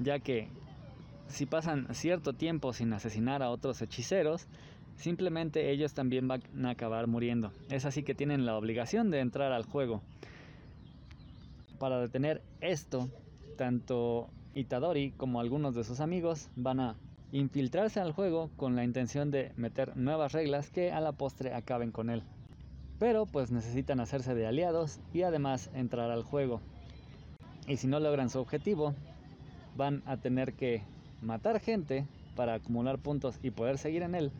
ya 0.00 0.18
que 0.18 0.48
si 1.30 1.46
pasan 1.46 1.86
cierto 1.94 2.32
tiempo 2.32 2.72
sin 2.72 2.92
asesinar 2.92 3.42
a 3.42 3.50
otros 3.50 3.80
hechiceros, 3.82 4.46
simplemente 4.96 5.70
ellos 5.70 5.94
también 5.94 6.28
van 6.28 6.42
a 6.64 6.70
acabar 6.70 7.06
muriendo. 7.06 7.52
Es 7.70 7.84
así 7.84 8.02
que 8.02 8.14
tienen 8.14 8.44
la 8.44 8.56
obligación 8.56 9.10
de 9.10 9.20
entrar 9.20 9.52
al 9.52 9.64
juego. 9.64 10.02
Para 11.78 12.00
detener 12.00 12.42
esto, 12.60 13.08
tanto 13.56 14.28
Itadori 14.54 15.12
como 15.12 15.40
algunos 15.40 15.74
de 15.74 15.84
sus 15.84 16.00
amigos 16.00 16.48
van 16.56 16.80
a 16.80 16.96
infiltrarse 17.32 18.00
al 18.00 18.12
juego 18.12 18.50
con 18.56 18.74
la 18.76 18.84
intención 18.84 19.30
de 19.30 19.52
meter 19.56 19.96
nuevas 19.96 20.32
reglas 20.32 20.70
que 20.70 20.92
a 20.92 21.00
la 21.00 21.12
postre 21.12 21.54
acaben 21.54 21.92
con 21.92 22.10
él. 22.10 22.22
Pero 22.98 23.24
pues 23.24 23.50
necesitan 23.50 24.00
hacerse 24.00 24.34
de 24.34 24.46
aliados 24.46 25.00
y 25.14 25.22
además 25.22 25.70
entrar 25.74 26.10
al 26.10 26.22
juego. 26.22 26.60
Y 27.66 27.76
si 27.76 27.86
no 27.86 28.00
logran 28.00 28.28
su 28.28 28.40
objetivo, 28.40 28.94
van 29.76 30.02
a 30.04 30.16
tener 30.16 30.54
que 30.54 30.82
matar 31.22 31.60
gente 31.60 32.06
para 32.36 32.54
acumular 32.54 32.98
puntos 32.98 33.38
y 33.42 33.50
poder 33.50 33.78
seguir 33.78 34.02
en 34.02 34.14
él, 34.14 34.32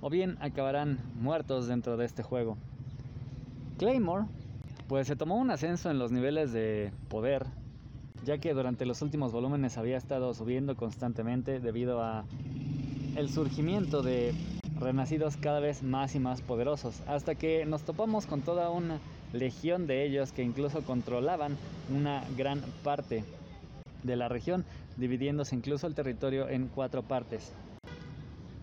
o 0.00 0.10
bien 0.10 0.36
acabarán 0.40 0.98
muertos 1.20 1.66
dentro 1.66 1.96
de 1.96 2.06
este 2.06 2.22
juego. 2.22 2.56
Claymore, 3.78 4.26
pues 4.88 5.06
se 5.06 5.16
tomó 5.16 5.36
un 5.36 5.50
ascenso 5.50 5.90
en 5.90 5.98
los 5.98 6.12
niveles 6.12 6.52
de 6.52 6.92
poder, 7.08 7.46
ya 8.24 8.38
que 8.38 8.52
durante 8.52 8.86
los 8.86 9.02
últimos 9.02 9.32
volúmenes 9.32 9.78
había 9.78 9.96
estado 9.96 10.34
subiendo 10.34 10.76
constantemente 10.76 11.60
debido 11.60 12.02
a 12.02 12.24
el 13.16 13.28
surgimiento 13.28 14.02
de 14.02 14.34
renacidos 14.78 15.36
cada 15.36 15.60
vez 15.60 15.82
más 15.82 16.14
y 16.14 16.18
más 16.18 16.40
poderosos, 16.40 17.02
hasta 17.06 17.34
que 17.34 17.66
nos 17.66 17.82
topamos 17.82 18.26
con 18.26 18.40
toda 18.40 18.70
una 18.70 18.98
legión 19.32 19.86
de 19.86 20.04
ellos 20.04 20.32
que 20.32 20.42
incluso 20.42 20.82
controlaban 20.82 21.56
una 21.94 22.24
gran 22.36 22.60
parte 22.82 23.24
de 24.02 24.16
la 24.16 24.28
región, 24.28 24.64
dividiéndose 25.00 25.56
incluso 25.56 25.86
el 25.86 25.94
territorio 25.94 26.48
en 26.48 26.68
cuatro 26.68 27.02
partes. 27.02 27.52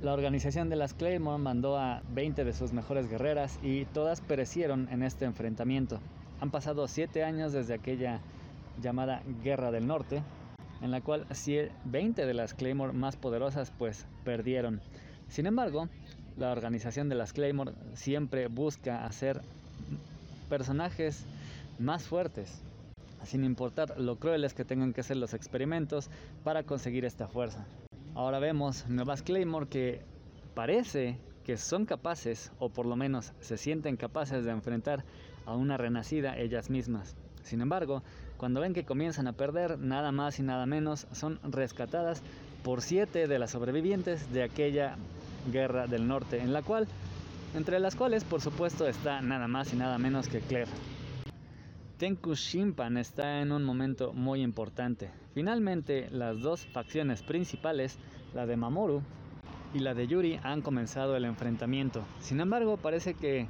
La 0.02 0.14
organización 0.14 0.70
de 0.70 0.76
las 0.76 0.94
Claymore 0.94 1.42
mandó 1.42 1.78
a 1.78 2.04
20 2.14 2.46
de 2.46 2.54
sus 2.54 2.72
mejores 2.72 3.10
guerreras 3.10 3.60
y 3.64 3.86
todas 3.86 4.22
perecieron 4.22 4.88
en 4.92 5.02
este 5.02 5.26
enfrentamiento. 5.26 6.00
Han 6.40 6.52
pasado 6.52 6.88
7 6.88 7.24
años 7.24 7.52
desde 7.52 7.74
aquella 7.74 8.22
llamada 8.80 9.24
Guerra 9.44 9.72
del 9.72 9.88
Norte, 9.88 10.22
en 10.82 10.92
la 10.92 11.02
cual 11.02 11.26
20 11.86 12.26
de 12.28 12.34
las 12.36 12.54
Claymore 12.54 12.94
más 12.94 13.18
poderosas 13.18 13.72
pues 13.72 14.06
perdieron. 14.24 14.82
Sin 15.30 15.48
embargo, 15.48 15.90
la 16.38 16.52
organización 16.52 17.10
de 17.10 17.16
las 17.16 17.34
Claymore 17.34 17.74
siempre 17.96 18.48
busca 18.48 19.04
hacer 19.04 19.42
personajes 20.48 21.26
más 21.80 22.04
fuertes, 22.04 22.62
sin 23.28 23.44
importar 23.44 24.00
lo 24.00 24.16
crueles 24.16 24.54
que 24.54 24.66
tengan 24.66 24.94
que 24.94 25.04
ser 25.04 25.18
los 25.18 25.34
experimentos 25.34 26.10
para 26.44 26.64
conseguir 26.64 27.06
esta 27.06 27.28
fuerza. 27.28 27.66
Ahora 28.16 28.40
vemos 28.40 28.88
nuevas 28.88 29.22
Claymore 29.22 29.68
que 29.68 30.02
parece 30.56 31.18
que 31.46 31.58
son 31.58 31.86
capaces, 31.86 32.52
o 32.60 32.70
por 32.70 32.86
lo 32.86 32.96
menos 32.96 33.34
se 33.42 33.58
sienten 33.58 33.96
capaces 33.96 34.44
de 34.44 34.52
enfrentar 34.52 35.04
a 35.46 35.56
una 35.56 35.78
renacida 35.78 36.38
ellas 36.38 36.70
mismas. 36.70 37.16
Sin 37.44 37.62
embargo, 37.62 38.04
cuando 38.38 38.60
ven 38.60 38.74
que 38.74 38.84
comienzan 38.84 39.28
a 39.28 39.34
perder, 39.34 39.80
nada 39.80 40.12
más 40.12 40.40
y 40.40 40.44
nada 40.44 40.66
menos 40.66 41.08
son 41.14 41.40
rescatadas 41.44 42.22
por 42.64 42.82
siete 42.82 43.28
de 43.28 43.40
las 43.40 43.52
sobrevivientes 43.52 44.34
de 44.34 44.44
aquella 44.44 44.98
guerra 45.52 45.88
del 45.88 46.08
norte, 46.08 46.40
en 46.40 46.54
la 46.54 46.64
cual, 46.64 46.88
entre 47.56 47.80
las 47.80 47.96
cuales 47.96 48.24
por 48.24 48.42
supuesto 48.42 48.88
está 48.88 49.22
nada 49.22 49.48
más 49.48 49.74
y 49.74 49.78
nada 49.78 49.98
menos 49.98 50.28
que 50.28 50.42
Claire. 50.42 50.72
Tenku 51.98 52.36
Shimpan 52.36 52.96
está 52.98 53.42
en 53.42 53.52
un 53.52 53.64
momento 53.64 54.14
muy 54.14 54.44
importante. 54.44 55.10
Finalmente, 55.34 56.08
las 56.12 56.40
dos 56.42 56.68
facciones 56.68 57.24
principales, 57.24 57.98
la 58.36 58.46
de 58.46 58.56
Mamoru 58.56 59.02
y 59.74 59.80
la 59.80 59.96
de 59.96 60.06
Yuri, 60.06 60.40
han 60.44 60.62
comenzado 60.62 61.16
el 61.16 61.26
enfrentamiento. 61.26 62.04
Sin 62.20 62.40
embargo, 62.40 62.78
parece 62.78 63.16
que 63.16 63.48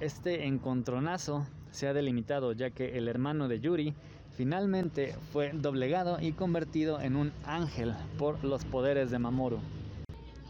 este 0.00 0.46
encontronazo 0.46 1.46
se 1.70 1.88
ha 1.88 1.94
delimitado 1.94 2.52
ya 2.52 2.68
que 2.68 2.98
el 2.98 3.08
hermano 3.08 3.48
de 3.48 3.60
Yuri 3.60 3.94
finalmente 4.32 5.14
fue 5.32 5.52
doblegado 5.54 6.20
y 6.20 6.32
convertido 6.32 7.00
en 7.00 7.16
un 7.16 7.32
ángel 7.46 7.94
por 8.18 8.44
los 8.44 8.66
poderes 8.66 9.10
de 9.10 9.18
Mamoru. 9.18 9.58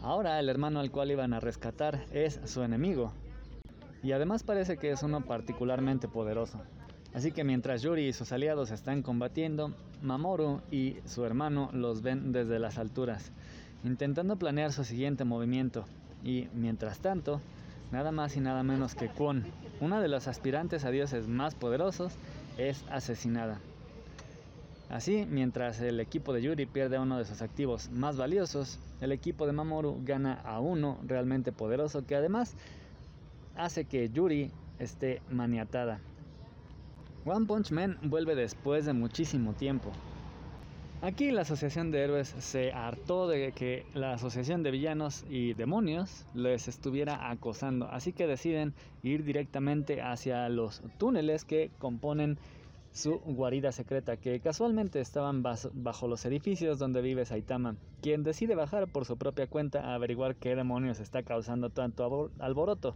Ahora 0.01 0.37
el 0.41 0.49
hermano 0.49 0.81
al 0.81 0.91
cual 0.91 1.11
iban 1.11 1.31
a 1.31 1.39
rescatar 1.39 2.03
es 2.11 2.41
su 2.43 2.61
enemigo, 2.61 3.13
y 4.03 4.11
además 4.11 4.43
parece 4.43 4.77
que 4.77 4.91
es 4.91 5.01
uno 5.01 5.21
particularmente 5.21 6.07
poderoso. 6.07 6.59
Así 7.13 7.31
que 7.31 7.43
mientras 7.43 7.81
Yuri 7.81 8.07
y 8.07 8.13
sus 8.13 8.31
aliados 8.31 8.71
están 8.71 9.01
combatiendo, 9.01 9.73
Mamoru 10.01 10.61
y 10.71 10.97
su 11.05 11.23
hermano 11.25 11.69
los 11.71 12.01
ven 12.01 12.33
desde 12.33 12.59
las 12.59 12.77
alturas, 12.77 13.31
intentando 13.83 14.35
planear 14.35 14.73
su 14.73 14.83
siguiente 14.83 15.23
movimiento. 15.23 15.85
Y 16.23 16.47
mientras 16.53 16.99
tanto, 16.99 17.39
nada 17.91 18.11
más 18.11 18.35
y 18.35 18.41
nada 18.41 18.63
menos 18.63 18.95
que 18.95 19.09
Kwon, 19.09 19.45
una 19.79 20.01
de 20.01 20.07
los 20.09 20.27
aspirantes 20.27 20.83
a 20.83 20.91
dioses 20.91 21.27
más 21.27 21.55
poderosos, 21.55 22.13
es 22.57 22.83
asesinada. 22.89 23.59
Así, 24.89 25.25
mientras 25.29 25.79
el 25.81 25.99
equipo 25.99 26.33
de 26.33 26.41
Yuri 26.41 26.65
pierde 26.65 26.99
uno 26.99 27.17
de 27.17 27.25
sus 27.25 27.41
activos 27.41 27.89
más 27.89 28.17
valiosos, 28.17 28.79
el 29.01 29.11
equipo 29.11 29.45
de 29.45 29.53
Mamoru 29.53 30.01
gana 30.03 30.41
a 30.43 30.59
uno 30.59 30.97
realmente 31.05 31.51
poderoso 31.51 32.05
que 32.05 32.15
además 32.15 32.55
hace 33.55 33.85
que 33.85 34.09
Yuri 34.09 34.51
esté 34.79 35.21
maniatada. 35.29 35.99
One 37.25 37.45
Punch 37.45 37.71
Man 37.71 37.97
vuelve 38.03 38.35
después 38.35 38.85
de 38.85 38.93
muchísimo 38.93 39.53
tiempo. 39.53 39.91
Aquí 41.01 41.31
la 41.31 41.41
Asociación 41.41 41.91
de 41.91 42.01
Héroes 42.01 42.33
se 42.39 42.71
hartó 42.71 43.27
de 43.27 43.51
que 43.51 43.85
la 43.93 44.13
Asociación 44.13 44.63
de 44.63 44.71
Villanos 44.71 45.25
y 45.29 45.53
Demonios 45.53 46.25
les 46.33 46.69
estuviera 46.69 47.29
acosando, 47.29 47.89
así 47.89 48.13
que 48.13 48.25
deciden 48.25 48.73
ir 49.03 49.25
directamente 49.25 50.01
hacia 50.01 50.47
los 50.47 50.81
túneles 50.97 51.43
que 51.43 51.71
componen 51.77 52.37
su 52.93 53.19
guarida 53.19 53.71
secreta, 53.71 54.15
que 54.15 54.39
casualmente 54.39 55.01
estaban 55.01 55.43
bajo 55.43 56.07
los 56.07 56.23
edificios 56.25 56.79
donde 56.79 57.01
vive 57.01 57.25
Saitama, 57.25 57.75
quien 58.01 58.23
decide 58.23 58.55
bajar 58.55 58.87
por 58.87 59.03
su 59.03 59.17
propia 59.17 59.47
cuenta 59.47 59.81
a 59.81 59.95
averiguar 59.95 60.35
qué 60.35 60.55
demonios 60.55 60.99
está 61.01 61.23
causando 61.23 61.69
tanto 61.69 62.31
alboroto. 62.39 62.95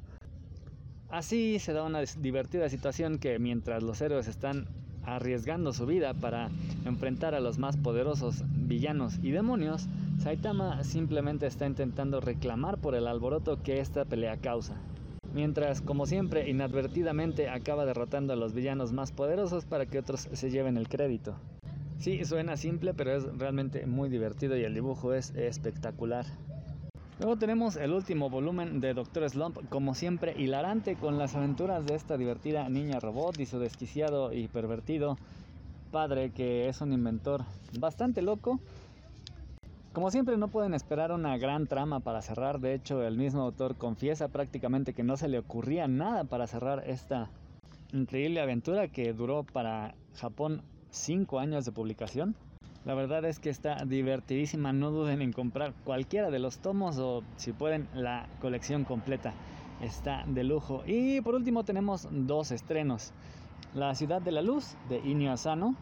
Así 1.09 1.57
se 1.59 1.71
da 1.71 1.83
una 1.83 2.01
divertida 2.17 2.67
situación 2.67 3.17
que 3.17 3.39
mientras 3.39 3.81
los 3.81 4.01
héroes 4.01 4.27
están 4.27 4.67
arriesgando 5.03 5.71
su 5.71 5.85
vida 5.85 6.13
para 6.13 6.49
enfrentar 6.83 7.33
a 7.33 7.39
los 7.39 7.57
más 7.57 7.77
poderosos 7.77 8.43
villanos 8.47 9.17
y 9.23 9.31
demonios, 9.31 9.87
Saitama 10.19 10.83
simplemente 10.83 11.47
está 11.47 11.65
intentando 11.65 12.19
reclamar 12.19 12.77
por 12.79 12.93
el 12.93 13.07
alboroto 13.07 13.63
que 13.63 13.79
esta 13.79 14.03
pelea 14.03 14.35
causa. 14.35 14.75
Mientras, 15.33 15.81
como 15.81 16.05
siempre, 16.05 16.49
inadvertidamente 16.49 17.47
acaba 17.47 17.85
derrotando 17.85 18.33
a 18.33 18.35
los 18.35 18.53
villanos 18.53 18.91
más 18.91 19.13
poderosos 19.13 19.63
para 19.63 19.85
que 19.85 19.99
otros 19.99 20.27
se 20.33 20.49
lleven 20.49 20.75
el 20.75 20.89
crédito. 20.89 21.37
Sí, 21.99 22.25
suena 22.25 22.57
simple, 22.57 22.93
pero 22.93 23.15
es 23.15 23.23
realmente 23.37 23.85
muy 23.85 24.09
divertido 24.09 24.57
y 24.57 24.63
el 24.63 24.73
dibujo 24.73 25.13
es 25.13 25.33
espectacular. 25.35 26.25
Luego 27.19 27.35
tenemos 27.35 27.77
el 27.77 27.93
último 27.93 28.29
volumen 28.29 28.79
de 28.79 28.93
Doctor 28.93 29.27
Slump, 29.27 29.57
como 29.69 29.95
siempre 29.95 30.35
hilarante 30.37 30.95
con 30.95 31.17
las 31.17 31.35
aventuras 31.35 31.83
de 31.83 31.95
esta 31.95 32.15
divertida 32.15 32.69
niña 32.69 32.99
robot 32.99 33.39
y 33.39 33.47
su 33.47 33.57
desquiciado 33.57 34.31
y 34.33 34.47
pervertido 34.47 35.17
padre 35.91 36.29
que 36.29 36.69
es 36.69 36.79
un 36.79 36.93
inventor 36.93 37.43
bastante 37.79 38.21
loco. 38.21 38.59
Como 39.93 40.11
siempre 40.11 40.37
no 40.37 40.49
pueden 40.49 40.75
esperar 40.75 41.11
una 41.11 41.39
gran 41.39 41.65
trama 41.65 42.01
para 42.01 42.21
cerrar, 42.21 42.59
de 42.59 42.75
hecho 42.75 43.01
el 43.01 43.17
mismo 43.17 43.41
autor 43.41 43.77
confiesa 43.77 44.27
prácticamente 44.27 44.93
que 44.93 45.01
no 45.01 45.17
se 45.17 45.27
le 45.27 45.39
ocurría 45.39 45.87
nada 45.87 46.23
para 46.23 46.45
cerrar 46.45 46.83
esta 46.85 47.31
increíble 47.93 48.41
aventura 48.41 48.89
que 48.89 49.13
duró 49.13 49.43
para 49.43 49.95
Japón 50.17 50.61
5 50.91 51.39
años 51.39 51.65
de 51.65 51.71
publicación. 51.71 52.35
La 52.87 52.93
verdad 52.93 53.25
es 53.25 53.39
que 53.39 53.49
está 53.49 53.83
divertidísima, 53.83 54.71
no 54.71 54.91
duden 54.91 55.21
en 55.21 55.33
comprar 55.33 55.73
cualquiera 55.83 56.31
de 56.31 56.39
los 56.39 56.59
tomos 56.59 56.97
o 56.99 57.21
si 57.35 57.51
pueden 57.51 57.89
la 57.93 58.29
colección 58.39 58.85
completa. 58.85 59.33
Está 59.81 60.23
de 60.25 60.45
lujo. 60.45 60.83
Y 60.87 61.19
por 61.19 61.35
último 61.35 61.65
tenemos 61.65 62.07
dos 62.09 62.51
estrenos. 62.51 63.11
La 63.73 63.93
ciudad 63.93 64.21
de 64.21 64.31
la 64.31 64.41
luz 64.41 64.77
de 64.87 64.99
Inio 64.99 65.33
Asano, 65.33 65.75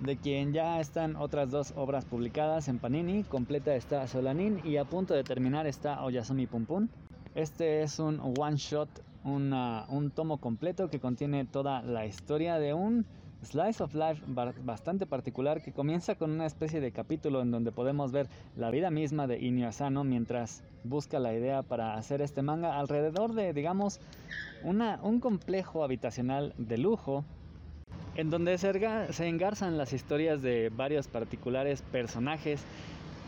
de 0.00 0.18
quien 0.18 0.52
ya 0.52 0.80
están 0.80 1.16
otras 1.16 1.50
dos 1.50 1.72
obras 1.76 2.04
publicadas 2.04 2.68
en 2.68 2.78
Panini. 2.78 3.22
Completa 3.22 3.74
está 3.74 4.06
Solanin 4.06 4.60
y 4.62 4.76
a 4.76 4.84
punto 4.84 5.14
de 5.14 5.24
terminar 5.24 5.66
está 5.66 6.04
Oyasumi 6.04 6.46
Pum 6.46 6.66
Pum. 6.66 6.88
Este 7.34 7.80
es 7.82 7.98
un 7.98 8.20
one 8.38 8.56
shot, 8.56 8.90
un 9.24 10.12
tomo 10.14 10.36
completo 10.36 10.90
que 10.90 11.00
contiene 11.00 11.46
toda 11.46 11.80
la 11.80 12.04
historia 12.04 12.58
de 12.58 12.74
un 12.74 13.06
Slice 13.42 13.82
of 13.82 13.94
Life 13.94 14.22
bastante 14.62 15.06
particular 15.06 15.62
que 15.62 15.72
comienza 15.72 16.14
con 16.14 16.30
una 16.30 16.46
especie 16.46 16.80
de 16.80 16.92
capítulo 16.92 17.40
en 17.40 17.50
donde 17.50 17.72
podemos 17.72 18.12
ver 18.12 18.28
la 18.56 18.70
vida 18.70 18.90
misma 18.90 19.26
de 19.26 19.38
Inio 19.38 19.68
Asano 19.68 20.04
mientras 20.04 20.62
busca 20.84 21.18
la 21.18 21.32
idea 21.32 21.62
para 21.62 21.94
hacer 21.94 22.20
este 22.20 22.42
manga 22.42 22.78
alrededor 22.78 23.32
de, 23.32 23.52
digamos, 23.52 24.00
una, 24.62 25.00
un 25.02 25.20
complejo 25.20 25.84
habitacional 25.84 26.54
de 26.58 26.78
lujo 26.78 27.24
en 28.14 28.28
donde 28.28 28.58
se 28.58 29.26
engarzan 29.26 29.78
las 29.78 29.92
historias 29.92 30.42
de 30.42 30.68
varios 30.68 31.08
particulares 31.08 31.82
personajes 31.82 32.62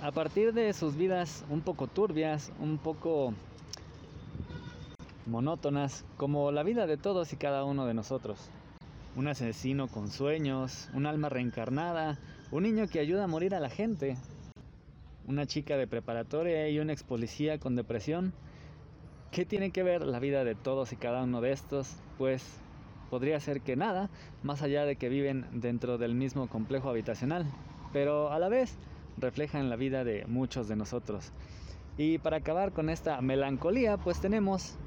a 0.02 0.10
partir 0.10 0.52
de 0.52 0.72
sus 0.72 0.96
vidas 0.96 1.44
un 1.48 1.60
poco 1.60 1.86
turbias, 1.86 2.52
un 2.60 2.76
poco 2.78 3.32
monótonas, 5.26 6.04
como 6.16 6.50
la 6.50 6.64
vida 6.64 6.86
de 6.86 6.96
todos 6.96 7.32
y 7.32 7.36
cada 7.36 7.64
uno 7.64 7.86
de 7.86 7.94
nosotros. 7.94 8.50
Un 9.14 9.28
asesino 9.28 9.88
con 9.88 10.08
sueños, 10.08 10.88
un 10.94 11.06
alma 11.06 11.28
reencarnada, 11.28 12.18
un 12.50 12.62
niño 12.62 12.86
que 12.88 12.98
ayuda 12.98 13.24
a 13.24 13.26
morir 13.26 13.54
a 13.54 13.60
la 13.60 13.68
gente, 13.68 14.16
una 15.26 15.46
chica 15.46 15.76
de 15.76 15.86
preparatoria 15.86 16.68
y 16.68 16.78
un 16.78 16.88
ex 16.88 17.02
policía 17.02 17.58
con 17.58 17.76
depresión. 17.76 18.32
¿Qué 19.30 19.44
tiene 19.44 19.70
que 19.70 19.82
ver 19.82 20.02
la 20.02 20.18
vida 20.18 20.44
de 20.44 20.54
todos 20.54 20.92
y 20.92 20.96
cada 20.96 21.24
uno 21.24 21.40
de 21.40 21.52
estos? 21.52 21.96
Pues 22.16 22.42
podría 23.10 23.38
ser 23.40 23.60
que 23.60 23.76
nada, 23.76 24.08
más 24.42 24.62
allá 24.62 24.86
de 24.86 24.96
que 24.96 25.10
viven 25.10 25.46
dentro 25.52 25.98
del 25.98 26.14
mismo 26.14 26.48
complejo 26.48 26.88
habitacional, 26.88 27.44
pero 27.92 28.32
a 28.32 28.38
la 28.38 28.48
vez 28.48 28.78
reflejan 29.18 29.68
la 29.68 29.76
vida 29.76 30.04
de 30.04 30.24
muchos 30.26 30.68
de 30.68 30.76
nosotros. 30.76 31.32
Y 31.98 32.16
para 32.16 32.38
acabar 32.38 32.72
con 32.72 32.88
esta 32.88 33.20
melancolía, 33.20 33.98
pues 33.98 34.22
tenemos 34.22 34.78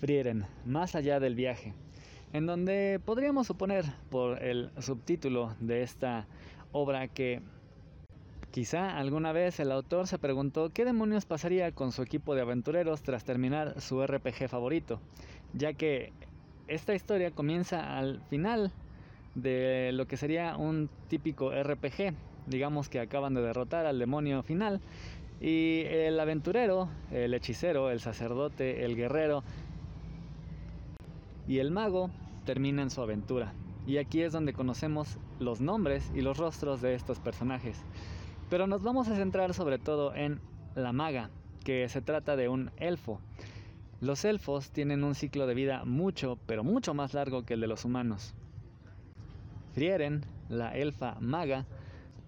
Frieren, 0.00 0.46
más 0.64 0.94
allá 0.94 1.20
del 1.20 1.34
viaje, 1.34 1.74
en 2.32 2.46
donde 2.46 3.00
podríamos 3.04 3.46
suponer 3.46 3.84
por 4.10 4.42
el 4.42 4.70
subtítulo 4.78 5.54
de 5.60 5.82
esta 5.82 6.26
obra 6.72 7.08
que 7.08 7.42
quizá 8.50 8.96
alguna 8.96 9.32
vez 9.32 9.60
el 9.60 9.72
autor 9.72 10.06
se 10.06 10.18
preguntó 10.18 10.70
qué 10.70 10.84
demonios 10.84 11.24
pasaría 11.24 11.72
con 11.72 11.92
su 11.92 12.02
equipo 12.02 12.34
de 12.34 12.42
aventureros 12.42 13.02
tras 13.02 13.24
terminar 13.24 13.80
su 13.80 14.04
RPG 14.04 14.48
favorito, 14.48 15.00
ya 15.52 15.72
que 15.72 16.12
esta 16.68 16.94
historia 16.94 17.32
comienza 17.32 17.98
al 17.98 18.20
final 18.30 18.72
de 19.34 19.90
lo 19.92 20.06
que 20.06 20.16
sería 20.16 20.56
un 20.56 20.88
típico 21.08 21.50
RPG. 21.50 22.14
Digamos 22.46 22.88
que 22.88 23.00
acaban 23.00 23.34
de 23.34 23.42
derrotar 23.42 23.86
al 23.86 23.98
demonio 23.98 24.42
final 24.42 24.80
y 25.40 25.82
el 25.86 26.18
aventurero, 26.18 26.88
el 27.10 27.34
hechicero, 27.34 27.90
el 27.90 28.00
sacerdote, 28.00 28.84
el 28.84 28.96
guerrero 28.96 29.42
y 31.50 31.58
el 31.58 31.72
mago 31.72 32.10
terminan 32.44 32.90
su 32.90 33.02
aventura. 33.02 33.54
Y 33.84 33.98
aquí 33.98 34.22
es 34.22 34.32
donde 34.32 34.52
conocemos 34.52 35.18
los 35.40 35.60
nombres 35.60 36.08
y 36.14 36.20
los 36.20 36.38
rostros 36.38 36.80
de 36.80 36.94
estos 36.94 37.18
personajes. 37.18 37.82
Pero 38.48 38.68
nos 38.68 38.84
vamos 38.84 39.08
a 39.08 39.16
centrar 39.16 39.52
sobre 39.52 39.80
todo 39.80 40.14
en 40.14 40.40
la 40.76 40.92
maga, 40.92 41.28
que 41.64 41.88
se 41.88 42.02
trata 42.02 42.36
de 42.36 42.48
un 42.48 42.70
elfo, 42.76 43.20
los 44.00 44.24
elfos 44.24 44.70
tienen 44.70 45.02
un 45.02 45.16
ciclo 45.16 45.48
de 45.48 45.54
vida 45.54 45.84
mucho, 45.84 46.38
pero 46.46 46.62
mucho 46.62 46.94
más 46.94 47.14
largo 47.14 47.44
que 47.44 47.54
el 47.54 47.60
de 47.60 47.66
los 47.66 47.84
humanos. 47.84 48.32
Frieren, 49.74 50.24
la 50.48 50.74
elfa 50.76 51.16
maga, 51.18 51.66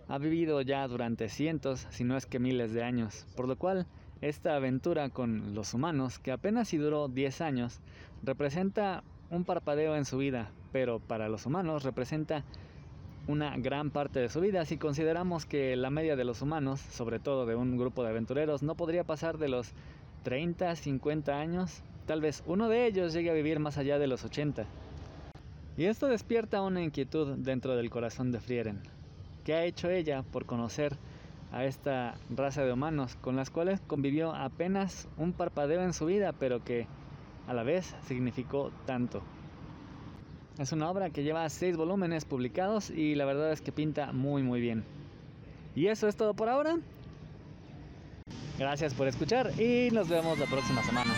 ha 0.08 0.18
vivido 0.18 0.60
ya 0.62 0.86
durante 0.88 1.28
cientos, 1.28 1.86
si 1.90 2.02
no 2.02 2.16
es 2.16 2.26
que 2.26 2.40
miles 2.40 2.72
de 2.72 2.82
años, 2.82 3.24
por 3.36 3.46
lo 3.46 3.56
cual 3.56 3.86
esta 4.20 4.54
aventura 4.54 5.08
con 5.08 5.54
los 5.54 5.74
humanos, 5.74 6.18
que 6.18 6.30
apenas 6.30 6.68
si 6.68 6.76
duró 6.76 7.08
10 7.08 7.40
años, 7.40 7.80
representa 8.22 9.02
un 9.32 9.44
parpadeo 9.44 9.96
en 9.96 10.04
su 10.04 10.18
vida, 10.18 10.50
pero 10.72 11.00
para 11.00 11.28
los 11.28 11.46
humanos 11.46 11.84
representa 11.84 12.44
una 13.26 13.56
gran 13.56 13.90
parte 13.90 14.20
de 14.20 14.28
su 14.28 14.40
vida 14.40 14.64
si 14.66 14.76
consideramos 14.76 15.46
que 15.46 15.74
la 15.74 15.88
media 15.88 16.16
de 16.16 16.24
los 16.24 16.42
humanos, 16.42 16.80
sobre 16.80 17.18
todo 17.18 17.46
de 17.46 17.54
un 17.54 17.78
grupo 17.78 18.02
de 18.02 18.10
aventureros, 18.10 18.62
no 18.62 18.74
podría 18.74 19.04
pasar 19.04 19.38
de 19.38 19.48
los 19.48 19.72
30, 20.24 20.76
50 20.76 21.40
años, 21.40 21.82
tal 22.06 22.20
vez 22.20 22.42
uno 22.46 22.68
de 22.68 22.86
ellos 22.86 23.14
llegue 23.14 23.30
a 23.30 23.34
vivir 23.34 23.58
más 23.58 23.78
allá 23.78 23.98
de 23.98 24.06
los 24.06 24.22
80. 24.22 24.66
Y 25.78 25.84
esto 25.84 26.08
despierta 26.08 26.60
una 26.60 26.82
inquietud 26.82 27.38
dentro 27.38 27.74
del 27.74 27.88
corazón 27.88 28.32
de 28.32 28.40
Frieren. 28.40 28.82
¿Qué 29.44 29.54
ha 29.54 29.64
hecho 29.64 29.88
ella 29.88 30.22
por 30.24 30.44
conocer 30.44 30.98
a 31.52 31.64
esta 31.64 32.16
raza 32.28 32.64
de 32.64 32.72
humanos 32.72 33.16
con 33.16 33.36
las 33.36 33.48
cuales 33.48 33.80
convivió 33.80 34.34
apenas 34.34 35.08
un 35.16 35.32
parpadeo 35.32 35.82
en 35.82 35.94
su 35.94 36.04
vida, 36.04 36.32
pero 36.32 36.62
que 36.62 36.86
a 37.46 37.54
la 37.54 37.62
vez 37.62 37.94
significó 38.06 38.70
tanto? 38.86 39.22
Es 40.58 40.72
una 40.72 40.90
obra 40.90 41.10
que 41.10 41.22
lleva 41.22 41.48
seis 41.48 41.76
volúmenes 41.76 42.24
publicados 42.24 42.90
y 42.90 43.14
la 43.14 43.24
verdad 43.24 43.52
es 43.52 43.60
que 43.60 43.72
pinta 43.72 44.12
muy 44.12 44.42
muy 44.42 44.60
bien. 44.60 44.84
Y 45.74 45.86
eso 45.86 46.08
es 46.08 46.16
todo 46.16 46.34
por 46.34 46.48
ahora. 46.48 46.78
Gracias 48.58 48.94
por 48.94 49.08
escuchar 49.08 49.50
y 49.60 49.90
nos 49.90 50.08
vemos 50.08 50.38
la 50.38 50.46
próxima 50.46 50.82
semana. 50.82 51.12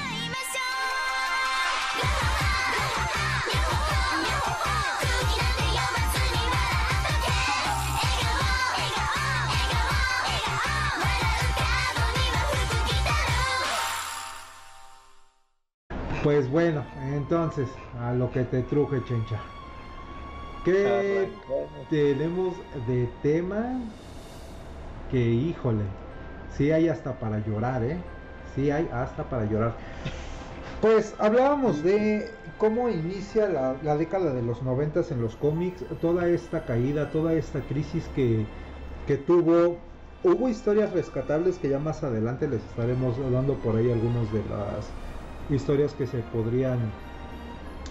Pues 16.25 16.51
bueno, 16.51 16.83
entonces, 17.13 17.69
a 18.01 18.15
lo 18.15 18.31
que 18.33 18.45
te 18.45 18.63
truje, 18.63 19.05
chencha. 19.05 19.39
¿Qué 20.65 21.31
tenemos 21.91 22.55
de 22.89 23.11
tema? 23.23 23.79
Que 25.11 25.21
híjole, 25.21 25.85
Sí 26.57 26.71
hay 26.71 26.89
hasta 26.89 27.19
para 27.19 27.45
llorar, 27.45 27.85
¿eh? 27.85 27.99
Sí 28.55 28.71
hay 28.71 28.89
hasta 28.91 29.25
para 29.25 29.45
llorar. 29.45 29.75
Pues 30.81 31.15
hablábamos 31.19 31.83
de 31.83 32.31
cómo 32.57 32.89
inicia 32.89 33.49
la, 33.49 33.97
década 33.97 34.33
de 34.33 34.43
los 34.43 34.63
noventas 34.63 35.11
en 35.11 35.21
los 35.21 35.37
cómics, 35.37 35.85
toda 36.01 36.27
esta 36.29 36.65
caída, 36.65 37.11
toda 37.11 37.35
esta 37.35 37.61
crisis 37.61 38.09
que, 38.17 38.47
que 39.07 39.19
tuvo. 39.19 39.77
Hubo 40.23 40.49
historias 40.49 40.91
rescatables 40.95 41.59
que 41.59 41.69
ya 41.69 41.79
más 41.79 42.03
adelante 42.03 42.49
les 42.49 42.63
estaremos 42.65 43.19
dando 43.31 43.57
por 43.57 43.77
ahí 43.77 43.91
algunas 43.91 44.33
de 44.33 44.43
las 44.49 44.89
historias 45.51 45.93
que 45.95 46.07
se 46.07 46.19
podrían 46.19 46.79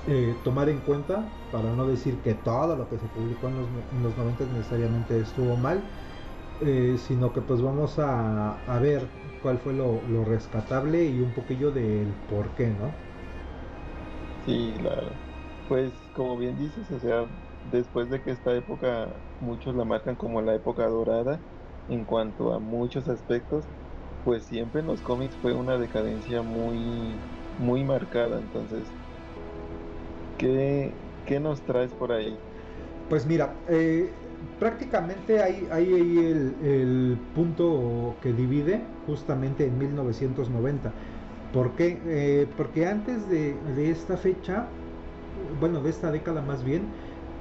eh, 0.07 0.35
tomar 0.43 0.69
en 0.69 0.79
cuenta, 0.79 1.29
para 1.51 1.71
no 1.71 1.87
decir 1.87 2.17
que 2.23 2.33
todo 2.33 2.75
lo 2.75 2.89
que 2.89 2.97
se 2.97 3.07
publicó 3.07 3.47
en 3.47 3.55
los, 3.55 3.67
en 3.91 4.03
los 4.03 4.17
90 4.17 4.45
necesariamente 4.45 5.19
estuvo 5.19 5.55
mal. 5.55 5.81
Eh, 6.61 6.97
sino 6.97 7.33
que 7.33 7.41
pues 7.41 7.61
vamos 7.61 7.99
a, 7.99 8.55
ver 8.79 9.05
cuál 9.41 9.57
fue 9.57 9.73
lo, 9.73 9.99
rescatable 10.23 11.03
y 11.03 11.19
un 11.19 11.31
poquillo 11.31 11.71
del 11.71 12.07
por 12.29 12.47
qué, 12.55 12.67
¿no? 12.67 12.93
Sí, 14.45 14.73
claro. 14.77 15.09
Pues 15.67 15.91
como 16.15 16.37
bien 16.37 16.57
dices, 16.57 16.89
o 16.91 16.99
sea, 16.99 17.25
después 17.71 18.09
de 18.09 18.21
que 18.21 18.31
esta 18.31 18.55
época 18.55 19.09
muchos 19.41 19.75
la 19.75 19.83
marcan 19.83 20.15
como 20.15 20.41
la 20.41 20.55
época 20.55 20.87
dorada 20.87 21.41
en 21.89 22.05
cuanto 22.05 22.53
a 22.53 22.59
muchos 22.59 23.09
aspectos, 23.09 23.65
pues 24.23 24.45
siempre 24.45 24.81
en 24.81 24.87
los 24.87 25.01
cómics 25.01 25.35
fue 25.41 25.53
una 25.53 25.77
decadencia 25.77 26.43
muy 26.43 27.19
muy 27.59 27.83
marcada, 27.83 28.39
entonces 28.39 28.83
¿qué, 30.37 30.91
qué 31.25 31.39
nos 31.39 31.61
traes 31.61 31.91
por 31.91 32.11
ahí? 32.11 32.37
Pues 33.09 33.25
mira, 33.25 33.53
eh, 33.69 34.09
prácticamente 34.59 35.41
hay, 35.41 35.67
el, 35.77 37.17
punto 37.35 38.15
que 38.21 38.33
divide 38.33 38.81
justamente 39.05 39.65
en 39.65 39.77
1990. 39.77 40.91
¿Por 41.53 41.71
qué? 41.71 41.99
Eh, 42.05 42.47
porque 42.57 42.87
antes 42.87 43.29
de, 43.29 43.55
esta 43.91 44.17
fecha, 44.17 44.65
bueno, 45.59 45.81
de 45.81 45.89
esta 45.89 46.11
década 46.11 46.41
más 46.41 46.63
bien, 46.63 46.83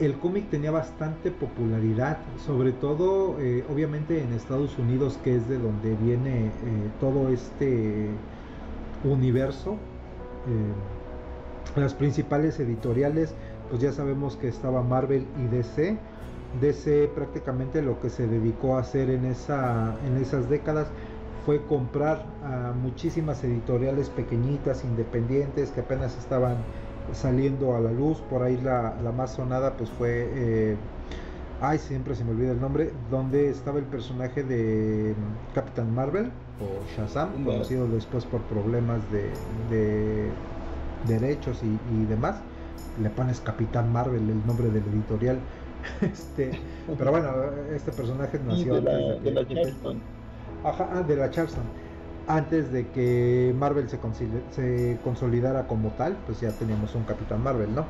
el 0.00 0.18
cómic 0.18 0.50
tenía 0.50 0.70
bastante 0.70 1.30
popularidad, 1.30 2.18
sobre 2.44 2.72
todo 2.72 3.38
eh, 3.40 3.64
obviamente 3.70 4.20
en 4.20 4.32
Estados 4.32 4.78
Unidos, 4.78 5.18
que 5.22 5.36
es 5.36 5.48
de 5.48 5.58
donde 5.58 5.94
viene 5.94 6.50
todo 6.98 7.28
este 7.28 8.08
universo. 9.04 9.78
Las 11.76 11.94
principales 11.94 12.58
editoriales, 12.60 13.34
pues 13.70 13.80
ya 13.80 13.92
sabemos 13.92 14.36
que 14.36 14.48
estaba 14.48 14.82
Marvel 14.82 15.26
y 15.38 15.46
DC 15.46 15.98
DC 16.60 17.10
prácticamente 17.14 17.82
lo 17.82 18.00
que 18.00 18.10
se 18.10 18.26
dedicó 18.26 18.76
a 18.76 18.80
hacer 18.80 19.10
en, 19.10 19.24
esa, 19.24 19.96
en 20.06 20.16
esas 20.18 20.48
décadas 20.48 20.88
fue 21.46 21.62
comprar 21.62 22.24
a 22.44 22.72
muchísimas 22.72 23.42
editoriales 23.42 24.10
pequeñitas, 24.10 24.84
independientes, 24.84 25.70
que 25.70 25.80
apenas 25.80 26.16
estaban 26.16 26.58
saliendo 27.12 27.74
a 27.74 27.80
la 27.80 27.90
luz. 27.90 28.18
Por 28.30 28.42
ahí 28.42 28.58
la, 28.62 28.94
más 29.16 29.32
sonada 29.32 29.76
pues 29.76 29.90
fue, 29.90 30.28
eh, 30.34 30.76
ay 31.62 31.78
siempre 31.78 32.14
se 32.14 32.24
me 32.24 32.32
olvida 32.32 32.52
el 32.52 32.60
nombre, 32.60 32.92
donde 33.10 33.48
estaba 33.48 33.78
el 33.78 33.84
personaje 33.84 34.42
de 34.42 35.14
Captain 35.54 35.94
Marvel 35.94 36.30
o 36.60 36.96
Shazam, 36.96 37.44
conocido 37.44 37.86
después 37.88 38.24
por 38.24 38.40
problemas 38.42 39.00
de, 39.10 40.30
derechos 41.06 41.62
y, 41.62 41.78
y 41.94 42.04
demás. 42.06 42.36
Le 43.00 43.08
pones 43.08 43.40
Capitán 43.40 43.90
Marvel, 43.92 44.28
el 44.28 44.46
nombre 44.46 44.68
del 44.68 44.82
editorial 44.92 45.38
este, 46.00 46.52
pero 46.98 47.10
bueno, 47.10 47.28
este 47.74 47.92
personaje 47.92 48.40
nació 48.46 48.74
de 48.74 48.82
la, 48.82 48.92
de, 48.92 49.30
la 49.30 49.46
Charleston. 49.46 50.00
Ajá, 50.64 50.88
ah, 50.92 51.02
de 51.02 51.16
la 51.16 51.30
Charleston. 51.30 51.64
Antes 52.28 52.72
de 52.72 52.86
que 52.88 53.54
Marvel 53.58 53.88
se, 53.88 53.98
se 54.52 54.98
consolidara 55.02 55.66
como 55.66 55.90
tal, 55.90 56.16
pues 56.26 56.40
ya 56.40 56.50
teníamos 56.50 56.94
un 56.94 57.02
Capitán 57.02 57.42
Marvel, 57.42 57.74
¿no? 57.74 57.84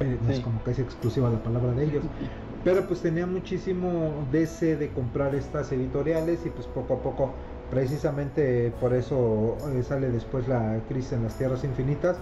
Eh, 0.00 0.18
no 0.22 0.30
es 0.32 0.40
como 0.40 0.62
que 0.64 0.72
es 0.72 0.78
exclusiva 0.78 1.30
la 1.30 1.42
palabra 1.42 1.72
de 1.72 1.84
ellos. 1.84 2.04
Pero 2.64 2.86
pues 2.86 3.00
tenía 3.00 3.26
muchísimo 3.26 4.24
deseo 4.30 4.78
de 4.78 4.90
comprar 4.90 5.34
estas 5.34 5.72
editoriales 5.72 6.40
y 6.46 6.50
pues 6.50 6.66
poco 6.68 6.94
a 6.94 6.98
poco, 6.98 7.32
precisamente 7.70 8.72
por 8.80 8.94
eso 8.94 9.56
eh, 9.72 9.82
sale 9.82 10.10
después 10.10 10.46
la 10.46 10.78
crisis 10.88 11.12
en 11.12 11.24
las 11.24 11.36
Tierras 11.36 11.64
Infinitas, 11.64 12.16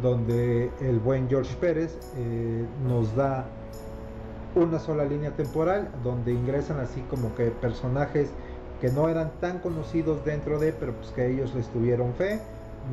donde 0.00 0.70
el 0.80 1.00
buen 1.00 1.28
George 1.28 1.56
Pérez 1.60 1.98
eh, 2.16 2.64
nos 2.86 3.16
da 3.16 3.46
una 4.54 4.78
sola 4.78 5.04
línea 5.04 5.32
temporal, 5.32 5.88
donde 6.04 6.32
ingresan 6.32 6.78
así 6.78 7.00
como 7.10 7.34
que 7.34 7.46
personajes 7.50 8.30
que 8.80 8.90
no 8.90 9.08
eran 9.08 9.32
tan 9.40 9.58
conocidos 9.58 10.24
dentro 10.24 10.58
de, 10.58 10.72
pero 10.72 10.92
pues 10.92 11.10
que 11.10 11.30
ellos 11.32 11.54
les 11.54 11.66
tuvieron 11.68 12.14
fe, 12.14 12.40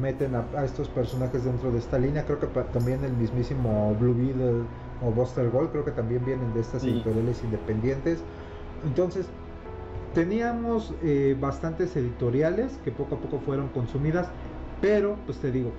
meten 0.02 0.34
a, 0.36 0.66
estos 0.66 0.89
personajes 0.89 1.45
dentro 1.45 1.72
de 1.72 1.80
esta 1.80 1.98
línea, 1.98 2.26
creo 2.26 2.39
que 2.39 2.48
también 2.74 3.04
el 3.04 3.14
mismísimo 3.14 3.95
Blue 4.00 4.14
Beetle 4.14 4.64
o 5.02 5.12
Buster 5.12 5.50
Gold, 5.50 5.72
creo 5.72 5.86
que 5.86 5.91
también 5.91 6.26
vienen 6.26 6.54
de 6.54 6.62
estas 6.62 6.84
editoriales 6.84 7.43
independientes. 7.43 8.20
Entonces, 8.86 9.28
teníamos 10.14 10.93
eh, 11.04 11.36
bastantes 11.39 11.95
editoriales 11.95 12.80
que 12.84 12.91
poco 12.91 13.16
a 13.16 13.20
poco 13.20 13.39
fueron 13.39 13.68
consumidas, 13.70 14.28
pero 14.82 15.18
pues 15.26 15.38
te 15.39 15.52
digo, 15.52 15.72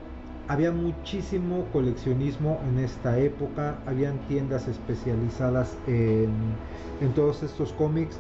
había 0.49 0.73
muchísimo 0.73 1.67
coleccionismo 1.73 2.61
en 2.69 2.85
esta 2.85 3.19
época, 3.19 3.79
habían 3.87 4.19
tiendas 4.29 4.67
especializadas 4.67 5.77
en, 5.87 6.31
en 7.01 7.13
todos 7.15 7.43
estos 7.43 7.73
cómics, 7.73 8.19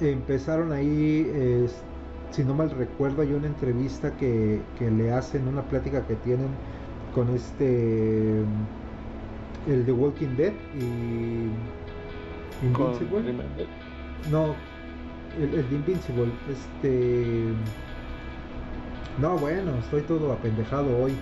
empezaron 0.00 0.72
ahí, 0.72 1.68
si 2.30 2.44
no 2.44 2.54
mal 2.54 2.70
recuerdo, 2.70 3.22
hay 3.22 3.32
una 3.32 3.46
entrevista 3.46 4.16
que, 4.16 4.60
que 4.78 4.90
le 4.90 5.12
hacen, 5.12 5.46
una 5.46 5.62
plática 5.62 6.06
que 6.06 6.16
tienen 6.16 6.48
con 7.14 7.28
este 7.30 8.42
el 9.68 9.86
de 9.86 9.92
Walking 9.92 10.36
Dead 10.36 10.52
y 10.78 11.50
Invincible. 12.64 13.34
No, 14.30 14.54
el, 15.38 15.50
de 15.50 15.76
Invincible, 15.76 16.30
este. 16.50 17.52
No, 19.18 19.36
bueno, 19.36 19.72
estoy 19.78 20.02
todo 20.02 20.32
apendejado 20.32 21.04
hoy. 21.04 21.12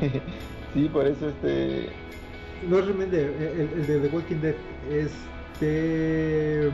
sí, 0.74 0.88
por 0.92 1.06
eso 1.06 1.28
este. 1.28 1.88
No 2.68 2.78
es 2.78 2.86
Remender, 2.86 3.34
el, 3.74 3.86
de 3.86 4.00
The 4.00 4.08
Walking 4.14 4.36
Dead, 4.36 4.54
este. 4.90 6.70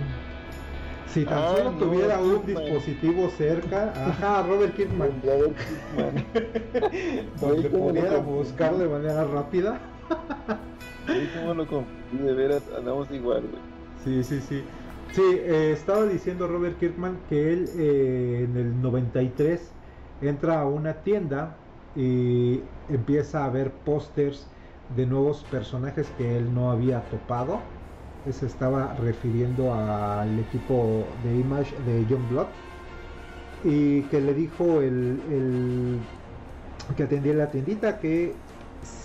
Si 1.09 1.25
tan 1.25 1.39
ah, 1.39 1.55
solo 1.57 1.71
tuviera 1.79 2.19
un 2.21 2.45
dispositivo 2.45 3.31
cerca, 3.31 3.93
ajá, 3.95 4.43
Robert 4.43 4.77
Kirkman. 4.77 5.13
Robert 5.25 5.57
Kirkman. 5.57 6.25
donde 7.41 7.71
pudiera 7.71 8.19
buscar 8.19 8.77
de 8.77 8.87
manera 8.87 9.25
rápida. 9.25 9.81
¿Cómo 11.41 11.55
lo 11.55 11.65
De 11.65 12.35
veras, 12.35 12.63
andamos 12.77 13.11
igual, 13.11 13.43
güey. 13.43 13.63
Sí, 14.05 14.25
sí, 14.25 14.41
sí. 14.41 14.65
Sí, 15.13 15.23
eh, 15.23 15.73
estaba 15.73 16.05
diciendo 16.05 16.47
Robert 16.49 16.79
Kirkman 16.79 17.19
que 17.29 17.53
él 17.53 17.71
eh, 17.79 18.45
en 18.45 18.57
el 18.57 18.83
93 18.83 19.79
entra 20.21 20.61
a 20.61 20.67
una 20.67 21.03
tienda 21.03 21.57
y 21.95 22.61
empieza 22.89 23.45
a 23.45 23.51
ver 23.51 23.73
pósters 23.73 24.47
de 24.89 25.07
nuevos 25.07 25.45
personajes 25.45 26.09
que 26.19 26.37
él 26.37 26.53
no 26.53 26.71
había 26.71 27.09
topado. 27.09 27.61
Se 28.31 28.47
estaba 28.47 28.95
refiriendo 28.95 29.73
al 29.73 30.39
equipo 30.39 31.19
de 31.23 31.37
Image 31.37 31.75
de 31.87 32.07
John 32.09 32.29
Blood 32.29 32.49
y 33.63 34.03
que 34.09 34.21
le 34.21 34.35
dijo 34.35 34.81
el, 34.83 35.23
el 35.31 36.01
que 36.97 37.03
atendía 37.05 37.35
la 37.35 37.51
tiendita 37.51 37.99
que 37.99 38.46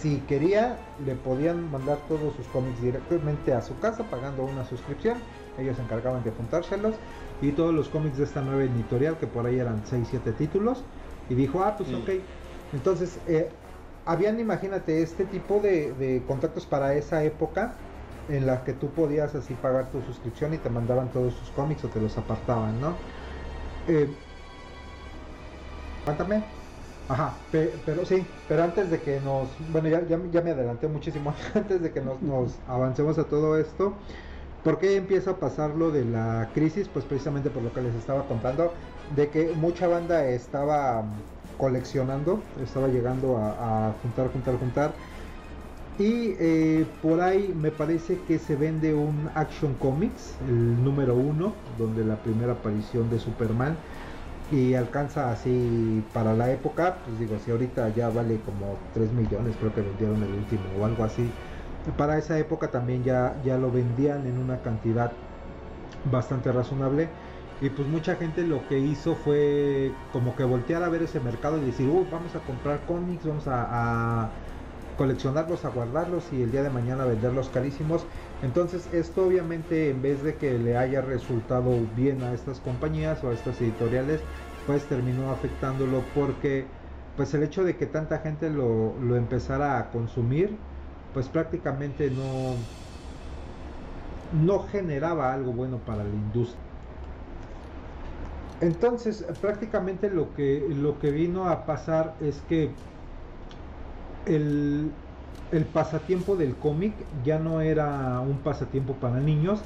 si 0.02 0.18
quería, 0.22 0.78
le 1.06 1.16
podían 1.16 1.72
mandar 1.72 2.00
todos 2.08 2.36
sus 2.36 2.48
cómics 2.48 2.82
directamente 2.82 3.54
a 3.54 3.62
su 3.62 3.78
casa 3.80 4.04
pagando 4.10 4.44
una 4.44 4.66
suscripción. 4.66 5.18
Ellos 5.58 5.78
se 5.78 5.84
encargaban 5.84 6.24
de 6.24 6.32
juntárselos. 6.32 6.96
Y 7.42 7.52
todos 7.52 7.74
los 7.74 7.90
cómics 7.90 8.18
de 8.18 8.24
esta 8.24 8.42
nueva 8.42 8.64
editorial, 8.64 9.18
que 9.18 9.28
por 9.28 9.46
ahí 9.46 9.60
eran 9.60 9.84
6-7 9.86 10.36
títulos. 10.36 10.84
Y 11.30 11.36
dijo, 11.36 11.64
ah, 11.64 11.76
pues 11.78 11.94
ok. 11.94 12.10
Entonces, 12.74 13.20
eh, 13.28 13.50
habían, 14.06 14.40
imagínate, 14.40 15.02
este 15.02 15.26
tipo 15.26 15.60
de, 15.60 16.24
contactos 16.28 16.66
para 16.66 16.96
esa 16.96 17.24
época 17.24 17.74
en 18.30 18.46
la 18.46 18.64
que 18.64 18.74
tú 18.74 18.90
podías 18.90 19.36
así 19.36 19.54
pagar 19.56 19.92
tu 19.92 20.02
suscripción 20.02 20.54
y 20.54 20.58
te 20.58 20.70
mandaban 20.70 21.10
todos 21.12 21.34
sus 21.34 21.50
cómics 21.50 21.84
o 21.84 21.90
te 21.90 22.00
los 22.00 22.18
apartaban, 22.18 22.80
¿no? 22.80 22.96
Eh, 23.88 24.10
cuéntame. 26.06 26.61
Ajá, 27.08 27.36
pero 27.52 28.06
sí, 28.06 28.26
pero 28.48 28.64
antes 28.64 28.90
de 28.90 29.02
que 29.02 29.20
nos, 29.20 29.50
bueno, 29.72 29.90
ya, 29.90 30.02
ya, 30.08 30.42
me 30.42 30.52
adelanté 30.52 30.88
muchísimo, 30.88 31.34
antes 31.54 31.82
de 31.82 31.92
que 31.92 32.02
nos, 32.02 32.22
nos 32.22 32.54
avancemos 32.68 33.18
a 33.18 33.26
todo 33.26 33.58
esto, 33.58 33.94
¿por 34.64 34.80
qué 34.80 34.96
empieza 34.96 35.32
a 35.32 35.36
pasar 35.36 35.72
lo 35.72 35.92
de 35.92 36.06
la 36.06 36.50
crisis? 36.54 36.88
Pues 36.88 37.04
precisamente 37.06 37.50
por 37.50 37.64
lo 37.64 37.74
que 37.74 37.82
les 37.82 37.96
estaba 37.96 38.28
contando, 38.28 38.74
de 39.16 39.30
que 39.30 39.52
mucha 39.52 39.88
banda 39.88 40.26
estaba 40.26 41.04
coleccionando, 41.58 42.42
estaba 42.64 42.88
llegando 42.88 43.38
a, 43.38 43.94
juntar, 44.02 44.32
juntar, 44.32 44.58
juntar, 44.58 44.94
y 45.98 46.36
eh, 46.40 46.86
por 47.02 47.22
ahí 47.22 47.54
me 47.54 47.72
parece 47.72 48.24
que 48.24 48.40
se 48.40 48.56
vende 48.56 48.94
un 48.94 49.30
Action 49.36 49.76
Comics, 49.76 50.38
el 50.48 50.82
número 50.84 51.16
uno, 51.16 51.54
donde 51.78 52.04
la 52.06 52.16
primera 52.24 52.54
aparición 52.54 53.10
de 53.10 53.20
Superman, 53.20 53.78
y 54.52 54.76
alcanza 54.76 55.32
así 55.32 56.10
para 56.14 56.34
la 56.36 56.52
época, 56.52 57.02
pues 57.04 57.18
digo, 57.18 57.40
si 57.40 57.52
ahorita 57.52 57.90
ya 57.90 58.10
vale 58.10 58.44
como 58.44 58.90
3 58.92 59.14
millones, 59.14 59.58
creo 59.58 59.74
que 59.74 59.82
vendieron 59.82 60.24
el 60.24 60.34
último 60.34 60.76
o 60.76 60.86
algo 60.86 61.04
así. 61.04 61.40
Para 61.98 62.18
esa 62.18 62.38
época 62.40 62.70
también 62.72 63.04
ya, 63.04 63.40
ya 63.42 63.58
lo 63.58 63.72
vendían 63.72 64.28
en 64.28 64.38
una 64.38 64.62
cantidad 64.62 65.24
bastante 66.04 66.52
razonable. 66.52 67.20
Y 67.60 67.70
pues 67.72 67.88
mucha 67.88 68.16
gente 68.18 68.44
lo 68.44 68.68
que 68.68 68.80
hizo 68.80 69.16
fue 69.16 70.04
como 70.10 70.36
que 70.36 70.44
voltear 70.44 70.84
a 70.84 70.90
ver 70.90 71.04
ese 71.04 71.20
mercado 71.22 71.58
y 71.60 71.66
decir, 71.66 71.90
uh, 71.90 72.08
vamos 72.10 72.36
a 72.36 72.44
comprar 72.44 72.86
cómics, 72.86 73.26
vamos 73.26 73.48
a, 73.48 74.24
a 74.26 74.42
coleccionarlos, 74.96 75.66
a 75.66 75.70
guardarlos 75.70 76.32
y 76.34 76.42
el 76.44 76.52
día 76.52 76.64
de 76.64 76.70
mañana 76.72 77.06
venderlos 77.06 77.50
carísimos. 77.50 78.10
Entonces 78.42 78.88
esto 78.92 79.26
obviamente 79.26 79.90
en 79.90 80.02
vez 80.02 80.22
de 80.24 80.38
que 80.38 80.58
le 80.60 80.76
haya 80.78 81.02
resultado 81.02 81.88
bien 81.88 82.24
a 82.24 82.34
estas 82.34 82.60
compañías 82.62 83.24
o 83.24 83.30
a 83.30 83.34
estas 83.34 83.62
editoriales, 83.62 84.28
pues 84.66 84.88
terminó 84.88 85.32
afectándolo 85.32 86.12
porque 86.14 86.80
pues 87.16 87.34
el 87.34 87.44
hecho 87.44 87.64
de 87.64 87.78
que 87.78 87.88
tanta 87.88 88.20
gente 88.20 88.50
lo, 88.50 89.00
lo 89.00 89.16
empezara 89.16 89.78
a 89.80 89.92
consumir, 89.92 90.66
pues 91.14 91.30
prácticamente 91.30 92.10
no, 92.12 92.68
no 94.32 94.60
generaba 94.64 95.34
algo 95.34 95.54
bueno 95.54 95.86
para 95.86 96.04
la 96.06 96.16
industria. 96.16 96.72
Entonces, 98.60 99.24
prácticamente 99.42 100.10
lo 100.10 100.34
que, 100.34 100.68
lo 100.70 101.00
que 101.00 101.12
vino 101.12 101.48
a 101.50 101.66
pasar 101.66 102.18
es 102.20 102.42
que 102.44 102.82
el, 104.26 105.02
el 105.52 105.66
pasatiempo 105.66 106.36
del 106.36 106.56
cómic 106.56 106.94
ya 107.24 107.40
no 107.40 107.62
era 107.62 108.20
un 108.22 108.38
pasatiempo 108.38 108.94
para 108.96 109.20
niños, 109.20 109.60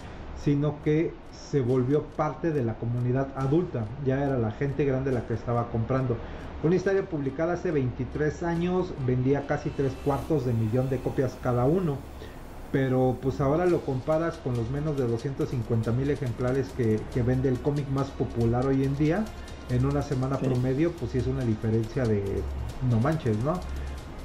sino 0.43 0.81
que 0.83 1.13
se 1.31 1.61
volvió 1.61 2.03
parte 2.03 2.51
de 2.51 2.63
la 2.63 2.75
comunidad 2.75 3.27
adulta, 3.35 3.85
ya 4.05 4.23
era 4.23 4.37
la 4.37 4.51
gente 4.51 4.85
grande 4.85 5.11
la 5.11 5.25
que 5.27 5.33
estaba 5.33 5.69
comprando. 5.69 6.17
Una 6.63 6.75
historia 6.75 7.03
publicada 7.03 7.53
hace 7.53 7.71
23 7.71 8.43
años 8.43 8.93
vendía 9.05 9.45
casi 9.45 9.69
tres 9.69 9.93
cuartos 10.03 10.45
de 10.45 10.53
millón 10.53 10.89
de 10.89 10.99
copias 10.99 11.37
cada 11.41 11.65
uno, 11.65 11.97
pero 12.71 13.17
pues 13.21 13.39
ahora 13.39 13.65
lo 13.65 13.81
comparas 13.81 14.37
con 14.37 14.55
los 14.55 14.69
menos 14.71 14.97
de 14.97 15.07
250 15.07 15.91
mil 15.91 16.09
ejemplares 16.09 16.69
que, 16.75 16.99
vende 17.21 17.49
el 17.49 17.59
cómic 17.59 17.87
más 17.89 18.07
popular 18.09 18.65
hoy 18.65 18.83
en 18.83 18.97
día, 18.97 19.25
en 19.69 19.85
una 19.85 20.01
semana 20.01 20.37
promedio, 20.37 20.91
pues 20.93 21.11
sí 21.11 21.19
es 21.19 21.27
una 21.27 21.43
diferencia 21.43 22.03
de 22.03 22.23
no 22.89 22.99
manches, 22.99 23.37
¿no? 23.43 23.53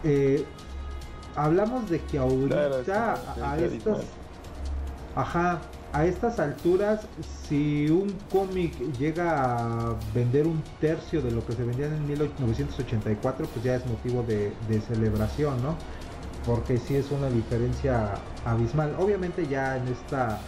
Eh, 0.02 0.44
hablamos 1.36 1.88
de 1.90 2.00
que 2.00 2.18
ahorita 2.18 3.14
a, 3.42 3.58
estas 3.58 3.98
ajá 5.14 5.60
a 5.92 6.04
estas 6.04 6.38
alturas 6.38 7.00
si 7.48 7.88
un 7.90 8.14
cómic 8.30 8.72
llega 8.98 9.90
a 9.90 9.96
vender 10.14 10.46
un 10.46 10.62
tercio 10.80 11.20
de 11.20 11.32
lo 11.32 11.44
que 11.44 11.52
se 11.52 11.64
vendía 11.64 11.86
en 11.86 12.06
1984 12.06 13.46
pues 13.46 13.64
ya 13.64 13.74
es 13.74 13.86
motivo 13.86 14.22
de, 14.22 14.52
celebración 14.86 15.60
no 15.62 15.74
porque 16.46 16.78
sí 16.78 16.96
es 16.96 17.10
una 17.10 17.28
diferencia 17.28 18.14
abismal. 18.46 18.96
Obviamente 18.98 19.46
ya 19.46 19.76
en 19.76 19.88
esta 19.88 20.38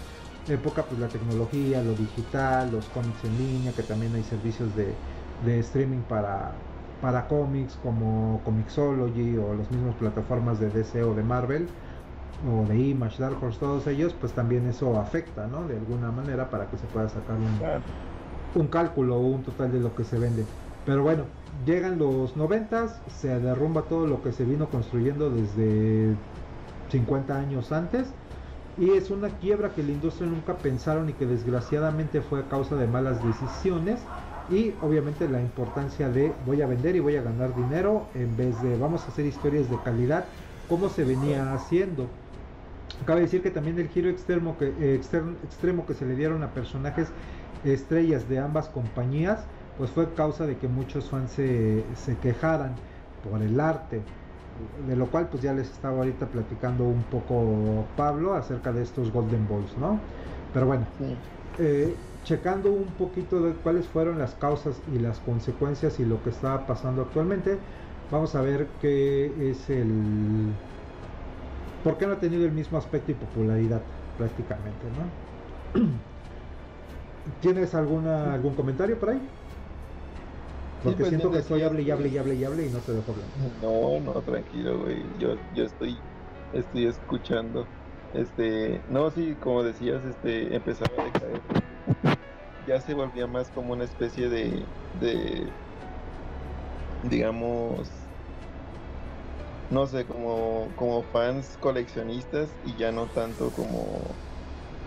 época 0.49 0.85
pues 0.85 0.99
la 1.01 1.09
tecnología 1.09 1.83
lo 1.83 1.93
digital 1.95 2.71
los 2.71 2.87
cómics 2.87 3.25
en 3.25 3.39
línea 3.39 3.73
que 3.73 3.83
también 3.83 4.15
hay 4.15 4.23
servicios 4.23 4.75
de, 4.77 4.95
de 5.45 5.59
streaming 5.59 6.03
para 6.09 6.53
para 7.03 7.27
cómics 7.27 7.77
como 7.83 8.41
Comixology 8.45 9.37
o 9.37 9.55
las 9.55 9.71
mismas 9.71 9.95
plataformas 9.97 10.61
de 10.61 10.71
DC 10.71 11.03
o 11.03 11.15
de 11.15 11.25
Marvel 11.25 11.69
o 12.49 12.65
de 12.67 12.79
Image, 12.79 13.21
Dark 13.21 13.43
Horse, 13.43 13.59
todos 13.59 13.87
ellos, 13.89 14.15
pues 14.19 14.33
también 14.33 14.67
eso 14.69 14.99
afecta, 14.99 15.47
¿no? 15.49 15.67
De 15.67 15.77
alguna 15.77 16.11
manera 16.13 16.49
para 16.49 16.71
que 16.71 16.79
se 16.79 16.87
pueda 16.87 17.09
sacar 17.09 17.37
un, 17.37 18.61
un 18.61 18.69
cálculo 18.69 19.17
o 19.17 19.21
un 19.21 19.43
total 19.43 19.73
de 19.73 19.81
lo 19.81 19.95
que 19.95 20.05
se 20.05 20.19
vende. 20.19 20.45
Pero 20.87 21.03
bueno, 21.03 21.25
llegan 21.67 21.99
los 21.99 22.37
noventas, 22.37 23.01
se 23.09 23.39
derrumba 23.39 23.83
todo 23.83 24.07
lo 24.07 24.23
que 24.23 24.33
se 24.33 24.45
vino 24.45 24.69
construyendo 24.69 25.31
desde 25.31 26.15
50 26.91 27.37
años 27.37 27.73
antes. 27.73 28.09
Y 28.79 28.91
es 28.91 29.11
una 29.11 29.29
quiebra 29.29 29.71
que 29.75 29.83
la 29.83 29.93
industria 29.93 30.29
nunca 30.29 30.55
pensaron 30.55 31.09
y 31.11 31.13
que 31.13 31.27
desgraciadamente 31.27 32.23
fue 32.23 32.41
a 32.41 32.49
causa 32.49 32.75
de 32.77 32.87
malas 32.87 33.23
decisiones 33.23 34.01
y 34.49 34.77
obviamente 34.81 35.29
la 35.29 35.41
importancia 35.43 36.11
de 36.11 36.39
voy 36.45 36.63
a 36.63 36.67
vender 36.67 36.97
y 36.97 37.01
voy 37.01 37.17
a 37.17 37.23
ganar 37.23 37.55
dinero 37.55 38.11
en 38.15 38.37
vez 38.37 38.61
de 38.61 38.77
vamos 38.77 39.07
a 39.07 39.11
hacer 39.13 39.27
historias 39.27 39.69
de 39.69 39.83
calidad 39.83 40.33
como 40.67 40.89
se 40.89 41.05
venía 41.05 41.53
haciendo. 41.55 42.19
Cabe 43.05 43.23
decir 43.23 43.43
que 43.43 43.51
también 43.51 43.79
el 43.79 43.89
giro 43.89 44.09
extremo 44.11 44.57
que, 44.59 44.67
eh, 44.79 44.95
extremo 45.43 45.87
que 45.87 45.95
se 45.95 46.07
le 46.07 46.15
dieron 46.17 46.43
a 46.43 46.53
personajes 46.55 47.15
estrellas 47.63 48.29
de 48.29 48.39
ambas 48.39 48.69
compañías, 48.69 49.49
pues 49.75 49.93
fue 49.93 50.15
causa 50.15 50.47
de 50.47 50.59
que 50.59 50.69
muchos 50.69 51.11
fans 51.11 51.33
se, 51.33 51.95
se 51.97 52.21
quejaran 52.21 52.83
por 53.21 53.43
el 53.43 53.61
arte, 53.61 54.13
de 54.55 54.97
lo 54.97 55.11
cual 55.11 55.31
pues 55.31 55.43
ya 55.43 55.55
les 55.55 55.71
estaba 55.71 55.99
ahorita 55.99 56.31
platicando 56.31 56.85
un 56.87 57.09
poco 57.09 57.95
Pablo 57.97 58.35
acerca 58.35 58.73
de 58.73 58.83
estos 58.83 59.11
Golden 59.11 59.47
Balls, 59.49 59.77
¿no? 59.77 60.11
Pero 60.53 60.67
bueno, 60.67 60.95
eh, 61.57 62.12
checando 62.25 62.71
un 62.71 62.87
poquito 62.87 63.41
de 63.41 63.53
cuáles 63.55 63.87
fueron 63.87 64.19
las 64.19 64.35
causas 64.35 64.81
y 64.95 64.99
las 64.99 65.19
consecuencias 65.21 65.99
y 66.01 66.05
lo 66.05 66.23
que 66.23 66.31
está 66.31 66.67
pasando 66.67 67.03
actualmente, 67.03 67.59
vamos 68.11 68.35
a 68.35 68.43
ver 68.43 68.67
qué 68.81 69.51
es 69.51 69.69
el... 69.71 70.53
¿Por 71.83 71.99
qué 71.99 72.07
no 72.07 72.13
ha 72.13 72.21
tenido 72.21 72.45
el 72.45 72.53
mismo 72.53 72.79
aspecto 72.79 73.11
y 73.11 73.15
popularidad 73.15 73.83
prácticamente, 74.17 74.87
¿no? 75.75 75.81
¿Tienes 77.41 77.75
alguna, 77.75 78.35
algún 78.35 78.55
comentario 78.55 78.99
por 78.99 79.11
ahí? 79.11 79.21
Porque 80.83 80.99
pues, 80.99 81.09
siento 81.11 81.31
que 81.31 81.39
estoy 81.39 81.63
hable 81.63 81.83
y 81.83 81.91
hable 81.91 82.09
y 82.09 82.19
hable 82.19 82.35
y 82.35 82.45
hable 82.45 82.67
y 82.67 82.71
no 82.71 82.79
te 82.79 82.93
dejo 82.93 83.13
hablar. 83.13 83.27
No, 83.63 84.01
no, 84.01 84.21
tranquilo, 84.23 84.81
güey. 84.81 85.03
Yo, 85.19 85.37
yo 85.55 85.65
estoy, 85.65 85.97
estoy 86.53 86.87
escuchando. 86.87 87.67
Este, 88.15 88.81
no, 88.91 89.11
sí, 89.11 89.37
como 89.41 89.63
decías, 89.63 90.05
este, 90.05 90.55
empezaba 90.55 90.91
a 90.99 91.05
decaer. 91.05 91.41
Ya 92.67 92.81
se 92.81 92.95
volvía 92.95 93.27
más 93.27 93.51
como 93.51 93.73
una 93.73 93.85
especie 93.85 94.29
de, 94.29 94.67
de, 95.01 95.53
digamos, 97.03 97.91
no 99.71 99.87
sé, 99.87 100.07
como, 100.07 100.69
como 100.77 101.03
fans 101.05 101.57
coleccionistas 101.59 102.51
y 102.63 102.77
ya 102.77 102.93
no 102.93 103.09
tanto 103.09 103.51
como, 103.53 104.17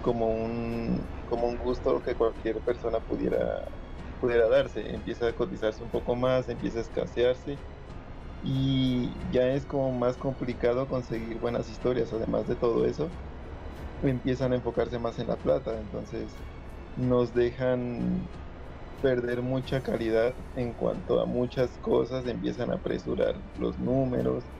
como 0.02 0.28
un, 0.28 1.08
como 1.26 1.48
un 1.48 1.58
gusto 1.58 2.02
que 2.02 2.16
cualquier 2.16 2.62
persona 2.62 3.00
pudiera, 3.02 3.66
pudiera 4.20 4.48
darse. 4.48 4.94
Empieza 4.94 5.28
a 5.28 5.34
cotizarse 5.34 5.84
un 5.84 5.90
poco 5.90 6.16
más, 6.16 6.48
empieza 6.50 6.80
a 6.80 6.82
escasearse 6.84 7.60
y 8.42 9.16
ya 9.32 9.50
es 9.54 9.66
como 9.66 9.92
más 9.92 10.18
complicado 10.18 10.88
conseguir 10.88 11.40
buenas 11.40 11.70
historias. 11.70 12.14
Además 12.14 12.48
de 12.48 12.56
todo 12.56 12.86
eso, 12.86 13.12
empiezan 14.02 14.54
a 14.54 14.58
enfocarse 14.58 15.00
más 15.00 15.20
en 15.20 15.28
la 15.28 15.38
plata, 15.38 15.80
entonces 15.80 16.44
nos 16.96 17.34
dejan 17.34 18.32
perder 19.02 19.42
mucha 19.44 19.84
calidad 19.84 20.38
en 20.56 20.76
cuanto 20.76 21.22
a 21.22 21.26
muchas 21.28 21.78
cosas, 21.80 22.28
empiezan 22.28 22.72
a 22.72 22.76
apresurar 22.78 23.44
los 23.56 23.80
números, 23.80 24.52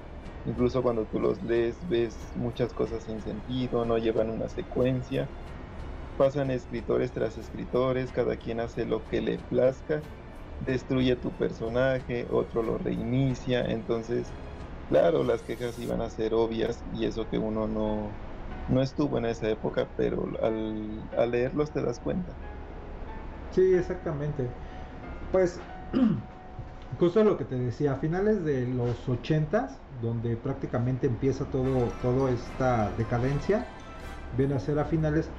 incluso 0.44 0.84
cuando 0.84 1.08
tú 1.08 1.20
los 1.20 1.42
lees 1.42 1.88
ves 1.88 2.32
muchas 2.36 2.74
cosas 2.74 3.06
sin 3.06 3.22
sentido, 3.22 3.86
no 3.86 3.98
llevan 3.98 4.30
una 4.32 4.50
secuencia, 4.50 5.32
pasan 6.16 6.52
escritores 6.52 7.14
tras 7.14 7.38
escritores, 7.38 8.12
cada 8.12 8.38
quien 8.38 8.60
hace 8.60 8.86
lo 8.86 9.06
que 9.06 9.22
le 9.22 9.40
plazca, 9.40 10.08
destruye 10.60 11.16
tu 11.18 11.36
personaje, 11.38 12.28
otro 12.30 12.64
lo 12.64 12.78
reinicia, 12.78 13.62
entonces, 13.66 14.36
claro, 14.88 15.24
las 15.24 15.44
quejas 15.44 15.78
iban 15.80 16.02
a 16.02 16.10
ser 16.10 16.34
obvias 16.34 16.84
y 16.86 17.06
eso 17.06 17.28
que 17.28 17.38
uno 17.40 17.68
no, 17.68 18.22
no 18.68 18.82
estuvo 18.82 19.18
en 19.18 19.26
esa 19.26 19.50
época, 19.50 19.90
pero 19.96 20.26
al, 20.42 21.10
al 21.18 21.32
leerlos 21.32 21.72
te 21.72 21.82
das 21.82 22.00
cuenta. 22.00 22.34
Sí, 23.52 23.74
exactamente. 23.74 24.50
Pues 25.32 25.62
justo 27.00 27.24
lo 27.24 27.38
que 27.38 27.46
te 27.46 27.56
decía, 27.56 27.94
a 27.94 27.96
finales 27.98 28.44
de 28.44 28.68
los 28.68 29.08
80 29.08 29.70
donde 30.02 30.36
prácticamente 30.36 31.08
empieza 31.08 31.46
todo 31.46 31.92
toda 32.02 32.32
esta 32.32 32.92
decadencia, 32.98 33.66
viene 34.38 34.56
a 34.56 34.60
ser 34.60 34.80
a 34.80 34.86
finales 34.86 35.30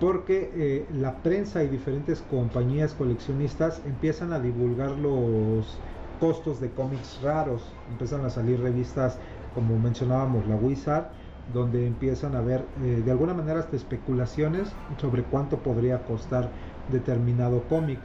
porque 0.00 0.50
eh, 0.54 0.86
la 0.92 1.22
prensa 1.22 1.62
y 1.64 1.68
diferentes 1.68 2.22
compañías 2.22 2.94
coleccionistas 2.94 3.82
empiezan 3.84 4.32
a 4.32 4.38
divulgar 4.38 4.92
los 4.92 5.76
costos 6.20 6.60
de 6.60 6.70
cómics 6.70 7.20
raros, 7.22 7.62
empiezan 7.90 8.24
a 8.24 8.30
salir 8.30 8.60
revistas 8.60 9.18
como 9.54 9.78
mencionábamos 9.78 10.46
la 10.46 10.56
Wizard, 10.56 11.08
donde 11.52 11.86
empiezan 11.86 12.34
a 12.34 12.40
ver 12.42 12.64
eh, 12.82 13.02
de 13.04 13.10
alguna 13.10 13.34
manera 13.34 13.60
hasta 13.60 13.76
especulaciones 13.76 14.72
sobre 14.98 15.22
cuánto 15.24 15.58
podría 15.58 16.04
costar 16.04 16.50
determinado 16.88 17.62
cómic. 17.68 17.98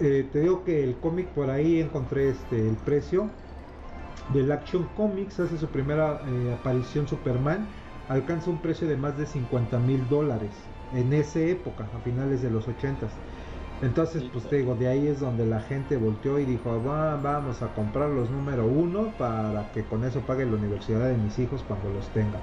Eh, 0.00 0.28
te 0.32 0.40
digo 0.40 0.64
que 0.64 0.82
el 0.84 0.96
cómic 0.96 1.28
por 1.28 1.50
ahí 1.50 1.80
encontré 1.80 2.28
este 2.30 2.68
el 2.68 2.76
precio 2.76 3.30
del 4.32 4.52
Action 4.52 4.86
Comics. 4.96 5.40
Hace 5.40 5.58
su 5.58 5.68
primera 5.68 6.20
eh, 6.26 6.52
aparición 6.52 7.06
Superman. 7.08 7.66
Alcanza 8.08 8.50
un 8.50 8.58
precio 8.58 8.86
de 8.86 8.96
más 8.96 9.16
de 9.16 9.26
50 9.26 9.78
mil 9.78 10.08
dólares 10.08 10.50
en 10.92 11.12
esa 11.14 11.40
época 11.40 11.88
a 11.94 11.98
finales 12.00 12.42
de 12.42 12.50
los 12.50 12.68
80 12.68 13.08
entonces 13.82 14.24
pues 14.32 14.46
te 14.48 14.56
digo 14.56 14.74
de 14.76 14.88
ahí 14.88 15.06
es 15.08 15.20
donde 15.20 15.46
la 15.46 15.60
gente 15.60 15.96
volteó 15.96 16.38
y 16.38 16.44
dijo 16.44 16.82
"Va- 16.84 17.16
vamos 17.16 17.62
a 17.62 17.74
comprar 17.74 18.10
los 18.10 18.30
número 18.30 18.66
uno 18.66 19.12
para 19.18 19.72
que 19.72 19.84
con 19.84 20.04
eso 20.04 20.20
pague 20.20 20.46
la 20.46 20.56
universidad 20.56 21.08
de 21.08 21.16
mis 21.16 21.38
hijos 21.38 21.64
cuando 21.64 21.90
los 21.90 22.10
tenga 22.10 22.40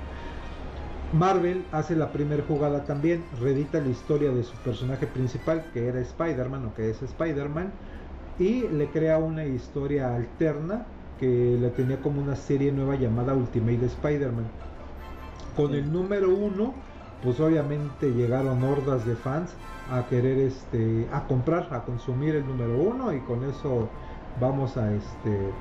Marvel 1.12 1.68
hace 1.72 1.95
la 1.95 2.12
primera 2.12 2.43
jugada 2.43 2.86
también, 2.86 3.30
reedita 3.32 3.80
la 3.82 3.89
historia 3.89 4.32
de 4.32 4.43
su 4.43 4.62
personaje 4.62 5.07
principal, 5.07 5.70
que 5.72 5.88
era 5.88 5.99
Spider-Man 6.01 6.66
o 6.66 6.74
que 6.74 6.89
es 6.89 7.01
Spider-Man, 7.01 7.80
y 8.38 8.68
le 8.70 8.91
crea 8.91 9.18
una 9.20 9.45
historia 9.45 10.16
alterna 10.16 10.93
que 11.18 11.57
la 11.59 11.74
tenía 11.76 12.01
como 12.01 12.22
una 12.22 12.36
serie 12.36 12.72
nueva 12.72 12.95
llamada 12.95 13.36
Ultimate 13.36 13.86
Spider-Man. 13.86 14.53
Con 15.53 15.74
Sí. 15.74 15.76
el 15.76 15.91
número 15.91 16.36
uno, 16.36 16.86
pues 17.22 17.39
obviamente 17.39 18.14
llegaron 18.14 18.64
hordas 18.64 19.05
de 19.05 19.16
fans 19.16 19.57
a 19.88 20.07
querer 20.07 20.39
este, 20.39 21.09
a 21.12 21.28
comprar, 21.28 21.74
a 21.74 21.86
consumir 21.86 22.36
el 22.36 22.47
número 22.47 22.78
uno 22.80 23.14
y 23.14 23.24
con 23.24 23.43
eso 23.43 23.93
vamos 24.36 24.78
a 24.78 24.93
este 24.93 25.59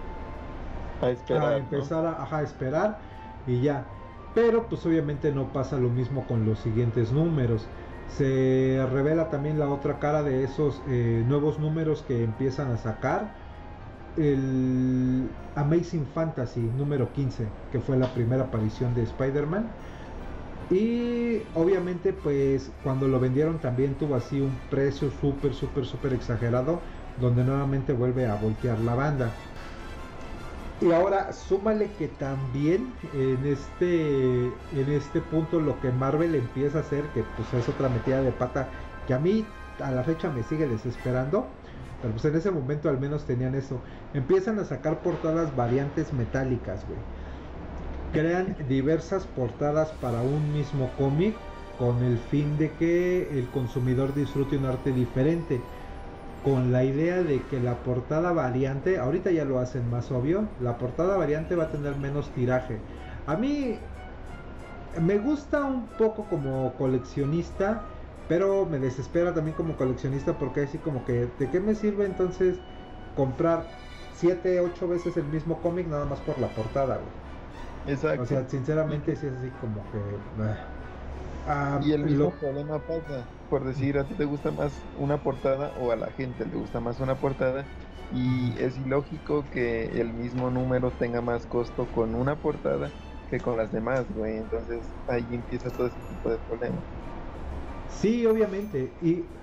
A 1.00 1.10
esperar. 1.10 1.42
a 1.44 1.56
¿no? 1.70 1.88
empezar 1.88 2.04
a 2.06 2.22
ajá, 2.22 2.42
esperar 2.42 3.00
y 3.46 3.60
ya. 3.62 3.99
Pero 4.34 4.68
pues 4.68 4.84
obviamente 4.86 5.32
no 5.32 5.52
pasa 5.52 5.76
lo 5.76 5.88
mismo 5.88 6.26
con 6.26 6.44
los 6.46 6.58
siguientes 6.60 7.12
números. 7.12 7.66
Se 8.16 8.84
revela 8.92 9.30
también 9.30 9.58
la 9.58 9.68
otra 9.68 9.98
cara 9.98 10.22
de 10.22 10.44
esos 10.44 10.80
eh, 10.88 11.24
nuevos 11.26 11.58
números 11.58 12.02
que 12.06 12.22
empiezan 12.22 12.70
a 12.70 12.76
sacar. 12.76 13.30
El 14.16 15.28
Amazing 15.54 16.06
Fantasy 16.14 16.60
número 16.60 17.12
15, 17.12 17.46
que 17.72 17.80
fue 17.80 17.96
la 17.96 18.12
primera 18.12 18.44
aparición 18.44 18.94
de 18.94 19.02
Spider-Man. 19.02 19.66
Y 20.70 21.42
obviamente 21.54 22.12
pues 22.12 22.70
cuando 22.84 23.08
lo 23.08 23.18
vendieron 23.18 23.58
también 23.58 23.94
tuvo 23.96 24.14
así 24.14 24.40
un 24.40 24.56
precio 24.70 25.10
súper, 25.10 25.54
súper, 25.54 25.84
súper 25.84 26.12
exagerado, 26.12 26.80
donde 27.20 27.44
nuevamente 27.44 27.92
vuelve 27.92 28.26
a 28.26 28.36
voltear 28.36 28.78
la 28.78 28.94
banda. 28.94 29.34
Y 30.80 30.92
ahora 30.92 31.32
súmale 31.34 31.90
que 31.98 32.08
también 32.08 32.94
en 33.12 33.44
este 33.44 34.46
en 34.46 34.88
este 34.88 35.20
punto 35.20 35.60
lo 35.60 35.78
que 35.80 35.92
Marvel 35.92 36.34
empieza 36.34 36.78
a 36.78 36.80
hacer, 36.80 37.04
que 37.12 37.22
pues 37.36 37.52
es 37.52 37.68
otra 37.68 37.90
metida 37.90 38.22
de 38.22 38.32
pata 38.32 38.68
que 39.06 39.12
a 39.12 39.18
mí 39.18 39.44
a 39.78 39.90
la 39.90 40.04
fecha 40.04 40.30
me 40.30 40.42
sigue 40.42 40.66
desesperando, 40.66 41.46
pero 42.00 42.14
pues 42.14 42.24
en 42.24 42.36
ese 42.36 42.50
momento 42.50 42.88
al 42.88 42.98
menos 42.98 43.26
tenían 43.26 43.54
eso. 43.54 43.82
Empiezan 44.14 44.58
a 44.58 44.64
sacar 44.64 45.02
portadas 45.02 45.54
variantes 45.54 46.12
metálicas, 46.14 46.86
güey. 46.86 46.98
Crean 48.12 48.56
diversas 48.68 49.26
portadas 49.26 49.92
para 49.92 50.22
un 50.22 50.52
mismo 50.52 50.94
cómic 50.96 51.36
con 51.78 52.02
el 52.02 52.18
fin 52.18 52.56
de 52.58 52.74
que 52.76 53.38
el 53.38 53.50
consumidor 53.50 54.14
disfrute 54.14 54.56
un 54.56 54.64
arte 54.66 54.92
diferente 54.92 55.60
con 56.42 56.72
la 56.72 56.84
idea 56.84 57.22
de 57.22 57.46
que 57.46 57.60
la 57.60 57.82
portada 57.82 58.32
variante, 58.32 58.98
ahorita 58.98 59.30
ya 59.30 59.44
lo 59.44 59.58
hacen 59.58 59.88
más 59.88 60.10
obvio, 60.10 60.54
la 60.58 60.78
portada 60.78 61.16
variante 61.16 61.56
va 61.56 61.64
a 61.64 61.70
tener 61.70 61.96
menos 61.96 62.32
tiraje. 62.32 62.84
A 63.26 63.36
mí 63.36 63.90
me 65.00 65.18
gusta 65.18 65.64
un 65.64 65.96
poco 65.96 66.28
como 66.28 66.76
coleccionista, 66.76 67.92
pero 68.26 68.66
me 68.66 68.78
desespera 68.78 69.34
también 69.34 69.56
como 69.56 69.76
coleccionista 69.76 70.38
porque 70.38 70.62
así 70.62 70.80
como 70.80 71.04
que, 71.04 71.26
¿de 71.26 71.50
qué 71.50 71.60
me 71.60 71.74
sirve 71.74 72.06
entonces 72.06 72.62
comprar 73.14 73.78
7, 74.10 74.60
8 74.60 74.88
veces 74.88 75.16
el 75.16 75.26
mismo 75.28 75.60
cómic 75.60 75.86
nada 75.88 76.06
más 76.06 76.20
por 76.22 76.38
la 76.40 76.54
portada, 76.54 76.96
güey? 76.98 77.14
Exacto. 77.84 78.22
O 78.22 78.26
sea, 78.26 78.48
sinceramente 78.48 79.16
sí 79.16 79.26
es 79.26 79.34
así 79.34 79.52
como 79.52 79.90
que... 79.90 79.98
ah. 80.38 80.58
Ah, 81.44 81.84
y 81.84 81.92
el 81.92 82.04
mismo 82.04 82.32
lo- 82.32 82.38
problema 82.38 82.82
pasa, 82.84 83.28
por 83.50 83.66
decir, 83.66 83.98
a 83.98 84.06
ti 84.08 84.16
te 84.16 84.26
gusta 84.26 84.52
más 84.52 84.88
una 84.94 85.22
portada 85.22 85.74
o 85.76 85.92
a 85.92 85.96
la 85.96 86.12
gente 86.12 86.46
le 86.46 86.56
gusta 86.56 86.80
más 86.80 87.00
una 87.00 87.20
portada 87.20 87.70
y 88.10 88.58
es 88.62 88.78
ilógico 88.78 89.50
que 89.50 90.00
el 90.00 90.14
mismo 90.14 90.50
número 90.50 90.96
tenga 90.96 91.22
más 91.22 91.46
costo 91.46 91.90
con 91.92 92.14
una 92.16 92.40
portada 92.40 92.94
que 93.28 93.42
con 93.42 93.58
las 93.58 93.72
demás, 93.72 94.06
güey. 94.12 94.38
Entonces 94.38 94.96
ahí 95.08 95.34
empieza 95.34 95.72
todo 95.72 95.88
ese 95.88 96.02
tipo 96.02 96.30
de 96.30 96.40
problemas. 96.40 96.84
Sí, 97.86 98.24
obviamente. 98.26 98.96
Y 99.00 99.42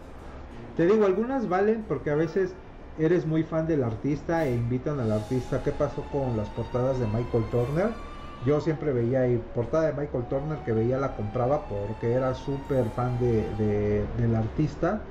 te 0.75 0.87
digo, 0.87 1.05
algunas 1.05 1.49
valen 1.49 1.87
porque 1.87 2.11
a 2.11 2.15
veces 2.15 2.59
eres 2.95 3.25
muy 3.27 3.43
fan 3.43 3.67
del 3.67 3.83
artista 3.83 4.47
e 4.47 4.55
invitan 4.55 4.99
al 5.01 5.11
artista. 5.13 5.63
¿Qué 5.63 5.73
pasó 5.73 6.09
con 6.09 6.37
las 6.37 6.51
portadas 6.51 6.99
de 6.99 7.07
Michael 7.07 7.49
Turner? 7.49 8.06
Yo 8.45 8.61
siempre 8.61 8.93
veía 8.93 9.21
ahí 9.21 9.41
portada 9.55 9.87
de 9.87 9.93
Michael 9.93 10.25
Turner 10.25 10.59
que 10.59 10.71
veía 10.71 10.97
la 10.97 11.15
compraba 11.15 11.67
porque 11.67 12.13
era 12.13 12.33
súper 12.35 12.85
fan 12.91 13.17
de, 13.19 14.05
del 14.17 14.35
artista. 14.35 15.01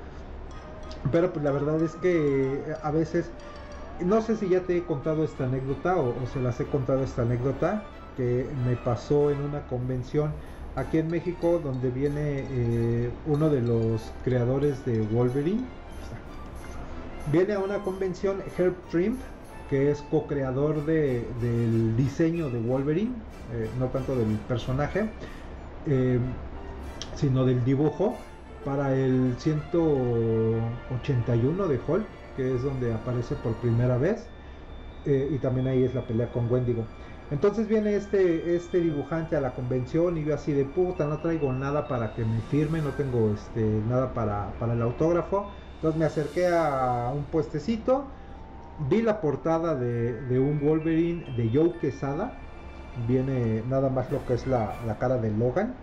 Pero 1.11 1.31
pues 1.31 1.43
la 1.43 1.51
verdad 1.51 1.81
es 1.81 1.95
que 1.95 2.63
a 2.81 2.91
veces, 2.91 3.29
no 3.99 4.21
sé 4.21 4.37
si 4.37 4.49
ya 4.49 4.61
te 4.61 4.77
he 4.77 4.83
contado 4.83 5.23
esta 5.23 5.45
anécdota 5.45 5.97
o, 5.97 6.13
se 6.33 6.41
las 6.41 6.59
he 6.59 6.65
contado 6.65 7.03
esta 7.03 7.23
anécdota 7.23 7.83
que 8.15 8.47
me 8.65 8.75
pasó 8.75 9.29
en 9.29 9.41
una 9.41 9.61
convención 9.67 10.31
aquí 10.75 10.97
en 10.97 11.09
México 11.09 11.59
donde 11.63 11.89
viene 11.91 12.45
eh, 12.49 13.11
uno 13.25 13.49
de 13.49 13.61
los 13.61 14.11
creadores 14.23 14.85
de 14.85 15.01
Wolverine. 15.01 15.63
Viene 17.31 17.53
a 17.53 17.59
una 17.59 17.79
convención 17.79 18.41
Herb 18.57 18.75
Trimp 18.89 19.19
que 19.69 19.91
es 19.91 20.01
co-creador 20.09 20.85
de, 20.85 21.27
del 21.41 21.97
diseño 21.97 22.49
de 22.49 22.59
Wolverine, 22.59 23.11
eh, 23.53 23.69
no 23.79 23.87
tanto 23.87 24.15
del 24.15 24.37
personaje, 24.47 25.09
eh, 25.85 26.19
sino 27.15 27.43
del 27.45 27.63
dibujo 27.63 28.15
para 28.63 28.93
el 28.93 29.35
181 29.37 31.67
de 31.67 31.79
Hulk, 31.87 32.05
que 32.35 32.55
es 32.55 32.63
donde 32.63 32.93
aparece 32.93 33.35
por 33.35 33.53
primera 33.55 33.97
vez, 33.97 34.25
eh, 35.05 35.29
y 35.31 35.37
también 35.39 35.67
ahí 35.67 35.83
es 35.83 35.95
la 35.95 36.01
pelea 36.01 36.29
con 36.31 36.51
Wendigo. 36.51 36.83
Entonces 37.29 37.67
viene 37.67 37.95
este, 37.95 38.55
este 38.55 38.79
dibujante 38.79 39.35
a 39.35 39.41
la 39.41 39.51
convención 39.51 40.17
y 40.17 40.23
yo 40.23 40.33
así 40.33 40.53
de 40.53 40.63
puta, 40.63 41.05
no 41.07 41.19
traigo 41.19 41.51
nada 41.51 41.89
para 41.89 42.13
que 42.13 42.23
me 42.23 42.39
firme, 42.49 42.81
no 42.81 42.91
tengo 42.91 43.33
este, 43.33 43.61
nada 43.89 44.13
para, 44.13 44.53
para 44.59 44.71
el 44.73 44.81
autógrafo. 44.81 45.47
Entonces 45.75 45.99
me 45.99 46.05
acerqué 46.05 46.47
a 46.47 47.11
un 47.13 47.23
puestecito 47.23 48.05
vi 48.79 49.01
la 49.01 49.21
portada 49.21 49.75
de, 49.75 50.39
un 50.39 50.59
Wolverine 50.59 51.25
de 51.35 51.49
Joe 51.53 51.73
Quesada. 51.79 52.33
Viene 53.07 53.63
nada 53.69 53.89
más 53.89 54.11
lo 54.11 54.25
que 54.25 54.33
es 54.33 54.47
la, 54.47 54.73
cara 54.99 55.17
de 55.17 55.31
Logan 55.31 55.73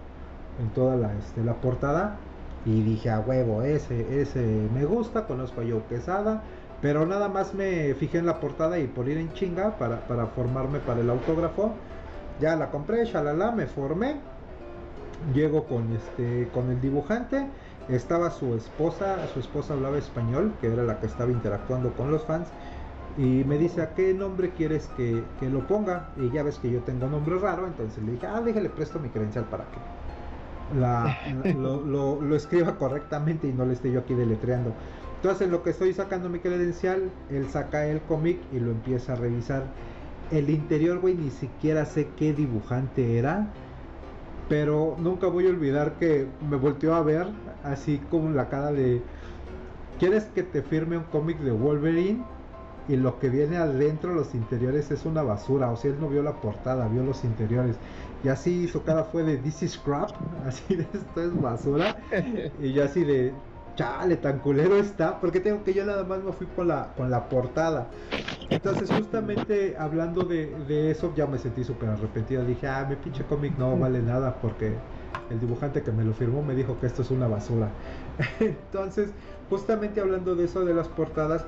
en 0.61 0.69
toda 0.71 0.97
la, 0.97 1.13
este, 1.15 1.43
la 1.43 1.55
portada. 1.55 2.17
Y 2.65 2.83
dije, 2.83 3.11
a 3.11 3.21
huevo, 3.21 3.63
ese, 3.63 4.21
ese 4.21 4.69
me 4.73 4.85
gusta, 4.85 5.27
conozco 5.27 5.61
a 5.61 5.65
Joe 5.65 5.83
Quesada. 5.89 6.43
Pero 6.81 7.07
nada 7.07 7.29
más 7.29 7.55
me 7.55 7.95
fijé 7.95 8.19
en 8.19 8.27
la 8.27 8.41
portada 8.41 8.79
y 8.79 8.87
por 8.87 9.09
ir 9.09 9.17
en 9.17 9.33
chinga 9.33 9.79
para, 9.79 10.07
para 10.07 10.27
formarme 10.27 10.81
para 10.81 11.01
el 11.01 11.11
autógrafo. 11.11 11.73
Ya 12.41 12.57
la 12.57 12.71
compré, 12.71 13.05
shalala, 13.05 13.53
me 13.53 13.67
formé. 13.67 14.17
Llego 15.33 15.65
con 15.65 15.93
este 15.93 16.49
con 16.53 16.71
el 16.71 16.81
dibujante. 16.81 17.47
Estaba 17.89 18.31
su 18.31 18.55
esposa, 18.55 19.17
su 19.33 19.41
esposa 19.41 19.75
hablaba 19.75 19.99
español, 19.99 20.53
que 20.61 20.73
era 20.73 20.83
la 20.83 20.99
que 21.01 21.07
estaba 21.07 21.31
interactuando 21.31 21.93
con 21.93 22.11
los 22.11 22.25
fans 22.25 22.49
y 23.17 23.45
me 23.45 23.59
dice, 23.59 23.81
¿a 23.81 23.95
qué 23.95 24.13
nombre 24.13 24.51
quieres 24.51 24.91
que, 24.97 25.23
lo 25.41 25.67
ponga? 25.67 26.09
Y 26.17 26.31
ya 26.31 26.43
ves 26.43 26.59
que 26.59 26.71
yo 26.71 26.81
tengo 26.81 27.07
nombre 27.07 27.39
raro, 27.39 27.67
entonces 27.67 28.03
le 28.03 28.13
dije, 28.13 28.27
ah, 28.27 28.41
déjale 28.41 28.71
presto 28.71 28.99
mi 28.99 29.09
credencial 29.09 29.45
para 29.45 29.65
que 29.65 30.79
la, 30.79 31.17
lo, 31.55 32.35
escriba 32.35 32.77
correctamente 32.77 33.47
y 33.47 33.53
no 33.53 33.65
le 33.65 33.75
esté 33.75 33.93
yo 33.93 34.01
aquí 34.01 34.15
deletreando. 34.15 34.73
Entonces, 35.17 35.43
en 35.43 35.53
lo 35.53 35.63
que 35.63 35.71
estoy 35.71 35.93
sacando 35.95 36.29
mi 36.29 36.41
credencial, 36.41 37.11
él 37.31 37.49
saca 37.49 37.87
el 37.87 38.01
cómic 38.03 38.39
y 38.53 38.59
lo 38.59 38.73
empieza 38.73 39.13
a 39.13 39.17
revisar. 39.17 39.65
El 40.31 40.51
interior, 40.51 40.99
güey, 40.99 41.15
ni 41.15 41.31
siquiera 41.31 41.87
sé 41.87 42.09
qué 42.17 42.33
dibujante 42.33 43.19
era. 43.19 43.49
Pero 44.49 44.97
nunca 44.99 45.29
voy 45.29 45.47
a 45.47 45.51
olvidar 45.51 45.95
que 45.95 46.27
me 46.51 46.57
volteó 46.57 46.95
a 46.95 47.03
ver 47.03 47.29
así 47.63 47.99
como 48.11 48.31
la 48.31 48.49
cara 48.51 48.73
de... 48.73 49.01
¿Quieres 49.99 50.25
que 50.27 50.43
te 50.43 50.61
firme 50.61 50.99
un 50.99 51.05
cómic 51.05 51.39
de 51.39 51.53
Wolverine? 51.53 52.23
Y 52.89 52.97
lo 52.97 53.19
que 53.19 53.31
viene 53.31 53.57
adentro, 53.57 54.15
los 54.15 54.35
interiores, 54.35 54.91
es 54.91 55.05
una 55.05 55.23
basura. 55.23 55.71
O 55.71 55.77
sea, 55.77 55.91
él 55.91 55.97
no 56.01 56.09
vio 56.09 56.23
la 56.23 56.41
portada, 56.41 56.89
vio 56.89 57.03
los 57.03 57.25
interiores. 57.25 57.77
Y 58.23 58.29
así 58.29 58.69
su 58.69 58.83
cara 58.83 59.05
fue 59.05 59.23
de 59.23 59.37
This 59.39 59.63
is 59.63 59.79
crap, 59.79 60.11
así 60.47 60.77
de 60.77 60.83
esto 60.93 61.23
es 61.23 61.41
basura. 61.41 61.97
Y 62.61 62.73
yo 62.73 62.85
así 62.85 63.05
de 63.05 63.33
chale, 63.77 64.17
tan 64.17 64.39
culero 64.39 64.77
está, 64.77 65.21
porque 65.21 65.41
tengo 65.41 65.65
que 65.65 65.75
yo 65.75 65.85
nada 65.85 66.05
más 66.05 66.23
me 66.23 66.33
fui 66.33 66.47
con 66.47 66.69
la, 66.69 66.93
con 66.97 67.11
la 67.11 67.29
portada. 67.29 67.89
Entonces, 68.51 68.91
justamente 68.91 69.77
hablando 69.79 70.23
de, 70.25 70.55
de 70.69 70.91
eso, 70.91 71.13
ya 71.17 71.27
me 71.27 71.39
sentí 71.39 71.65
súper 71.65 71.89
arrepentido. 71.89 72.45
Dije, 72.45 72.69
ah, 72.69 72.87
mi 72.89 72.97
pinche 72.97 73.25
cómic 73.25 73.57
no 73.59 73.77
vale 73.77 74.01
nada 74.03 74.37
porque 74.41 74.75
el 75.31 75.41
dibujante 75.41 75.83
que 75.83 75.93
me 75.93 76.05
lo 76.05 76.13
firmó 76.15 76.43
me 76.43 76.55
dijo 76.55 76.79
que 76.79 76.87
esto 76.87 77.03
es 77.03 77.11
una 77.11 77.27
basura. 77.27 77.71
Entonces, 78.41 79.11
justamente 79.51 80.01
hablando 80.01 80.35
de 80.37 80.45
eso 80.45 80.65
de 80.65 80.75
las 80.75 80.89
portadas, 80.89 81.47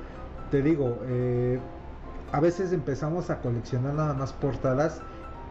te 0.51 0.61
digo, 0.61 0.99
eh, 1.05 1.59
a 2.31 2.39
veces 2.39 2.73
empezamos 2.73 3.29
a 3.29 3.39
coleccionar 3.41 3.93
nada 3.93 4.13
más 4.13 4.33
portadas 4.33 5.01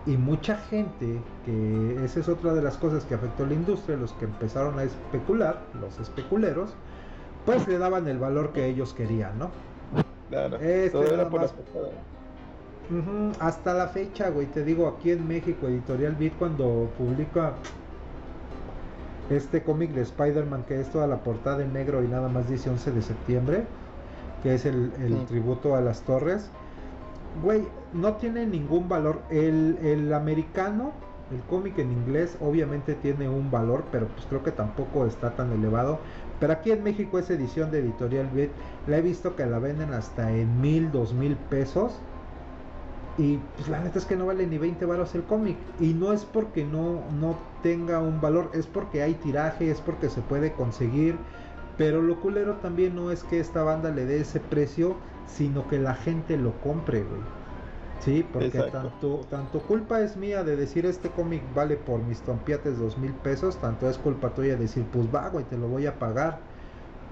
y 0.06 0.16
mucha 0.16 0.56
gente, 0.56 1.20
que 1.44 2.04
esa 2.04 2.20
es 2.20 2.28
otra 2.28 2.54
de 2.54 2.62
las 2.62 2.76
cosas 2.76 3.04
que 3.04 3.14
afectó 3.14 3.44
a 3.44 3.46
la 3.46 3.54
industria, 3.54 3.96
los 3.96 4.12
que 4.14 4.26
empezaron 4.26 4.78
a 4.78 4.84
especular, 4.84 5.62
los 5.80 5.98
especuleros, 5.98 6.70
pues 7.44 7.66
le 7.66 7.78
daban 7.78 8.06
el 8.06 8.18
valor 8.18 8.52
que 8.52 8.66
ellos 8.66 8.94
querían, 8.94 9.38
¿no? 9.38 9.50
Claro, 10.30 10.56
este 10.56 10.90
todo 10.90 11.04
era 11.04 11.28
por 11.28 11.48
hasta 13.40 13.74
la 13.74 13.88
fecha, 13.88 14.30
güey, 14.30 14.46
te 14.46 14.62
digo, 14.64 14.86
aquí 14.86 15.10
en 15.10 15.26
México, 15.26 15.66
Editorial 15.66 16.14
Beat 16.14 16.34
cuando 16.38 16.88
publica 16.96 17.54
este 19.28 19.62
cómic 19.62 19.90
de 19.90 20.02
Spider-Man, 20.02 20.64
que 20.68 20.80
es 20.80 20.90
toda 20.90 21.08
la 21.08 21.18
portada 21.18 21.64
en 21.64 21.72
negro 21.72 22.04
y 22.04 22.06
nada 22.06 22.28
más 22.28 22.48
dice 22.48 22.70
11 22.70 22.92
de 22.92 23.02
septiembre, 23.02 23.64
que 24.46 24.54
es 24.54 24.64
el, 24.64 24.92
tributo 25.26 25.74
a 25.74 25.80
las 25.80 26.02
torres. 26.02 26.48
Güey, 27.42 27.64
no 27.92 28.14
tiene 28.14 28.46
ningún 28.46 28.88
valor. 28.88 29.20
El, 29.28 29.76
el 29.82 30.12
americano, 30.14 30.92
el 31.32 31.40
cómic 31.50 31.76
en 31.78 31.90
inglés, 31.90 32.36
obviamente 32.40 32.94
tiene 32.94 33.28
un 33.28 33.50
valor, 33.50 33.82
pero 33.90 34.06
pues 34.06 34.24
creo 34.28 34.44
que 34.44 34.52
tampoco 34.52 35.04
está 35.04 35.34
tan 35.34 35.50
elevado. 35.50 35.98
Pero 36.38 36.52
aquí 36.52 36.70
en 36.70 36.84
México 36.84 37.18
esa 37.18 37.32
edición 37.32 37.72
de 37.72 37.80
Editorial 37.80 38.30
Beat, 38.32 38.50
la 38.86 38.98
he 38.98 39.02
visto 39.02 39.34
que 39.34 39.44
la 39.46 39.58
venden 39.58 39.92
hasta 39.92 40.30
en 40.30 40.60
mil, 40.60 40.92
dos 40.92 41.12
mil 41.12 41.34
pesos. 41.34 41.98
Y 43.18 43.38
pues 43.56 43.68
la 43.68 43.80
neta 43.80 43.98
es 43.98 44.04
que 44.04 44.14
no 44.14 44.26
vale 44.26 44.46
ni 44.46 44.58
20 44.58 44.86
varos 44.86 45.12
el 45.16 45.24
cómic. 45.24 45.56
Y 45.80 45.92
no 45.92 46.12
es 46.12 46.24
porque 46.24 46.64
no, 46.64 47.00
no 47.18 47.36
tenga 47.64 47.98
un 47.98 48.20
valor, 48.20 48.50
es 48.54 48.68
porque 48.68 49.02
hay 49.02 49.14
tiraje, 49.14 49.72
es 49.72 49.80
porque 49.80 50.08
se 50.08 50.20
puede 50.20 50.52
conseguir. 50.52 51.16
Pero 51.76 52.00
lo 52.00 52.20
culero 52.20 52.54
también 52.56 52.94
no 52.94 53.10
es 53.10 53.22
que 53.24 53.38
esta 53.38 53.62
banda 53.62 53.90
le 53.90 54.06
dé 54.06 54.20
ese 54.20 54.40
precio, 54.40 54.96
sino 55.26 55.68
que 55.68 55.78
la 55.78 55.94
gente 55.94 56.36
lo 56.36 56.52
compre, 56.60 57.02
güey. 57.02 57.20
Sí, 58.00 58.24
porque 58.32 58.62
tanto, 58.70 59.26
tanto 59.30 59.60
culpa 59.60 60.00
es 60.00 60.16
mía 60.16 60.44
de 60.44 60.56
decir 60.56 60.86
este 60.86 61.10
cómic 61.10 61.42
vale 61.54 61.76
por 61.76 62.00
mis 62.02 62.20
trompiates 62.20 62.78
dos 62.78 62.96
mil 62.98 63.12
pesos, 63.12 63.60
tanto 63.60 63.88
es 63.90 63.98
culpa 63.98 64.30
tuya 64.34 64.54
de 64.54 64.58
decir, 64.58 64.84
pues 64.92 65.06
va, 65.12 65.28
güey, 65.28 65.44
te 65.44 65.56
lo 65.56 65.68
voy 65.68 65.86
a 65.86 65.98
pagar. 65.98 66.38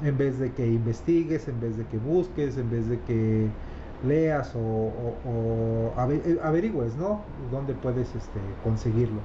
En 0.03 0.17
vez 0.19 0.39
de 0.39 0.53
que 0.53 0.67
investigues, 0.67 1.49
en 1.49 1.61
vez 1.61 1.77
de 1.77 1.87
que 1.87 1.99
busques, 1.99 2.57
en 2.57 2.71
vez 2.71 2.89
de 2.89 3.01
que 3.01 3.49
leas 4.07 4.53
o, 4.55 5.19
eh, 6.11 6.39
averigües, 6.43 6.97
¿no? 6.97 7.25
Dónde 7.51 7.75
puedes 7.75 8.15
este, 8.15 8.41
conseguirlo. 8.63 9.21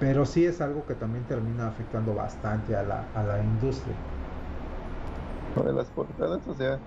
Pero 0.00 0.26
sí 0.26 0.44
es 0.46 0.60
algo 0.60 0.84
que 0.86 0.94
también 0.94 1.24
termina 1.26 1.68
afectando 1.68 2.14
bastante 2.14 2.74
a 2.76 2.82
la, 2.82 3.08
a 3.14 3.22
la 3.22 3.42
industria 3.42 3.94
de 5.64 5.72
las 5.72 5.90
portadas, 5.92 6.46
o 6.46 6.54
sea, 6.54 6.82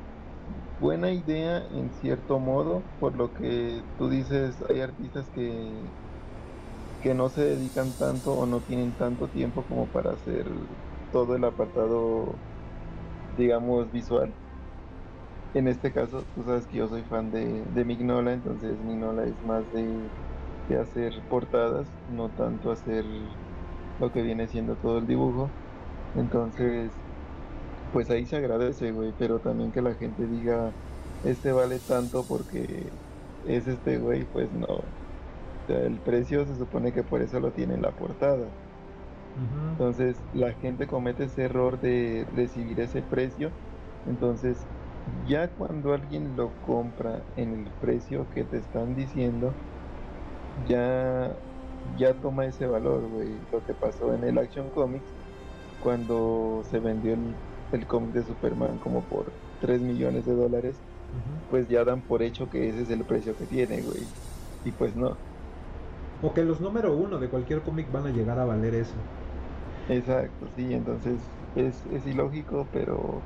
buena 0.78 1.14
idea 1.14 1.66
en 1.70 1.92
cierto 1.94 2.40
modo, 2.40 2.90
por 3.00 3.18
lo 3.18 3.34
que 3.34 3.86
tú 3.98 4.10
dices, 4.10 4.64
hay 4.70 4.82
artistas 4.82 5.30
que, 5.32 5.94
que 7.00 7.14
no 7.14 7.30
se 7.30 7.42
dedican 7.44 7.96
tanto 7.96 8.34
o 8.34 8.46
no 8.46 8.64
tienen 8.64 8.96
tanto 8.96 9.30
tiempo 9.30 9.66
como 9.68 9.90
para 9.92 10.14
hacer 10.14 10.48
todo 11.10 11.36
el 11.36 11.44
apartado, 11.46 12.42
digamos, 13.30 13.92
visual. 13.92 14.38
En 15.54 15.68
este 15.68 15.92
caso, 15.94 16.28
tú 16.34 16.44
sabes 16.44 16.68
que 16.68 16.78
yo 16.78 16.88
soy 16.90 17.06
fan 17.06 17.32
de, 17.32 17.64
de 17.68 17.86
Mignola, 17.86 18.34
entonces 18.34 18.78
Mignola 18.80 19.26
es 19.26 19.42
más 19.42 19.70
de, 19.72 20.12
de 20.68 20.78
hacer 20.80 21.14
portadas, 21.28 21.94
no 22.08 22.32
tanto 22.34 22.72
hacer 22.72 23.06
lo 23.98 24.12
que 24.12 24.22
viene 24.22 24.48
siendo 24.48 24.78
todo 24.78 24.98
el 25.00 25.08
dibujo. 25.08 25.56
Entonces, 26.14 27.00
pues 27.96 28.10
ahí 28.10 28.26
se 28.26 28.36
agradece, 28.36 28.92
güey, 28.92 29.14
pero 29.18 29.40
también 29.40 29.72
que 29.72 29.82
la 29.82 29.94
gente 29.94 30.28
diga, 30.28 30.70
este 31.24 31.54
vale 31.54 31.80
tanto 31.80 32.24
porque 32.24 32.84
es 33.48 33.70
este 33.70 34.00
güey, 34.00 34.26
pues 34.26 34.52
no. 34.52 34.66
O 34.66 34.84
sea, 35.68 35.80
el 35.80 35.96
precio 36.00 36.46
se 36.46 36.58
supone 36.58 36.92
que 36.92 37.04
por 37.04 37.22
eso 37.22 37.40
lo 37.40 37.52
tiene 37.52 37.76
en 37.76 37.82
la 37.82 37.92
portada. 37.92 38.48
Entonces 39.72 40.18
la 40.34 40.52
gente 40.52 40.88
comete 40.88 41.24
ese 41.24 41.44
error 41.44 41.80
de 41.80 42.28
recibir 42.36 42.82
ese 42.82 43.02
precio. 43.02 43.50
Entonces 44.06 44.58
ya 45.26 45.48
cuando 45.48 45.94
alguien 45.94 46.36
lo 46.36 46.52
compra 46.66 47.22
en 47.38 47.54
el 47.54 47.72
precio 47.80 48.28
que 48.34 48.44
te 48.44 48.58
están 48.58 48.94
diciendo, 48.94 49.54
ya 50.68 51.32
ya 51.98 52.14
toma 52.16 52.46
ese 52.46 52.68
valor, 52.68 53.08
güey. 53.08 53.30
Lo 53.54 53.64
que 53.66 53.74
pasó 53.74 54.14
en 54.14 54.26
el 54.26 54.38
Action 54.38 54.70
Comics 54.72 55.14
cuando 55.86 56.64
se 56.70 56.80
vendió 56.80 57.14
el, 57.14 57.36
el 57.72 57.86
cómic 57.88 58.12
de 58.14 58.24
Superman 58.24 58.78
como 58.80 59.02
por 59.02 59.32
3 59.62 59.82
millones 59.82 60.26
de 60.26 60.34
dólares, 60.34 60.76
pues 61.50 61.68
ya 61.68 61.84
dan 61.84 62.02
por 62.02 62.22
hecho 62.22 62.50
que 62.50 62.70
ese 62.70 62.82
es 62.84 62.90
el 62.90 63.04
precio 63.06 63.36
que 63.38 63.46
tiene, 63.46 63.82
güey. 63.82 64.04
Y 64.64 64.72
pues 64.72 64.96
no. 64.96 65.18
O 66.22 66.34
que 66.34 66.44
los 66.44 66.62
número 66.62 66.96
uno 66.96 67.20
de 67.20 67.30
cualquier 67.30 67.62
cómic 67.62 67.92
van 67.92 68.08
a 68.08 68.12
llegar 68.12 68.40
a 68.40 68.46
valer 68.46 68.76
eso. 68.76 68.96
Exacto, 69.88 70.48
sí, 70.56 70.74
entonces 70.74 71.32
es, 71.56 71.86
es 71.92 72.06
ilógico, 72.08 72.68
pero 72.72 73.22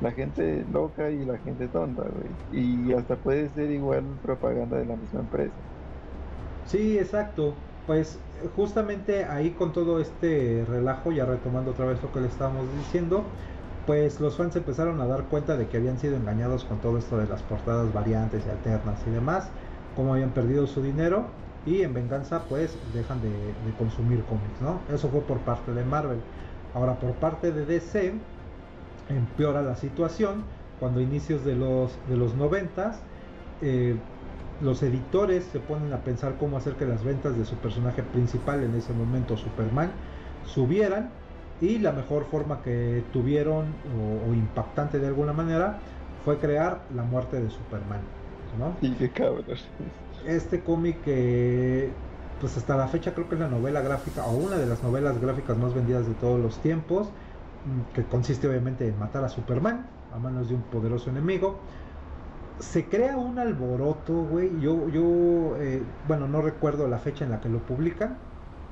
la 0.00 0.12
gente 0.12 0.64
loca 0.72 1.10
y 1.10 1.24
la 1.24 1.38
gente 1.38 1.68
tonta, 1.68 2.04
güey. 2.08 2.38
Y 2.50 2.92
hasta 2.92 3.16
puede 3.16 3.48
ser 3.50 3.70
igual 3.70 4.18
propaganda 4.22 4.78
de 4.78 4.86
la 4.86 4.96
misma 4.96 5.20
empresa. 5.20 5.54
Sí, 6.64 6.98
exacto. 6.98 7.54
Pues 7.86 8.18
justamente 8.56 9.24
ahí 9.24 9.54
con 9.54 9.72
todo 9.72 10.00
este 10.00 10.64
relajo, 10.68 11.12
ya 11.12 11.26
retomando 11.26 11.72
otra 11.72 11.86
vez 11.86 12.02
lo 12.02 12.12
que 12.12 12.20
le 12.20 12.28
estábamos 12.28 12.72
diciendo, 12.72 13.24
pues 13.90 14.20
los 14.20 14.36
fans 14.36 14.54
empezaron 14.54 15.00
a 15.00 15.06
dar 15.08 15.24
cuenta 15.24 15.56
de 15.56 15.66
que 15.66 15.76
habían 15.76 15.98
sido 15.98 16.14
engañados 16.14 16.62
con 16.62 16.78
todo 16.78 16.96
esto 16.96 17.18
de 17.18 17.26
las 17.26 17.42
portadas 17.42 17.92
variantes 17.92 18.44
y 18.46 18.48
alternas 18.48 19.00
y 19.04 19.10
demás, 19.10 19.48
como 19.96 20.14
habían 20.14 20.30
perdido 20.30 20.68
su 20.68 20.80
dinero 20.80 21.24
y 21.66 21.82
en 21.82 21.92
venganza 21.92 22.44
pues 22.48 22.78
dejan 22.94 23.20
de, 23.20 23.30
de 23.30 23.76
consumir 23.76 24.22
cómics, 24.26 24.60
¿no? 24.60 24.78
Eso 24.94 25.08
fue 25.08 25.22
por 25.22 25.38
parte 25.38 25.72
de 25.72 25.84
Marvel. 25.84 26.20
Ahora 26.72 27.00
por 27.00 27.14
parte 27.14 27.50
de 27.50 27.66
DC 27.66 28.12
empeora 29.08 29.60
la 29.60 29.74
situación 29.74 30.44
cuando 30.78 31.00
a 31.00 31.02
inicios 31.02 31.44
de 31.44 31.56
los, 31.56 31.90
de 32.08 32.16
los 32.16 32.36
90 32.36 32.92
eh, 33.60 33.96
los 34.60 34.84
editores 34.84 35.42
se 35.50 35.58
ponen 35.58 35.92
a 35.92 35.96
pensar 35.96 36.36
cómo 36.38 36.58
hacer 36.58 36.74
que 36.74 36.84
las 36.84 37.02
ventas 37.02 37.36
de 37.36 37.44
su 37.44 37.56
personaje 37.56 38.04
principal, 38.04 38.62
en 38.62 38.72
ese 38.76 38.92
momento 38.92 39.36
Superman, 39.36 39.90
subieran 40.46 41.10
y 41.60 41.78
la 41.78 41.92
mejor 41.92 42.24
forma 42.24 42.62
que 42.62 43.02
tuvieron 43.12 43.66
o, 44.28 44.34
impactante 44.34 44.98
de 44.98 45.06
alguna 45.06 45.32
manera 45.32 45.78
fue 46.24 46.38
crear 46.38 46.80
la 46.94 47.02
muerte 47.02 47.40
de 47.40 47.50
Superman. 47.50 48.00
¿no? 48.58 48.74
Y 48.80 48.92
qué 48.94 49.10
cabrón. 49.10 49.44
Este 50.26 50.60
cómic 50.60 51.02
que 51.02 51.90
pues 52.40 52.56
hasta 52.56 52.76
la 52.76 52.88
fecha 52.88 53.12
creo 53.12 53.28
que 53.28 53.34
es 53.34 53.40
la 53.40 53.48
novela 53.48 53.82
gráfica 53.82 54.24
o 54.24 54.36
una 54.36 54.56
de 54.56 54.66
las 54.66 54.82
novelas 54.82 55.20
gráficas 55.20 55.58
más 55.58 55.74
vendidas 55.74 56.06
de 56.06 56.14
todos 56.14 56.40
los 56.40 56.58
tiempos, 56.58 57.06
mm, 57.06 57.94
que 57.94 58.04
consiste 58.04 58.48
obviamente 58.48 58.88
en 58.88 58.98
matar 58.98 59.24
a 59.24 59.28
Superman 59.28 59.86
a 60.12 60.18
manos 60.18 60.48
de 60.48 60.54
un 60.54 60.62
poderoso 60.62 61.10
enemigo 61.10 61.60
se 62.60 62.88
crea 62.88 63.16
un 63.16 63.38
alboroto, 63.38 64.12
güey. 64.24 64.60
Yo, 64.60 64.88
yo 64.88 65.56
eh, 65.58 65.82
bueno, 66.06 66.28
no 66.28 66.42
recuerdo 66.42 66.86
la 66.88 66.98
fecha 66.98 67.24
en 67.24 67.30
la 67.30 67.40
que 67.40 67.48
lo 67.48 67.60
publican, 67.60 68.18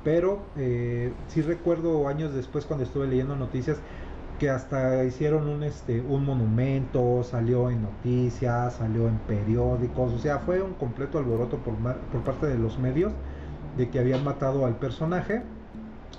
pero 0.04 0.40
eh, 0.56 1.12
sí 1.28 1.42
recuerdo 1.42 2.08
años 2.08 2.34
después 2.34 2.64
cuando 2.64 2.84
estuve 2.84 3.06
leyendo 3.06 3.36
noticias 3.36 3.78
que 4.38 4.50
hasta 4.50 5.04
hicieron 5.04 5.48
un, 5.48 5.64
este, 5.64 6.00
un 6.00 6.24
monumento, 6.24 7.24
salió 7.24 7.70
en 7.70 7.82
noticias, 7.82 8.74
salió 8.74 9.08
en 9.08 9.18
periódicos, 9.18 10.12
o 10.12 10.18
sea, 10.18 10.38
fue 10.38 10.62
un 10.62 10.74
completo 10.74 11.18
alboroto 11.18 11.56
por, 11.58 11.74
por 11.74 12.22
parte 12.22 12.46
de 12.46 12.56
los 12.56 12.78
medios 12.78 13.12
de 13.76 13.88
que 13.90 13.98
habían 13.98 14.22
matado 14.24 14.64
al 14.64 14.76
personaje 14.76 15.42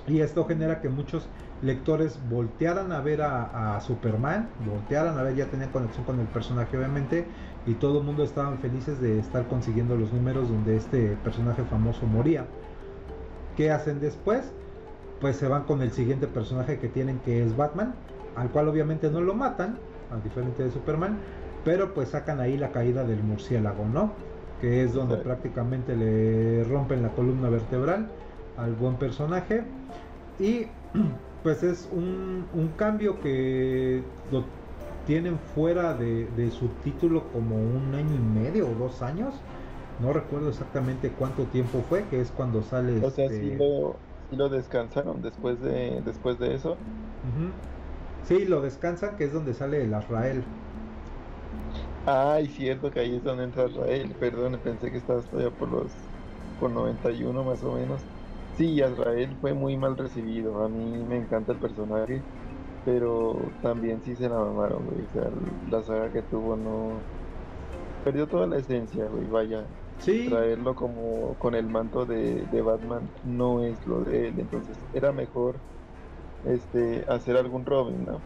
y 0.07 0.19
esto 0.19 0.45
genera 0.45 0.81
que 0.81 0.89
muchos 0.89 1.27
lectores 1.61 2.19
voltearan 2.29 2.91
a 2.91 3.01
ver 3.01 3.21
a, 3.21 3.79
Superman, 3.81 4.49
voltearan 4.65 5.17
a 5.17 5.23
ver, 5.23 5.35
ya 5.35 5.45
tenía 5.47 5.71
conexión 5.71 6.05
con 6.05 6.19
el 6.19 6.27
personaje 6.27 6.77
obviamente, 6.77 7.25
y 7.65 7.73
todo 7.75 7.99
el 7.99 8.05
mundo 8.05 8.23
estaban 8.23 8.59
felices 8.59 8.99
de 8.99 9.19
estar 9.19 9.47
consiguiendo 9.47 9.95
los 9.95 10.11
números 10.13 10.49
donde 10.49 10.75
este 10.75 11.17
personaje 11.23 11.63
famoso 11.63 12.05
moría. 12.05 12.45
¿Qué 13.59 13.71
hacen 13.71 13.99
después? 13.99 14.53
Pues 15.19 15.35
se 15.35 15.49
van 15.49 15.63
con 15.65 15.81
el 15.81 15.91
siguiente 15.91 16.27
personaje 16.27 16.79
que 16.79 16.87
tienen 16.87 17.19
que 17.19 17.43
es 17.43 17.57
Batman, 17.57 17.93
al 18.37 18.49
cual 18.51 18.69
obviamente 18.69 19.11
no 19.11 19.19
lo 19.19 19.33
matan, 19.33 19.77
a 20.13 20.23
diferente 20.23 20.63
de 20.63 20.71
Superman, 20.71 21.17
pero 21.65 21.93
pues 21.93 22.07
sacan 22.07 22.39
ahí 22.39 22.55
la 22.57 22.71
caída 22.71 23.03
del 23.03 23.21
murciélago, 23.21 23.83
¿no? 23.83 24.13
Que 24.61 24.85
es 24.85 24.93
donde 24.93 25.17
prácticamente 25.17 25.93
le 25.93 26.63
rompen 26.63 27.03
la 27.03 27.09
columna 27.09 27.49
vertebral 27.49 28.07
al 28.55 28.75
buen 28.75 28.95
personaje 28.95 29.63
y 30.39 30.67
pues 31.43 31.61
es 31.61 31.89
un, 31.91 32.45
cambio 32.77 33.19
que 33.19 34.01
lo 34.31 34.45
tienen 35.05 35.37
fuera 35.53 35.93
de, 35.95 36.29
de 36.37 36.49
subtítulo 36.49 37.25
como 37.33 37.57
un 37.57 37.93
año 37.93 38.15
y 38.15 38.39
medio 38.39 38.69
o 38.69 38.73
dos 38.75 39.01
años. 39.01 39.33
No 39.99 40.13
recuerdo 40.13 40.49
exactamente 40.49 41.13
cuánto 41.13 41.43
tiempo 41.49 41.83
fue, 41.83 42.07
que 42.07 42.21
es 42.21 42.31
cuando 42.31 42.63
sale. 42.63 42.99
O 43.01 43.09
sea, 43.11 43.29
si 43.29 43.51
lo, 43.55 43.99
lo 44.29 44.49
descansaron 44.49 45.21
después 45.21 45.59
de, 45.59 46.01
después 46.01 46.37
de 46.39 46.55
eso. 46.55 46.77
Sí, 48.27 48.45
lo 48.45 48.61
descansan, 48.61 49.17
que 49.17 49.25
es 49.25 49.33
donde 49.33 49.53
sale 49.53 49.83
el 49.83 49.93
Azrael. 49.93 50.43
Ay, 52.05 52.47
cierto 52.47 52.89
que 52.91 52.99
ahí 52.99 53.15
es 53.15 53.23
donde 53.23 53.43
entra 53.43 53.65
Azrael. 53.65 54.15
Perdón, 54.17 54.59
pensé 54.61 54.91
que 54.91 54.97
estabas 54.97 55.29
todavía 55.29 55.51
por 55.55 55.69
los 55.69 55.93
por 56.57 56.71
91 56.71 57.43
más 57.43 57.63
o 57.63 57.73
menos. 57.73 58.09
Sí, 58.51 58.81
Azrael 58.81 59.37
fue 59.39 59.53
muy 59.53 59.77
mal 59.77 59.97
recibido. 59.97 60.63
A 60.63 60.69
mí 60.69 61.05
me 61.05 61.17
encanta 61.17 61.53
el 61.53 61.59
personaje, 61.59 62.27
pero 62.83 63.57
también 63.61 64.01
sí 64.01 64.15
se 64.15 64.29
la 64.29 64.35
mamaron, 64.39 64.85
güey. 64.85 65.03
O 65.05 65.09
sea, 65.09 65.29
la 65.61 65.83
saga 65.83 66.11
que 66.11 66.23
tuvo 66.23 66.57
no. 66.57 67.07
Perdió 68.03 68.27
toda 68.27 68.47
la 68.47 68.57
esencia, 68.59 69.07
güey. 69.07 69.27
Vaya. 69.27 69.71
Sí. 69.99 70.27
Traerlo 70.29 70.75
como 70.75 71.35
con 71.39 71.55
el 71.55 71.67
manto 71.67 72.05
de, 72.05 72.61
Batman 72.61 73.01
no 73.25 73.63
es 73.63 73.85
lo 73.85 74.01
de 74.01 74.29
él. 74.29 74.35
Entonces 74.37 74.77
era 74.93 75.11
mejor 75.11 75.55
este 76.45 77.05
hacer 77.07 77.37
algún 77.37 77.65
Robin, 77.65 78.05
¿no? 78.05 78.19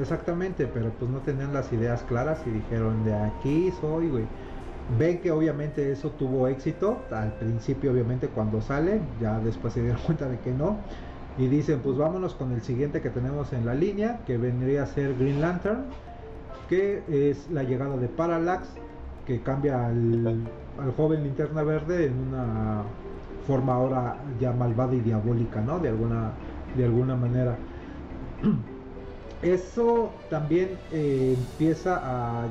Exactamente, 0.00 0.66
pero 0.66 0.90
pues 0.98 1.10
no 1.10 1.18
tenían 1.18 1.52
las 1.52 1.72
ideas 1.72 2.02
claras 2.04 2.40
y 2.46 2.50
dijeron 2.50 3.04
de 3.04 3.14
aquí 3.14 3.70
soy, 3.80 4.08
güey 4.08 4.24
ven 4.98 5.20
que 5.20 5.30
obviamente 5.30 5.92
eso 5.92 6.10
tuvo 6.10 6.48
éxito 6.48 6.98
al 7.10 7.32
principio 7.34 7.92
obviamente 7.92 8.28
cuando 8.28 8.60
sale 8.60 9.00
ya 9.20 9.38
después 9.38 9.72
se 9.72 9.82
dieron 9.82 10.00
cuenta 10.06 10.28
de 10.28 10.38
que 10.40 10.52
no 10.52 10.76
y 11.38 11.46
dicen 11.46 11.80
pues 11.80 11.96
vámonos 11.96 12.34
con 12.34 12.52
el 12.52 12.62
siguiente 12.62 13.00
que 13.00 13.10
tenemos 13.10 13.52
en 13.52 13.64
la 13.64 13.74
línea 13.74 14.20
que 14.26 14.36
vendría 14.36 14.82
a 14.82 14.86
ser 14.86 15.14
Green 15.16 15.40
Lantern 15.40 15.84
que 16.68 17.02
es 17.08 17.50
la 17.50 17.62
llegada 17.62 17.96
de 17.96 18.08
Parallax 18.08 18.68
que 19.26 19.40
cambia 19.40 19.86
al, 19.86 20.44
joven 20.96 21.22
linterna 21.22 21.62
verde 21.62 22.06
en 22.06 22.28
una 22.28 22.82
forma 23.46 23.74
ahora 23.74 24.16
ya 24.40 24.52
malvada 24.52 24.94
y 24.94 25.00
diabólica 25.00 25.60
no 25.60 25.78
de 25.78 25.88
alguna 25.88 26.32
de 26.76 26.84
alguna 26.84 27.16
manera 27.16 27.56
eso 29.42 30.12
también 30.30 30.78
eh, 30.92 31.36
empieza 31.36 32.00
a 32.02 32.46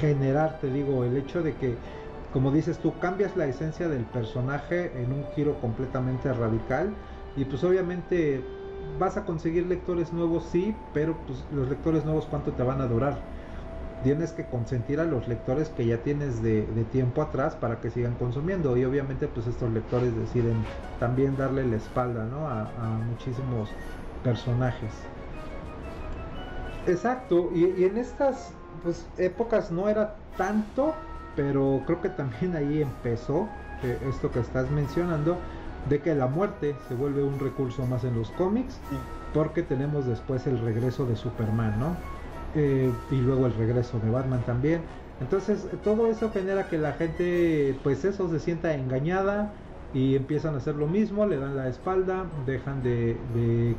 generar, 0.00 0.58
te 0.60 0.70
digo, 0.70 1.04
el 1.04 1.16
hecho 1.16 1.42
de 1.42 1.54
que, 1.54 1.76
como 2.32 2.50
dices 2.50 2.78
tú, 2.78 2.98
cambias 3.00 3.36
la 3.36 3.46
esencia 3.46 3.88
del 3.88 4.04
personaje 4.04 4.92
en 5.00 5.12
un 5.12 5.24
giro 5.34 5.60
completamente 5.60 6.32
radical 6.32 6.94
y 7.36 7.44
pues 7.44 7.64
obviamente 7.64 8.42
vas 8.98 9.16
a 9.16 9.24
conseguir 9.24 9.66
lectores 9.66 10.12
nuevos, 10.12 10.44
sí, 10.50 10.74
pero 10.94 11.16
pues 11.26 11.44
los 11.52 11.68
lectores 11.68 12.04
nuevos 12.04 12.26
cuánto 12.26 12.52
te 12.52 12.62
van 12.62 12.80
a 12.80 12.86
durar. 12.86 13.18
Tienes 14.02 14.32
que 14.32 14.44
consentir 14.44 15.00
a 15.00 15.04
los 15.04 15.28
lectores 15.28 15.68
que 15.68 15.86
ya 15.86 15.98
tienes 15.98 16.42
de, 16.42 16.62
tiempo 16.90 17.22
atrás 17.22 17.54
para 17.54 17.80
que 17.80 17.90
sigan 17.90 18.14
consumiendo 18.14 18.76
y 18.76 18.84
obviamente 18.84 19.28
pues 19.28 19.46
estos 19.46 19.72
lectores 19.72 20.14
deciden 20.16 20.64
también 20.98 21.36
darle 21.36 21.64
la 21.64 21.76
espalda 21.76 22.24
¿no? 22.24 22.48
a, 22.48 22.62
a 22.62 22.88
muchísimos 23.08 23.70
personajes. 24.24 24.90
Exacto, 26.86 27.50
y, 27.54 27.66
y 27.80 27.84
en 27.84 27.96
estas 27.96 28.52
pues 28.82 29.06
épocas 29.18 29.70
no 29.70 29.88
era 29.88 30.16
tanto, 30.36 30.94
pero 31.36 31.82
creo 31.86 32.00
que 32.00 32.08
también 32.08 32.56
ahí 32.56 32.82
empezó 32.82 33.48
eh, 33.82 33.98
esto 34.08 34.30
que 34.30 34.40
estás 34.40 34.70
mencionando, 34.70 35.38
de 35.88 36.00
que 36.00 36.14
la 36.14 36.26
muerte 36.26 36.76
se 36.88 36.94
vuelve 36.94 37.22
un 37.22 37.38
recurso 37.38 37.86
más 37.86 38.04
en 38.04 38.16
los 38.16 38.30
cómics, 38.30 38.78
porque 39.34 39.62
tenemos 39.62 40.06
después 40.06 40.46
el 40.46 40.60
regreso 40.60 41.06
de 41.06 41.16
Superman, 41.16 41.78
¿no? 41.78 41.96
Eh, 42.54 42.92
y 43.10 43.16
luego 43.16 43.46
el 43.46 43.54
regreso 43.54 43.98
de 44.00 44.10
Batman 44.10 44.42
también. 44.44 44.82
Entonces 45.20 45.66
todo 45.84 46.08
eso 46.08 46.30
genera 46.32 46.68
que 46.68 46.78
la 46.78 46.92
gente, 46.94 47.78
pues 47.82 48.04
eso, 48.04 48.28
se 48.28 48.40
sienta 48.40 48.74
engañada 48.74 49.52
y 49.94 50.16
empiezan 50.16 50.54
a 50.54 50.58
hacer 50.58 50.74
lo 50.74 50.86
mismo, 50.86 51.26
le 51.26 51.38
dan 51.38 51.56
la 51.56 51.68
espalda, 51.68 52.26
dejan 52.46 52.82
de, 52.82 53.16
de 53.34 53.76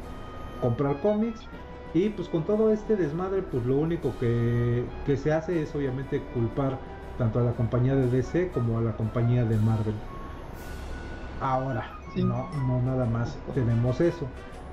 comprar 0.61 0.99
cómics 1.01 1.47
y 1.93 2.09
pues 2.09 2.27
con 2.27 2.43
todo 2.43 2.71
este 2.71 2.95
desmadre, 2.95 3.43
pues 3.43 3.65
lo 3.65 3.77
único 3.77 4.13
que, 4.19 4.83
se 5.15 5.31
hace 5.31 5.61
es 5.61 5.75
obviamente 5.75 6.21
culpar 6.33 6.77
tanto 7.17 7.39
a 7.39 7.43
la 7.43 7.51
compañía 7.51 7.95
de 7.95 8.09
DC 8.09 8.49
como 8.51 8.79
a 8.79 8.81
la 8.81 8.93
compañía 8.93 9.45
de 9.45 9.57
Marvel. 9.57 9.93
Ahora, 11.39 11.91
no, 12.15 12.49
no 12.67 12.81
nada 12.81 13.05
más 13.05 13.37
tenemos 13.53 14.01
eso. 14.01 14.25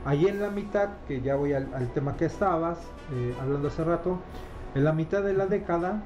Allí 0.05 0.29
en 0.29 0.41
la 0.41 0.51
mitad, 0.51 0.89
que 1.07 1.21
ya 1.21 1.37
voy 1.37 1.53
al, 1.53 1.69
tema 1.95 2.17
que 2.17 2.25
estabas 2.25 2.79
eh, 3.13 3.35
hablando 3.41 3.69
hace 3.69 3.85
rato, 3.85 4.19
en 4.75 4.85
la 4.85 4.93
mitad 4.93 5.23
de 5.23 5.35
la 5.35 5.47
década 5.47 6.03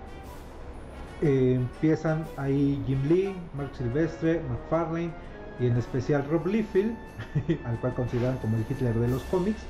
eh, 1.23 1.55
empiezan 1.55 2.25
ahí 2.37 2.83
Jim 2.87 3.03
Lee, 3.09 3.37
Mark 3.57 3.71
Silvestre, 3.77 4.43
McFarlane 4.51 5.13
y 5.61 5.67
en 5.67 5.77
especial 5.77 6.27
Rob 6.29 6.47
Liefeld, 6.47 6.97
al 7.65 7.79
cual 7.79 7.95
consideran 7.95 8.37
como 8.39 8.57
el 8.57 8.65
Hitler 8.69 8.95
de 8.95 9.09
los 9.09 9.23
cómics, 9.25 9.63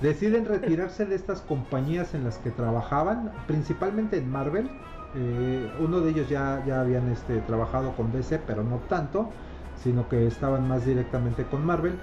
deciden 0.00 0.44
retirarse 0.46 1.06
de 1.06 1.16
estas 1.16 1.40
compañías 1.40 2.14
en 2.14 2.24
las 2.24 2.38
que 2.38 2.50
trabajaban, 2.50 3.32
principalmente 3.46 4.18
en 4.18 4.30
Marvel. 4.30 4.70
Eh, 5.16 5.70
uno 5.80 6.00
de 6.00 6.10
ellos 6.10 6.28
ya, 6.28 6.62
ya 6.64 6.80
habían 6.80 7.08
este, 7.10 7.40
trabajado 7.40 7.92
con 7.96 8.12
DC, 8.12 8.40
pero 8.46 8.62
no 8.62 8.76
tanto, 8.88 9.28
sino 9.82 10.08
que 10.08 10.26
estaban 10.26 10.68
más 10.68 10.86
directamente 10.86 11.44
con 11.44 11.66
Marvel. 11.66 11.98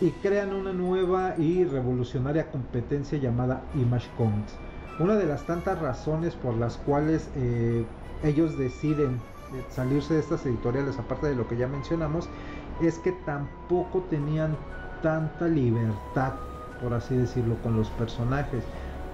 Y 0.00 0.10
crean 0.22 0.54
una 0.54 0.72
nueva 0.72 1.34
y 1.36 1.64
revolucionaria 1.64 2.50
competencia 2.50 3.18
llamada 3.18 3.62
Image 3.74 4.08
Comics. 4.16 4.54
Una 4.98 5.16
de 5.16 5.26
las 5.26 5.46
tantas 5.46 5.78
razones 5.80 6.34
por 6.34 6.56
las 6.56 6.76
cuales 6.78 7.28
eh, 7.36 7.84
ellos 8.22 8.56
deciden 8.58 9.20
salirse 9.68 10.14
de 10.14 10.20
estas 10.20 10.46
editoriales, 10.46 10.98
aparte 10.98 11.26
de 11.26 11.34
lo 11.34 11.48
que 11.48 11.56
ya 11.56 11.66
mencionamos, 11.66 12.28
es 12.80 12.98
que 12.98 13.12
tampoco 13.12 14.00
tenían 14.10 14.56
tanta 15.02 15.48
libertad 15.48 16.34
por 16.80 16.94
así 16.94 17.16
decirlo, 17.16 17.56
con 17.62 17.76
los 17.76 17.88
personajes. 17.90 18.64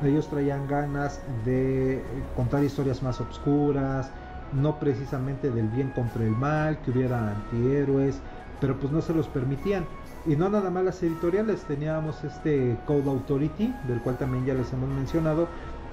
Ellos 0.04 0.28
traían 0.28 0.68
ganas 0.68 1.20
de 1.44 2.02
contar 2.36 2.62
historias 2.62 3.02
más 3.02 3.20
obscuras, 3.20 4.10
no 4.52 4.78
precisamente 4.78 5.50
del 5.50 5.68
bien 5.68 5.90
contra 5.90 6.22
el 6.24 6.30
mal, 6.30 6.78
que 6.82 6.90
hubiera 6.90 7.30
antihéroes, 7.30 8.20
pero 8.60 8.78
pues 8.78 8.92
no 8.92 9.00
se 9.00 9.14
los 9.14 9.26
permitían. 9.28 9.84
Y 10.26 10.36
no 10.36 10.48
nada 10.48 10.70
más 10.70 10.84
las 10.84 11.02
editoriales, 11.02 11.62
teníamos 11.62 12.24
este 12.24 12.76
Code 12.86 13.08
Authority, 13.08 13.72
del 13.86 14.00
cual 14.00 14.18
también 14.18 14.44
ya 14.44 14.54
les 14.54 14.72
hemos 14.72 14.88
mencionado, 14.88 15.46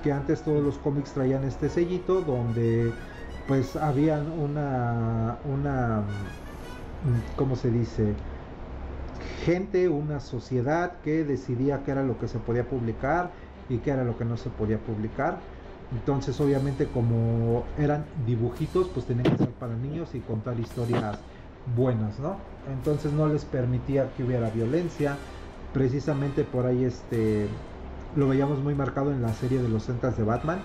que 0.03 0.11
antes 0.11 0.41
todos 0.41 0.63
los 0.63 0.77
cómics 0.79 1.11
traían 1.13 1.43
este 1.43 1.69
sellito 1.69 2.21
donde 2.21 2.91
pues 3.47 3.75
habían 3.75 4.31
una, 4.31 5.37
una, 5.45 6.03
¿cómo 7.35 7.55
se 7.55 7.69
dice? 7.69 8.15
gente, 9.43 9.89
una 9.89 10.19
sociedad 10.19 10.93
que 11.03 11.23
decidía 11.23 11.83
qué 11.83 11.91
era 11.91 12.03
lo 12.03 12.17
que 12.17 12.27
se 12.27 12.39
podía 12.39 12.67
publicar 12.67 13.31
y 13.69 13.79
qué 13.79 13.91
era 13.91 14.03
lo 14.03 14.17
que 14.17 14.25
no 14.25 14.37
se 14.37 14.49
podía 14.49 14.79
publicar. 14.79 15.39
Entonces, 15.91 16.39
obviamente, 16.39 16.87
como 16.87 17.65
eran 17.77 18.05
dibujitos, 18.25 18.89
pues 18.89 19.05
tenían 19.05 19.29
que 19.29 19.37
ser 19.37 19.49
para 19.51 19.75
niños 19.75 20.15
y 20.15 20.21
contar 20.21 20.59
historias 20.59 21.19
buenas, 21.75 22.19
¿no? 22.19 22.37
Entonces 22.71 23.11
no 23.11 23.27
les 23.27 23.45
permitía 23.45 24.11
que 24.15 24.23
hubiera 24.23 24.49
violencia. 24.49 25.17
Precisamente 25.73 26.43
por 26.43 26.65
ahí 26.65 26.83
este 26.83 27.47
lo 28.15 28.27
veíamos 28.27 28.59
muy 28.59 28.75
marcado 28.75 29.11
en 29.11 29.21
la 29.21 29.33
serie 29.33 29.61
de 29.61 29.69
los 29.69 29.85
centas 29.85 30.15
de 30.17 30.23
Batman 30.23 30.61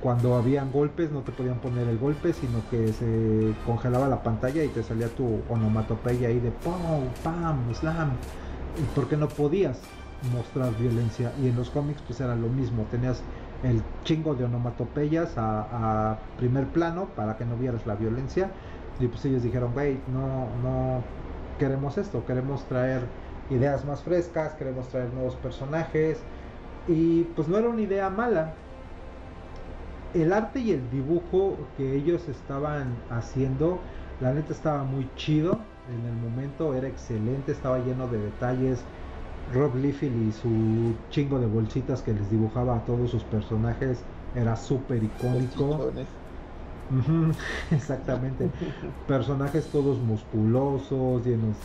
cuando 0.00 0.34
habían 0.34 0.72
golpes 0.72 1.12
no 1.12 1.20
te 1.20 1.32
podían 1.32 1.58
poner 1.58 1.86
el 1.88 1.98
golpe, 1.98 2.32
sino 2.32 2.62
que 2.70 2.92
se 2.92 3.54
congelaba 3.66 4.08
la 4.08 4.22
pantalla 4.22 4.64
y 4.64 4.68
te 4.68 4.82
salía 4.82 5.08
tu 5.08 5.40
onomatopeya 5.48 6.28
ahí 6.28 6.40
de 6.40 6.50
pam, 6.50 7.02
pam, 7.22 7.74
slam, 7.74 8.10
porque 8.94 9.16
no 9.16 9.28
podías 9.28 9.80
mostrar 10.34 10.74
violencia. 10.76 11.32
Y 11.42 11.48
en 11.48 11.56
los 11.56 11.70
cómics 11.70 12.02
pues 12.06 12.20
era 12.20 12.34
lo 12.34 12.48
mismo, 12.48 12.84
tenías 12.90 13.22
el 13.62 13.82
chingo 14.04 14.34
de 14.34 14.44
onomatopeyas 14.44 15.34
a, 15.36 16.18
primer 16.38 16.66
plano 16.68 17.08
para 17.14 17.36
que 17.36 17.44
no 17.44 17.56
vieras 17.56 17.86
la 17.86 17.94
violencia. 17.94 18.50
Y 18.98 19.06
pues 19.06 19.24
ellos 19.24 19.42
dijeron, 19.42 19.72
güey, 19.72 19.98
no, 20.12 20.46
no 20.62 21.02
queremos 21.60 21.98
esto, 21.98 22.24
queremos 22.24 22.64
traer 22.64 23.02
ideas 23.50 23.84
más 23.84 24.02
frescas, 24.02 24.54
queremos 24.54 24.88
traer 24.88 25.12
nuevos 25.12 25.36
personajes. 25.36 26.18
Y 26.88 27.24
pues 27.36 27.46
no 27.48 27.58
era 27.58 27.68
una 27.68 27.82
idea 27.82 28.08
mala, 28.08 28.54
el 30.14 30.32
arte 30.32 30.60
y 30.60 30.72
el 30.72 30.90
dibujo 30.90 31.56
que 31.76 31.94
ellos 31.94 32.26
estaban 32.28 32.96
haciendo, 33.10 33.78
la 34.20 34.32
neta 34.32 34.52
estaba 34.52 34.84
muy 34.84 35.08
chido. 35.16 35.58
En 35.88 36.06
el 36.06 36.16
momento 36.16 36.74
era 36.74 36.88
excelente, 36.88 37.52
estaba 37.52 37.78
lleno 37.78 38.08
de 38.08 38.18
detalles. 38.18 38.82
Rob 39.52 39.74
Liefeld 39.74 40.28
y 40.28 40.32
su 40.32 40.94
chingo 41.10 41.38
de 41.38 41.46
bolsitas 41.46 42.02
que 42.02 42.14
les 42.14 42.30
dibujaba 42.30 42.76
a 42.76 42.84
todos 42.84 43.10
sus 43.10 43.24
personajes 43.24 44.02
era 44.34 44.56
súper 44.56 45.02
icónico. 45.02 45.92
exactamente. 47.70 48.50
Personajes 49.06 49.66
todos 49.66 49.98
musculosos, 49.98 51.24
llenos 51.24 51.56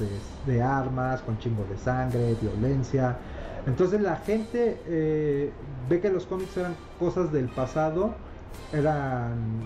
de, 0.45 0.61
armas, 0.61 1.21
con 1.21 1.37
chingo 1.39 1.65
de 1.69 1.77
sangre, 1.77 2.35
violencia. 2.41 3.17
Entonces 3.65 4.01
la 4.01 4.17
gente 4.17 4.79
eh, 4.85 5.51
ve 5.89 5.99
que 5.99 6.11
los 6.11 6.25
cómics 6.25 6.55
eran 6.57 6.75
cosas 6.99 7.31
del 7.31 7.47
pasado 7.47 8.13
eran 8.71 9.63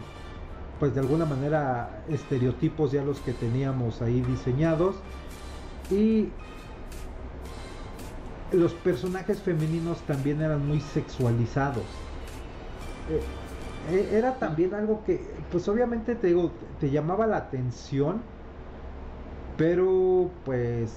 pues 0.80 0.94
de 0.94 1.02
alguna 1.02 1.26
manera 1.26 2.04
estereotipos 2.08 2.92
ya 2.92 3.04
los 3.04 3.20
que 3.20 3.34
teníamos 3.34 4.02
ahí 4.02 4.22
diseñados 4.22 4.96
y 5.92 6.30
los 8.54 8.74
personajes 8.74 9.42
femeninos 9.42 10.00
también 10.02 10.42
eran 10.42 10.66
muy 10.66 10.80
sexualizados 10.80 11.84
eh, 13.10 13.22
era 13.88 14.38
también 14.40 14.74
algo 14.74 15.04
que 15.06 15.26
pues 15.52 15.68
obviamente 15.68 16.16
te 16.16 16.28
digo 16.28 16.52
te 16.80 16.90
llamaba 16.90 17.26
la 17.28 17.38
atención 17.38 18.22
pero 19.58 20.30
pues 20.46 20.92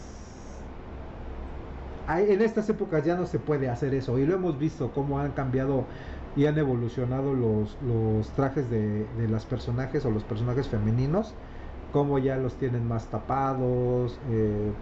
en 2.09 2.43
estas 2.43 2.69
épocas 2.69 3.05
ya 3.05 3.17
no 3.17 3.27
se 3.27 3.39
puede 3.39 3.69
hacer 3.71 3.95
eso 3.95 4.19
y 4.19 4.27
lo 4.27 4.35
hemos 4.35 4.59
visto 4.59 4.91
cómo 4.93 5.19
han 5.19 5.33
cambiado 5.33 5.85
y 6.37 6.47
han 6.47 6.59
evolucionado 6.59 7.35
los, 7.35 7.77
trajes 8.31 8.71
de, 8.71 9.07
las 9.29 9.45
personajes 9.45 10.05
o 10.05 10.11
los 10.11 10.25
personajes 10.25 10.69
femeninos, 10.69 11.35
como 11.93 12.19
ya 12.19 12.37
los 12.37 12.55
tienen 12.55 12.87
más 12.89 13.07
tapados. 13.07 14.19
Eh, 14.31 14.73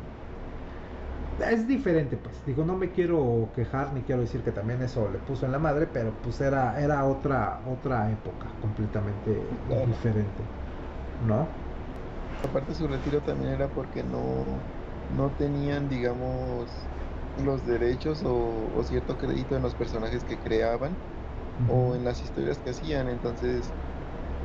es 1.38 1.66
diferente, 1.66 2.16
pues. 2.18 2.44
Digo, 2.44 2.64
no 2.64 2.76
me 2.76 2.92
quiero 2.92 3.50
quejar 3.54 3.92
ni 3.92 4.04
quiero 4.04 4.20
decir 4.22 4.42
que 4.44 4.52
también 4.52 4.82
eso 4.82 5.10
le 5.10 5.20
puso 5.20 5.46
en 5.46 5.52
la 5.52 5.58
madre, 5.58 5.86
pero 5.86 6.20
pues 6.20 6.40
era, 6.40 6.80
era 6.82 7.06
otra, 7.06 7.62
otra 7.64 8.10
época 8.12 8.56
completamente 8.60 9.62
diferente, 9.64 10.52
¿no? 11.18 11.62
Aparte 12.42 12.74
su 12.74 12.88
retiro 12.88 13.22
también 13.24 13.52
era 13.52 13.72
porque 13.74 14.04
no, 14.04 14.70
no 15.08 15.36
tenían, 15.36 15.88
digamos, 15.88 16.92
los 17.34 17.64
derechos 17.64 18.24
o, 18.24 18.72
o 18.72 18.84
cierto 18.84 19.18
crédito 19.18 19.56
en 19.56 19.62
los 19.62 19.76
personajes 19.76 20.24
que 20.24 20.40
creaban 20.40 21.02
o 21.64 21.96
en 21.96 22.04
las 22.04 22.22
historias 22.22 22.60
que 22.60 22.70
hacían. 22.70 23.08
Entonces 23.08 23.76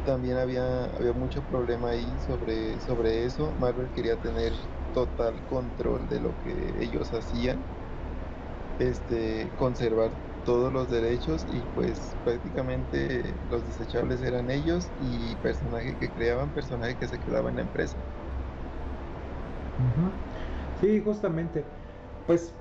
también 0.04 0.38
había, 0.38 0.86
había 0.86 1.14
mucho 1.14 1.46
problema 1.46 1.92
ahí 1.92 2.20
sobre, 2.20 2.80
sobre 2.80 3.26
eso. 3.26 3.56
Marvel 3.56 3.92
quería 3.92 4.20
tener 4.22 4.54
total 4.96 5.46
control 5.46 6.08
de 6.10 6.22
lo 6.22 6.40
que 6.40 6.84
ellos 6.84 7.14
hacían, 7.14 7.70
este, 8.78 9.54
conservar 9.56 10.18
todos 10.44 10.72
los 10.72 10.90
derechos 10.90 11.46
y 11.48 11.68
pues 11.68 12.20
prácticamente 12.24 13.40
los 13.46 13.66
desechables 13.66 14.22
eran 14.22 14.50
ellos 14.50 14.92
y 14.96 15.38
personaje 15.38 15.98
que 15.98 16.12
creaban, 16.14 16.54
personaje 16.54 16.98
que 16.98 17.08
se 17.08 17.20
quedaba 17.20 17.50
en 17.50 17.56
la 17.58 17.62
empresa. 17.64 18.06
Sí, 20.74 21.02
justamente. 21.04 21.64
Pues 22.26 22.54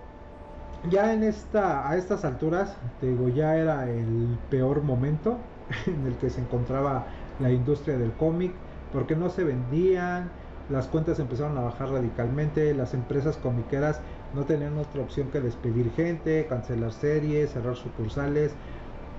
ya 0.82 1.12
en 1.14 1.22
esta, 1.24 1.88
a 1.88 1.96
estas 1.96 2.24
alturas, 2.24 2.78
te 3.00 3.08
digo, 3.08 3.28
ya 3.28 3.56
era 3.56 3.90
el 3.90 4.38
peor 4.48 4.82
momento 4.82 5.38
en 5.86 6.06
el 6.06 6.18
que 6.18 6.30
se 6.30 6.40
encontraba 6.42 7.08
la 7.38 7.52
industria 7.52 7.98
del 7.98 8.16
cómic, 8.16 8.62
porque 8.90 9.16
no 9.16 9.30
se 9.30 9.44
vendían, 9.44 10.32
las 10.70 10.86
cuentas 10.86 11.18
empezaron 11.18 11.58
a 11.58 11.62
bajar 11.62 11.90
radicalmente, 11.90 12.74
las 12.74 12.94
empresas 12.94 13.36
comiqueras 13.36 14.00
no 14.34 14.44
tenían 14.44 14.78
otra 14.78 15.02
opción 15.02 15.28
que 15.28 15.40
despedir 15.40 15.90
gente, 15.92 16.46
cancelar 16.46 16.92
series, 16.92 17.52
cerrar 17.52 17.76
sucursales. 17.76 18.52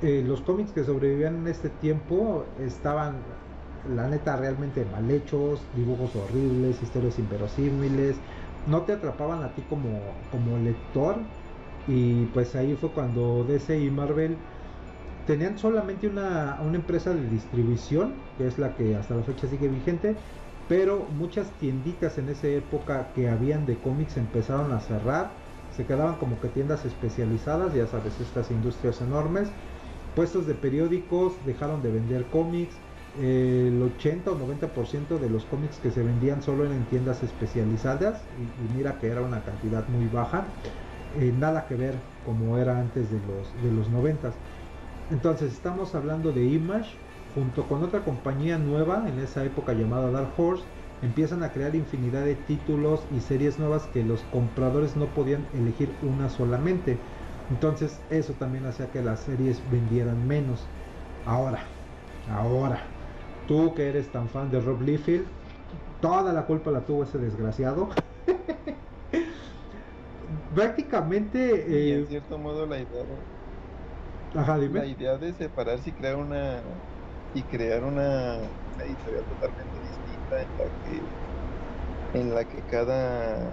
Eh, 0.01 0.23
los 0.25 0.41
cómics 0.41 0.71
que 0.71 0.83
sobrevivían 0.83 1.35
en 1.35 1.47
este 1.47 1.69
tiempo 1.69 2.45
estaban, 2.59 3.17
la 3.95 4.07
neta, 4.07 4.35
realmente 4.35 4.85
mal 4.91 5.09
hechos, 5.11 5.61
dibujos 5.75 6.15
horribles, 6.15 6.81
historias 6.81 7.19
inverosímiles, 7.19 8.17
no 8.67 8.81
te 8.81 8.93
atrapaban 8.93 9.43
a 9.43 9.53
ti 9.53 9.61
como, 9.69 9.99
como 10.31 10.57
lector 10.57 11.17
y 11.87 12.25
pues 12.27 12.55
ahí 12.55 12.75
fue 12.75 12.89
cuando 12.89 13.43
DC 13.43 13.79
y 13.79 13.91
Marvel 13.91 14.37
tenían 15.27 15.57
solamente 15.57 16.07
una, 16.07 16.59
una 16.61 16.75
empresa 16.75 17.13
de 17.13 17.27
distribución, 17.29 18.13
que 18.37 18.47
es 18.47 18.57
la 18.57 18.75
que 18.75 18.95
hasta 18.95 19.15
la 19.15 19.23
fecha 19.23 19.47
sigue 19.47 19.67
vigente, 19.67 20.15
pero 20.67 21.05
muchas 21.17 21.47
tienditas 21.59 22.17
en 22.17 22.29
esa 22.29 22.47
época 22.47 23.09
que 23.13 23.29
habían 23.29 23.65
de 23.65 23.77
cómics 23.77 24.17
empezaron 24.17 24.71
a 24.71 24.79
cerrar, 24.79 25.29
se 25.75 25.85
quedaban 25.85 26.15
como 26.15 26.39
que 26.39 26.47
tiendas 26.47 26.85
especializadas, 26.85 27.73
ya 27.73 27.85
sabes, 27.87 28.19
estas 28.19 28.49
industrias 28.49 29.01
enormes, 29.01 29.49
puestos 30.15 30.47
de 30.47 30.53
periódicos 30.55 31.33
dejaron 31.45 31.83
de 31.83 31.91
vender 31.91 32.23
cómics, 32.25 32.73
el 33.21 33.81
80 33.81 34.31
o 34.31 34.35
90% 34.35 35.19
de 35.19 35.29
los 35.29 35.45
cómics 35.45 35.77
que 35.77 35.91
se 35.91 36.03
vendían 36.03 36.41
solo 36.41 36.65
eran 36.65 36.77
en 36.77 36.85
tiendas 36.85 37.23
especializadas, 37.23 38.21
y, 38.39 38.77
mira 38.77 38.99
que 38.99 39.07
era 39.07 39.21
una 39.21 39.41
cantidad 39.41 39.87
muy 39.87 40.07
baja, 40.07 40.45
eh, 41.19 41.31
nada 41.37 41.65
que 41.67 41.75
ver 41.75 41.93
como 42.25 42.57
era 42.57 42.79
antes 42.79 43.09
de 43.11 43.19
los, 43.19 43.63
de 43.63 43.71
los 43.71 43.89
90. 43.89 44.31
Entonces 45.11 45.53
estamos 45.53 45.93
hablando 45.95 46.31
de 46.31 46.43
Image 46.43 46.89
junto 47.35 47.67
con 47.67 47.83
otra 47.83 47.99
compañía 47.99 48.57
nueva 48.57 49.03
en 49.07 49.19
esa 49.19 49.43
época 49.43 49.73
llamada 49.73 50.09
Dark 50.09 50.29
Horse 50.37 50.63
empiezan 51.01 51.43
a 51.43 51.51
crear 51.51 51.75
infinidad 51.75 52.23
de 52.23 52.35
títulos 52.35 53.01
y 53.11 53.19
series 53.19 53.59
nuevas 53.59 53.83
que 53.93 54.03
los 54.03 54.21
compradores 54.31 54.95
no 54.95 55.05
podían 55.07 55.45
elegir 55.53 55.91
una 56.01 56.29
solamente. 56.29 56.97
Entonces 57.51 57.99
eso 58.09 58.33
también 58.33 58.65
hacía 58.65 58.87
que 58.87 59.01
las 59.01 59.19
series 59.19 59.59
vendieran 59.69 60.25
menos. 60.25 60.65
Ahora, 61.25 61.59
ahora, 62.31 62.79
tú 63.47 63.73
que 63.75 63.89
eres 63.89 64.09
tan 64.11 64.29
fan 64.29 64.49
de 64.49 64.61
Rob 64.61 64.81
Liefeld, 64.81 65.25
toda 66.01 66.31
la 66.31 66.45
culpa 66.45 66.71
la 66.71 66.85
tuvo 66.85 67.03
ese 67.03 67.17
desgraciado. 67.17 67.89
Prácticamente... 70.55 71.65
Y 71.67 71.91
en 71.91 72.01
eh, 72.01 72.05
cierto 72.07 72.37
modo 72.37 72.65
la 72.65 72.79
idea, 72.79 73.03
ajá, 74.35 74.57
dime. 74.57 74.79
la 74.79 74.85
idea 74.85 75.17
de 75.17 75.33
separarse 75.33 75.89
y 75.89 75.93
crear 75.93 76.17
una 76.17 76.61
y 77.35 77.43
crear 77.43 77.83
una, 77.83 78.37
una 78.73 78.83
editorial 78.83 79.23
totalmente 79.25 79.79
distinta 79.81 80.41
en 80.41 80.57
la 80.57 80.65
que 80.83 82.19
en 82.19 82.33
la 82.33 82.43
que 82.45 82.57
cada 82.71 83.51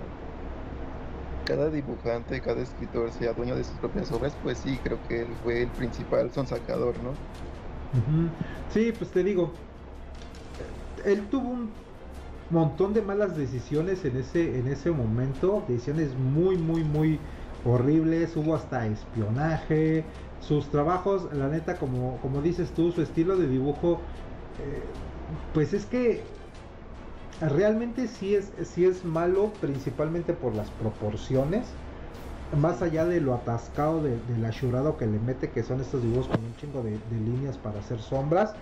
cada 1.44 1.68
dibujante, 1.70 2.40
cada 2.40 2.62
escritor 2.62 3.10
sea 3.12 3.32
dueño 3.32 3.56
de 3.56 3.64
sus 3.64 3.74
propias 3.74 4.10
obras, 4.12 4.32
pues 4.42 4.59
sí, 4.59 4.78
creo 4.82 4.98
que 5.09 5.22
él 5.22 5.28
fue 5.42 5.62
el 5.62 5.68
principal 5.70 6.30
sonsacador, 6.30 6.94
¿no? 7.02 7.10
Sí, 8.72 8.92
pues 8.96 9.10
te 9.10 9.24
digo, 9.24 9.52
él 11.04 11.28
tuvo 11.30 11.48
un 11.48 11.70
montón 12.50 12.94
de 12.94 13.02
malas 13.02 13.36
decisiones 13.36 14.04
en 14.04 14.16
ese, 14.16 14.59
en 14.59 14.68
ese 14.68 14.90
momento, 14.90 15.64
decisiones 15.68 16.14
muy, 16.16 16.56
muy, 16.56 16.84
muy 16.84 17.18
horribles, 17.64 18.36
hubo 18.36 18.54
hasta 18.54 18.86
espionaje, 18.86 20.04
sus 20.43 20.70
trabajos, 20.70 21.32
la 21.35 21.48
neta, 21.48 21.78
como, 21.78 22.20
como 22.20 22.43
dices 22.43 22.74
tú, 22.74 22.93
su 22.93 23.02
estilo 23.02 23.36
de 23.36 23.48
dibujo, 23.48 24.06
eh, 24.56 25.02
pues 25.52 25.73
es 25.74 25.86
que 25.86 26.43
realmente 27.40 28.09
sí 28.09 28.35
es, 28.35 28.52
sí 28.69 28.85
es 28.85 29.05
malo, 29.05 29.59
principalmente 29.60 30.35
por 30.35 30.55
las 30.55 30.70
proporciones, 30.73 31.82
más 32.52 32.82
allá 32.82 33.06
de 33.06 33.20
lo 33.20 33.35
atascado 33.35 34.02
de- 34.02 34.20
del 34.20 34.44
ashurado 34.44 34.97
que 34.97 35.06
le 35.06 35.20
mete, 35.20 35.52
que 35.52 35.64
son 35.64 35.81
estos 35.81 36.02
dibujos 36.02 36.28
con 36.28 36.44
un 36.44 36.55
chingo 36.56 36.82
de, 36.82 37.01
de 37.01 37.20
líneas 37.20 37.59
para 37.59 37.81
hacer 37.81 38.01
sombras, 38.01 38.56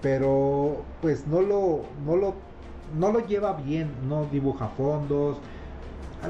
pero 0.00 0.98
pues 1.00 1.26
no 1.26 1.42
lo, 1.42 1.94
no 1.98 2.16
lo, 2.16 2.56
no 2.86 3.12
lo 3.12 3.20
lleva 3.26 3.54
bien, 3.54 4.08
no 4.08 4.28
dibuja 4.30 4.70
fondos, 4.70 5.42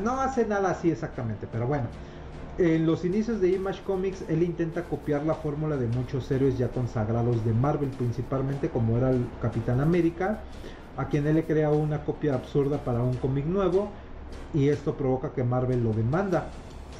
no 0.03 0.21
hace 0.21 0.47
nada 0.47 0.71
así 0.73 0.91
exactamente, 0.91 1.47
pero 1.49 1.67
bueno. 1.67 1.97
En 2.61 2.85
los 2.85 3.07
inicios 3.07 3.41
de 3.41 3.49
Image 3.53 3.83
Comics, 3.85 4.23
él 4.29 4.43
intenta 4.43 4.83
copiar 4.85 5.25
la 5.25 5.33
fórmula 5.33 5.79
de 5.79 5.87
muchos 5.87 6.31
héroes 6.31 6.59
ya 6.59 6.69
consagrados 6.69 7.43
de 7.43 7.55
Marvel, 7.55 7.89
principalmente 7.89 8.69
como 8.69 8.99
era 8.99 9.13
el 9.13 9.25
Capitán 9.41 9.81
América, 9.81 10.43
a 10.99 11.09
quien 11.09 11.27
él 11.27 11.37
le 11.37 11.45
crea 11.45 11.71
una 11.71 12.05
copia 12.05 12.35
absurda 12.35 12.77
para 12.77 13.03
un 13.03 13.17
cómic 13.17 13.47
nuevo, 13.47 13.89
y 14.53 14.69
esto 14.69 14.95
provoca 14.95 15.33
que 15.33 15.43
Marvel 15.43 15.83
lo 15.83 15.95
demanda. 15.95 16.51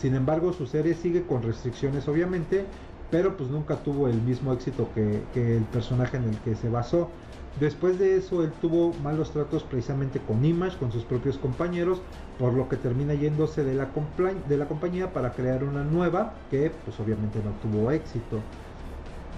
Sin 0.01 0.15
embargo, 0.15 0.55
su 0.55 0.65
serie 0.65 0.95
sigue 0.95 1.27
con 1.27 1.43
restricciones, 1.43 2.09
obviamente, 2.09 2.65
pero 3.11 3.37
pues 3.37 3.51
nunca 3.51 3.77
tuvo 3.77 4.09
el 4.09 4.23
mismo 4.23 4.55
éxito 4.55 4.89
que, 4.95 5.21
que 5.35 5.59
el 5.59 5.65
personaje 5.65 6.17
en 6.17 6.25
el 6.25 6.39
que 6.39 6.55
se 6.55 6.71
basó. 6.71 7.11
Después 7.55 7.99
de 7.99 8.17
eso, 8.17 8.43
él 8.45 8.53
tuvo 8.55 8.95
malos 8.95 9.33
tratos 9.33 9.65
precisamente 9.65 10.25
con 10.25 10.45
Image, 10.45 10.79
con 10.79 10.93
sus 10.93 11.05
propios 11.05 11.37
compañeros, 11.39 12.03
por 12.37 12.55
lo 12.55 12.69
que 12.69 12.77
termina 12.77 13.15
yéndose 13.15 13.65
de 13.65 13.75
la, 13.75 13.93
compla- 13.93 14.43
de 14.45 14.57
la 14.57 14.67
compañía 14.69 15.13
para 15.13 15.35
crear 15.35 15.65
una 15.65 15.85
nueva 15.85 16.47
que 16.49 16.71
pues 16.71 16.99
obviamente 17.01 17.43
no 17.43 17.51
tuvo 17.55 17.91
éxito. 17.91 18.37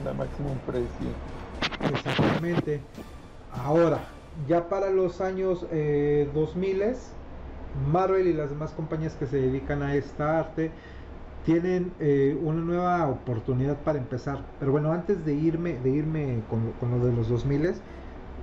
La 0.05 0.15
máxima 0.15 0.51
precio. 0.65 1.09
Exactamente. 1.93 2.83
Ahora, 3.49 4.09
ya 4.47 4.69
para 4.69 4.91
los 4.91 5.21
años 5.21 5.67
eh, 5.71 6.31
2000, 6.33 6.83
Marvel 7.75 8.27
y 8.27 8.33
las 8.33 8.51
demás 8.51 8.73
compañías 8.73 9.15
que 9.15 9.27
se 9.27 9.37
dedican 9.39 9.83
a 9.83 9.97
esta 9.97 10.39
arte 10.39 10.73
tienen 11.45 11.93
eh, 12.01 12.39
una 12.43 12.61
nueva 12.61 13.09
oportunidad 13.09 13.77
para 13.79 13.99
empezar. 13.99 14.45
Pero 14.59 14.73
bueno, 14.73 14.93
antes 14.93 15.25
de 15.25 15.35
irme, 15.35 15.79
de 15.83 15.91
irme 15.91 16.43
con, 16.49 16.73
con 16.79 16.91
lo 16.91 17.05
de 17.05 17.13
los 17.13 17.29
2000, 17.29 17.75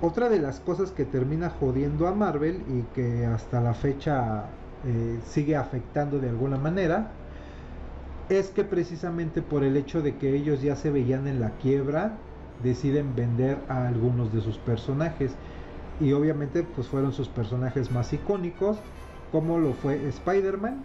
otra 0.02 0.28
de 0.28 0.38
las 0.38 0.60
cosas 0.60 0.90
que 0.90 1.04
termina 1.04 1.50
jodiendo 1.50 2.06
a 2.06 2.14
Marvel 2.14 2.62
y 2.68 2.82
que 2.94 3.26
hasta 3.26 3.60
la 3.60 3.74
fecha 3.74 4.46
eh, 4.86 5.18
sigue 5.26 5.56
afectando 5.56 6.18
de 6.18 6.30
alguna 6.30 6.56
manera 6.56 7.10
es 8.30 8.48
que 8.50 8.64
precisamente 8.64 9.42
por 9.42 9.64
el 9.64 9.76
hecho 9.76 10.02
de 10.02 10.16
que 10.16 10.34
ellos 10.34 10.62
ya 10.62 10.76
se 10.76 10.90
veían 10.90 11.26
en 11.26 11.40
la 11.40 11.50
quiebra, 11.58 12.12
deciden 12.62 13.14
vender 13.16 13.58
a 13.68 13.88
algunos 13.88 14.32
de 14.32 14.40
sus 14.40 14.56
personajes. 14.56 15.32
Y 15.98 16.12
obviamente 16.12 16.62
pues 16.62 16.86
fueron 16.86 17.12
sus 17.12 17.28
personajes 17.28 17.90
más 17.90 18.12
icónicos, 18.12 18.78
como 19.32 19.58
lo 19.58 19.74
fue 19.74 20.08
Spider-Man, 20.08 20.84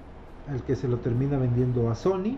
el 0.53 0.61
que 0.63 0.76
se 0.76 0.88
lo 0.88 0.97
termina 0.97 1.38
vendiendo 1.38 1.89
a 1.89 1.95
Sony, 1.95 2.38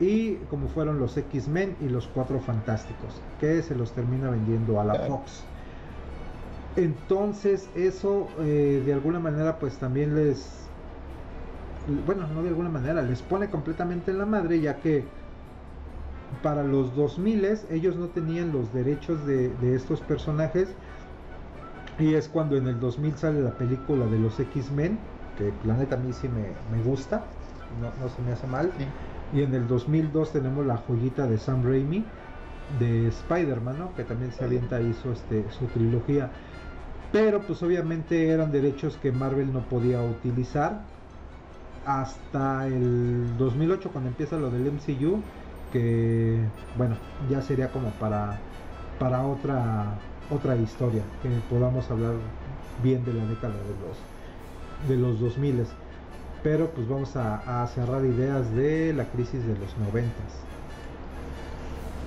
y 0.00 0.34
como 0.50 0.68
fueron 0.68 0.98
los 0.98 1.16
X-Men 1.16 1.76
y 1.80 1.88
los 1.88 2.06
Cuatro 2.08 2.38
Fantásticos, 2.40 3.20
que 3.40 3.62
se 3.62 3.74
los 3.74 3.92
termina 3.92 4.30
vendiendo 4.30 4.80
a 4.80 4.84
la. 4.84 4.94
Fox. 4.94 5.44
Entonces 6.76 7.70
eso 7.74 8.28
eh, 8.40 8.82
de 8.84 8.92
alguna 8.92 9.18
manera 9.18 9.58
pues 9.58 9.78
también 9.78 10.14
les 10.14 10.66
bueno, 12.06 12.26
no 12.26 12.42
de 12.42 12.48
alguna 12.48 12.68
manera, 12.68 13.02
les 13.02 13.22
pone 13.22 13.48
completamente 13.48 14.10
en 14.10 14.18
la 14.18 14.26
madre, 14.26 14.60
ya 14.60 14.76
que 14.76 15.04
para 16.42 16.64
los 16.64 16.94
2000 16.96 17.46
ellos 17.70 17.96
no 17.96 18.08
tenían 18.08 18.52
los 18.52 18.72
derechos 18.72 19.24
de, 19.26 19.50
de 19.60 19.74
estos 19.74 20.00
personajes. 20.00 20.68
Y 21.98 22.14
es 22.14 22.28
cuando 22.28 22.56
en 22.56 22.66
el 22.66 22.78
2000 22.78 23.16
sale 23.16 23.40
la 23.40 23.52
película 23.52 24.06
de 24.06 24.18
los 24.18 24.38
X-Men, 24.38 24.98
que 25.36 25.52
la 25.66 25.74
neta 25.76 25.96
a 25.96 25.98
mí 25.98 26.12
sí 26.12 26.28
me, 26.28 26.52
me 26.76 26.82
gusta, 26.82 27.24
no, 27.80 27.90
no 28.02 28.08
se 28.08 28.22
me 28.22 28.32
hace 28.32 28.46
mal. 28.46 28.72
Sí. 28.78 28.84
Y 29.32 29.42
en 29.42 29.54
el 29.54 29.66
2002 29.66 30.32
tenemos 30.32 30.66
la 30.66 30.76
joyita 30.76 31.26
de 31.26 31.38
Sam 31.38 31.64
Raimi, 31.64 32.04
de 32.78 33.08
Spider-Man, 33.08 33.78
¿no? 33.78 33.94
que 33.94 34.04
también 34.04 34.32
se 34.32 34.44
avienta, 34.44 34.80
hizo 34.80 35.12
este, 35.12 35.50
su 35.50 35.66
trilogía. 35.66 36.30
Pero 37.12 37.40
pues 37.42 37.62
obviamente 37.62 38.28
eran 38.28 38.52
derechos 38.52 38.96
que 38.96 39.12
Marvel 39.12 39.52
no 39.52 39.60
podía 39.68 40.02
utilizar 40.02 40.80
hasta 41.84 42.66
el 42.66 43.36
2008 43.38 43.90
cuando 43.92 44.10
empieza 44.10 44.36
lo 44.36 44.50
del 44.50 44.72
MCU 44.72 45.22
que 45.72 46.50
bueno 46.76 46.96
ya 47.30 47.42
sería 47.42 47.70
como 47.70 47.90
para 47.92 48.40
para 48.98 49.24
otra 49.24 50.02
otra 50.28 50.56
historia 50.56 51.02
que 51.22 51.28
podamos 51.48 51.88
hablar 51.90 52.14
bien 52.82 53.04
de 53.04 53.12
la 53.14 53.24
década 53.24 53.54
de 53.54 53.76
los 53.86 54.15
de 54.88 54.96
los 54.96 55.20
2000 55.20 55.64
pero 56.42 56.70
pues 56.70 56.88
vamos 56.88 57.16
a, 57.16 57.66
cerrar 57.74 58.04
ideas 58.04 58.54
de 58.54 58.92
la 58.92 59.04
crisis 59.06 59.44
de 59.46 59.58
los 59.58 59.76
90 59.78 60.10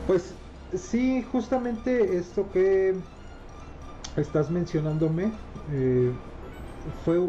pues 0.08 0.34
sí 0.74 1.26
justamente 1.32 2.18
esto 2.18 2.46
que 2.52 2.96
estás 4.16 4.50
mencionándome 4.50 5.32
eh, 5.72 6.12
fue 7.04 7.20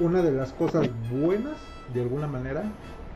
una 0.00 0.22
de 0.22 0.32
las 0.32 0.52
cosas 0.52 0.88
buenas, 1.10 1.56
de 1.92 2.02
alguna 2.02 2.26
manera, 2.26 2.64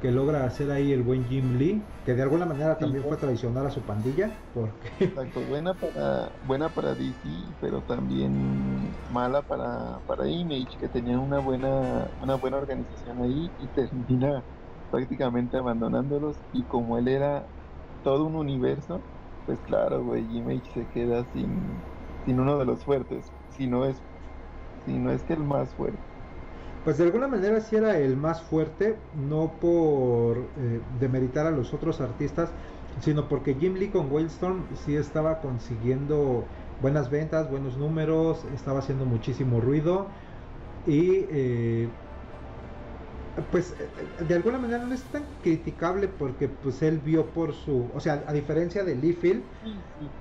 que 0.05 0.11
logra 0.13 0.45
hacer 0.47 0.71
ahí 0.71 0.93
el 0.93 1.03
buen 1.03 1.25
Jim 1.27 1.53
Lee, 1.55 1.91
que 2.05 2.15
de 2.15 2.23
alguna 2.23 2.47
manera 2.47 2.79
también 2.79 3.07
fue- 3.07 3.09
fue 3.09 3.19
traicionar 3.19 3.67
a 3.67 3.71
su 3.71 3.85
pandilla, 3.87 4.45
porque 4.53 4.91
Exacto, 5.17 5.43
buena 5.45 5.75
para, 5.79 6.33
buena 6.41 6.71
para 6.73 6.95
DC, 6.97 7.57
pero 7.61 7.83
también 7.83 8.99
mala 9.07 9.43
para, 9.43 10.01
para 10.07 10.29
Image, 10.29 10.77
que 10.79 10.89
tenía 10.89 11.21
una 11.21 11.39
buena, 11.41 12.11
una 12.17 12.35
buena 12.37 12.57
organización 12.59 13.23
ahí 13.23 13.53
y 13.57 13.69
termina 13.69 14.45
prácticamente 14.91 15.57
abandonándolos. 15.57 16.43
Y 16.51 16.67
como 16.67 16.99
él 16.99 17.07
era 17.09 17.49
todo 18.03 18.27
un 18.27 18.35
universo, 18.37 19.07
pues 19.45 19.61
claro, 19.61 20.03
güey, 20.05 20.37
Image 20.37 20.71
se 20.73 20.89
queda 20.89 21.25
sin, 21.27 21.87
sin 22.25 22.41
uno 22.41 22.59
de 22.59 22.65
los 22.67 22.85
fuertes, 22.85 23.35
si 23.49 23.69
no 23.69 23.87
es, 23.87 24.05
si 24.79 24.99
no 25.01 25.13
es 25.13 25.25
que 25.25 25.35
el 25.35 25.45
más 25.45 25.75
fuerte. 25.77 26.14
Pues 26.85 26.99
de 26.99 27.05
alguna 27.05 27.29
manera 27.29 27.61
sí 27.61 27.77
era 27.77 27.99
el 27.99 28.17
más 28.17 28.43
fuerte, 28.43 28.97
no 29.13 29.59
por 29.61 30.37
eh, 30.59 30.81
demeritar 31.01 31.47
a 31.47 31.51
los 31.51 31.73
otros 31.73 32.01
artistas, 32.01 32.51
sino 33.01 33.27
porque 33.29 33.55
Jim 33.55 33.75
Lee 33.75 33.91
con 33.91 34.13
Wildstorm 34.13 34.77
sí 34.77 34.95
estaba 34.95 35.41
consiguiendo 35.41 36.45
buenas 36.79 37.11
ventas, 37.11 37.51
buenos 37.51 37.79
números, 37.79 38.45
estaba 38.55 38.81
haciendo 38.81 39.07
muchísimo 39.07 39.61
ruido 39.61 40.09
y 40.85 41.27
eh, 41.31 41.89
pues 43.51 43.73
eh, 43.81 44.15
de 44.25 44.35
alguna 44.35 44.59
manera 44.59 44.85
no 44.87 44.95
es 44.95 45.11
tan 45.11 45.39
criticable 45.41 46.09
porque 46.09 46.49
pues 46.49 46.83
él 46.83 47.01
vio 47.01 47.33
por 47.33 47.53
su, 47.55 47.91
o 47.95 48.01
sea, 48.01 48.25
a 48.27 48.33
diferencia 48.33 48.85
de 48.85 48.95
Liefeld, 48.97 49.51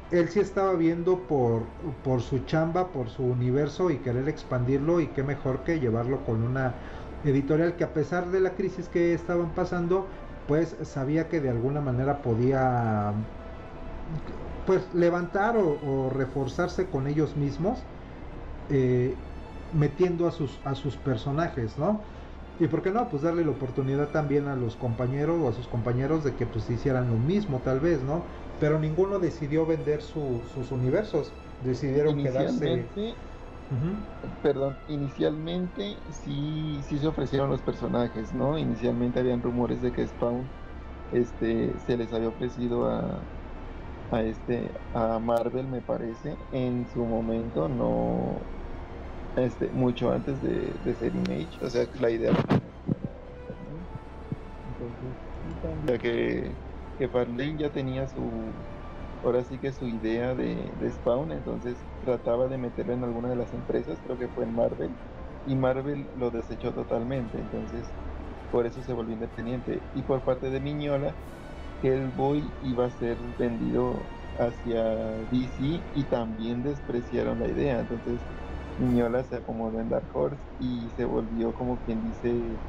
él 0.09 0.29
sí 0.29 0.39
estaba 0.41 0.75
viendo 0.75 1.27
por, 1.27 2.01
por 2.03 2.21
su 2.23 2.39
chamba, 2.41 2.91
por 2.91 3.09
su 3.09 3.25
universo 3.25 3.91
y 3.91 4.01
querer 4.01 4.29
expandirlo 4.29 4.99
y 5.01 5.13
qué 5.13 5.23
mejor 5.23 5.63
que 5.63 5.79
llevarlo 5.79 6.23
con 6.25 6.43
una 6.43 6.81
editorial 7.23 7.77
que 7.77 7.83
a 7.85 7.93
pesar 7.93 8.29
de 8.31 8.41
la 8.41 8.55
crisis 8.55 8.89
que 8.89 9.13
estaban 9.13 9.53
pasando, 9.55 10.09
pues 10.45 10.77
sabía 10.83 11.29
que 11.29 11.41
de 11.41 11.49
alguna 11.49 11.81
manera 11.81 12.21
podía 12.21 13.29
pues 14.63 14.93
levantar 14.93 15.57
o, 15.57 15.79
o 15.81 16.09
reforzarse 16.09 16.89
con 16.89 17.07
ellos 17.07 17.35
mismos. 17.35 17.89
eh, 18.69 19.25
metiendo 19.71 20.27
a 20.27 20.31
sus, 20.31 20.61
a 20.65 20.75
sus 20.75 20.97
personajes, 20.99 21.77
¿no? 21.79 22.03
Y 22.59 22.67
por 22.67 22.81
qué 22.83 22.91
no, 22.91 23.09
pues 23.09 23.23
darle 23.23 23.43
la 23.45 23.51
oportunidad 23.51 24.11
también 24.11 24.47
a 24.47 24.55
los 24.55 24.75
compañeros 24.77 25.39
o 25.41 25.49
a 25.49 25.53
sus 25.53 25.67
compañeros 25.67 26.23
de 26.23 26.35
que 26.35 26.45
pues 26.47 26.69
hicieran 26.69 27.07
lo 27.07 27.17
mismo 27.17 27.61
tal 27.63 27.79
vez, 27.79 28.03
¿no? 28.03 28.27
Pero 28.59 28.79
ninguno 28.79 29.19
decidió 29.19 29.65
vender 29.65 30.01
sus 30.01 30.71
universos, 30.71 31.33
decidieron 31.59 32.17
quedarse... 32.19 32.95
Perdón, 34.41 34.81
inicialmente 34.87 36.03
sí, 36.11 36.81
sí 36.83 36.99
se 36.99 37.07
ofrecieron 37.07 37.49
los 37.49 37.63
personajes, 37.63 38.33
¿no? 38.33 38.57
Inicialmente 38.57 39.19
habían 39.19 39.41
rumores 39.41 39.81
de 39.81 39.91
que 39.91 40.07
Spawn 40.07 40.51
este, 41.09 41.79
se 41.79 41.97
les 41.97 42.13
había 42.13 42.29
ofrecido 42.29 42.87
a, 42.87 43.31
a 44.09 44.23
este 44.23 44.85
a 44.93 45.19
Marvel 45.19 45.67
me 45.67 45.81
parece 45.81 46.47
en 46.51 46.87
su 46.87 47.05
momento 47.05 47.69
no 47.69 48.62
este 49.35 49.69
mucho 49.69 50.11
antes 50.11 50.41
de, 50.41 50.95
ser 50.95 51.15
Image 51.15 51.49
o 51.61 51.69
sea 51.69 51.85
la 51.99 52.09
idea 52.09 52.31
entonces 54.79 55.99
que 56.01 56.51
que 56.97 57.07
Farlane 57.07 57.57
ya 57.57 57.69
tenía 57.69 58.07
su 58.07 58.21
ahora 59.23 59.43
sí 59.43 59.57
que 59.57 59.71
su 59.71 59.87
idea 59.87 60.35
de, 60.35 60.55
de, 60.79 60.91
Spawn 60.91 61.31
entonces 61.31 61.75
trataba 62.05 62.47
de 62.47 62.57
meterlo 62.57 62.93
en 62.93 63.03
alguna 63.03 63.29
de 63.29 63.35
las 63.35 63.53
empresas 63.53 63.97
creo 64.05 64.17
que 64.17 64.27
fue 64.27 64.43
en 64.43 64.55
Marvel 64.55 64.91
y 65.47 65.55
Marvel 65.55 66.05
lo 66.19 66.29
desechó 66.29 66.71
totalmente 66.71 67.37
entonces 67.39 67.85
por 68.51 68.67
eso 68.67 68.83
se 68.83 68.93
volvió 68.93 69.13
independiente 69.13 69.79
y 69.95 70.01
por 70.03 70.21
parte 70.21 70.49
de 70.49 70.59
Miñola 70.59 71.13
Hellboy 71.83 72.43
iba 72.63 72.85
a 72.85 72.89
ser 72.91 73.17
vendido 73.37 73.93
hacia 74.39 74.83
DC 75.31 75.81
y 75.95 76.03
también 76.09 76.63
despreciaron 76.63 77.39
la 77.39 77.47
idea. 77.47 77.79
Entonces 77.79 78.19
Miñola 78.77 79.23
se 79.23 79.35
acomodó 79.37 79.79
en 79.79 79.89
Dark 79.89 80.07
Horse 80.13 80.43
y 80.57 80.89
se 80.91 81.05
volvió 81.05 81.53
como 81.53 81.79
quien 81.79 82.01
dice 82.01 82.61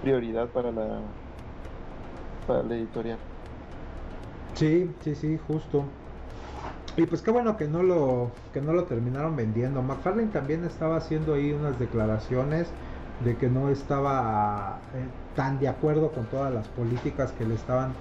prioridad 0.00 0.50
para 0.52 0.72
la 0.72 1.14
para 2.44 2.62
la 2.64 2.74
editorial. 2.76 3.24
Sí, 4.54 4.98
sí, 5.00 5.14
sí, 5.14 5.38
justo. 5.38 6.02
Y 6.96 7.06
pues 7.06 7.22
qué 7.22 7.30
bueno 7.30 7.56
que 7.56 7.68
no 7.68 7.82
lo 7.82 8.48
que 8.52 8.60
no 8.62 8.72
lo 8.72 8.86
terminaron 8.86 9.36
vendiendo. 9.36 9.82
McFarlane 9.82 10.30
también 10.32 10.64
estaba 10.64 10.96
haciendo 10.96 11.34
ahí 11.34 11.52
unas 11.52 11.78
declaraciones 11.78 12.76
de 13.18 13.38
que 13.38 13.50
no 13.50 13.70
estaba 13.70 14.90
eh, 14.94 15.14
tan 15.34 15.58
de 15.60 15.68
acuerdo 15.68 16.12
con 16.12 16.28
todas 16.28 16.52
las 16.52 16.68
políticas 16.68 17.32
que 17.32 17.46
le 17.46 17.54
estaban 17.54 17.98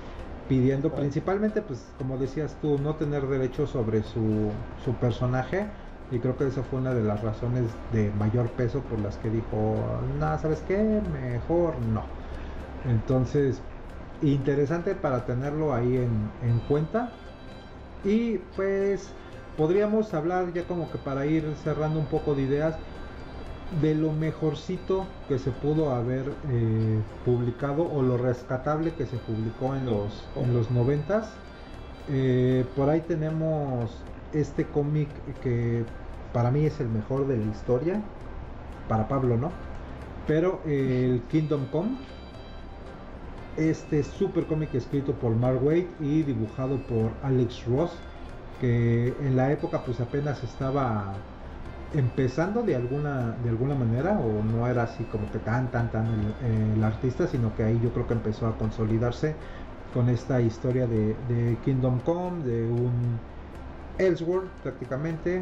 pidiendo, 0.47 0.95
principalmente, 0.95 1.61
pues 1.61 1.93
como 1.93 2.17
decías 2.17 2.59
tú, 2.59 2.79
no 2.79 2.97
tener 2.97 3.27
derecho 3.27 3.67
sobre 3.67 4.03
su, 4.03 4.67
su 4.75 4.99
personaje. 4.99 5.73
Y 6.09 6.19
creo 6.21 6.37
que 6.37 6.47
esa 6.47 6.63
fue 6.63 6.79
una 6.79 6.93
de 6.93 7.03
las 7.03 7.21
razones 7.21 7.89
de 7.89 8.11
mayor 8.11 8.55
peso 8.55 8.87
por 8.87 8.99
las 9.01 9.17
que 9.17 9.29
dijo, 9.29 10.01
nada, 10.05 10.37
¿sabes 10.39 10.63
qué? 10.63 11.01
Mejor 11.01 11.81
no. 11.81 12.15
Entonces, 12.83 13.69
interesante 14.19 14.95
para 14.95 15.25
tenerlo 15.25 15.73
ahí 15.73 15.97
en, 15.97 16.37
en 16.41 16.61
cuenta. 16.61 17.23
Y 18.03 18.39
pues 18.39 19.19
podríamos 19.55 20.13
hablar 20.13 20.53
ya 20.53 20.67
como 20.67 20.89
que 20.89 20.99
para 20.99 21.25
ir 21.27 21.55
cerrando 21.57 21.99
un 21.99 22.09
poco 22.09 22.35
de 22.35 22.43
ideas 22.43 22.81
de 23.69 23.95
lo 23.95 24.13
mejorcito 24.13 25.23
que 25.27 25.39
se 25.39 25.51
pudo 25.51 25.91
haber 25.91 26.39
eh, 26.43 27.03
publicado 27.21 27.89
o 27.89 28.01
lo 28.01 28.17
rescatable 28.17 28.95
que 28.95 29.05
se 29.05 29.19
publicó 29.19 29.75
en 29.75 29.85
los 29.85 30.31
en 30.35 30.53
los 30.53 30.71
noventas 30.71 31.43
eh, 32.07 32.71
por 32.75 32.89
ahí 32.89 33.05
tenemos 33.07 34.05
este 34.33 34.65
cómic 34.65 35.09
que 35.41 35.85
para 36.33 36.51
mí 36.51 36.65
es 36.65 36.79
el 36.79 36.89
mejor 36.89 37.27
de 37.27 37.37
la 37.37 37.45
historia 37.45 38.01
para 38.87 39.07
Pablo 39.07 39.37
no 39.37 39.51
pero 40.27 40.61
el 40.65 41.21
Kingdom 41.29 41.65
Come 41.67 41.97
este 43.57 44.03
super 44.03 44.45
cómic 44.45 44.73
escrito 44.75 45.13
por 45.13 45.35
Mark 45.35 45.63
Waid 45.63 45.85
y 45.99 46.23
dibujado 46.23 46.77
por 46.87 47.11
Alex 47.23 47.65
Ross 47.65 47.91
que 48.61 49.13
en 49.21 49.35
la 49.35 49.51
época 49.51 49.83
pues 49.83 49.99
apenas 49.99 50.43
estaba 50.43 51.13
empezando 51.93 52.63
de 52.63 52.75
alguna 52.75 53.35
de 53.43 53.49
alguna 53.49 53.73
manera 53.73 54.19
o 54.19 54.43
no 54.43 54.67
era 54.67 54.83
así 54.83 55.03
como 55.05 55.31
que 55.31 55.39
tan 55.39 55.71
tan 55.71 55.89
tan 55.89 56.07
el, 56.75 56.83
artista 56.83 57.27
sino 57.27 57.55
que 57.55 57.63
ahí 57.63 57.79
yo 57.81 57.91
creo 57.91 58.07
que 58.07 58.13
empezó 58.13 58.47
a 58.47 58.57
consolidarse 58.57 59.35
con 59.93 60.09
esta 60.09 60.41
historia 60.41 60.85
de, 60.85 61.57
Kingdom 61.63 61.99
Come 61.99 62.43
de 62.43 62.69
un 62.69 63.19
Elseworld 63.97 64.49
prácticamente 64.63 65.37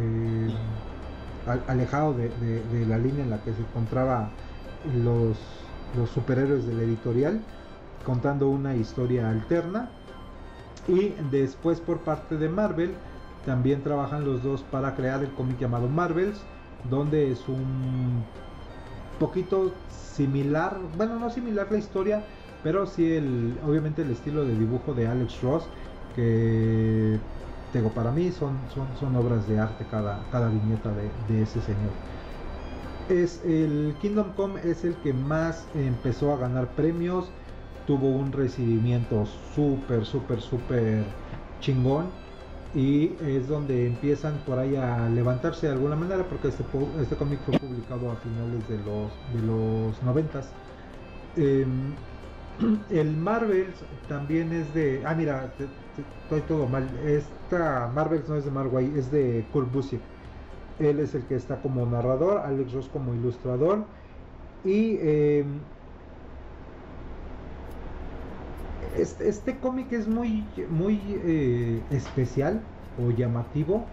eh, 0.00 0.54
alejado 1.66 2.14
de, 2.14 2.86
la 2.86 2.98
línea 2.98 3.24
en 3.24 3.30
la 3.30 3.38
que 3.38 3.52
se 3.52 3.60
encontraba 3.60 4.30
los, 5.02 5.38
los 5.96 6.10
superhéroes 6.10 6.66
de 6.66 6.74
la 6.74 6.82
editorial 6.82 7.40
contando 8.04 8.48
una 8.48 8.74
historia 8.74 9.28
alterna. 9.30 9.90
Y 10.86 11.14
después 11.30 11.80
por 11.80 11.98
parte 11.98 12.36
de 12.36 12.48
Marvel 12.48 12.94
también 13.44 13.82
trabajan 13.82 14.24
los 14.24 14.42
dos 14.42 14.62
para 14.70 14.94
crear 14.94 15.22
el 15.22 15.30
cómic 15.32 15.58
llamado 15.58 15.88
Marvels, 15.88 16.40
donde 16.88 17.32
es 17.32 17.46
un 17.48 18.24
poquito 19.18 19.72
similar, 19.90 20.78
bueno, 20.96 21.18
no 21.18 21.30
similar 21.30 21.68
la 21.70 21.78
historia, 21.78 22.24
pero 22.62 22.86
sí 22.86 23.12
el, 23.12 23.58
obviamente 23.66 24.02
el 24.02 24.10
estilo 24.10 24.44
de 24.44 24.56
dibujo 24.58 24.94
de 24.94 25.06
Alex 25.06 25.42
Ross, 25.42 25.64
que 26.14 27.18
digo, 27.72 27.90
para 27.90 28.10
mí 28.10 28.30
son, 28.30 28.58
son, 28.74 28.86
son 28.98 29.14
obras 29.16 29.46
de 29.48 29.58
arte 29.58 29.84
cada, 29.90 30.20
cada 30.30 30.48
viñeta 30.48 30.90
de, 31.28 31.42
ese 31.42 31.60
señor. 31.60 31.90
Es 33.08 33.42
el 33.44 33.94
Kingdom 34.00 34.32
Come 34.34 34.60
es 34.64 34.84
el 34.84 34.94
que 34.96 35.12
más 35.12 35.66
empezó 35.74 36.32
a 36.32 36.36
ganar 36.36 36.68
premios, 36.68 37.30
tuvo 37.86 38.08
un 38.08 38.32
recibimiento 38.32 39.24
súper, 39.54 40.04
súper, 40.04 40.40
súper 40.40 41.04
chingón 41.60 42.06
y 42.74 43.14
es 43.22 43.48
donde 43.48 43.86
empiezan 43.86 44.34
por 44.44 44.58
ahí 44.58 44.76
a 44.76 45.08
levantarse 45.08 45.66
de 45.66 45.72
alguna 45.72 45.96
manera 45.96 46.24
porque 46.24 46.48
este, 46.48 46.64
este 47.00 47.16
cómic 47.16 47.40
fue 47.46 47.58
publicado 47.58 48.12
a 48.12 48.16
finales 48.16 48.68
de 48.68 48.76
los 48.78 49.10
de 49.32 49.46
los 49.46 50.02
noventas 50.02 50.50
em, 51.36 51.94
el 52.90 53.16
Marvel 53.16 53.72
también 54.06 54.52
es 54.52 54.72
de 54.74 55.02
ah 55.06 55.14
mira 55.14 55.50
estoy 56.24 56.40
todo 56.42 56.66
mal. 56.66 56.88
Esta 57.04 57.90
Marvel 57.94 58.22
no 58.28 58.36
es 58.36 58.44
de 58.44 58.50
Marway 58.50 58.92
es 58.96 59.10
de 59.10 59.44
Kurt 59.52 59.72
Busiek. 59.72 60.00
Él 60.78 61.00
es 61.00 61.14
el 61.14 61.22
que 61.24 61.34
está 61.34 61.60
como 61.60 61.84
narrador 61.86 62.38
Alex 62.38 62.72
Ross 62.72 62.88
como 62.92 63.14
ilustrador. 63.14 63.84
Y 64.64 64.98
em, 65.00 65.60
este, 68.96 69.28
este 69.28 69.58
cómic 69.58 69.92
es 69.92 70.08
muy, 70.08 70.44
muy 70.68 71.00
eh, 71.24 71.82
especial 71.90 72.60
o 72.98 73.10
llamativo 73.10 73.84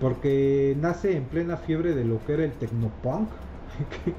porque 0.00 0.76
nace 0.80 1.16
en 1.16 1.24
plena 1.24 1.56
fiebre 1.56 1.94
de 1.94 2.04
lo 2.04 2.24
que 2.24 2.34
era 2.34 2.44
el 2.44 2.52
tecnopunk, 2.52 3.28
que, 4.04 4.14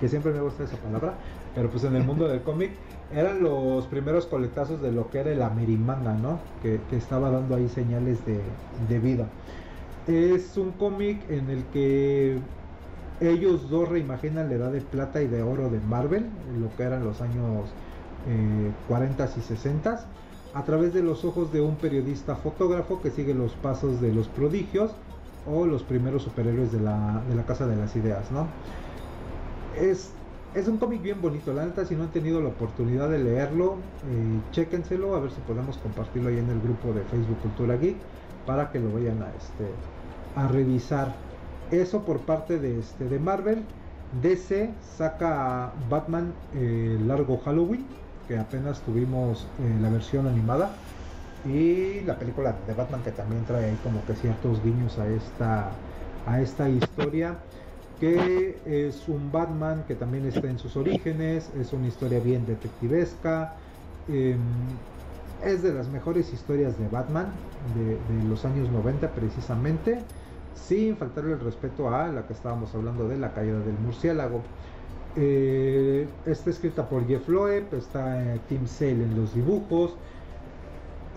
que 0.00 0.08
siempre 0.08 0.32
me 0.32 0.40
gusta 0.40 0.64
esa 0.64 0.76
palabra, 0.76 1.14
pero 1.54 1.70
pues 1.70 1.84
en 1.84 1.96
el 1.96 2.04
mundo 2.04 2.28
del 2.28 2.42
cómic 2.42 2.72
eran 3.14 3.42
los 3.42 3.86
primeros 3.86 4.26
coletazos 4.26 4.82
de 4.82 4.92
lo 4.92 5.10
que 5.10 5.20
era 5.20 5.30
el 5.30 5.42
Amerimanga, 5.42 6.14
¿no? 6.14 6.40
Que, 6.62 6.80
estaba 6.96 7.30
dando 7.30 7.54
ahí 7.54 7.68
señales 7.68 8.24
de, 8.26 8.40
de 8.88 8.98
vida. 8.98 9.26
Es 10.06 10.56
un 10.56 10.72
cómic 10.72 11.28
en 11.30 11.50
el 11.50 11.64
que 11.72 12.38
ellos 13.20 13.70
dos 13.70 13.88
reimaginan 13.88 14.48
la 14.48 14.54
edad 14.54 14.72
de 14.72 14.80
plata 14.80 15.22
y 15.22 15.26
de 15.26 15.42
oro 15.42 15.70
de 15.70 15.80
Marvel, 15.80 16.26
lo 16.60 16.74
que 16.76 16.82
eran 16.82 17.04
los 17.04 17.20
años 17.20 17.68
40 18.88 19.24
eh, 19.24 19.28
y 19.36 19.40
60 19.40 20.06
a 20.54 20.64
través 20.64 20.94
de 20.94 21.02
los 21.02 21.24
ojos 21.24 21.52
de 21.52 21.60
un 21.60 21.76
periodista 21.76 22.34
fotógrafo 22.34 23.00
que 23.02 23.10
sigue 23.10 23.34
los 23.34 23.52
pasos 23.52 24.00
de 24.00 24.12
los 24.12 24.26
prodigios 24.28 24.90
o 25.46 25.66
los 25.66 25.82
primeros 25.82 26.22
superhéroes 26.22 26.72
de 26.72 26.80
la, 26.80 27.22
de 27.28 27.34
la 27.34 27.44
Casa 27.44 27.66
de 27.66 27.76
las 27.76 27.94
Ideas, 27.94 28.30
¿no? 28.32 28.46
Es, 29.78 30.12
es 30.54 30.68
un 30.68 30.78
cómic 30.78 31.02
bien 31.02 31.20
bonito, 31.20 31.52
la 31.52 31.66
neta, 31.66 31.84
si 31.84 31.94
no 31.96 32.04
han 32.04 32.12
tenido 32.12 32.40
la 32.40 32.48
oportunidad 32.48 33.10
de 33.10 33.18
leerlo, 33.18 33.76
eh, 34.04 34.40
chéquenselo, 34.52 35.14
a 35.14 35.20
ver 35.20 35.30
si 35.30 35.40
podemos 35.42 35.78
compartirlo 35.78 36.30
ahí 36.30 36.38
en 36.38 36.50
el 36.50 36.60
grupo 36.60 36.92
de 36.92 37.04
Facebook 37.04 37.40
Cultura 37.40 37.76
Geek, 37.76 37.96
para 38.46 38.70
que 38.70 38.78
lo 38.80 38.92
vayan 38.92 39.22
a, 39.22 39.34
este, 39.34 39.82
a 40.34 40.48
revisar. 40.48 41.14
Eso 41.70 42.04
por 42.04 42.20
parte 42.24 42.58
de, 42.58 42.78
este, 42.78 43.08
de 43.08 43.18
Marvel. 43.18 43.64
DC 44.22 44.78
saca 44.80 45.74
Batman 45.90 46.32
eh, 46.54 46.96
Largo 47.00 47.38
Halloween, 47.38 47.86
que 48.28 48.38
apenas 48.38 48.82
tuvimos 48.82 49.52
eh, 49.58 49.78
la 49.80 49.90
versión 49.90 50.26
animada 50.26 50.80
y 51.44 52.00
la 52.02 52.18
película 52.18 52.62
de 52.66 52.74
Batman 52.74 53.02
que 53.02 53.12
también 53.12 53.44
trae 53.44 53.78
como 53.82 54.04
que 54.04 54.14
ciertos 54.16 54.62
guiños 54.62 54.98
a 54.98 55.08
esta 55.08 55.80
a 56.24 56.40
esta 56.40 56.68
historia 56.68 57.38
que 58.00 58.58
es 58.66 59.08
un 59.08 59.32
Batman 59.32 59.84
que 59.88 59.94
también 59.94 60.26
está 60.26 60.48
en 60.48 60.58
sus 60.58 60.76
orígenes 60.76 61.50
es 61.58 61.72
una 61.72 61.88
historia 61.88 62.20
bien 62.20 62.44
detectivesca 62.46 63.54
em, 64.08 64.38
es 65.44 65.62
de 65.62 65.72
las 65.72 65.88
mejores 65.88 66.32
historias 66.32 66.78
de 66.78 66.88
Batman 66.88 67.26
de, 67.74 68.28
los 68.28 68.44
años 68.44 68.70
90 68.70 69.10
precisamente 69.10 70.00
sin 70.54 70.96
faltarle 70.96 71.32
el 71.32 71.40
respeto 71.40 71.94
a 71.94 72.08
la 72.08 72.26
que 72.26 72.32
estábamos 72.32 72.74
hablando 72.74 73.08
de 73.08 73.18
la 73.18 73.32
caída 73.32 73.58
del 73.58 73.78
murciélago. 73.78 74.40
Eh, 75.14 76.08
está 76.24 76.50
escrita 76.50 76.88
por 76.88 77.06
Jeff 77.06 77.28
Loeb, 77.28 77.74
está 77.74 78.22
eh, 78.22 78.40
Tim 78.48 78.66
Sale 78.66 79.04
en 79.04 79.20
los 79.20 79.34
dibujos. 79.34 79.94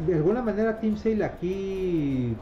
De 0.05 0.15
alguna 0.15 0.41
manera 0.41 0.79
Tim 0.79 0.97
Sale 0.97 1.23
aquí 1.23 2.35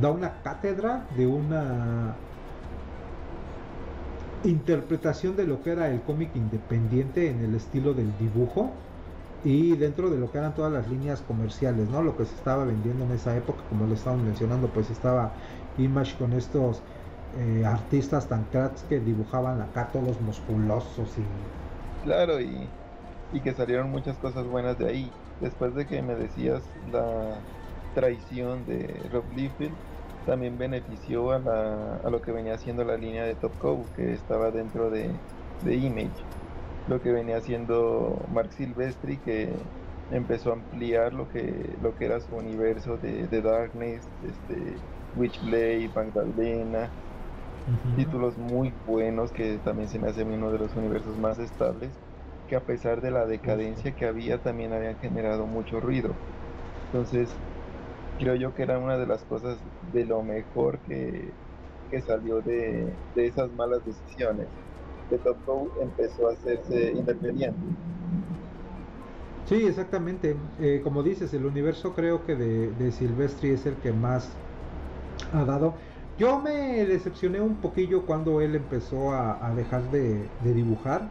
da 0.00 0.10
una 0.10 0.40
cátedra 0.42 1.04
de 1.16 1.26
una 1.26 2.14
interpretación 4.42 5.36
de 5.36 5.46
lo 5.46 5.62
que 5.62 5.70
era 5.70 5.90
el 5.90 6.02
cómic 6.02 6.34
independiente 6.34 7.30
en 7.30 7.40
el 7.40 7.54
estilo 7.54 7.94
del 7.94 8.16
dibujo 8.16 8.86
y 9.42 9.76
dentro 9.76 10.10
de 10.10 10.18
lo 10.18 10.30
que 10.30 10.38
eran 10.38 10.54
todas 10.54 10.72
las 10.72 10.88
líneas 10.88 11.22
comerciales, 11.22 11.88
¿no? 11.90 12.02
Lo 12.02 12.16
que 12.16 12.26
se 12.26 12.34
estaba 12.36 12.64
vendiendo 12.64 13.04
en 13.04 13.12
esa 13.12 13.36
época, 13.36 13.64
como 13.68 13.86
le 13.86 13.94
estaban 13.94 14.22
mencionando, 14.24 14.72
pues 14.72 14.90
estaba 14.90 15.36
Image 15.76 16.16
con 16.18 16.32
estos 16.34 16.84
eh, 17.32 17.64
artistas 17.66 18.28
tan 18.28 18.48
cracks 18.50 18.84
que 18.84 19.00
dibujaban 19.00 19.60
acá 19.62 19.90
todos 19.92 20.20
musculosos 20.20 21.18
y... 21.18 21.50
Claro, 22.00 22.40
y, 22.40 22.78
y 23.30 23.42
que 23.42 23.54
salieron 23.54 23.90
muchas 23.90 24.18
cosas 24.18 24.46
buenas 24.46 24.78
de 24.78 24.88
ahí. 24.88 25.20
Después 25.38 25.74
de 25.74 25.86
que 25.86 26.02
me 26.02 26.14
decías 26.16 26.70
la 26.76 27.46
traición 27.92 28.64
de 28.64 29.08
Rob 29.10 29.30
Liefeld, 29.32 29.78
también 30.24 30.58
benefició 30.58 31.32
a, 31.32 31.38
la, 31.40 31.96
a 31.96 32.10
lo 32.10 32.20
que 32.20 32.32
venía 32.32 32.54
haciendo 32.54 32.84
la 32.84 32.96
línea 32.96 33.24
de 33.24 33.36
Top 33.36 33.56
Cow, 33.58 33.90
que 33.92 34.12
estaba 34.12 34.50
dentro 34.52 34.90
de, 34.90 35.22
de 35.60 35.76
Image. 35.76 36.26
Lo 36.86 37.00
que 37.00 37.12
venía 37.12 37.38
haciendo 37.38 38.26
Mark 38.28 38.52
Silvestri, 38.54 39.20
que 39.20 39.70
empezó 40.10 40.50
a 40.50 40.54
ampliar 40.54 41.14
lo 41.14 41.28
que, 41.28 41.76
lo 41.80 41.94
que 41.94 42.06
era 42.06 42.20
su 42.20 42.36
universo 42.36 42.98
de, 42.98 43.28
de 43.28 43.42
Darkness, 43.42 44.10
este, 44.20 44.84
Witchblade, 45.12 45.90
Magdalena, 45.94 46.94
títulos 47.94 48.36
muy 48.38 48.72
buenos 48.84 49.32
que 49.32 49.60
también 49.60 49.88
se 49.88 49.98
me 49.98 50.08
hace 50.08 50.22
uno 50.24 50.52
de 50.52 50.58
los 50.58 50.74
universos 50.76 51.16
más 51.16 51.38
estables, 51.38 52.00
que 52.46 52.56
a 52.56 52.64
pesar 52.64 53.00
de 53.00 53.10
la 53.10 53.26
decadencia 53.26 53.94
que 53.94 54.06
había, 54.06 54.40
también 54.42 54.72
habían 54.72 54.96
generado 54.98 55.46
mucho 55.46 55.80
ruido. 55.80 56.20
Entonces, 56.92 57.42
creo 58.20 58.34
yo 58.34 58.54
que 58.54 58.62
era 58.62 58.78
una 58.78 58.96
de 58.96 59.06
las 59.06 59.22
cosas 59.24 59.58
de 59.92 60.04
lo 60.04 60.22
mejor 60.22 60.78
que, 60.80 61.32
que 61.90 62.00
salió 62.02 62.40
de, 62.42 62.94
de, 63.14 63.26
esas 63.26 63.50
malas 63.52 63.84
decisiones. 63.84 64.46
Que 65.08 65.18
Top 65.18 65.38
empezó 65.80 66.28
a 66.28 66.32
hacerse 66.32 66.92
independiente. 66.92 67.58
Sí, 69.46 69.66
exactamente. 69.66 70.36
Eh, 70.60 70.80
como 70.84 71.02
dices, 71.02 71.34
el 71.34 71.44
universo 71.44 71.92
creo 71.94 72.24
que 72.24 72.36
de, 72.36 72.70
de 72.70 72.92
Silvestri 72.92 73.50
es 73.50 73.66
el 73.66 73.74
que 73.76 73.92
más 73.92 74.30
ha 75.32 75.44
dado. 75.44 75.74
Yo 76.18 76.38
me 76.38 76.84
decepcioné 76.84 77.40
un 77.40 77.56
poquillo 77.56 78.06
cuando 78.06 78.40
él 78.40 78.54
empezó 78.54 79.12
a, 79.12 79.44
a 79.44 79.54
dejar 79.54 79.90
de, 79.90 80.28
de, 80.44 80.54
dibujar. 80.54 81.08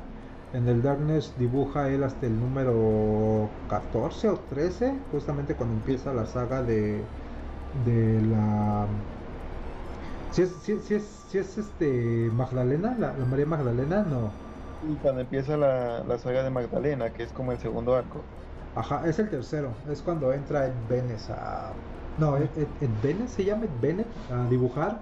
En 0.51 0.67
el 0.67 0.81
Darkness 0.81 1.33
dibuja 1.37 1.89
él 1.89 2.03
hasta 2.03 2.25
el 2.25 2.39
número 2.39 3.49
14 3.69 4.29
o 4.29 4.39
13, 4.49 4.95
justamente 5.11 5.53
cuando 5.53 5.75
empieza 5.75 6.11
la 6.11 6.25
saga 6.25 6.63
de, 6.63 7.03
de 7.85 8.21
la... 8.23 8.87
Si 10.31 10.41
es, 10.41 10.49
si, 10.63 10.79
si 10.79 10.95
es, 10.95 11.03
si 11.29 11.37
es 11.37 11.57
este 11.57 12.31
Magdalena, 12.33 12.95
la, 12.99 13.13
la, 13.13 13.25
María 13.25 13.45
Magdalena, 13.45 14.01
no. 14.01 14.31
Y 14.91 14.95
cuando 14.95 15.21
empieza 15.21 15.55
la, 15.55 16.03
la, 16.03 16.17
saga 16.17 16.41
de 16.41 16.49
Magdalena, 16.49 17.11
que 17.11 17.23
es 17.23 17.31
como 17.31 17.51
el 17.51 17.59
segundo 17.59 17.95
arco. 17.95 18.21
Ajá, 18.75 19.07
es 19.07 19.19
el 19.19 19.29
tercero, 19.29 19.69
es 19.91 20.01
cuando 20.01 20.33
entra 20.33 20.65
Ed 20.65 20.73
Benes 20.89 21.29
a... 21.29 21.73
No, 22.17 22.37
Ed, 22.37 22.49
Ed, 22.55 22.89
Benes 23.03 23.31
se 23.31 23.45
llama 23.45 23.65
Ed 23.65 23.81
Bennett 23.81 24.07
a 24.31 24.47
dibujar. 24.49 24.99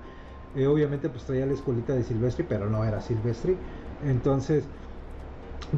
Eh, 0.56 0.68
obviamente 0.68 1.07
pues 1.07 1.24
traía 1.24 1.45
la 1.45 1.53
escuelita 1.53 1.94
de 1.94 2.03
Silvestri, 2.03 2.45
pero 2.48 2.69
no 2.69 2.84
era 2.84 3.02
Silvestri. 3.02 3.57
Entonces, 4.03 4.64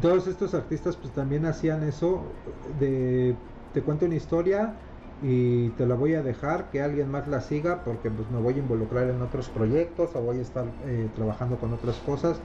todos 0.01 0.27
estos 0.27 0.53
artistas 0.53 0.97
pues 0.97 1.13
también 1.13 1.45
hacían 1.45 1.83
eso 1.83 2.41
de 2.63 3.43
te 3.71 3.83
cuento 3.83 4.05
una 4.05 4.15
historia 4.15 4.81
y 5.19 5.71
te 5.71 5.85
la 5.85 5.95
voy 5.95 6.13
a 6.13 6.23
dejar 6.23 6.69
que 6.69 6.81
alguien 6.81 7.09
más 7.09 7.27
la 7.27 7.41
siga 7.41 7.83
porque 7.83 8.11
pues 8.11 8.29
me 8.29 8.39
voy 8.39 8.55
a 8.55 8.59
involucrar 8.59 9.09
en 9.09 9.21
otros 9.21 9.49
proyectos 9.49 10.15
o 10.15 10.21
voy 10.23 10.39
a 10.39 10.41
estar 10.41 10.77
eh, 10.81 11.11
trabajando 11.13 11.59
con 11.59 11.73
otras 11.73 12.01
cosas 12.01 12.43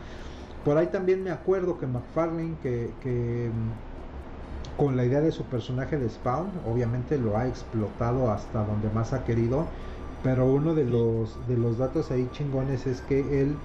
por 0.62 0.78
ahí 0.78 0.90
también 0.90 1.22
me 1.22 1.30
acuerdo 1.30 1.78
que 1.78 1.86
McFarlane 1.86 2.58
que, 2.60 2.98
que 3.00 3.52
con 4.76 4.96
la 4.96 5.04
idea 5.04 5.20
de 5.20 5.32
su 5.32 5.48
personaje 5.48 5.98
de 5.98 6.08
Spawn 6.10 6.58
obviamente 6.64 7.18
lo 7.18 7.36
ha 7.36 7.46
explotado 7.48 8.30
hasta 8.30 8.64
donde 8.64 8.90
más 8.90 9.12
ha 9.12 9.24
querido 9.24 9.72
pero 10.22 10.46
uno 10.52 10.74
de 10.74 10.84
los 10.84 11.46
de 11.46 11.56
los 11.56 11.78
datos 11.78 12.10
ahí 12.10 12.30
chingones 12.30 12.86
es 12.86 13.02
que 13.02 13.40
él 13.42 13.64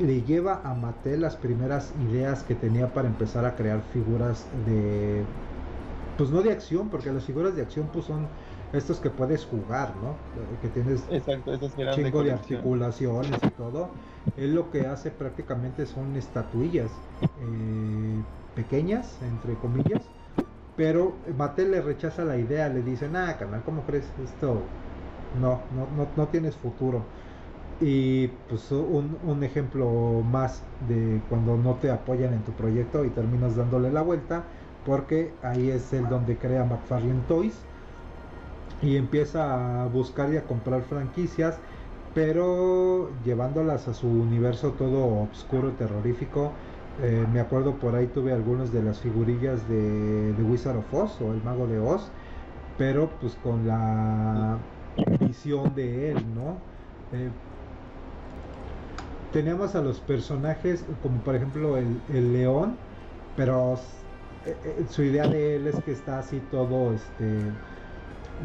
le 0.00 0.22
lleva 0.22 0.60
a 0.64 0.74
Mattel 0.74 1.20
las 1.20 1.36
primeras 1.36 1.92
ideas 2.10 2.42
que 2.42 2.54
tenía 2.54 2.92
para 2.92 3.08
empezar 3.08 3.44
a 3.44 3.54
crear 3.54 3.80
figuras 3.92 4.46
de 4.66 5.22
pues 6.16 6.30
no 6.30 6.42
de 6.42 6.52
acción 6.52 6.88
porque 6.88 7.12
las 7.12 7.24
figuras 7.24 7.54
de 7.54 7.62
acción 7.62 7.88
pues 7.92 8.06
son 8.06 8.26
estos 8.72 8.98
que 9.00 9.10
puedes 9.10 9.44
jugar 9.46 9.92
no 10.02 10.14
que 10.62 10.68
tienes 10.68 11.02
Exacto, 11.10 11.52
chingo 11.94 12.20
de, 12.20 12.26
de, 12.26 12.32
articulaciones 12.32 13.40
y 13.42 13.50
todo. 13.50 13.88
Él 14.36 14.54
lo 14.54 14.70
que 14.70 14.86
hace 14.86 15.10
prácticamente 15.10 15.86
son 15.86 16.16
estatuillas 16.16 16.90
eh, 17.22 18.22
pequeñas 18.54 19.18
entre 19.22 19.54
comillas 19.54 20.02
pero 20.76 21.14
Mattel 21.36 21.72
le 21.72 21.80
rechaza 21.82 22.24
la 22.24 22.36
idea 22.36 22.68
le 22.68 22.82
dice 22.82 23.08
ah 23.14 23.36
canal 23.38 23.62
cómo 23.64 23.82
crees 23.82 24.04
esto 24.22 24.62
no 25.40 25.60
no 25.74 25.86
no, 25.96 26.08
no 26.16 26.28
tienes 26.28 26.54
futuro 26.56 27.02
y 27.80 28.28
pues 28.48 28.70
un, 28.72 29.16
un, 29.24 29.42
ejemplo 29.42 30.22
más 30.22 30.62
de 30.86 31.20
cuando 31.28 31.56
no 31.56 31.76
te 31.76 31.90
apoyan 31.90 32.34
en 32.34 32.42
tu 32.42 32.52
proyecto 32.52 33.04
y 33.04 33.10
terminas 33.10 33.56
dándole 33.56 33.90
la 33.90 34.02
vuelta 34.02 34.44
porque 34.84 35.32
ahí 35.42 35.70
es 35.70 35.92
el 35.92 36.08
donde 36.08 36.36
crea 36.36 36.64
McFarlane 36.64 37.22
Toys 37.26 37.54
y 38.82 38.96
empieza 38.96 39.82
a 39.82 39.86
buscar 39.86 40.32
y 40.32 40.36
a 40.36 40.44
comprar 40.44 40.82
franquicias 40.82 41.58
pero 42.14 43.10
llevándolas 43.24 43.88
a 43.88 43.94
su 43.94 44.08
universo 44.08 44.72
todo 44.72 45.28
oscuro 45.30 45.70
terrorífico. 45.72 46.52
Eh, 47.02 47.24
me 47.32 47.40
acuerdo 47.40 47.76
por 47.76 47.94
ahí 47.94 48.08
tuve 48.08 48.32
algunas 48.32 48.72
de 48.72 48.82
las 48.82 48.98
figurillas 48.98 49.66
de, 49.68 50.32
de 50.32 50.42
Wizard 50.42 50.76
of 50.76 50.92
Oz 50.92 51.20
o 51.20 51.32
el 51.32 51.42
mago 51.42 51.66
de 51.66 51.78
Oz 51.78 52.10
pero 52.76 53.08
pues 53.20 53.36
con 53.42 53.66
la 53.66 54.58
visión 55.20 55.74
de 55.74 56.10
él 56.10 56.34
no 56.34 56.56
eh, 57.12 57.30
teníamos 59.32 59.74
a 59.74 59.80
los 59.80 60.00
personajes 60.00 60.84
como 61.02 61.18
por 61.20 61.34
ejemplo 61.36 61.76
el, 61.76 62.00
el 62.12 62.32
león 62.32 62.76
pero 63.36 63.74
eh, 64.46 64.56
eh, 64.64 64.84
su 64.88 65.02
idea 65.02 65.26
de 65.28 65.56
él 65.56 65.66
es 65.66 65.82
que 65.84 65.92
está 65.92 66.18
así 66.18 66.40
todo 66.50 66.92
este 66.92 67.52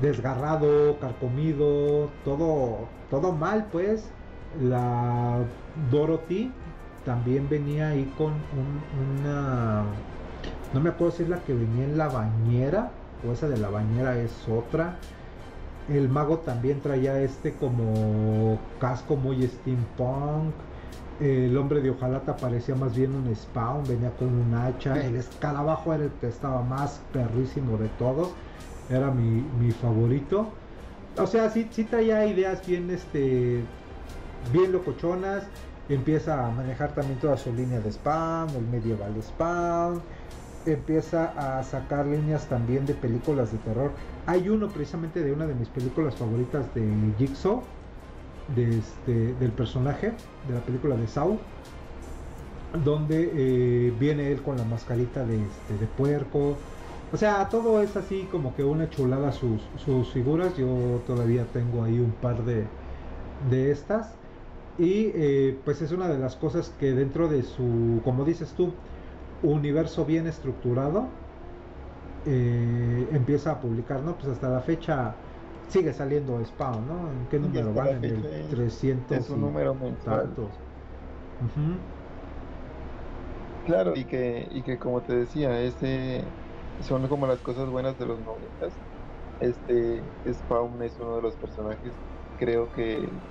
desgarrado 0.01 0.99
carcomido 0.99 2.09
todo 2.23 2.87
todo 3.09 3.31
mal 3.31 3.67
pues. 3.71 4.11
La 4.61 5.39
Dorothy 5.91 6.49
también 7.03 7.49
venía 7.49 7.89
ahí 7.89 8.05
con 8.17 8.33
un, 8.33 9.19
una 9.19 9.83
no 10.73 10.79
me 10.79 10.89
acuerdo 10.89 11.15
si 11.17 11.23
es 11.23 11.29
la 11.29 11.43
que 11.43 11.53
venía 11.53 11.83
en 11.85 11.97
la 11.97 12.07
bañera 12.07 12.91
o 13.27 13.31
esa 13.33 13.47
de 13.49 13.57
la 13.57 13.69
bañera 13.69 14.17
es 14.17 14.47
otra. 14.47 14.99
El 15.87 16.09
mago 16.09 16.39
también 16.39 16.81
traía 16.81 17.19
este 17.21 17.55
como 17.55 18.59
casco 18.79 19.15
muy 19.15 19.45
steampunk 19.47 20.53
el 21.19 21.55
hombre 21.57 21.81
de 21.81 21.91
hojalata 21.91 22.35
parecía 22.35 22.75
más 22.75 22.95
bien 22.95 23.15
un 23.15 23.33
spawn, 23.35 23.83
venía 23.87 24.11
con 24.11 24.27
un 24.27 24.53
hacha, 24.53 25.03
el 25.05 25.15
escarabajo 25.15 25.93
era 25.93 26.05
el 26.05 26.11
que 26.11 26.27
estaba 26.27 26.61
más 26.61 26.99
perrísimo 27.13 27.77
de 27.77 27.87
todos, 27.89 28.29
era 28.89 29.11
mi, 29.11 29.43
mi 29.59 29.71
favorito. 29.71 30.47
O 31.17 31.27
sea, 31.27 31.49
sí, 31.49 31.67
sí 31.71 31.85
traía 31.85 32.25
ideas 32.25 32.65
bien, 32.65 32.89
este, 32.89 33.63
bien 34.51 34.71
locochonas, 34.71 35.43
empieza 35.87 36.45
a 36.45 36.51
manejar 36.51 36.93
también 36.93 37.19
toda 37.19 37.37
su 37.37 37.53
línea 37.53 37.79
de 37.79 37.91
spawn, 37.91 38.49
el 38.49 38.67
medieval 38.67 39.21
spawn, 39.21 40.01
empieza 40.65 41.59
a 41.59 41.63
sacar 41.63 42.05
líneas 42.07 42.47
también 42.47 42.85
de 42.85 42.95
películas 42.95 43.51
de 43.51 43.59
terror. 43.59 43.95
Hay 44.25 44.49
uno 44.49 44.73
precisamente 44.73 45.23
de 45.23 45.31
una 45.31 45.47
de 45.47 45.55
mis 45.55 45.69
películas 45.69 46.15
favoritas 46.17 46.73
de 46.73 47.13
Jigsaw, 47.17 47.63
este, 48.55 49.33
del 49.35 49.51
personaje 49.51 50.13
de 50.47 50.53
la 50.53 50.61
película 50.61 50.95
de 50.95 51.07
Saw 51.07 51.37
donde 52.83 53.31
eh, 53.33 53.93
viene 53.99 54.31
él 54.31 54.41
con 54.41 54.57
la 54.57 54.63
mascarita 54.65 55.25
de, 55.25 55.35
este, 55.35 55.77
de 55.79 55.87
puerco. 55.87 56.57
O 57.13 57.17
sea 57.17 57.47
todo 57.49 57.81
es 57.81 57.95
así 57.95 58.27
como 58.31 58.55
que 58.55 58.63
una 58.63 58.89
chulada 58.89 59.31
sus, 59.31 59.61
sus 59.77 60.09
figuras. 60.11 60.57
Yo 60.57 61.01
todavía 61.07 61.45
tengo 61.53 61.83
ahí 61.83 61.99
un 61.99 62.11
par 62.11 62.43
de, 62.43 62.65
de 63.49 63.71
estas. 63.71 64.13
Y 64.77 65.11
eh, 65.15 65.57
pues 65.63 65.81
es 65.81 65.91
una 65.91 66.09
de 66.09 66.17
las 66.17 66.35
cosas 66.35 66.73
que 66.79 66.91
dentro 66.91 67.29
de 67.29 67.43
su 67.43 68.01
como 68.03 68.25
dices 68.25 68.53
tú 68.57 68.73
universo 69.41 70.05
bien 70.05 70.27
estructurado 70.27 71.07
eh, 72.25 73.07
empieza 73.13 73.51
a 73.51 73.61
publicar 73.61 74.01
no 74.01 74.15
pues 74.15 74.27
hasta 74.27 74.49
la 74.49 74.59
fecha 74.61 75.15
sigue 75.67 75.93
saliendo 75.93 76.43
Spawn, 76.43 76.87
¿no? 76.87 77.11
¿En 77.13 77.27
qué 77.27 77.39
número 77.39 77.73
van? 77.73 77.93
En 77.95 78.05
el 78.05 78.29
300 78.47 79.17
es 79.25 79.29
un 79.29 79.41
número 79.41 79.75
mensual. 79.75 80.41
Claro, 83.63 83.95
y 83.95 84.05
que, 84.05 84.47
y 84.51 84.61
que 84.63 84.77
como 84.77 85.03
te 85.03 85.13
decía, 85.15 85.59
ese 85.61 86.37
son 86.79 87.07
como 87.07 87.25
las 87.25 87.41
cosas 87.41 87.67
buenas 87.69 87.97
de 87.97 88.05
los 88.05 88.19
noventas. 88.21 88.79
Este 89.39 90.13
Spawn 90.31 90.81
es 90.83 90.99
uno 90.99 91.15
de 91.17 91.21
los 91.23 91.37
personajes, 91.37 91.95
creo 92.35 92.71
que 92.71 93.23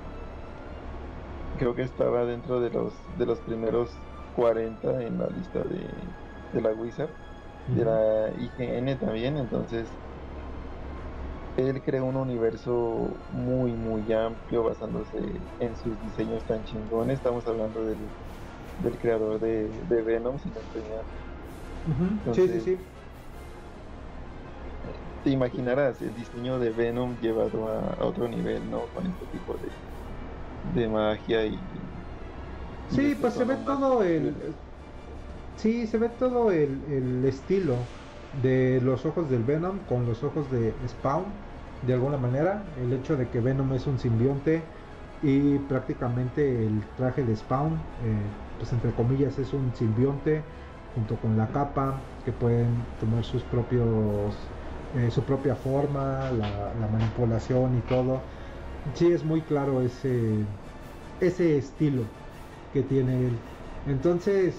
creo 1.56 1.74
que 1.74 1.82
estaba 1.82 2.24
dentro 2.26 2.60
de 2.60 2.70
los 2.70 3.04
de 3.16 3.26
los 3.26 3.42
primeros 3.42 4.02
40 4.32 5.02
en 5.04 5.18
la 5.18 5.28
lista 5.28 5.62
de, 5.64 6.18
de 6.50 6.60
la 6.60 6.72
Wizard, 6.74 7.16
de 7.66 7.84
la 7.84 8.32
IGN 8.36 8.98
también, 8.98 9.36
entonces 9.36 9.98
él 11.56 11.82
creó 11.82 12.06
un 12.06 12.16
universo 12.16 13.08
muy 13.30 13.72
muy 13.72 14.12
amplio 14.12 14.64
basándose 14.64 15.18
en 15.60 15.76
sus 15.76 16.00
diseños 16.02 16.44
tan 16.44 16.64
chingones. 16.64 17.18
Estamos 17.18 17.46
hablando 17.46 17.84
del, 17.84 17.98
del 18.82 18.98
creador 18.98 19.40
de, 19.40 19.68
de 19.88 20.02
Venom, 20.02 20.38
si 20.38 20.48
no 20.48 20.60
sí, 22.34 22.48
sí, 22.48 22.60
sí. 22.60 22.78
Te 25.22 25.30
imaginarás 25.30 26.02
el 26.02 26.14
diseño 26.14 26.58
de 26.58 26.70
Venom 26.70 27.18
llevado 27.20 27.68
a, 27.68 28.04
otro 28.04 28.28
nivel, 28.28 28.68
¿no? 28.68 28.88
Con 28.88 29.06
este 29.06 29.26
tipo 29.26 29.54
de, 29.54 30.80
de 30.80 30.88
magia 30.88 31.46
y... 31.46 31.58
Sí, 32.88 33.14
pues 33.20 33.34
se 33.34 33.44
ve 33.44 33.56
todo 33.56 34.02
el... 34.02 34.58
Sí, 35.56 35.86
se 35.86 35.98
ve 35.98 36.08
todo 36.10 36.50
el, 36.50 36.84
el 36.84 37.24
estilo 37.24 37.76
de 38.32 38.80
los 38.82 39.06
ojos 39.06 39.28
del 39.30 39.44
Venom 39.44 39.84
con 39.86 40.04
los 40.06 40.22
ojos 40.24 40.50
de 40.50 40.86
Spawn 40.88 41.43
de 41.86 41.94
alguna 41.94 42.16
manera 42.16 42.62
el 42.82 42.92
hecho 42.92 43.16
de 43.16 43.28
que 43.28 43.40
Venom 43.40 43.72
es 43.72 43.86
un 43.86 43.98
simbionte 43.98 44.62
y 45.22 45.58
prácticamente 45.58 46.66
el 46.66 46.82
traje 46.96 47.24
de 47.24 47.34
Spawn 47.34 47.74
eh, 47.74 47.78
pues 48.58 48.72
entre 48.72 48.90
comillas 48.92 49.38
es 49.38 49.52
un 49.52 49.72
simbionte 49.74 50.42
junto 50.94 51.16
con 51.16 51.36
la 51.36 51.48
capa 51.48 52.00
que 52.24 52.32
pueden 52.32 52.68
tomar 53.00 53.24
sus 53.24 53.42
propios 53.42 54.34
eh, 54.96 55.10
su 55.10 55.22
propia 55.22 55.56
forma 55.56 56.30
la, 56.30 56.86
manipulación 56.92 57.76
y 57.78 57.80
todo. 57.88 58.20
Sí 58.94 59.10
es 59.10 59.24
muy 59.24 59.40
claro 59.40 59.82
ese 59.82 60.36
ese 61.20 61.58
estilo 61.58 62.02
que 62.72 62.82
tiene 62.82 63.26
él. 63.26 63.36
Entonces 63.88 64.54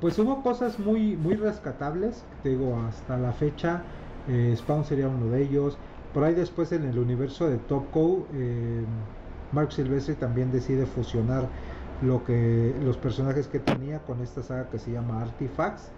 pues 0.00 0.18
hubo 0.18 0.42
cosas 0.42 0.78
muy 0.78 1.16
muy 1.16 1.34
rescatables 1.34 2.24
digo 2.44 2.78
hasta 2.88 3.16
la 3.16 3.32
fecha 3.32 3.82
eh, 4.28 4.54
Spawn 4.56 4.84
sería 4.84 5.08
uno 5.08 5.26
de 5.30 5.42
ellos 5.42 5.78
por 6.12 6.24
ahí 6.24 6.34
después 6.34 6.72
en 6.72 6.84
el 6.84 6.98
universo 6.98 7.48
de 7.48 7.56
Top 7.58 7.90
Cow 7.90 8.26
eh, 8.34 8.84
Mark 9.52 9.72
Silvestri 9.72 10.14
también 10.14 10.50
decide 10.50 10.86
fusionar 10.86 11.48
lo 12.02 12.24
que 12.24 12.74
los 12.82 12.96
personajes 12.96 13.48
que 13.48 13.58
tenía 13.58 14.00
con 14.00 14.20
esta 14.20 14.42
saga 14.42 14.68
que 14.70 14.78
se 14.78 14.90
llama 14.90 15.22
Artifacts 15.22 15.90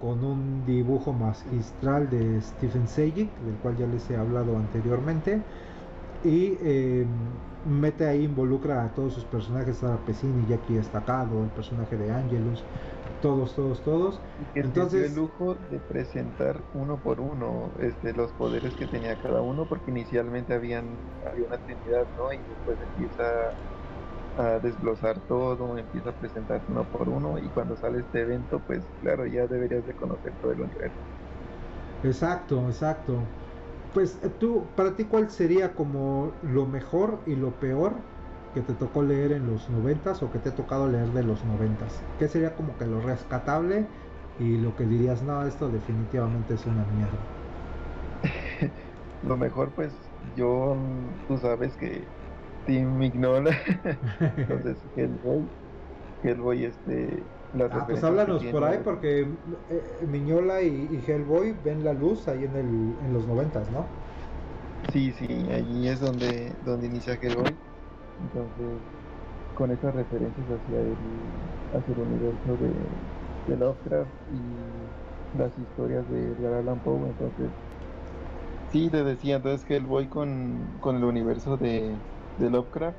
con 0.00 0.22
un 0.24 0.64
dibujo 0.66 1.12
magistral 1.12 2.08
de 2.10 2.40
Stephen 2.42 2.86
Sejic 2.86 3.30
del 3.40 3.54
cual 3.56 3.76
ya 3.76 3.86
les 3.86 4.08
he 4.10 4.16
hablado 4.16 4.56
anteriormente 4.56 5.42
y 6.24 6.56
eh, 6.60 7.06
mete 7.64 8.06
ahí 8.06 8.24
involucra 8.24 8.84
a 8.84 8.88
todos 8.94 9.14
sus 9.14 9.24
personajes 9.24 9.78
Sara 9.78 9.98
Pesini, 10.04 10.46
Jackie 10.46 10.74
Destacado, 10.74 11.42
el 11.42 11.50
personaje 11.50 11.96
de 11.96 12.12
Angelus 12.12 12.62
todos, 13.20 13.54
todos, 13.54 13.82
todos. 13.82 14.24
Entonces, 14.54 15.04
el 15.04 15.14
lujo 15.14 15.54
de 15.56 15.80
presentar 15.80 16.66
uno 16.72 17.00
por 17.02 17.20
uno 17.20 17.74
este, 17.78 18.12
los 18.14 18.32
poderes 18.34 18.76
que 18.76 18.86
tenía 18.86 19.16
cada 19.18 19.42
uno, 19.42 19.68
porque 19.68 19.90
inicialmente 19.90 20.54
habían 20.54 21.14
había 21.26 21.46
una 21.46 21.58
trinidad, 21.58 22.08
¿no? 22.16 22.32
Y 22.32 22.44
después 22.44 22.80
empieza 22.80 23.24
a 24.34 24.60
desglosar 24.60 25.20
todo, 25.26 25.76
empieza 25.78 26.10
a 26.10 26.16
presentar 26.16 26.62
uno 26.68 26.88
por 26.88 27.08
uno, 27.08 27.38
y 27.38 27.50
cuando 27.50 27.76
sale 27.76 28.00
este 28.00 28.20
evento, 28.22 28.62
pues 28.64 28.92
claro, 29.00 29.26
ya 29.26 29.46
deberías 29.48 29.84
de 29.84 29.94
conocer 29.94 30.36
todo 30.40 30.52
el 30.52 30.60
universo. 30.60 31.00
Exacto, 32.02 32.68
exacto. 32.68 33.34
Pues 33.92 34.22
eh, 34.22 34.30
tú, 34.30 34.74
para 34.74 34.96
ti, 34.96 35.08
¿cuál 35.08 35.30
sería 35.30 35.74
como 35.74 36.38
lo 36.42 36.66
mejor 36.66 37.22
y 37.26 37.36
lo 37.36 37.58
peor 37.58 38.10
que 38.56 38.62
te 38.62 38.72
tocó 38.72 39.02
leer 39.02 39.32
en 39.32 39.46
los 39.46 39.68
noventas 39.68 40.22
o 40.22 40.32
que 40.32 40.38
te 40.38 40.48
ha 40.48 40.54
tocado 40.54 40.88
leer 40.88 41.08
de 41.08 41.22
los 41.22 41.44
noventas? 41.44 42.00
¿Qué 42.18 42.26
sería 42.26 42.54
como 42.54 42.74
que 42.78 42.86
lo 42.86 43.02
rescatable 43.02 43.84
y 44.40 44.56
lo 44.56 44.74
que 44.74 44.86
dirías, 44.86 45.22
no, 45.22 45.46
esto 45.46 45.68
definitivamente 45.68 46.54
es 46.54 46.64
una 46.64 46.82
mierda? 46.96 48.72
lo 49.28 49.36
mejor 49.36 49.72
pues 49.72 49.92
yo, 50.38 50.74
tú 51.28 51.36
sabes 51.36 51.76
que 51.76 52.00
Team 52.64 52.96
Mignola, 52.96 53.54
entonces 54.38 54.78
Hellboy, 54.96 55.44
Hellboy 56.24 56.64
este... 56.64 57.22
ah, 57.70 57.84
pues 57.86 58.02
háblanos 58.02 58.42
por 58.44 58.64
ahí 58.64 58.80
porque 58.82 59.20
eh, 59.68 60.06
Mignola 60.10 60.62
y, 60.62 61.04
Hellboy 61.06 61.54
ven 61.62 61.84
la 61.84 61.92
luz 61.92 62.26
ahí 62.26 62.44
en, 62.44 62.56
el, 62.56 62.94
en 63.04 63.12
los 63.12 63.26
noventas, 63.26 63.70
¿no? 63.70 63.84
Sí, 64.94 65.12
sí, 65.12 65.26
allí 65.52 65.88
es 65.88 66.00
donde, 66.00 66.52
donde 66.64 66.86
inicia 66.86 67.18
Hellboy 67.20 67.54
entonces, 68.20 68.80
con 69.54 69.70
esas 69.70 69.94
referencias 69.94 70.46
hacia 70.46 70.80
el, 70.80 70.96
hacia 71.72 71.94
el 71.94 72.00
universo 72.00 72.56
de, 72.56 72.72
de 73.52 73.56
Lovecraft 73.56 74.10
y 74.32 75.38
las 75.38 75.56
historias 75.58 76.08
de 76.10 76.32
Edgar 76.32 76.54
Allan 76.54 76.80
Poe, 76.80 77.10
entonces, 77.10 77.50
sí, 78.72 78.90
te 78.90 79.04
decía, 79.04 79.36
entonces 79.36 79.64
que 79.64 79.76
él 79.76 79.86
voy 79.86 80.08
con, 80.08 80.78
con 80.80 80.96
el 80.96 81.04
universo 81.04 81.56
de, 81.56 81.96
de 82.38 82.50
Lovecraft 82.50 82.98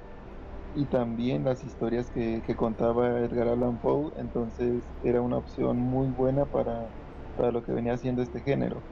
y 0.73 0.85
también 0.85 1.43
las 1.43 1.63
historias 1.63 2.11
que, 2.11 2.41
que, 2.45 2.55
contaba 2.55 3.19
Edgar 3.19 3.47
Allan 3.47 3.79
Poe, 3.79 4.11
entonces 4.17 4.83
era 5.01 5.21
una 5.21 5.37
opción 5.37 5.77
muy 5.77 6.09
buena 6.09 6.45
para, 6.45 6.93
para 7.35 7.51
lo 7.51 7.63
que 7.63 7.71
venía 7.71 7.93
haciendo 7.93 8.21
este 8.21 8.41
género. 8.41 8.83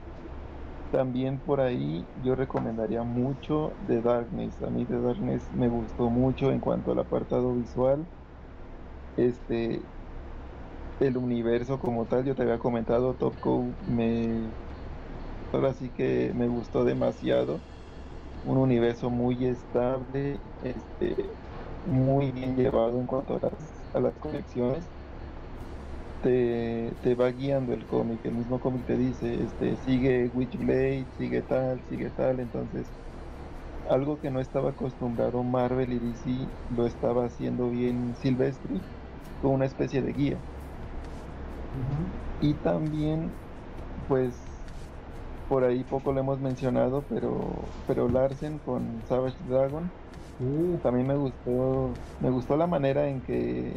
También 0.90 1.42
por 1.42 1.62
ahí 1.62 2.10
yo 2.16 2.36
recomendaría 2.36 3.04
mucho 3.04 3.78
The 3.86 4.02
Darkness. 4.02 4.62
A 4.64 4.70
mí 4.72 4.86
The 4.88 5.00
Darkness 5.00 5.52
me 5.52 5.68
gustó 5.70 6.10
mucho 6.10 6.52
en 6.52 6.60
cuanto 6.62 6.92
al 6.92 7.00
apartado 7.00 7.56
visual. 7.56 8.10
Este, 9.16 9.90
el 11.00 11.18
universo 11.18 11.80
como 11.80 12.08
tal, 12.08 12.26
yo 12.26 12.36
te 12.36 12.44
había 12.44 12.60
comentado, 12.60 13.16
Top 13.18 13.40
Cow 13.40 13.78
me 13.82 14.56
ahora 15.52 15.74
sí 15.74 15.92
que 15.92 16.34
me 16.36 16.48
gustó 16.48 16.84
demasiado. 16.86 17.66
Un 18.42 18.58
universo 18.60 19.12
muy 19.12 19.46
estable, 19.48 20.44
este, 20.62 21.40
muy 21.84 22.32
bien 22.34 22.58
llevado 22.58 23.00
en 23.00 23.08
cuanto 23.08 23.36
a 23.38 23.40
las, 23.52 23.86
a 23.94 24.02
las 24.02 24.18
conexiones 24.20 24.95
te, 26.26 27.16
va 27.16 27.30
guiando 27.30 27.74
el 27.74 27.86
cómic, 27.86 28.20
el 28.24 28.34
mismo 28.34 28.60
cómic 28.60 28.84
te 28.88 28.98
dice, 28.98 29.44
este, 29.44 29.76
sigue 29.86 30.32
Witchblade, 30.34 31.06
sigue 31.20 31.42
tal, 31.44 31.80
sigue 31.88 32.10
tal, 32.18 32.40
entonces 32.40 32.88
algo 33.92 34.20
que 34.20 34.32
no 34.32 34.40
estaba 34.40 34.72
acostumbrado 34.72 35.44
Marvel 35.44 35.94
y 35.94 36.00
DC 36.00 36.48
lo 36.76 36.88
estaba 36.88 37.26
haciendo 37.26 37.70
bien 37.70 38.16
Silvestri 38.20 38.82
con 39.44 39.52
una 39.52 39.66
especie 39.66 40.02
de 40.02 40.14
guía. 40.14 40.38
Y 42.42 42.54
también, 42.56 43.30
pues, 44.08 44.34
por 45.48 45.64
ahí 45.64 45.84
poco 45.84 46.12
lo 46.12 46.22
hemos 46.22 46.40
mencionado, 46.40 47.04
pero, 47.08 47.40
pero 47.86 48.10
Larsen 48.10 48.58
con 48.66 48.82
Savage 49.08 49.38
Dragon, 49.48 49.92
uh. 50.40 50.78
también 50.78 51.06
me 51.06 51.16
gustó, 51.16 51.92
me 52.20 52.32
gustó 52.32 52.58
la 52.58 52.66
manera 52.66 53.08
en 53.08 53.22
que 53.22 53.74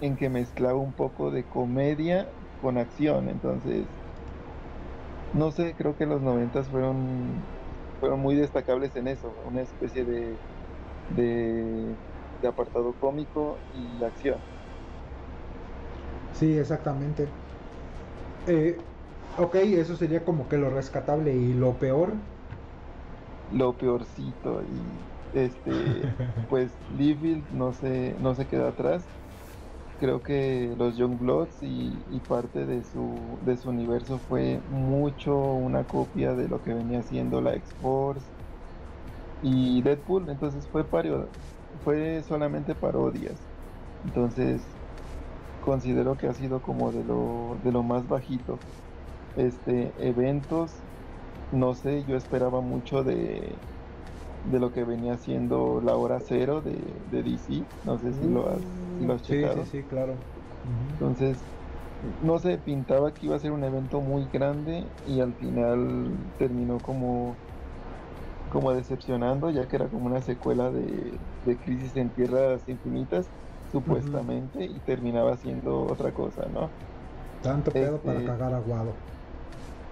en 0.00 0.16
que 0.16 0.28
mezclaba 0.28 0.78
un 0.78 0.92
poco 0.92 1.30
de 1.30 1.44
comedia 1.44 2.28
con 2.62 2.78
acción. 2.78 3.28
Entonces, 3.28 3.84
no 5.34 5.50
sé, 5.50 5.74
creo 5.76 5.96
que 5.96 6.06
los 6.06 6.20
noventas 6.20 6.68
fueron, 6.68 6.96
fueron 8.00 8.20
muy 8.20 8.34
destacables 8.34 8.94
en 8.96 9.08
eso, 9.08 9.32
una 9.46 9.62
especie 9.62 10.04
de, 10.04 10.34
de, 11.16 12.48
apartado 12.48 12.94
cómico 13.00 13.58
y 13.74 14.04
acción. 14.04 14.38
Sí, 16.34 16.58
exactamente. 16.58 17.28
Eh, 18.46 18.78
ok, 19.38 19.54
eso 19.56 19.96
sería 19.96 20.24
como 20.24 20.48
que 20.48 20.56
lo 20.56 20.70
rescatable 20.70 21.34
y 21.34 21.52
lo 21.52 21.72
peor. 21.74 22.12
Lo 23.52 23.74
peorcito 23.74 24.62
y 24.62 25.38
este, 25.38 25.72
pues 26.48 26.70
Liefeld 26.96 27.44
no 27.52 27.72
se, 27.72 28.14
no 28.22 28.34
se 28.34 28.46
queda 28.46 28.68
atrás 28.68 29.04
creo 30.00 30.22
que 30.22 30.74
los 30.76 30.96
Youngbloods 30.98 31.62
y, 31.62 32.04
y 32.08 32.22
parte 32.22 32.66
de 32.66 32.84
su, 32.84 33.38
de 33.42 33.56
su 33.58 33.70
universo 33.70 34.20
fue 34.20 34.62
mucho 34.66 35.36
una 35.54 35.86
copia 35.86 36.34
de 36.34 36.48
lo 36.48 36.62
que 36.62 36.74
venía 36.74 37.02
siendo 37.04 37.42
la 37.42 37.54
X-Force 37.56 38.32
y 39.40 39.82
Deadpool, 39.82 40.28
entonces 40.30 40.68
fue 40.68 40.88
pario, 40.88 41.34
fue 41.82 42.22
solamente 42.22 42.74
parodias. 42.74 43.48
Entonces 44.02 44.78
considero 45.60 46.16
que 46.16 46.28
ha 46.28 46.34
sido 46.34 46.62
como 46.62 46.92
de 46.92 47.04
lo, 47.04 47.60
de 47.62 47.72
lo 47.72 47.82
más 47.84 48.06
bajito. 48.08 48.66
Este 49.34 50.08
eventos 50.08 50.86
no 51.50 51.74
sé, 51.74 52.04
yo 52.06 52.16
esperaba 52.16 52.60
mucho 52.62 53.04
de, 53.04 53.66
de 54.42 54.60
lo 54.60 54.72
que 54.72 54.84
venía 54.84 55.16
siendo 55.18 55.80
la 55.80 55.96
hora 55.96 56.20
cero 56.20 56.62
de, 56.62 57.02
de 57.06 57.22
DC. 57.22 57.68
No 57.82 57.98
sé 57.98 58.12
si 58.14 58.28
lo 58.28 58.48
has, 58.48 58.64
si 58.98 59.04
lo 59.04 59.14
has 59.14 59.22
Sí, 59.22 59.48
checado. 59.48 59.64
sí, 59.64 59.64
sí, 59.66 59.86
claro. 59.86 60.28
Entonces, 60.98 61.48
no 62.00 62.38
sé, 62.38 62.58
pintaba 62.58 63.12
que 63.14 63.26
iba 63.26 63.36
a 63.36 63.38
ser 63.40 63.52
un 63.52 63.64
evento 63.64 64.00
muy 64.02 64.28
grande 64.28 64.92
y 65.02 65.20
al 65.20 65.34
final 65.36 66.32
terminó 66.36 66.80
como, 66.82 67.40
como 68.48 68.72
decepcionando, 68.74 69.50
ya 69.50 69.66
que 69.68 69.76
era 69.76 69.88
como 69.90 70.06
una 70.06 70.22
secuela 70.22 70.70
de, 70.72 71.20
de 71.42 71.58
Crisis 71.58 71.96
en 71.96 72.12
Tierras 72.12 72.66
Infinitas, 72.68 73.32
supuestamente, 73.64 74.64
y 74.66 74.80
terminaba 74.82 75.36
siendo 75.36 75.84
otra 75.86 76.12
cosa, 76.12 76.48
¿no? 76.50 76.74
Tanto 77.42 77.76
pedo 77.76 78.02
para 78.02 78.22
Este- 78.22 78.24
cagar 78.24 78.54
aguado. 78.54 79.04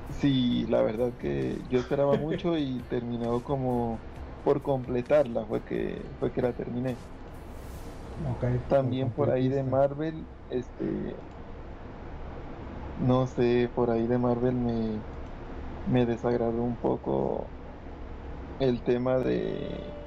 Sí, 0.09 0.67
la 0.67 0.81
verdad 0.83 1.17
que 1.19 1.63
yo 1.69 1.79
esperaba 1.79 2.17
mucho 2.17 2.57
y 2.57 2.85
terminó 2.85 3.43
como 3.43 4.07
por 4.43 4.63
completarla, 4.63 5.47
fue 5.47 5.65
que, 5.65 6.15
fue 6.19 6.33
que 6.33 6.43
la 6.43 6.55
terminé. 6.55 7.03
También 8.67 9.13
por 9.13 9.31
ahí 9.31 9.49
de. 9.49 9.63
Marvel, 9.65 10.31
este, 10.49 11.25
no 12.95 13.27
sé, 13.27 13.71
por 13.75 13.91
ahí 13.91 14.07
de 14.07 14.19
Marvel 14.19 14.57
me, 14.57 15.07
me 15.85 16.07
desagradó 16.07 16.63
un 16.65 16.79
poco 16.81 17.57
el 18.59 18.83
tema 18.85 19.19
de 19.19 20.05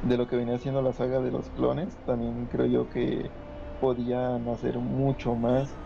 de 0.00 0.16
lo 0.16 0.26
que 0.26 0.36
venía 0.36 0.58
siendo 0.58 0.82
la 0.82 0.92
saga 0.92 1.20
de 1.20 1.30
los 1.30 1.50
clones. 1.50 2.00
También 2.04 2.46
creo 2.48 2.66
yo 2.66 2.88
que 2.88 3.34
podían 3.78 4.48
hacer 4.48 4.78
mucho 4.78 5.34
más, 5.36 5.78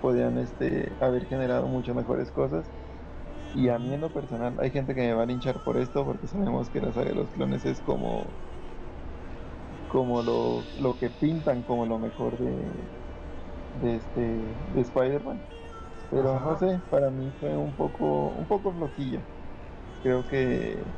podían 0.00 0.38
este, 0.38 0.96
haber 1.00 1.26
generado 1.26 1.68
mucho 1.68 1.94
mejores 1.94 2.32
cosas. 2.32 2.72
Y 3.52 3.68
a 3.68 3.78
mí 3.78 3.94
en 3.94 4.00
lo 4.00 4.12
personal, 4.12 4.56
hay 4.60 4.70
gente 4.72 4.94
que 4.94 5.02
me 5.02 5.14
va 5.14 5.22
a 5.24 5.26
linchar 5.26 5.62
por 5.62 5.78
esto, 5.78 6.04
porque 6.04 6.26
sabemos 6.26 6.70
que 6.70 6.80
la 6.80 6.92
saga 6.92 7.10
de 7.10 7.14
los 7.14 7.30
clones 7.32 7.64
es 7.64 7.80
como 7.82 8.40
como 9.86 10.22
lo, 10.22 10.70
lo 10.74 10.96
que 10.96 11.10
pintan 11.10 11.64
como 11.64 11.86
lo 11.86 11.98
mejor 11.98 12.38
de, 12.38 12.90
de 13.72 13.96
este 13.96 14.20
de 14.20 14.80
Spider-Man. 14.82 15.46
Pero 16.10 16.38
Ajá. 16.38 16.40
no 16.40 16.56
sé, 16.56 16.82
para 16.90 17.10
mí 17.10 17.32
fue 17.38 17.56
un 17.56 17.76
poco 17.76 18.32
un 18.32 18.48
poco 18.48 18.74
flojilla. 18.74 19.28
Creo 20.02 20.26
que 20.26 20.94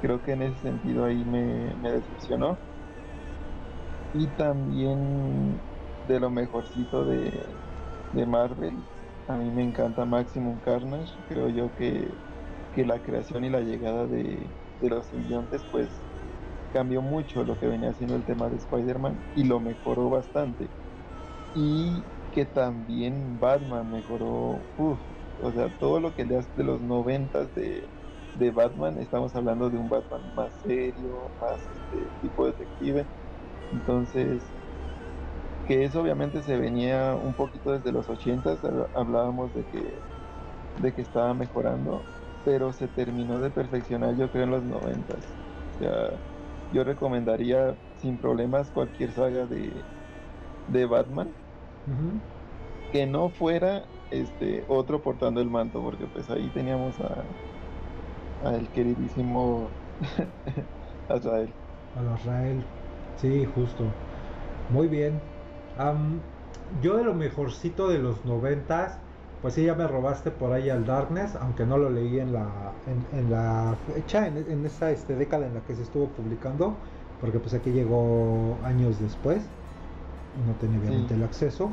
creo 0.00 0.22
que 0.22 0.32
en 0.32 0.42
ese 0.42 0.60
sentido 0.60 1.04
ahí 1.06 1.24
me, 1.26 1.76
me 1.76 1.92
decepcionó. 1.92 2.64
Y 4.12 4.34
también 4.34 5.66
de 6.02 6.20
lo 6.20 6.30
mejorcito 6.30 7.04
de, 7.04 7.60
de 8.10 8.26
Marvel, 8.26 8.88
a 9.26 9.36
mí 9.36 9.50
me 9.50 9.62
encanta 9.62 10.04
Maximum 10.06 10.60
Carnage. 10.60 11.12
Creo 11.26 11.48
yo 11.48 11.74
que, 11.74 12.18
que 12.72 12.84
la 12.84 13.02
creación 13.02 13.44
y 13.44 13.50
la 13.50 13.60
llegada 13.62 14.06
de, 14.08 14.54
de 14.80 14.88
los 14.90 15.08
simbiontes 15.08 15.66
pues 15.70 16.06
cambió 16.70 17.02
mucho 17.02 17.44
lo 17.44 17.58
que 17.58 17.68
venía 17.68 17.90
haciendo 17.90 18.16
el 18.16 18.24
tema 18.24 18.50
de 18.50 18.56
Spider-Man 18.58 19.22
y 19.34 19.44
lo 19.46 19.60
mejoró 19.60 20.10
bastante. 20.10 20.72
Y 21.52 22.12
que 22.30 22.46
también 22.46 23.38
Batman 23.38 23.90
mejoró, 23.90 24.70
uf, 24.76 25.00
o 25.38 25.52
sea, 25.52 25.70
todo 25.70 26.00
lo 26.00 26.14
que 26.14 26.24
leas 26.26 26.54
de 26.54 26.64
los 26.64 26.80
noventas 26.82 27.52
de, 27.54 27.90
de 28.34 28.50
Batman, 28.52 28.98
estamos 28.98 29.34
hablando 29.36 29.70
de 29.70 29.78
un 29.78 29.88
Batman 29.88 30.32
más 30.34 30.60
serio, 30.60 31.34
más 31.40 31.68
este, 31.70 32.12
tipo 32.20 32.46
detective. 32.46 33.10
Entonces, 33.70 34.51
que 35.64 35.84
eso 35.84 36.02
obviamente 36.02 36.42
se 36.42 36.58
venía 36.58 37.16
un 37.16 37.34
poquito 37.34 37.72
desde 37.72 37.92
los 37.92 38.08
ochentas, 38.08 38.62
hab- 38.62 38.90
hablábamos 38.94 39.52
de 39.52 39.66
que, 39.66 40.04
de 40.76 40.94
que 40.94 41.02
estaba 41.02 41.34
mejorando, 41.34 42.08
pero 42.42 42.72
se 42.72 42.88
terminó 42.88 43.40
de 43.40 43.50
perfeccionar 43.52 44.16
yo 44.16 44.30
creo 44.30 44.44
en 44.44 44.50
los 44.52 44.64
noventas. 44.64 45.38
O 45.74 45.78
sea, 45.78 46.22
yo 46.70 46.84
recomendaría 46.84 47.78
sin 47.94 48.18
problemas 48.18 48.70
cualquier 48.72 49.12
saga 49.12 49.46
de, 49.46 49.88
de 50.66 50.86
Batman 50.86 51.36
que 52.90 53.06
no 53.06 53.30
fuera 53.30 53.90
este 54.10 54.64
otro 54.68 55.02
portando 55.02 55.40
el 55.40 55.50
manto, 55.50 55.80
porque 55.82 56.06
pues 56.08 56.30
ahí 56.30 56.50
teníamos 56.52 57.00
a, 57.00 57.36
a 58.40 58.56
el 58.56 58.70
queridísimo 58.70 59.78
Azrael. 61.08 61.56
A 61.94 62.02
los 62.02 62.24
Rael. 62.24 62.66
Sí, 63.14 63.44
justo. 63.44 63.84
Muy 64.68 64.88
bien. 64.88 65.31
Am, 65.76 66.20
yo 66.80 66.96
de 66.96 67.04
lo 67.04 67.14
mejorcito 67.14 67.88
de 67.88 67.98
los 67.98 68.24
noventas, 68.24 68.98
pues 69.40 69.54
sí, 69.54 69.64
ya 69.64 69.74
me 69.74 69.86
robaste 69.86 70.30
por 70.30 70.52
ahí 70.52 70.70
al 70.70 70.84
Darkness, 70.86 71.34
aunque 71.36 71.66
no 71.66 71.78
lo 71.78 71.90
leí 71.90 72.18
en 72.20 72.32
la, 72.32 72.80
en, 72.86 73.06
en 73.18 73.30
la 73.30 73.76
fecha, 73.86 74.26
en, 74.26 74.36
en 74.38 74.64
esa 74.66 74.90
este, 74.92 75.16
década 75.16 75.46
en 75.46 75.54
la 75.54 75.60
que 75.64 75.74
se 75.74 75.82
estuvo 75.82 76.14
publicando, 76.14 76.82
porque 77.20 77.40
pues 77.40 77.54
aquí 77.54 77.72
llegó 77.72 78.60
años 78.64 78.98
después 78.98 79.52
no 80.34 80.56
tenía 80.56 80.78
obviamente 80.78 81.14
Sí. 81.14 81.14
el 81.14 81.22
acceso, 81.24 81.70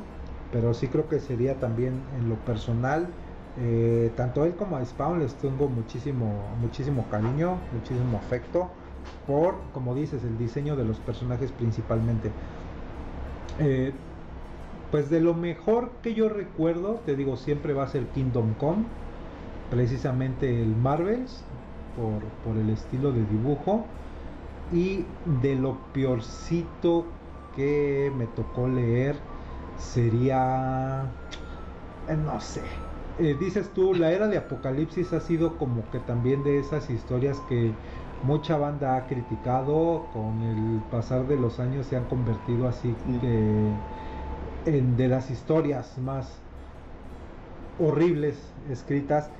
pero 0.51 0.73
sí 0.73 0.89
creo 0.89 1.07
que 1.07 1.19
sería 1.19 1.59
también 1.59 2.09
en 2.11 2.27
lo 2.29 2.43
personal, 2.43 3.07
eh, 3.55 4.13
tanto 4.15 4.45
él 4.45 4.55
como 4.55 4.77
a 4.77 4.85
Spawn 4.85 5.19
les 5.19 5.37
tengo 5.37 5.69
muchísimo, 5.69 6.55
muchísimo 6.59 7.07
cariño, 7.09 7.67
muchísimo 7.71 8.17
afecto 8.17 8.69
por, 9.25 9.71
como 9.71 9.95
dices, 9.95 10.23
el 10.23 10.37
diseño 10.37 10.75
de 10.75 10.85
los 10.85 10.99
personajes 10.99 11.51
principalmente. 11.51 12.31
Eh, 13.57 13.91
pues 14.91 15.09
de 15.09 15.21
lo 15.21 15.33
mejor 15.33 15.91
que 16.01 16.13
yo 16.13 16.29
recuerdo, 16.29 16.99
te 17.05 17.15
digo, 17.15 17.37
siempre 17.37 17.73
va 17.73 17.83
a 17.83 17.87
ser 17.87 18.03
Kingdom 18.07 18.53
Come, 18.55 18.85
precisamente 19.69 20.61
el 20.61 20.75
Marvels, 20.75 21.43
por, 21.95 22.21
por 22.43 22.57
el 22.61 22.69
estilo 22.69 23.11
de 23.11 23.23
dibujo, 23.25 23.85
y 24.73 25.05
de 25.41 25.55
lo 25.55 25.77
peorcito 25.93 27.05
que 27.55 28.11
me 28.17 28.25
tocó 28.25 28.67
leer 28.67 29.15
sería, 29.77 31.03
eh, 32.07 32.15
no 32.15 32.39
sé, 32.39 32.61
eh, 33.19 33.35
dices 33.39 33.69
tú, 33.73 33.93
la 33.93 34.11
era 34.11 34.27
de 34.27 34.37
Apocalipsis 34.37 35.11
ha 35.13 35.19
sido 35.19 35.57
como 35.57 35.83
que 35.91 35.99
también 35.99 36.43
de 36.43 36.59
esas 36.59 36.89
historias 36.89 37.39
que 37.49 37.71
mucha 38.21 38.57
banda 38.57 38.95
ha 38.97 39.07
criticado, 39.07 40.09
con 40.11 40.41
el 40.41 40.87
pasar 40.89 41.27
de 41.27 41.37
los 41.37 41.59
años 41.59 41.87
se 41.87 41.95
han 41.97 42.07
convertido 42.07 42.67
así 42.67 42.97
Sí. 43.03 43.19
que 43.19 43.85
en 44.65 44.95
de 44.97 45.07
las 45.09 45.31
historias 45.31 45.97
más 45.99 46.47
horribles 47.77 48.57
escritas, 48.67 49.31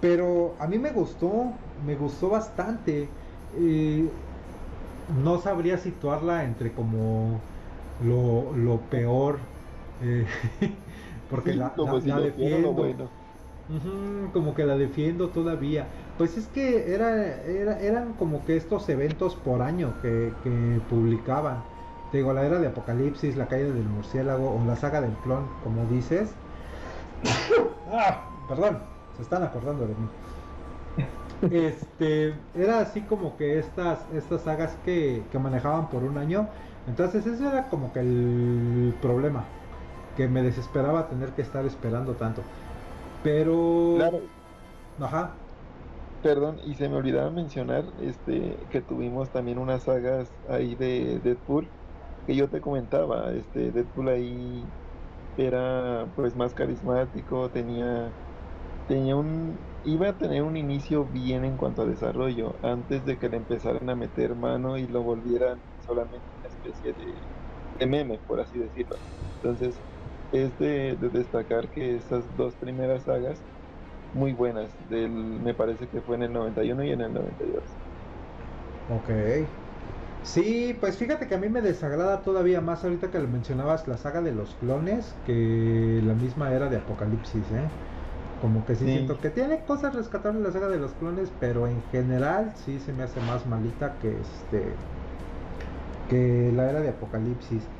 pero 0.00 0.56
a 0.60 0.68
mí 0.68 0.78
me 0.78 0.92
gustó, 0.92 1.72
me 1.76 1.96
gustó 1.96 2.30
bastante. 2.30 3.16
Eh, 3.50 4.24
no 5.08 5.40
sabría 5.40 5.78
situarla 5.78 6.44
entre 6.44 6.74
como 6.74 7.48
lo, 7.98 8.54
lo 8.56 8.88
peor, 8.90 9.54
eh, 10.00 10.26
porque 11.28 11.54
Sí, 11.54 11.54
la, 11.54 11.80
la- 11.82 11.98
si 11.98 12.12
defiendo. 12.12 12.74
bueno. 12.74 13.18
Como 14.32 14.54
que 14.54 14.64
la 14.64 14.76
defiendo 14.76 15.30
todavía. 15.30 15.90
Pues 16.16 16.36
es 16.36 16.48
que 16.48 16.92
era, 16.94 17.42
era- 17.44 17.80
eran 17.80 18.14
como 18.14 18.44
que 18.44 18.56
estos 18.56 18.88
eventos 18.88 19.36
por 19.36 19.62
año 19.62 19.98
que, 20.00 20.38
que 20.42 20.80
publicaban. 20.88 21.64
Te 22.10 22.18
digo, 22.18 22.32
la 22.32 22.46
era 22.46 22.58
de 22.60 22.66
Apocalipsis, 22.68 23.36
la 23.36 23.48
caída 23.48 23.72
del 23.72 23.88
murciélago 23.88 24.54
o 24.54 24.64
la 24.64 24.76
saga 24.76 25.00
del 25.00 25.18
clon, 25.18 25.50
como 25.60 25.86
dices. 25.86 26.36
Ah, 27.90 28.30
perdón, 28.46 28.82
se 29.16 29.22
están 29.22 29.42
acordando 29.42 29.86
de 29.86 29.94
mí. 29.94 30.10
Este, 31.50 32.46
era 32.54 32.80
así 32.80 33.06
como 33.06 33.36
que 33.36 33.58
estas, 33.58 34.10
estas 34.10 34.42
sagas 34.42 34.76
que, 34.76 35.28
que 35.30 35.38
manejaban 35.38 35.88
por 35.88 36.04
un 36.04 36.18
año. 36.18 36.50
Entonces 36.86 37.26
ese 37.26 37.46
era 37.46 37.68
como 37.68 37.92
que 37.92 38.00
el 38.00 38.98
problema. 39.00 39.50
Que 40.14 40.28
me 40.28 40.42
desesperaba 40.42 41.08
tener 41.08 41.34
que 41.34 41.42
estar 41.42 41.64
esperando 41.66 42.16
tanto. 42.16 42.46
Pero... 43.22 43.56
Claro, 43.92 44.30
Ajá. 44.98 45.44
perdón, 46.20 46.58
y 46.62 46.74
se 46.74 46.88
me 46.88 46.96
olvidaba 46.96 47.30
mencionar 47.30 47.86
este 47.98 48.66
que 48.70 48.82
tuvimos 48.82 49.30
también 49.30 49.58
unas 49.58 49.84
sagas 49.84 50.34
ahí 50.48 50.74
de 50.76 51.20
Deadpool 51.20 51.74
que 52.26 52.36
yo 52.36 52.50
te 52.50 52.60
comentaba, 52.60 53.32
este 53.34 53.72
Deadpool 53.72 54.08
ahí 54.10 54.74
era 55.36 56.12
pues 56.16 56.36
más 56.36 56.54
carismático, 56.54 57.50
tenía 57.52 58.16
tenía 58.86 59.16
un 59.16 59.66
iba 59.82 60.10
a 60.10 60.18
tener 60.18 60.42
un 60.44 60.56
inicio 60.56 61.06
bien 61.06 61.44
en 61.44 61.56
cuanto 61.58 61.82
a 61.82 61.86
desarrollo 61.86 62.58
antes 62.62 63.04
de 63.04 63.18
que 63.18 63.28
le 63.30 63.38
empezaran 63.38 63.90
a 63.90 63.96
meter 63.96 64.36
mano 64.36 64.78
y 64.78 64.86
lo 64.88 65.02
volvieran 65.04 65.64
solamente 65.78 66.34
una 66.36 66.48
especie 66.48 66.94
de, 66.94 67.28
de 67.78 67.86
meme, 67.86 68.20
por 68.26 68.40
así 68.40 68.58
decirlo. 68.58 69.02
Entonces, 69.42 69.82
es 70.30 70.56
de, 70.58 70.96
de 70.96 71.10
destacar 71.10 71.70
que 71.70 71.96
esas 71.96 72.34
dos 72.36 72.56
primeras 72.56 73.04
sagas 73.04 73.46
muy 74.12 74.32
buenas, 74.34 74.76
del, 74.78 75.10
me 75.12 75.54
parece 75.54 75.88
que 75.90 76.02
fue 76.02 76.16
en 76.16 76.24
el 76.24 76.32
91 76.32 76.84
y 76.84 76.92
en 76.92 77.02
el 77.02 77.12
92. 77.12 77.78
Ok. 78.88 79.10
Sí, 80.22 80.76
pues 80.80 80.96
fíjate 80.98 81.28
que 81.28 81.34
a 81.36 81.38
mí 81.38 81.48
me 81.48 81.62
desagrada 81.62 82.22
todavía 82.22 82.60
más 82.60 82.84
ahorita 82.84 83.10
que 83.10 83.18
lo 83.20 83.28
mencionabas 83.28 83.88
la 83.88 83.96
saga 83.96 84.20
de 84.20 84.32
los 84.32 84.54
clones 84.56 85.14
que 85.24 86.00
la 86.04 86.14
misma 86.14 86.52
era 86.52 86.68
de 86.68 86.76
Apocalipsis, 86.76 87.50
¿eh? 87.52 87.70
Como 88.40 88.64
que 88.66 88.74
sí, 88.76 88.84
Sí. 88.84 88.90
siento 88.92 89.20
que 89.20 89.30
tiene 89.30 89.64
cosas 89.64 89.94
rescatables 89.94 90.42
la 90.42 90.52
saga 90.52 90.68
de 90.68 90.78
los 90.78 90.94
clones, 90.94 91.32
pero 91.40 91.66
en 91.66 91.82
general 91.84 92.52
sí 92.56 92.80
se 92.80 92.92
me 92.92 93.04
hace 93.04 93.20
más 93.20 93.46
malita 93.46 93.98
que 93.98 94.20
este 94.20 94.76
que 96.08 96.52
la 96.54 96.70
era 96.70 96.80
de 96.80 96.88
Apocalipsis. 96.90 97.70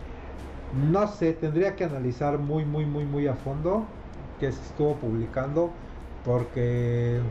No 0.71 1.07
sé, 1.09 1.33
tendría 1.35 1.77
que 1.77 1.85
analizar 1.85 2.39
muy 2.39 2.65
muy 2.67 2.85
muy 2.87 3.07
muy 3.07 3.27
a 3.27 3.37
fondo 3.37 4.05
qué 4.37 4.53
se 4.53 4.63
estuvo 4.63 4.99
publicando 4.99 5.81
porque 6.23 7.23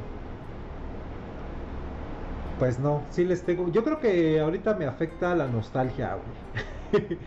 pues 2.57 2.79
no, 2.79 3.07
sí 3.11 3.23
les 3.25 3.45
tengo. 3.45 3.69
Yo 3.71 3.83
creo 3.83 3.99
que 3.99 4.39
ahorita 4.39 4.75
me 4.75 4.85
afecta 4.85 5.35
la 5.35 5.47
nostalgia, 5.47 6.15
güey. 6.15 6.37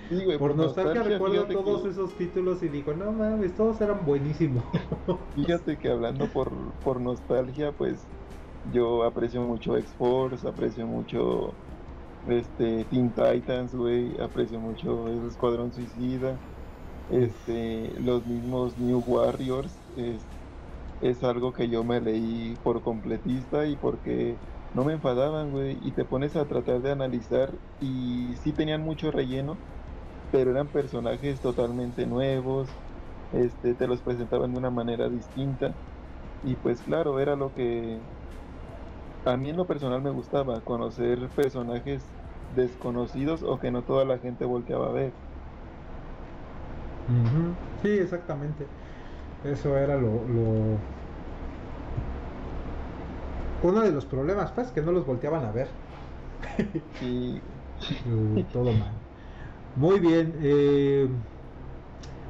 Sí, 0.08 0.24
güey, 0.24 0.38
Por 0.38 0.56
nostalgia 0.56 1.04
recuerdo 1.04 1.50
todos 1.50 1.84
que- 1.84 1.86
esos 1.86 2.16
títulos 2.16 2.62
y 2.62 2.68
digo, 2.68 2.94
no 2.94 3.12
mames, 3.12 3.54
todos 3.54 3.80
eran 3.80 4.04
buenísimos. 4.04 4.64
Fíjate 5.34 5.78
que 5.78 5.88
hablando 5.88 6.30
por, 6.30 6.76
por 6.82 7.00
nostalgia, 7.00 7.72
pues 7.72 8.10
yo 8.62 9.04
aprecio 9.04 9.42
mucho 9.42 9.76
X-Force, 9.76 10.46
aprecio 10.48 10.86
mucho 10.86 11.60
este 12.26 12.84
Teen 12.86 13.14
Titans, 13.14 13.74
güey, 13.74 14.18
aprecio 14.20 14.60
mucho 14.60 15.08
el 15.08 15.26
Escuadrón 15.26 15.72
Suicida, 15.72 16.42
este, 17.08 17.94
los 18.00 18.26
mismos 18.26 18.78
New 18.78 19.00
Warriors, 19.00 19.84
es, 19.96 20.30
es 21.00 21.22
algo 21.24 21.52
que 21.52 21.68
yo 21.70 21.84
me 21.84 22.00
leí 22.00 22.56
por 22.58 22.82
completista 22.82 23.66
y 23.68 23.76
porque 23.76 24.40
no 24.72 24.84
me 24.84 24.94
enfadaban, 24.94 25.50
güey, 25.50 25.78
y 25.80 25.92
te 25.94 26.04
pones 26.04 26.36
a 26.36 26.46
tratar 26.48 26.82
de 26.82 26.90
analizar 26.92 27.60
y 27.78 28.36
sí 28.38 28.52
tenían 28.54 28.82
mucho 28.82 29.10
relleno, 29.10 29.62
pero 30.30 30.50
eran 30.52 30.70
personajes 30.70 31.40
totalmente 31.40 32.06
nuevos, 32.06 32.80
este, 33.30 33.74
te 33.74 33.86
los 33.88 34.02
presentaban 34.02 34.52
de 34.52 34.58
una 34.58 34.70
manera 34.70 35.08
distinta 35.10 35.78
y 36.42 36.56
pues 36.56 36.82
claro, 36.82 37.20
era 37.20 37.36
lo 37.36 37.52
que 37.54 38.06
a 39.24 39.36
mí 39.36 39.50
en 39.50 39.56
lo 39.56 39.66
personal 39.66 40.02
me 40.02 40.10
gustaba, 40.10 40.64
conocer 40.64 41.30
personajes 41.30 42.04
desconocidos 42.48 43.42
o 43.42 43.58
que 43.58 43.70
no 43.70 43.84
toda 43.84 44.04
la 44.04 44.18
gente 44.18 44.44
volteaba 44.44 44.88
a 44.88 44.92
ver. 44.92 45.12
Sí, 47.82 47.88
exactamente. 47.88 48.66
Eso 49.44 49.76
era 49.76 49.96
lo, 49.96 50.26
lo- 50.28 50.78
Uno 53.62 53.82
de 53.82 53.92
los 53.92 54.06
problemas, 54.06 54.52
pues, 54.52 54.72
que 54.72 54.82
no 54.82 54.92
los 54.92 55.06
volteaban 55.06 55.44
a 55.44 55.52
ver. 55.52 55.68
Y 57.00 57.40
Uh, 58.04 58.42
todo 58.52 58.72
mal. 58.72 58.92
Muy 59.76 60.00
bien. 60.00 60.34
eh, 60.40 61.08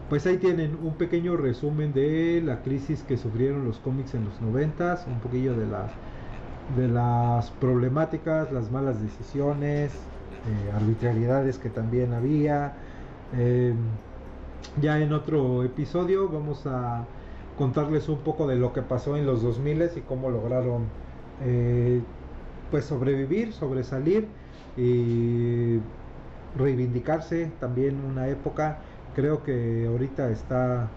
pues 0.08 0.26
ahí 0.26 0.38
tienen 0.38 0.74
un 0.74 0.94
pequeño 0.94 1.36
resumen 1.36 1.92
de 1.92 2.42
la 2.44 2.62
crisis 2.62 3.02
que 3.04 3.16
sufrieron 3.16 3.64
los 3.64 3.78
cómics 3.78 4.14
en 4.14 4.24
los 4.24 4.40
noventas, 4.40 5.06
un 5.06 5.20
poquillo 5.20 5.54
de 5.54 5.66
las 5.66 5.92
de 6.76 6.88
las 6.88 7.50
problemáticas, 7.50 8.52
las 8.52 8.70
malas 8.70 9.00
decisiones, 9.02 9.92
eh, 9.92 10.72
arbitrariedades 10.74 11.58
que 11.58 11.70
también 11.70 12.12
había. 12.12 12.74
eh, 13.36 13.74
ya 14.80 15.00
en 15.00 15.12
otro 15.12 15.64
episodio 15.64 16.28
vamos 16.28 16.66
a 16.66 17.04
contarles 17.58 18.08
un 18.08 18.20
poco 18.20 18.46
de 18.46 18.56
lo 18.56 18.72
que 18.72 18.82
pasó 18.82 19.16
en 19.16 19.26
los 19.26 19.42
2000 19.42 19.82
y 19.96 20.00
cómo 20.02 20.30
lograron 20.30 20.84
eh, 21.42 22.02
pues 22.70 22.84
sobrevivir, 22.84 23.52
sobresalir 23.52 24.28
y 24.76 25.78
reivindicarse 26.56 27.52
también 27.60 28.04
una 28.04 28.28
época. 28.28 28.78
Creo 29.14 29.42
que 29.42 29.86
ahorita 29.88 30.30
está 30.30 30.88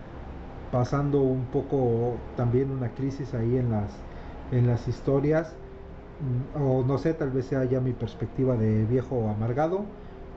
pasando 0.72 1.22
un 1.22 1.46
poco 1.46 2.18
también 2.36 2.72
una 2.72 2.90
crisis 2.90 3.34
ahí 3.34 3.58
en 3.58 3.72
las 3.72 3.92
en 4.52 4.68
las 4.68 4.88
historias 4.88 5.56
o 6.56 6.84
no 6.84 6.98
sé, 6.98 7.14
tal 7.14 7.32
vez 7.32 7.46
sea 7.48 7.66
ya 7.66 7.80
mi 7.82 7.94
perspectiva 7.94 8.56
de 8.58 8.86
viejo 8.86 9.30
amargado, 9.30 9.80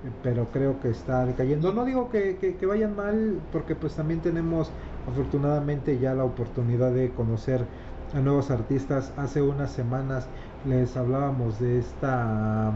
eh, 0.05 0.11
pero 0.23 0.51
creo 0.53 0.81
que 0.81 0.91
está 0.91 1.25
decayendo. 1.27 1.73
No 1.73 1.85
digo 1.85 2.09
que, 2.11 2.37
que- 2.39 2.67
vayan 2.67 2.97
mal, 2.97 3.41
porque 3.53 3.75
pues 3.77 3.95
también 3.95 4.21
tenemos 4.21 4.73
afortunadamente 5.07 5.99
ya 5.99 6.15
la 6.15 6.25
oportunidad 6.25 6.93
de 6.93 7.11
conocer 7.15 7.61
a 8.13 8.21
nuevos 8.21 8.51
artistas. 8.51 9.13
Hace 9.17 9.43
unas 9.43 9.73
semanas 9.73 10.29
les 10.65 10.97
hablábamos 10.97 11.59
de 11.59 11.79
esta... 11.79 12.73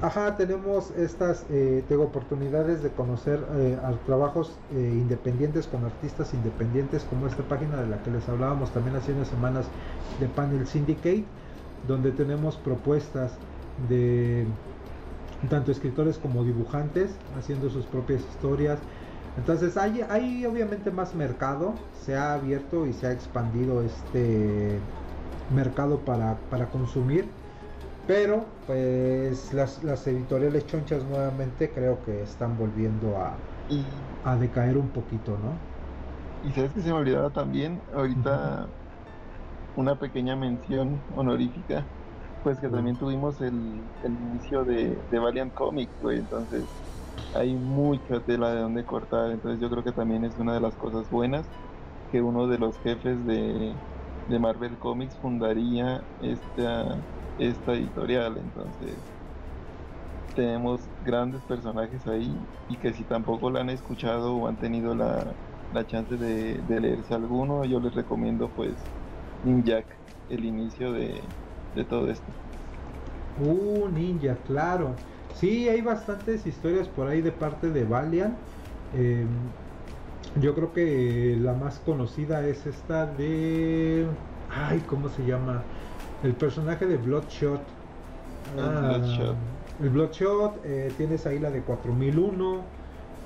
Ajá, 0.00 0.36
tenemos 0.36 0.90
estas 0.90 1.46
eh, 1.48 1.82
tengo 1.88 2.02
oportunidades 2.04 2.82
de 2.82 2.90
conocer 2.90 3.40
eh, 3.56 3.78
a 3.82 3.92
trabajos 4.04 4.58
independientes 4.70 5.66
con 5.66 5.84
artistas 5.84 6.34
independientes 6.34 7.04
como 7.04 7.26
esta 7.26 7.44
página 7.44 7.80
de 7.80 7.86
la 7.86 8.02
que 8.02 8.10
les 8.10 8.28
hablábamos 8.28 8.72
también 8.72 8.96
hace 8.96 9.12
unas 9.12 9.28
semanas 9.28 9.70
de 10.18 10.28
Panel 10.28 10.66
Syndicate 10.66 11.24
donde 11.86 12.12
tenemos 12.12 12.58
propuestas 12.58 13.40
de 13.76 14.58
tanto 15.48 15.72
escritores 15.72 16.18
como 16.18 16.44
dibujantes 16.44 17.20
haciendo 17.34 17.70
sus 17.70 17.86
propias 17.88 18.22
historias. 18.24 18.86
Entonces 19.36 19.76
hay, 19.76 20.00
hay 20.02 20.46
obviamente 20.46 20.90
más 20.90 21.14
mercado, 21.14 21.90
se 21.92 22.16
ha 22.16 22.34
abierto 22.34 22.86
y 22.86 22.92
se 22.94 23.06
ha 23.08 23.12
expandido 23.12 23.82
este 23.82 24.88
mercado 25.48 26.04
para, 26.04 26.48
para 26.48 26.70
consumir, 26.70 27.36
pero 28.06 28.62
pues 28.66 29.52
las, 29.52 29.82
las 29.84 30.06
editoriales 30.06 30.66
chonchas 30.66 31.04
nuevamente 31.06 31.72
creo 31.74 32.02
que 32.02 32.22
están 32.22 32.56
volviendo 32.56 33.18
a, 33.18 33.46
a 34.22 34.36
decaer 34.38 34.78
un 34.78 34.92
poquito, 34.92 35.38
¿no? 35.38 35.68
y 36.40 36.52
sabes 36.52 36.72
que 36.74 36.80
se 36.82 36.88
me 36.88 36.98
olvidaba 36.98 37.32
también, 37.32 37.82
ahorita 37.90 38.83
una 39.74 39.98
pequeña 39.98 40.36
mención 40.36 41.04
honorífica, 41.08 41.90
pues 42.42 42.60
que 42.60 42.70
también 42.70 42.98
tuvimos 42.98 43.40
el, 43.40 43.90
el 44.02 44.14
inicio 44.14 44.64
de, 44.64 45.02
de 45.08 45.18
Valiant 45.18 45.52
Comics, 45.54 45.98
güey, 46.00 46.18
entonces 46.18 46.76
hay 47.32 47.56
mucha 47.56 48.22
tela 48.22 48.52
de 48.54 48.60
donde 48.62 48.84
cortar, 48.86 49.32
entonces 49.32 49.60
yo 49.60 49.70
creo 49.70 49.84
que 49.84 49.92
también 49.92 50.24
es 50.24 50.38
una 50.38 50.54
de 50.54 50.60
las 50.60 50.76
cosas 50.76 51.08
buenas 51.10 51.52
que 52.08 52.22
uno 52.22 52.48
de 52.48 52.58
los 52.58 52.80
jefes 52.80 53.24
de, 53.24 53.80
de 54.26 54.38
Marvel 54.40 54.78
Comics 54.78 55.18
fundaría 55.18 56.06
esta, 56.18 57.06
esta 57.36 57.74
editorial, 57.74 58.38
entonces 58.38 59.14
tenemos 60.34 60.90
grandes 61.00 61.44
personajes 61.44 62.06
ahí 62.06 62.48
y 62.66 62.78
que 62.78 62.92
si 62.92 63.04
tampoco 63.04 63.50
la 63.50 63.60
han 63.60 63.70
escuchado 63.70 64.36
o 64.36 64.48
han 64.48 64.58
tenido 64.58 64.94
la, 64.94 65.38
la 65.70 65.86
chance 65.86 66.16
de, 66.16 66.62
de 66.62 66.80
leerse 66.80 67.14
alguno, 67.14 67.64
yo 67.64 67.80
les 67.80 67.94
recomiendo 67.94 68.52
pues 68.52 68.90
Ninjak, 69.44 69.86
el 70.28 70.44
inicio 70.44 70.92
de, 70.92 71.20
de 71.74 71.84
todo 71.84 72.10
esto. 72.10 72.32
Uh, 73.36 73.88
Ninja, 73.88 74.36
claro. 74.46 74.94
Sí, 75.32 75.68
hay 75.68 75.80
bastantes 75.80 76.46
historias 76.46 76.88
por 76.88 77.08
ahí 77.08 77.20
de 77.20 77.32
parte 77.32 77.70
de 77.70 77.84
Valiant. 77.84 78.34
Eh, 78.92 79.26
yo 80.40 80.54
creo 80.54 80.72
que 80.72 81.36
la 81.40 81.54
más 81.54 81.78
conocida 81.80 82.46
es 82.46 82.66
esta 82.66 83.06
de... 83.06 84.06
Ay, 84.48 84.80
¿cómo 84.86 85.08
se 85.08 85.24
llama? 85.24 85.62
El 86.22 86.34
personaje 86.36 86.86
de 86.86 86.96
Bloodshot. 86.96 87.60
El 88.56 88.60
Ah, 88.60 88.80
Bloodshot. 88.80 89.36
El 89.82 89.90
Bloodshot, 89.90 90.60
eh, 90.64 90.92
tienes 90.96 91.26
ahí 91.26 91.38
la 91.38 91.50
de 91.50 91.62
4001 91.62 92.62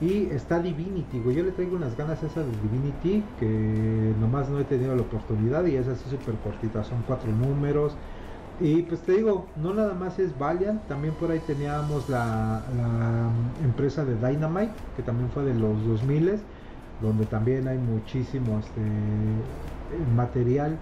y 0.00 0.28
está 0.30 0.60
Divinity, 0.60 1.18
güey. 1.20 1.36
Yo 1.36 1.42
le 1.42 1.50
traigo 1.50 1.76
unas 1.76 1.96
ganas 1.96 2.22
a 2.22 2.26
esa 2.26 2.40
de 2.40 2.52
Divinity 2.62 3.24
que 3.40 4.14
nomás 4.20 4.48
no 4.48 4.60
he 4.60 4.64
tenido 4.64 4.94
la 4.94 5.02
oportunidad 5.02 5.64
y 5.66 5.76
es 5.76 5.88
así 5.88 6.08
súper 6.08 6.36
cortita, 6.36 6.84
son 6.84 7.02
cuatro 7.06 7.30
números. 7.32 7.94
Y 8.60 8.82
pues 8.82 9.00
te 9.00 9.12
digo, 9.12 9.46
no 9.56 9.72
nada 9.72 9.94
más 9.94 10.18
es 10.18 10.36
Valiant, 10.36 10.82
también 10.88 11.14
por 11.14 11.30
ahí 11.30 11.40
teníamos 11.40 12.08
la, 12.08 12.62
empresa 13.64 14.04
de 14.04 14.16
Dynamite, 14.16 14.72
que 14.96 15.02
también 15.02 15.30
fue 15.30 15.44
de 15.44 15.54
los 15.54 15.84
2000 15.86 16.40
donde 17.00 17.26
también 17.26 17.68
hay 17.68 17.78
muchísimo 17.78 18.58
este, 18.58 18.80
material 20.16 20.76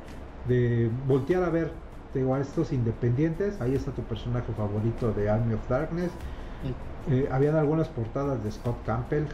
de 0.48 0.90
voltear 1.06 1.42
a 1.42 1.50
ver 1.50 1.70
te 2.12 2.20
digo, 2.20 2.34
a 2.34 2.40
estos 2.40 2.72
independientes. 2.72 3.60
Ahí 3.60 3.74
está 3.74 3.90
tu 3.92 4.02
personaje 4.02 4.50
favorito 4.54 5.12
de 5.12 5.28
Army 5.28 5.54
of 5.54 5.68
Darkness. 5.68 6.10
Eh, 7.06 7.28
habían 7.30 7.54
algunas 7.56 7.88
portadas 7.88 8.42
de 8.42 8.50
Scott 8.50 8.84
Campbell 8.84 9.24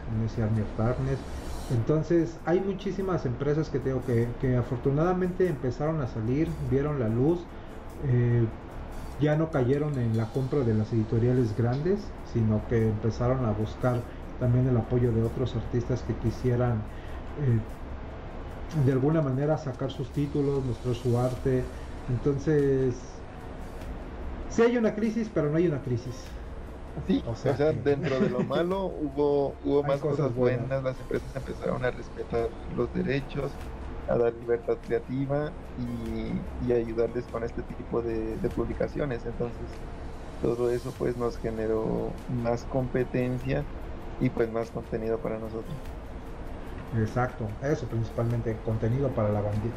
of 0.63 0.75
Darkness. 0.77 1.25
Entonces 1.69 2.41
hay 2.45 2.61
muchísimas 2.61 3.25
empresas 3.25 3.69
que 3.69 3.79
tengo 3.79 4.03
que, 4.03 4.37
que 4.39 4.55
afortunadamente 4.57 5.47
empezaron 5.47 6.01
a 6.01 6.07
salir, 6.07 6.57
vieron 6.59 6.99
la 6.99 7.09
luz, 7.09 7.51
eh, 7.97 8.59
ya 9.17 9.37
no 9.37 9.51
cayeron 9.51 9.97
en 9.97 10.17
la 10.17 10.31
compra 10.31 10.63
de 10.63 10.73
las 10.75 10.93
editoriales 10.93 11.55
grandes, 11.55 12.15
sino 12.23 12.67
que 12.67 12.89
empezaron 12.89 13.45
a 13.45 13.51
buscar 13.51 14.07
también 14.37 14.67
el 14.67 14.77
apoyo 14.77 15.11
de 15.13 15.23
otros 15.23 15.55
artistas 15.55 16.03
que 16.03 16.19
quisieran 16.19 16.89
eh, 17.35 17.71
de 18.71 18.91
alguna 18.91 19.21
manera 19.21 19.57
sacar 19.57 19.91
sus 19.91 20.13
títulos, 20.13 20.65
mostrar 20.65 20.95
su 20.95 21.17
arte. 21.17 21.71
Entonces, 22.07 23.23
sí 24.47 24.61
hay 24.61 24.77
una 24.77 24.95
crisis, 24.95 25.29
pero 25.29 25.49
no 25.49 25.57
hay 25.57 25.67
una 25.67 25.81
crisis. 25.81 26.32
Sí, 27.07 27.23
O 27.25 27.31
o 27.31 27.35
sea 27.35 27.55
que- 27.55 27.73
dentro 27.73 28.19
de 28.19 28.29
lo 28.29 28.39
malo 28.45 28.85
hubo, 28.85 29.57
hubo 29.61 29.83
más 29.83 29.99
cosas 30.01 30.17
cosas 30.17 30.35
buenas. 30.35 30.67
buenas. 30.67 30.83
las 30.83 30.99
empresas 30.99 31.35
empezaron 31.35 31.83
a 31.83 31.91
respetar 31.91 32.49
los 32.67 32.91
derechos, 32.93 33.57
a 34.07 34.17
dar 34.17 34.33
libertad 34.33 34.77
creativa 34.85 35.51
y, 35.75 36.41
ayudarles 36.71 37.27
con 37.29 37.43
este 37.43 37.63
tipo 37.63 38.01
de, 38.01 38.37
publicaciones. 38.55 39.25
Entonces, 39.25 39.69
todo 40.41 40.69
eso 40.69 40.91
pues 40.93 41.17
nos 41.17 41.37
generó 41.37 42.13
más 42.27 42.65
competencia 42.65 43.65
y 44.19 44.29
pues 44.29 44.51
más 44.51 44.69
contenido 44.71 45.19
para 45.21 45.39
nosotros. 45.39 45.77
Exacto, 46.95 47.49
eso 47.61 47.87
principalmente, 47.87 48.61
contenido 48.61 49.09
para 49.15 49.29
la 49.29 49.41
bandita. 49.41 49.75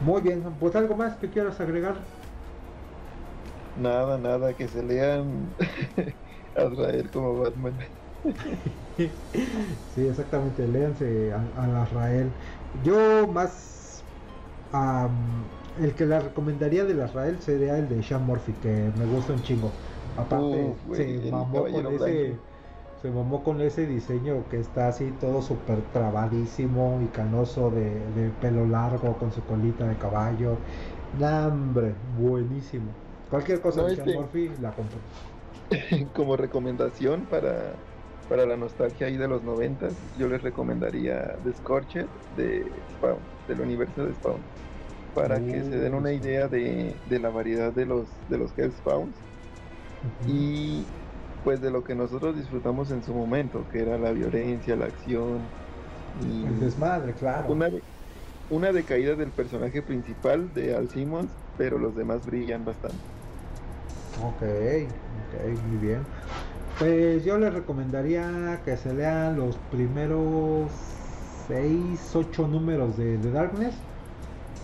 Muy 0.00 0.20
bien, 0.20 0.42
pues 0.58 0.76
algo 0.76 0.94
más 0.96 1.16
que 1.16 1.30
quieras 1.30 1.58
agregar. 1.60 2.15
Nada, 3.76 4.18
nada, 4.18 4.56
que 4.56 4.68
se 4.68 4.82
lean 4.82 5.54
a 6.54 6.64
Israel 6.64 7.10
como 7.10 7.38
Batman. 7.38 7.78
sí, 9.86 10.06
exactamente, 10.06 10.66
léanse 10.68 11.32
a, 11.32 11.80
a 11.80 11.84
Israel. 11.84 12.36
Yo 12.72 13.26
más 13.28 14.06
el 15.74 15.94
que 15.94 16.06
la 16.06 16.20
recomendaría 16.20 16.84
del 16.84 17.04
Israel 17.04 17.40
sería 17.42 17.78
el 17.78 17.88
de 17.88 18.02
Sean 18.02 18.24
Murphy, 18.24 18.58
que 18.58 18.92
me 18.94 19.06
gusta 19.06 19.32
un 19.32 19.42
chingo. 19.42 19.78
Aparte, 20.14 20.78
se 20.90 21.22
mamó 21.22 21.68
con 21.68 21.90
ese 21.90 22.44
se 22.94 23.10
mamó 23.10 23.42
con 23.44 23.60
ese 23.60 23.86
diseño 23.86 24.48
que 24.48 24.58
está 24.58 24.88
así 24.88 25.12
todo 25.18 25.42
súper 25.42 25.90
trabadísimo 25.92 27.02
y 27.02 27.10
canoso 27.10 27.70
de, 27.70 28.32
pelo 28.40 28.66
largo 28.66 29.18
con 29.18 29.32
su 29.32 29.44
colita 29.44 29.86
de 29.86 29.98
caballo. 29.98 30.62
Hambre, 31.12 31.98
buenísimo. 32.02 33.05
Cualquier 33.30 33.60
cosa 33.60 33.84
de 33.84 33.96
Sean 33.96 34.12
Murphy 34.14 34.50
la 34.60 34.72
compro. 34.72 34.98
Como 36.14 36.36
recomendación 36.36 37.22
para 37.22 37.74
para 38.28 38.46
la 38.46 38.56
nostalgia 38.56 39.06
ahí 39.06 39.16
de 39.16 39.28
los 39.28 39.42
noventas, 39.42 39.92
yo 40.18 40.28
les 40.28 40.42
recomendaría 40.42 41.36
The 41.44 41.52
Scorched 41.52 42.06
de 42.36 42.66
Spawn, 42.96 43.18
del 43.48 43.60
universo 43.60 44.04
de 44.04 44.14
Spawn, 44.14 44.40
para 45.14 45.38
que 45.38 45.62
se 45.62 45.78
den 45.78 45.94
una 45.94 46.12
idea 46.12 46.48
de, 46.48 46.94
la 47.08 47.30
variedad 47.30 47.72
de 47.72 47.86
los, 47.86 48.06
de 48.28 48.38
los 48.38 48.50
Hellspawns 48.56 49.14
y 50.26 50.84
pues 51.44 51.60
de 51.60 51.70
lo 51.70 51.84
que 51.84 51.94
nosotros 51.94 52.36
disfrutamos 52.36 52.90
en 52.90 53.04
su 53.04 53.14
momento, 53.14 53.64
que 53.70 53.82
era 53.82 53.96
la 53.96 54.10
violencia, 54.10 54.74
la 54.74 54.86
acción 54.86 55.38
y 56.28 56.44
el 56.44 56.60
desmadre, 56.60 57.12
claro. 57.12 57.52
Una, 57.52 57.68
una 58.50 58.72
decaída 58.72 59.14
del 59.14 59.30
personaje 59.30 59.82
principal 59.82 60.52
de 60.54 60.74
Al 60.74 60.88
Simmons, 60.90 61.30
pero 61.56 61.78
los 61.78 61.94
demás 61.94 62.26
brillan 62.26 62.64
bastante. 62.64 63.15
Ok, 64.22 64.42
ok, 64.42 65.62
muy 65.68 65.78
bien. 65.78 66.00
Pues 66.78 67.24
yo 67.24 67.38
les 67.38 67.52
recomendaría 67.52 68.60
que 68.64 68.76
se 68.76 68.92
lean 68.94 69.36
los 69.36 69.56
primeros 69.70 70.70
6, 71.48 72.14
8 72.14 72.48
números 72.48 72.96
de, 72.96 73.18
Darkness, 73.30 73.74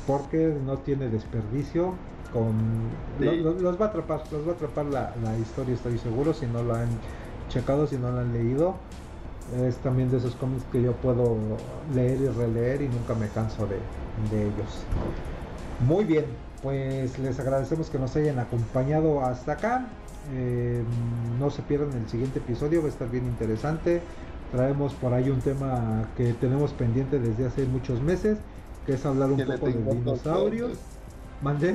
porque 0.06 0.54
no 0.64 0.78
tiene 0.78 1.08
desperdicio. 1.08 1.94
Con, 2.32 2.54
los 3.20 3.80
va 3.80 3.86
a 3.86 3.88
atrapar, 3.88 4.22
los 4.32 4.46
va 4.46 4.52
a 4.52 4.54
atrapar 4.54 4.86
la, 4.86 5.38
historia, 5.38 5.74
estoy 5.74 5.98
seguro, 5.98 6.32
si 6.32 6.46
no 6.46 6.62
lo 6.62 6.74
han 6.74 6.88
checado, 7.50 7.86
si 7.86 7.96
no 7.96 8.10
lo 8.10 8.20
han 8.20 8.32
leído. 8.32 8.74
Es 9.66 9.76
también 9.78 10.10
de 10.10 10.16
esos 10.16 10.34
cómics 10.36 10.64
que 10.72 10.80
yo 10.80 10.92
puedo 10.92 11.36
leer 11.94 12.20
y 12.22 12.28
releer 12.28 12.80
y 12.82 12.88
nunca 12.88 13.14
me 13.14 13.28
canso 13.28 13.66
de, 13.66 13.76
de 14.30 14.44
ellos. 14.44 14.84
Muy 15.86 16.04
bien, 16.04 16.24
pues 16.62 17.18
les 17.18 17.38
agradecemos 17.40 17.90
que 17.90 17.98
nos 17.98 18.14
hayan 18.16 18.38
acompañado 18.38 19.24
hasta 19.24 19.52
acá. 19.52 19.86
Eh, 20.32 20.82
no 21.40 21.50
se 21.50 21.62
pierdan 21.62 21.92
el 21.92 22.08
siguiente 22.08 22.38
episodio, 22.38 22.80
va 22.80 22.86
a 22.86 22.90
estar 22.90 23.10
bien 23.10 23.26
interesante. 23.26 24.00
Traemos 24.52 24.94
por 24.94 25.12
ahí 25.12 25.30
un 25.30 25.40
tema 25.40 26.08
que 26.16 26.32
tenemos 26.34 26.72
pendiente 26.72 27.18
desde 27.18 27.46
hace 27.46 27.64
muchos 27.64 28.00
meses, 28.00 28.38
que 28.86 28.94
es 28.94 29.04
hablar 29.04 29.32
un 29.32 29.44
poco 29.44 29.66
de 29.66 29.72
dinosaurios. 29.72 30.78
¿Mandé? 31.42 31.74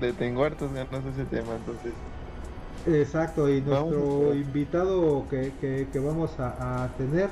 Le 0.00 0.12
tengo 0.12 0.44
hartos 0.44 0.72
ganas 0.72 1.04
ese 1.12 1.24
tema, 1.24 1.56
entonces. 1.56 1.92
Exacto, 2.86 3.50
y 3.50 3.60
nuestro 3.60 4.34
invitado 4.34 5.24
que, 5.28 5.52
que, 5.60 5.98
vamos 5.98 6.30
a 6.38 6.88
tener 6.96 7.30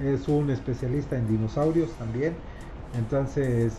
es 0.00 0.28
un 0.28 0.50
especialista 0.50 1.16
en 1.16 1.28
dinosaurios 1.28 1.90
también. 1.92 2.34
Entonces, 2.96 3.74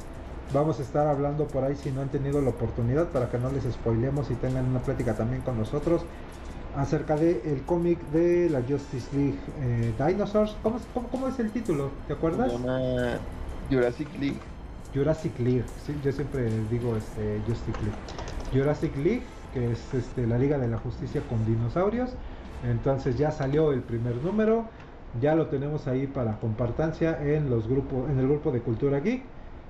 Vamos 0.54 0.80
a 0.80 0.84
estar 0.84 1.08
hablando 1.08 1.48
por 1.48 1.64
ahí 1.64 1.76
si 1.76 1.92
no 1.92 2.02
han 2.02 2.10
tenido 2.10 2.42
la 2.42 2.50
oportunidad 2.50 3.08
para 3.08 3.30
que 3.30 3.38
no 3.38 3.52
les 3.52 3.64
spoilemos 3.64 4.30
y 4.32 4.36
tengan 4.36 4.66
una 4.66 4.80
plática 4.80 5.14
también 5.14 5.42
con 5.42 5.58
nosotros 5.58 6.06
acerca 6.78 7.16
del 7.16 7.42
el 7.46 7.62
cómic 7.64 8.00
de 8.12 8.50
la 8.50 8.62
Justice 8.62 9.08
League 9.16 9.40
eh, 9.62 9.94
Dinosaurs. 9.98 10.56
¿Cómo, 10.62 10.80
¿Cómo, 11.12 11.28
es 11.28 11.40
el 11.40 11.52
título? 11.52 11.90
¿Te 12.08 12.14
acuerdas? 12.14 12.52
Jurassic 13.70 14.08
League. 14.20 14.40
Jurassic 14.94 15.38
League, 15.40 15.66
sí, 15.86 15.94
yo 16.04 16.12
siempre 16.12 16.50
digo 16.70 16.96
este, 16.96 17.42
Justice 17.48 17.78
League. 17.82 17.98
Jurassic 18.54 18.96
League, 18.98 19.24
que 19.54 19.72
es 19.72 19.94
este, 19.94 20.26
la 20.26 20.38
Liga 20.38 20.58
de 20.58 20.68
la 20.68 20.78
Justicia 20.78 21.22
con 21.28 21.46
dinosaurios. 21.46 22.12
Entonces 22.64 23.18
ya 23.18 23.32
salió 23.32 23.74
el 23.74 23.82
primer 23.82 24.16
número, 24.18 24.66
ya 25.22 25.36
lo 25.36 25.48
tenemos 25.48 25.88
ahí 25.88 26.08
para 26.08 26.40
compartancia 26.40 27.20
en 27.22 27.50
los 27.50 27.68
grupos, 27.68 28.10
en 28.10 28.20
el 28.20 28.28
grupo 28.28 28.52
de 28.52 28.62
Cultura 28.62 29.00
Geek. 29.00 29.24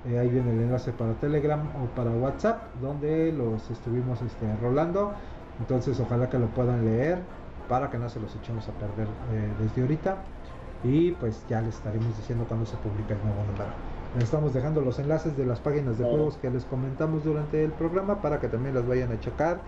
Eh, 0.08 0.20
ahí 0.20 0.30
viene 0.30 0.52
el 0.52 0.62
enlace 0.62 0.92
para 0.92 1.14
Telegram 1.14 1.62
o 1.82 1.88
para 1.96 2.12
WhatsApp, 2.12 2.62
donde 2.82 3.32
los 3.32 3.70
estuvimos 3.72 4.22
este, 4.22 4.56
rolando. 4.62 5.14
Entonces, 5.60 6.00
ojalá 6.00 6.30
que 6.30 6.38
lo 6.38 6.48
puedan 6.48 6.86
leer 6.86 7.20
para 7.68 7.90
que 7.90 7.98
no 7.98 8.08
se 8.10 8.20
los 8.20 8.36
echemos 8.36 8.68
a 8.70 8.72
perder 8.74 9.08
eh, 9.34 9.52
desde 9.60 9.82
ahorita. 9.82 10.18
Y 10.84 11.12
pues 11.14 11.44
ya 11.50 11.62
les 11.62 11.76
estaremos 11.76 12.16
diciendo 12.18 12.46
cuando 12.48 12.66
se 12.66 12.78
publica 12.78 13.16
el 13.16 13.24
nuevo 13.24 13.44
número. 13.52 13.72
Les 14.14 14.26
estamos 14.26 14.54
dejando 14.54 14.82
los 14.82 15.00
enlaces 15.00 15.36
de 15.36 15.46
las 15.46 15.60
páginas 15.60 15.98
de 15.98 16.06
juegos 16.06 16.38
que 16.38 16.50
les 16.50 16.64
comentamos 16.66 17.24
durante 17.24 17.64
el 17.64 17.72
programa 17.72 18.22
para 18.22 18.40
que 18.40 18.48
también 18.48 18.76
las 18.76 18.88
vayan 18.88 19.12
a 19.12 19.20
checar. 19.20 19.60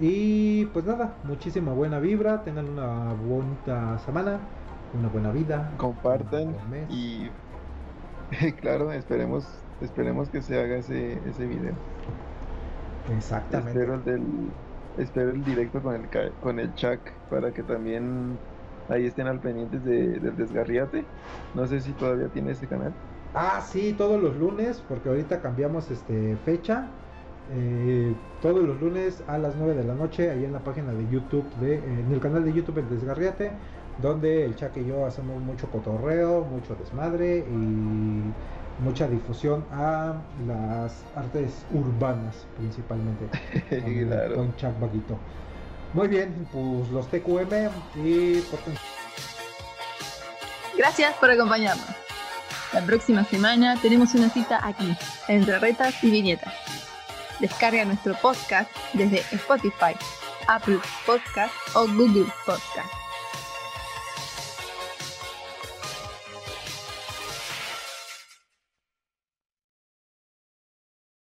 Y 0.00 0.66
pues 0.66 0.86
nada, 0.86 1.14
muchísima 1.24 1.72
buena 1.72 1.98
vibra, 1.98 2.42
tengan 2.42 2.68
una 2.68 3.12
bonita 3.12 3.98
semana, 3.98 4.38
una 4.98 5.08
buena 5.08 5.30
vida. 5.30 5.72
Compartan 5.76 6.54
y 6.90 7.30
claro, 8.60 8.92
esperemos 8.92 9.46
Esperemos 9.80 10.28
que 10.28 10.40
se 10.42 10.58
haga 10.58 10.76
ese, 10.76 11.18
ese 11.28 11.46
video. 11.46 11.74
Exactamente. 13.16 13.70
Espero 13.70 13.94
el, 13.94 14.04
del, 14.04 14.22
espero 14.98 15.30
el 15.30 15.44
directo 15.44 15.82
con 15.82 15.94
el, 15.94 16.08
con 16.42 16.58
el 16.58 16.74
Chuck 16.74 17.00
para 17.30 17.52
que 17.52 17.62
también 17.62 18.38
ahí 18.88 19.06
estén 19.06 19.26
al 19.26 19.40
pendientes 19.40 19.84
de, 19.84 20.18
del 20.18 20.36
desgarriate. 20.36 21.04
No 21.54 21.66
sé 21.66 21.80
si 21.80 21.92
todavía 21.92 22.28
tiene 22.28 22.52
ese 22.52 22.66
canal. 22.66 22.92
Ah, 23.34 23.60
sí, 23.60 23.94
todos 23.96 24.22
los 24.22 24.36
lunes, 24.36 24.82
porque 24.88 25.08
ahorita 25.08 25.40
cambiamos 25.40 25.90
este 25.90 26.36
fecha. 26.44 26.88
Eh, 27.52 28.16
todos 28.42 28.64
los 28.64 28.80
lunes 28.80 29.22
a 29.28 29.38
las 29.38 29.54
9 29.56 29.74
de 29.74 29.84
la 29.84 29.94
noche, 29.94 30.30
ahí 30.30 30.44
en 30.44 30.52
la 30.52 30.64
página 30.64 30.92
de 30.92 31.06
YouTube, 31.08 31.54
de, 31.56 31.76
en 31.76 32.10
el 32.10 32.18
canal 32.18 32.44
de 32.44 32.52
YouTube 32.52 32.78
El 32.78 32.88
Desgarriate, 32.88 33.52
donde 33.98 34.44
el 34.44 34.56
Chuck 34.56 34.76
y 34.76 34.86
yo 34.86 35.06
hacemos 35.06 35.40
mucho 35.42 35.70
cotorreo, 35.70 36.44
mucho 36.44 36.74
desmadre 36.74 37.46
y 37.48 38.34
mucha 38.78 39.06
difusión 39.08 39.64
a 39.72 40.14
las 40.46 40.92
artes 41.14 41.64
urbanas 41.72 42.46
principalmente 42.56 43.26
con, 44.34 44.54
Chuck 44.56 44.78
Baguito. 44.80 45.18
Muy 45.94 46.08
bien, 46.08 46.46
pues 46.52 46.90
los 46.90 47.06
TQM 47.08 47.70
y 48.04 48.42
Gracias 50.76 51.14
por 51.14 51.30
acompañarnos. 51.30 51.86
La 52.72 52.82
próxima 52.82 53.24
semana 53.24 53.76
tenemos 53.80 54.14
una 54.14 54.28
cita 54.28 54.60
aquí, 54.62 54.94
entre 55.28 55.58
retas 55.58 56.02
y 56.02 56.10
viñetas. 56.10 56.52
Descarga 57.40 57.84
nuestro 57.84 58.14
podcast 58.14 58.70
desde 58.92 59.18
Spotify, 59.32 59.94
Apple 60.48 60.80
Podcast 61.06 61.54
o 61.74 61.86
Google 61.86 62.26
Podcast. 62.44 63.05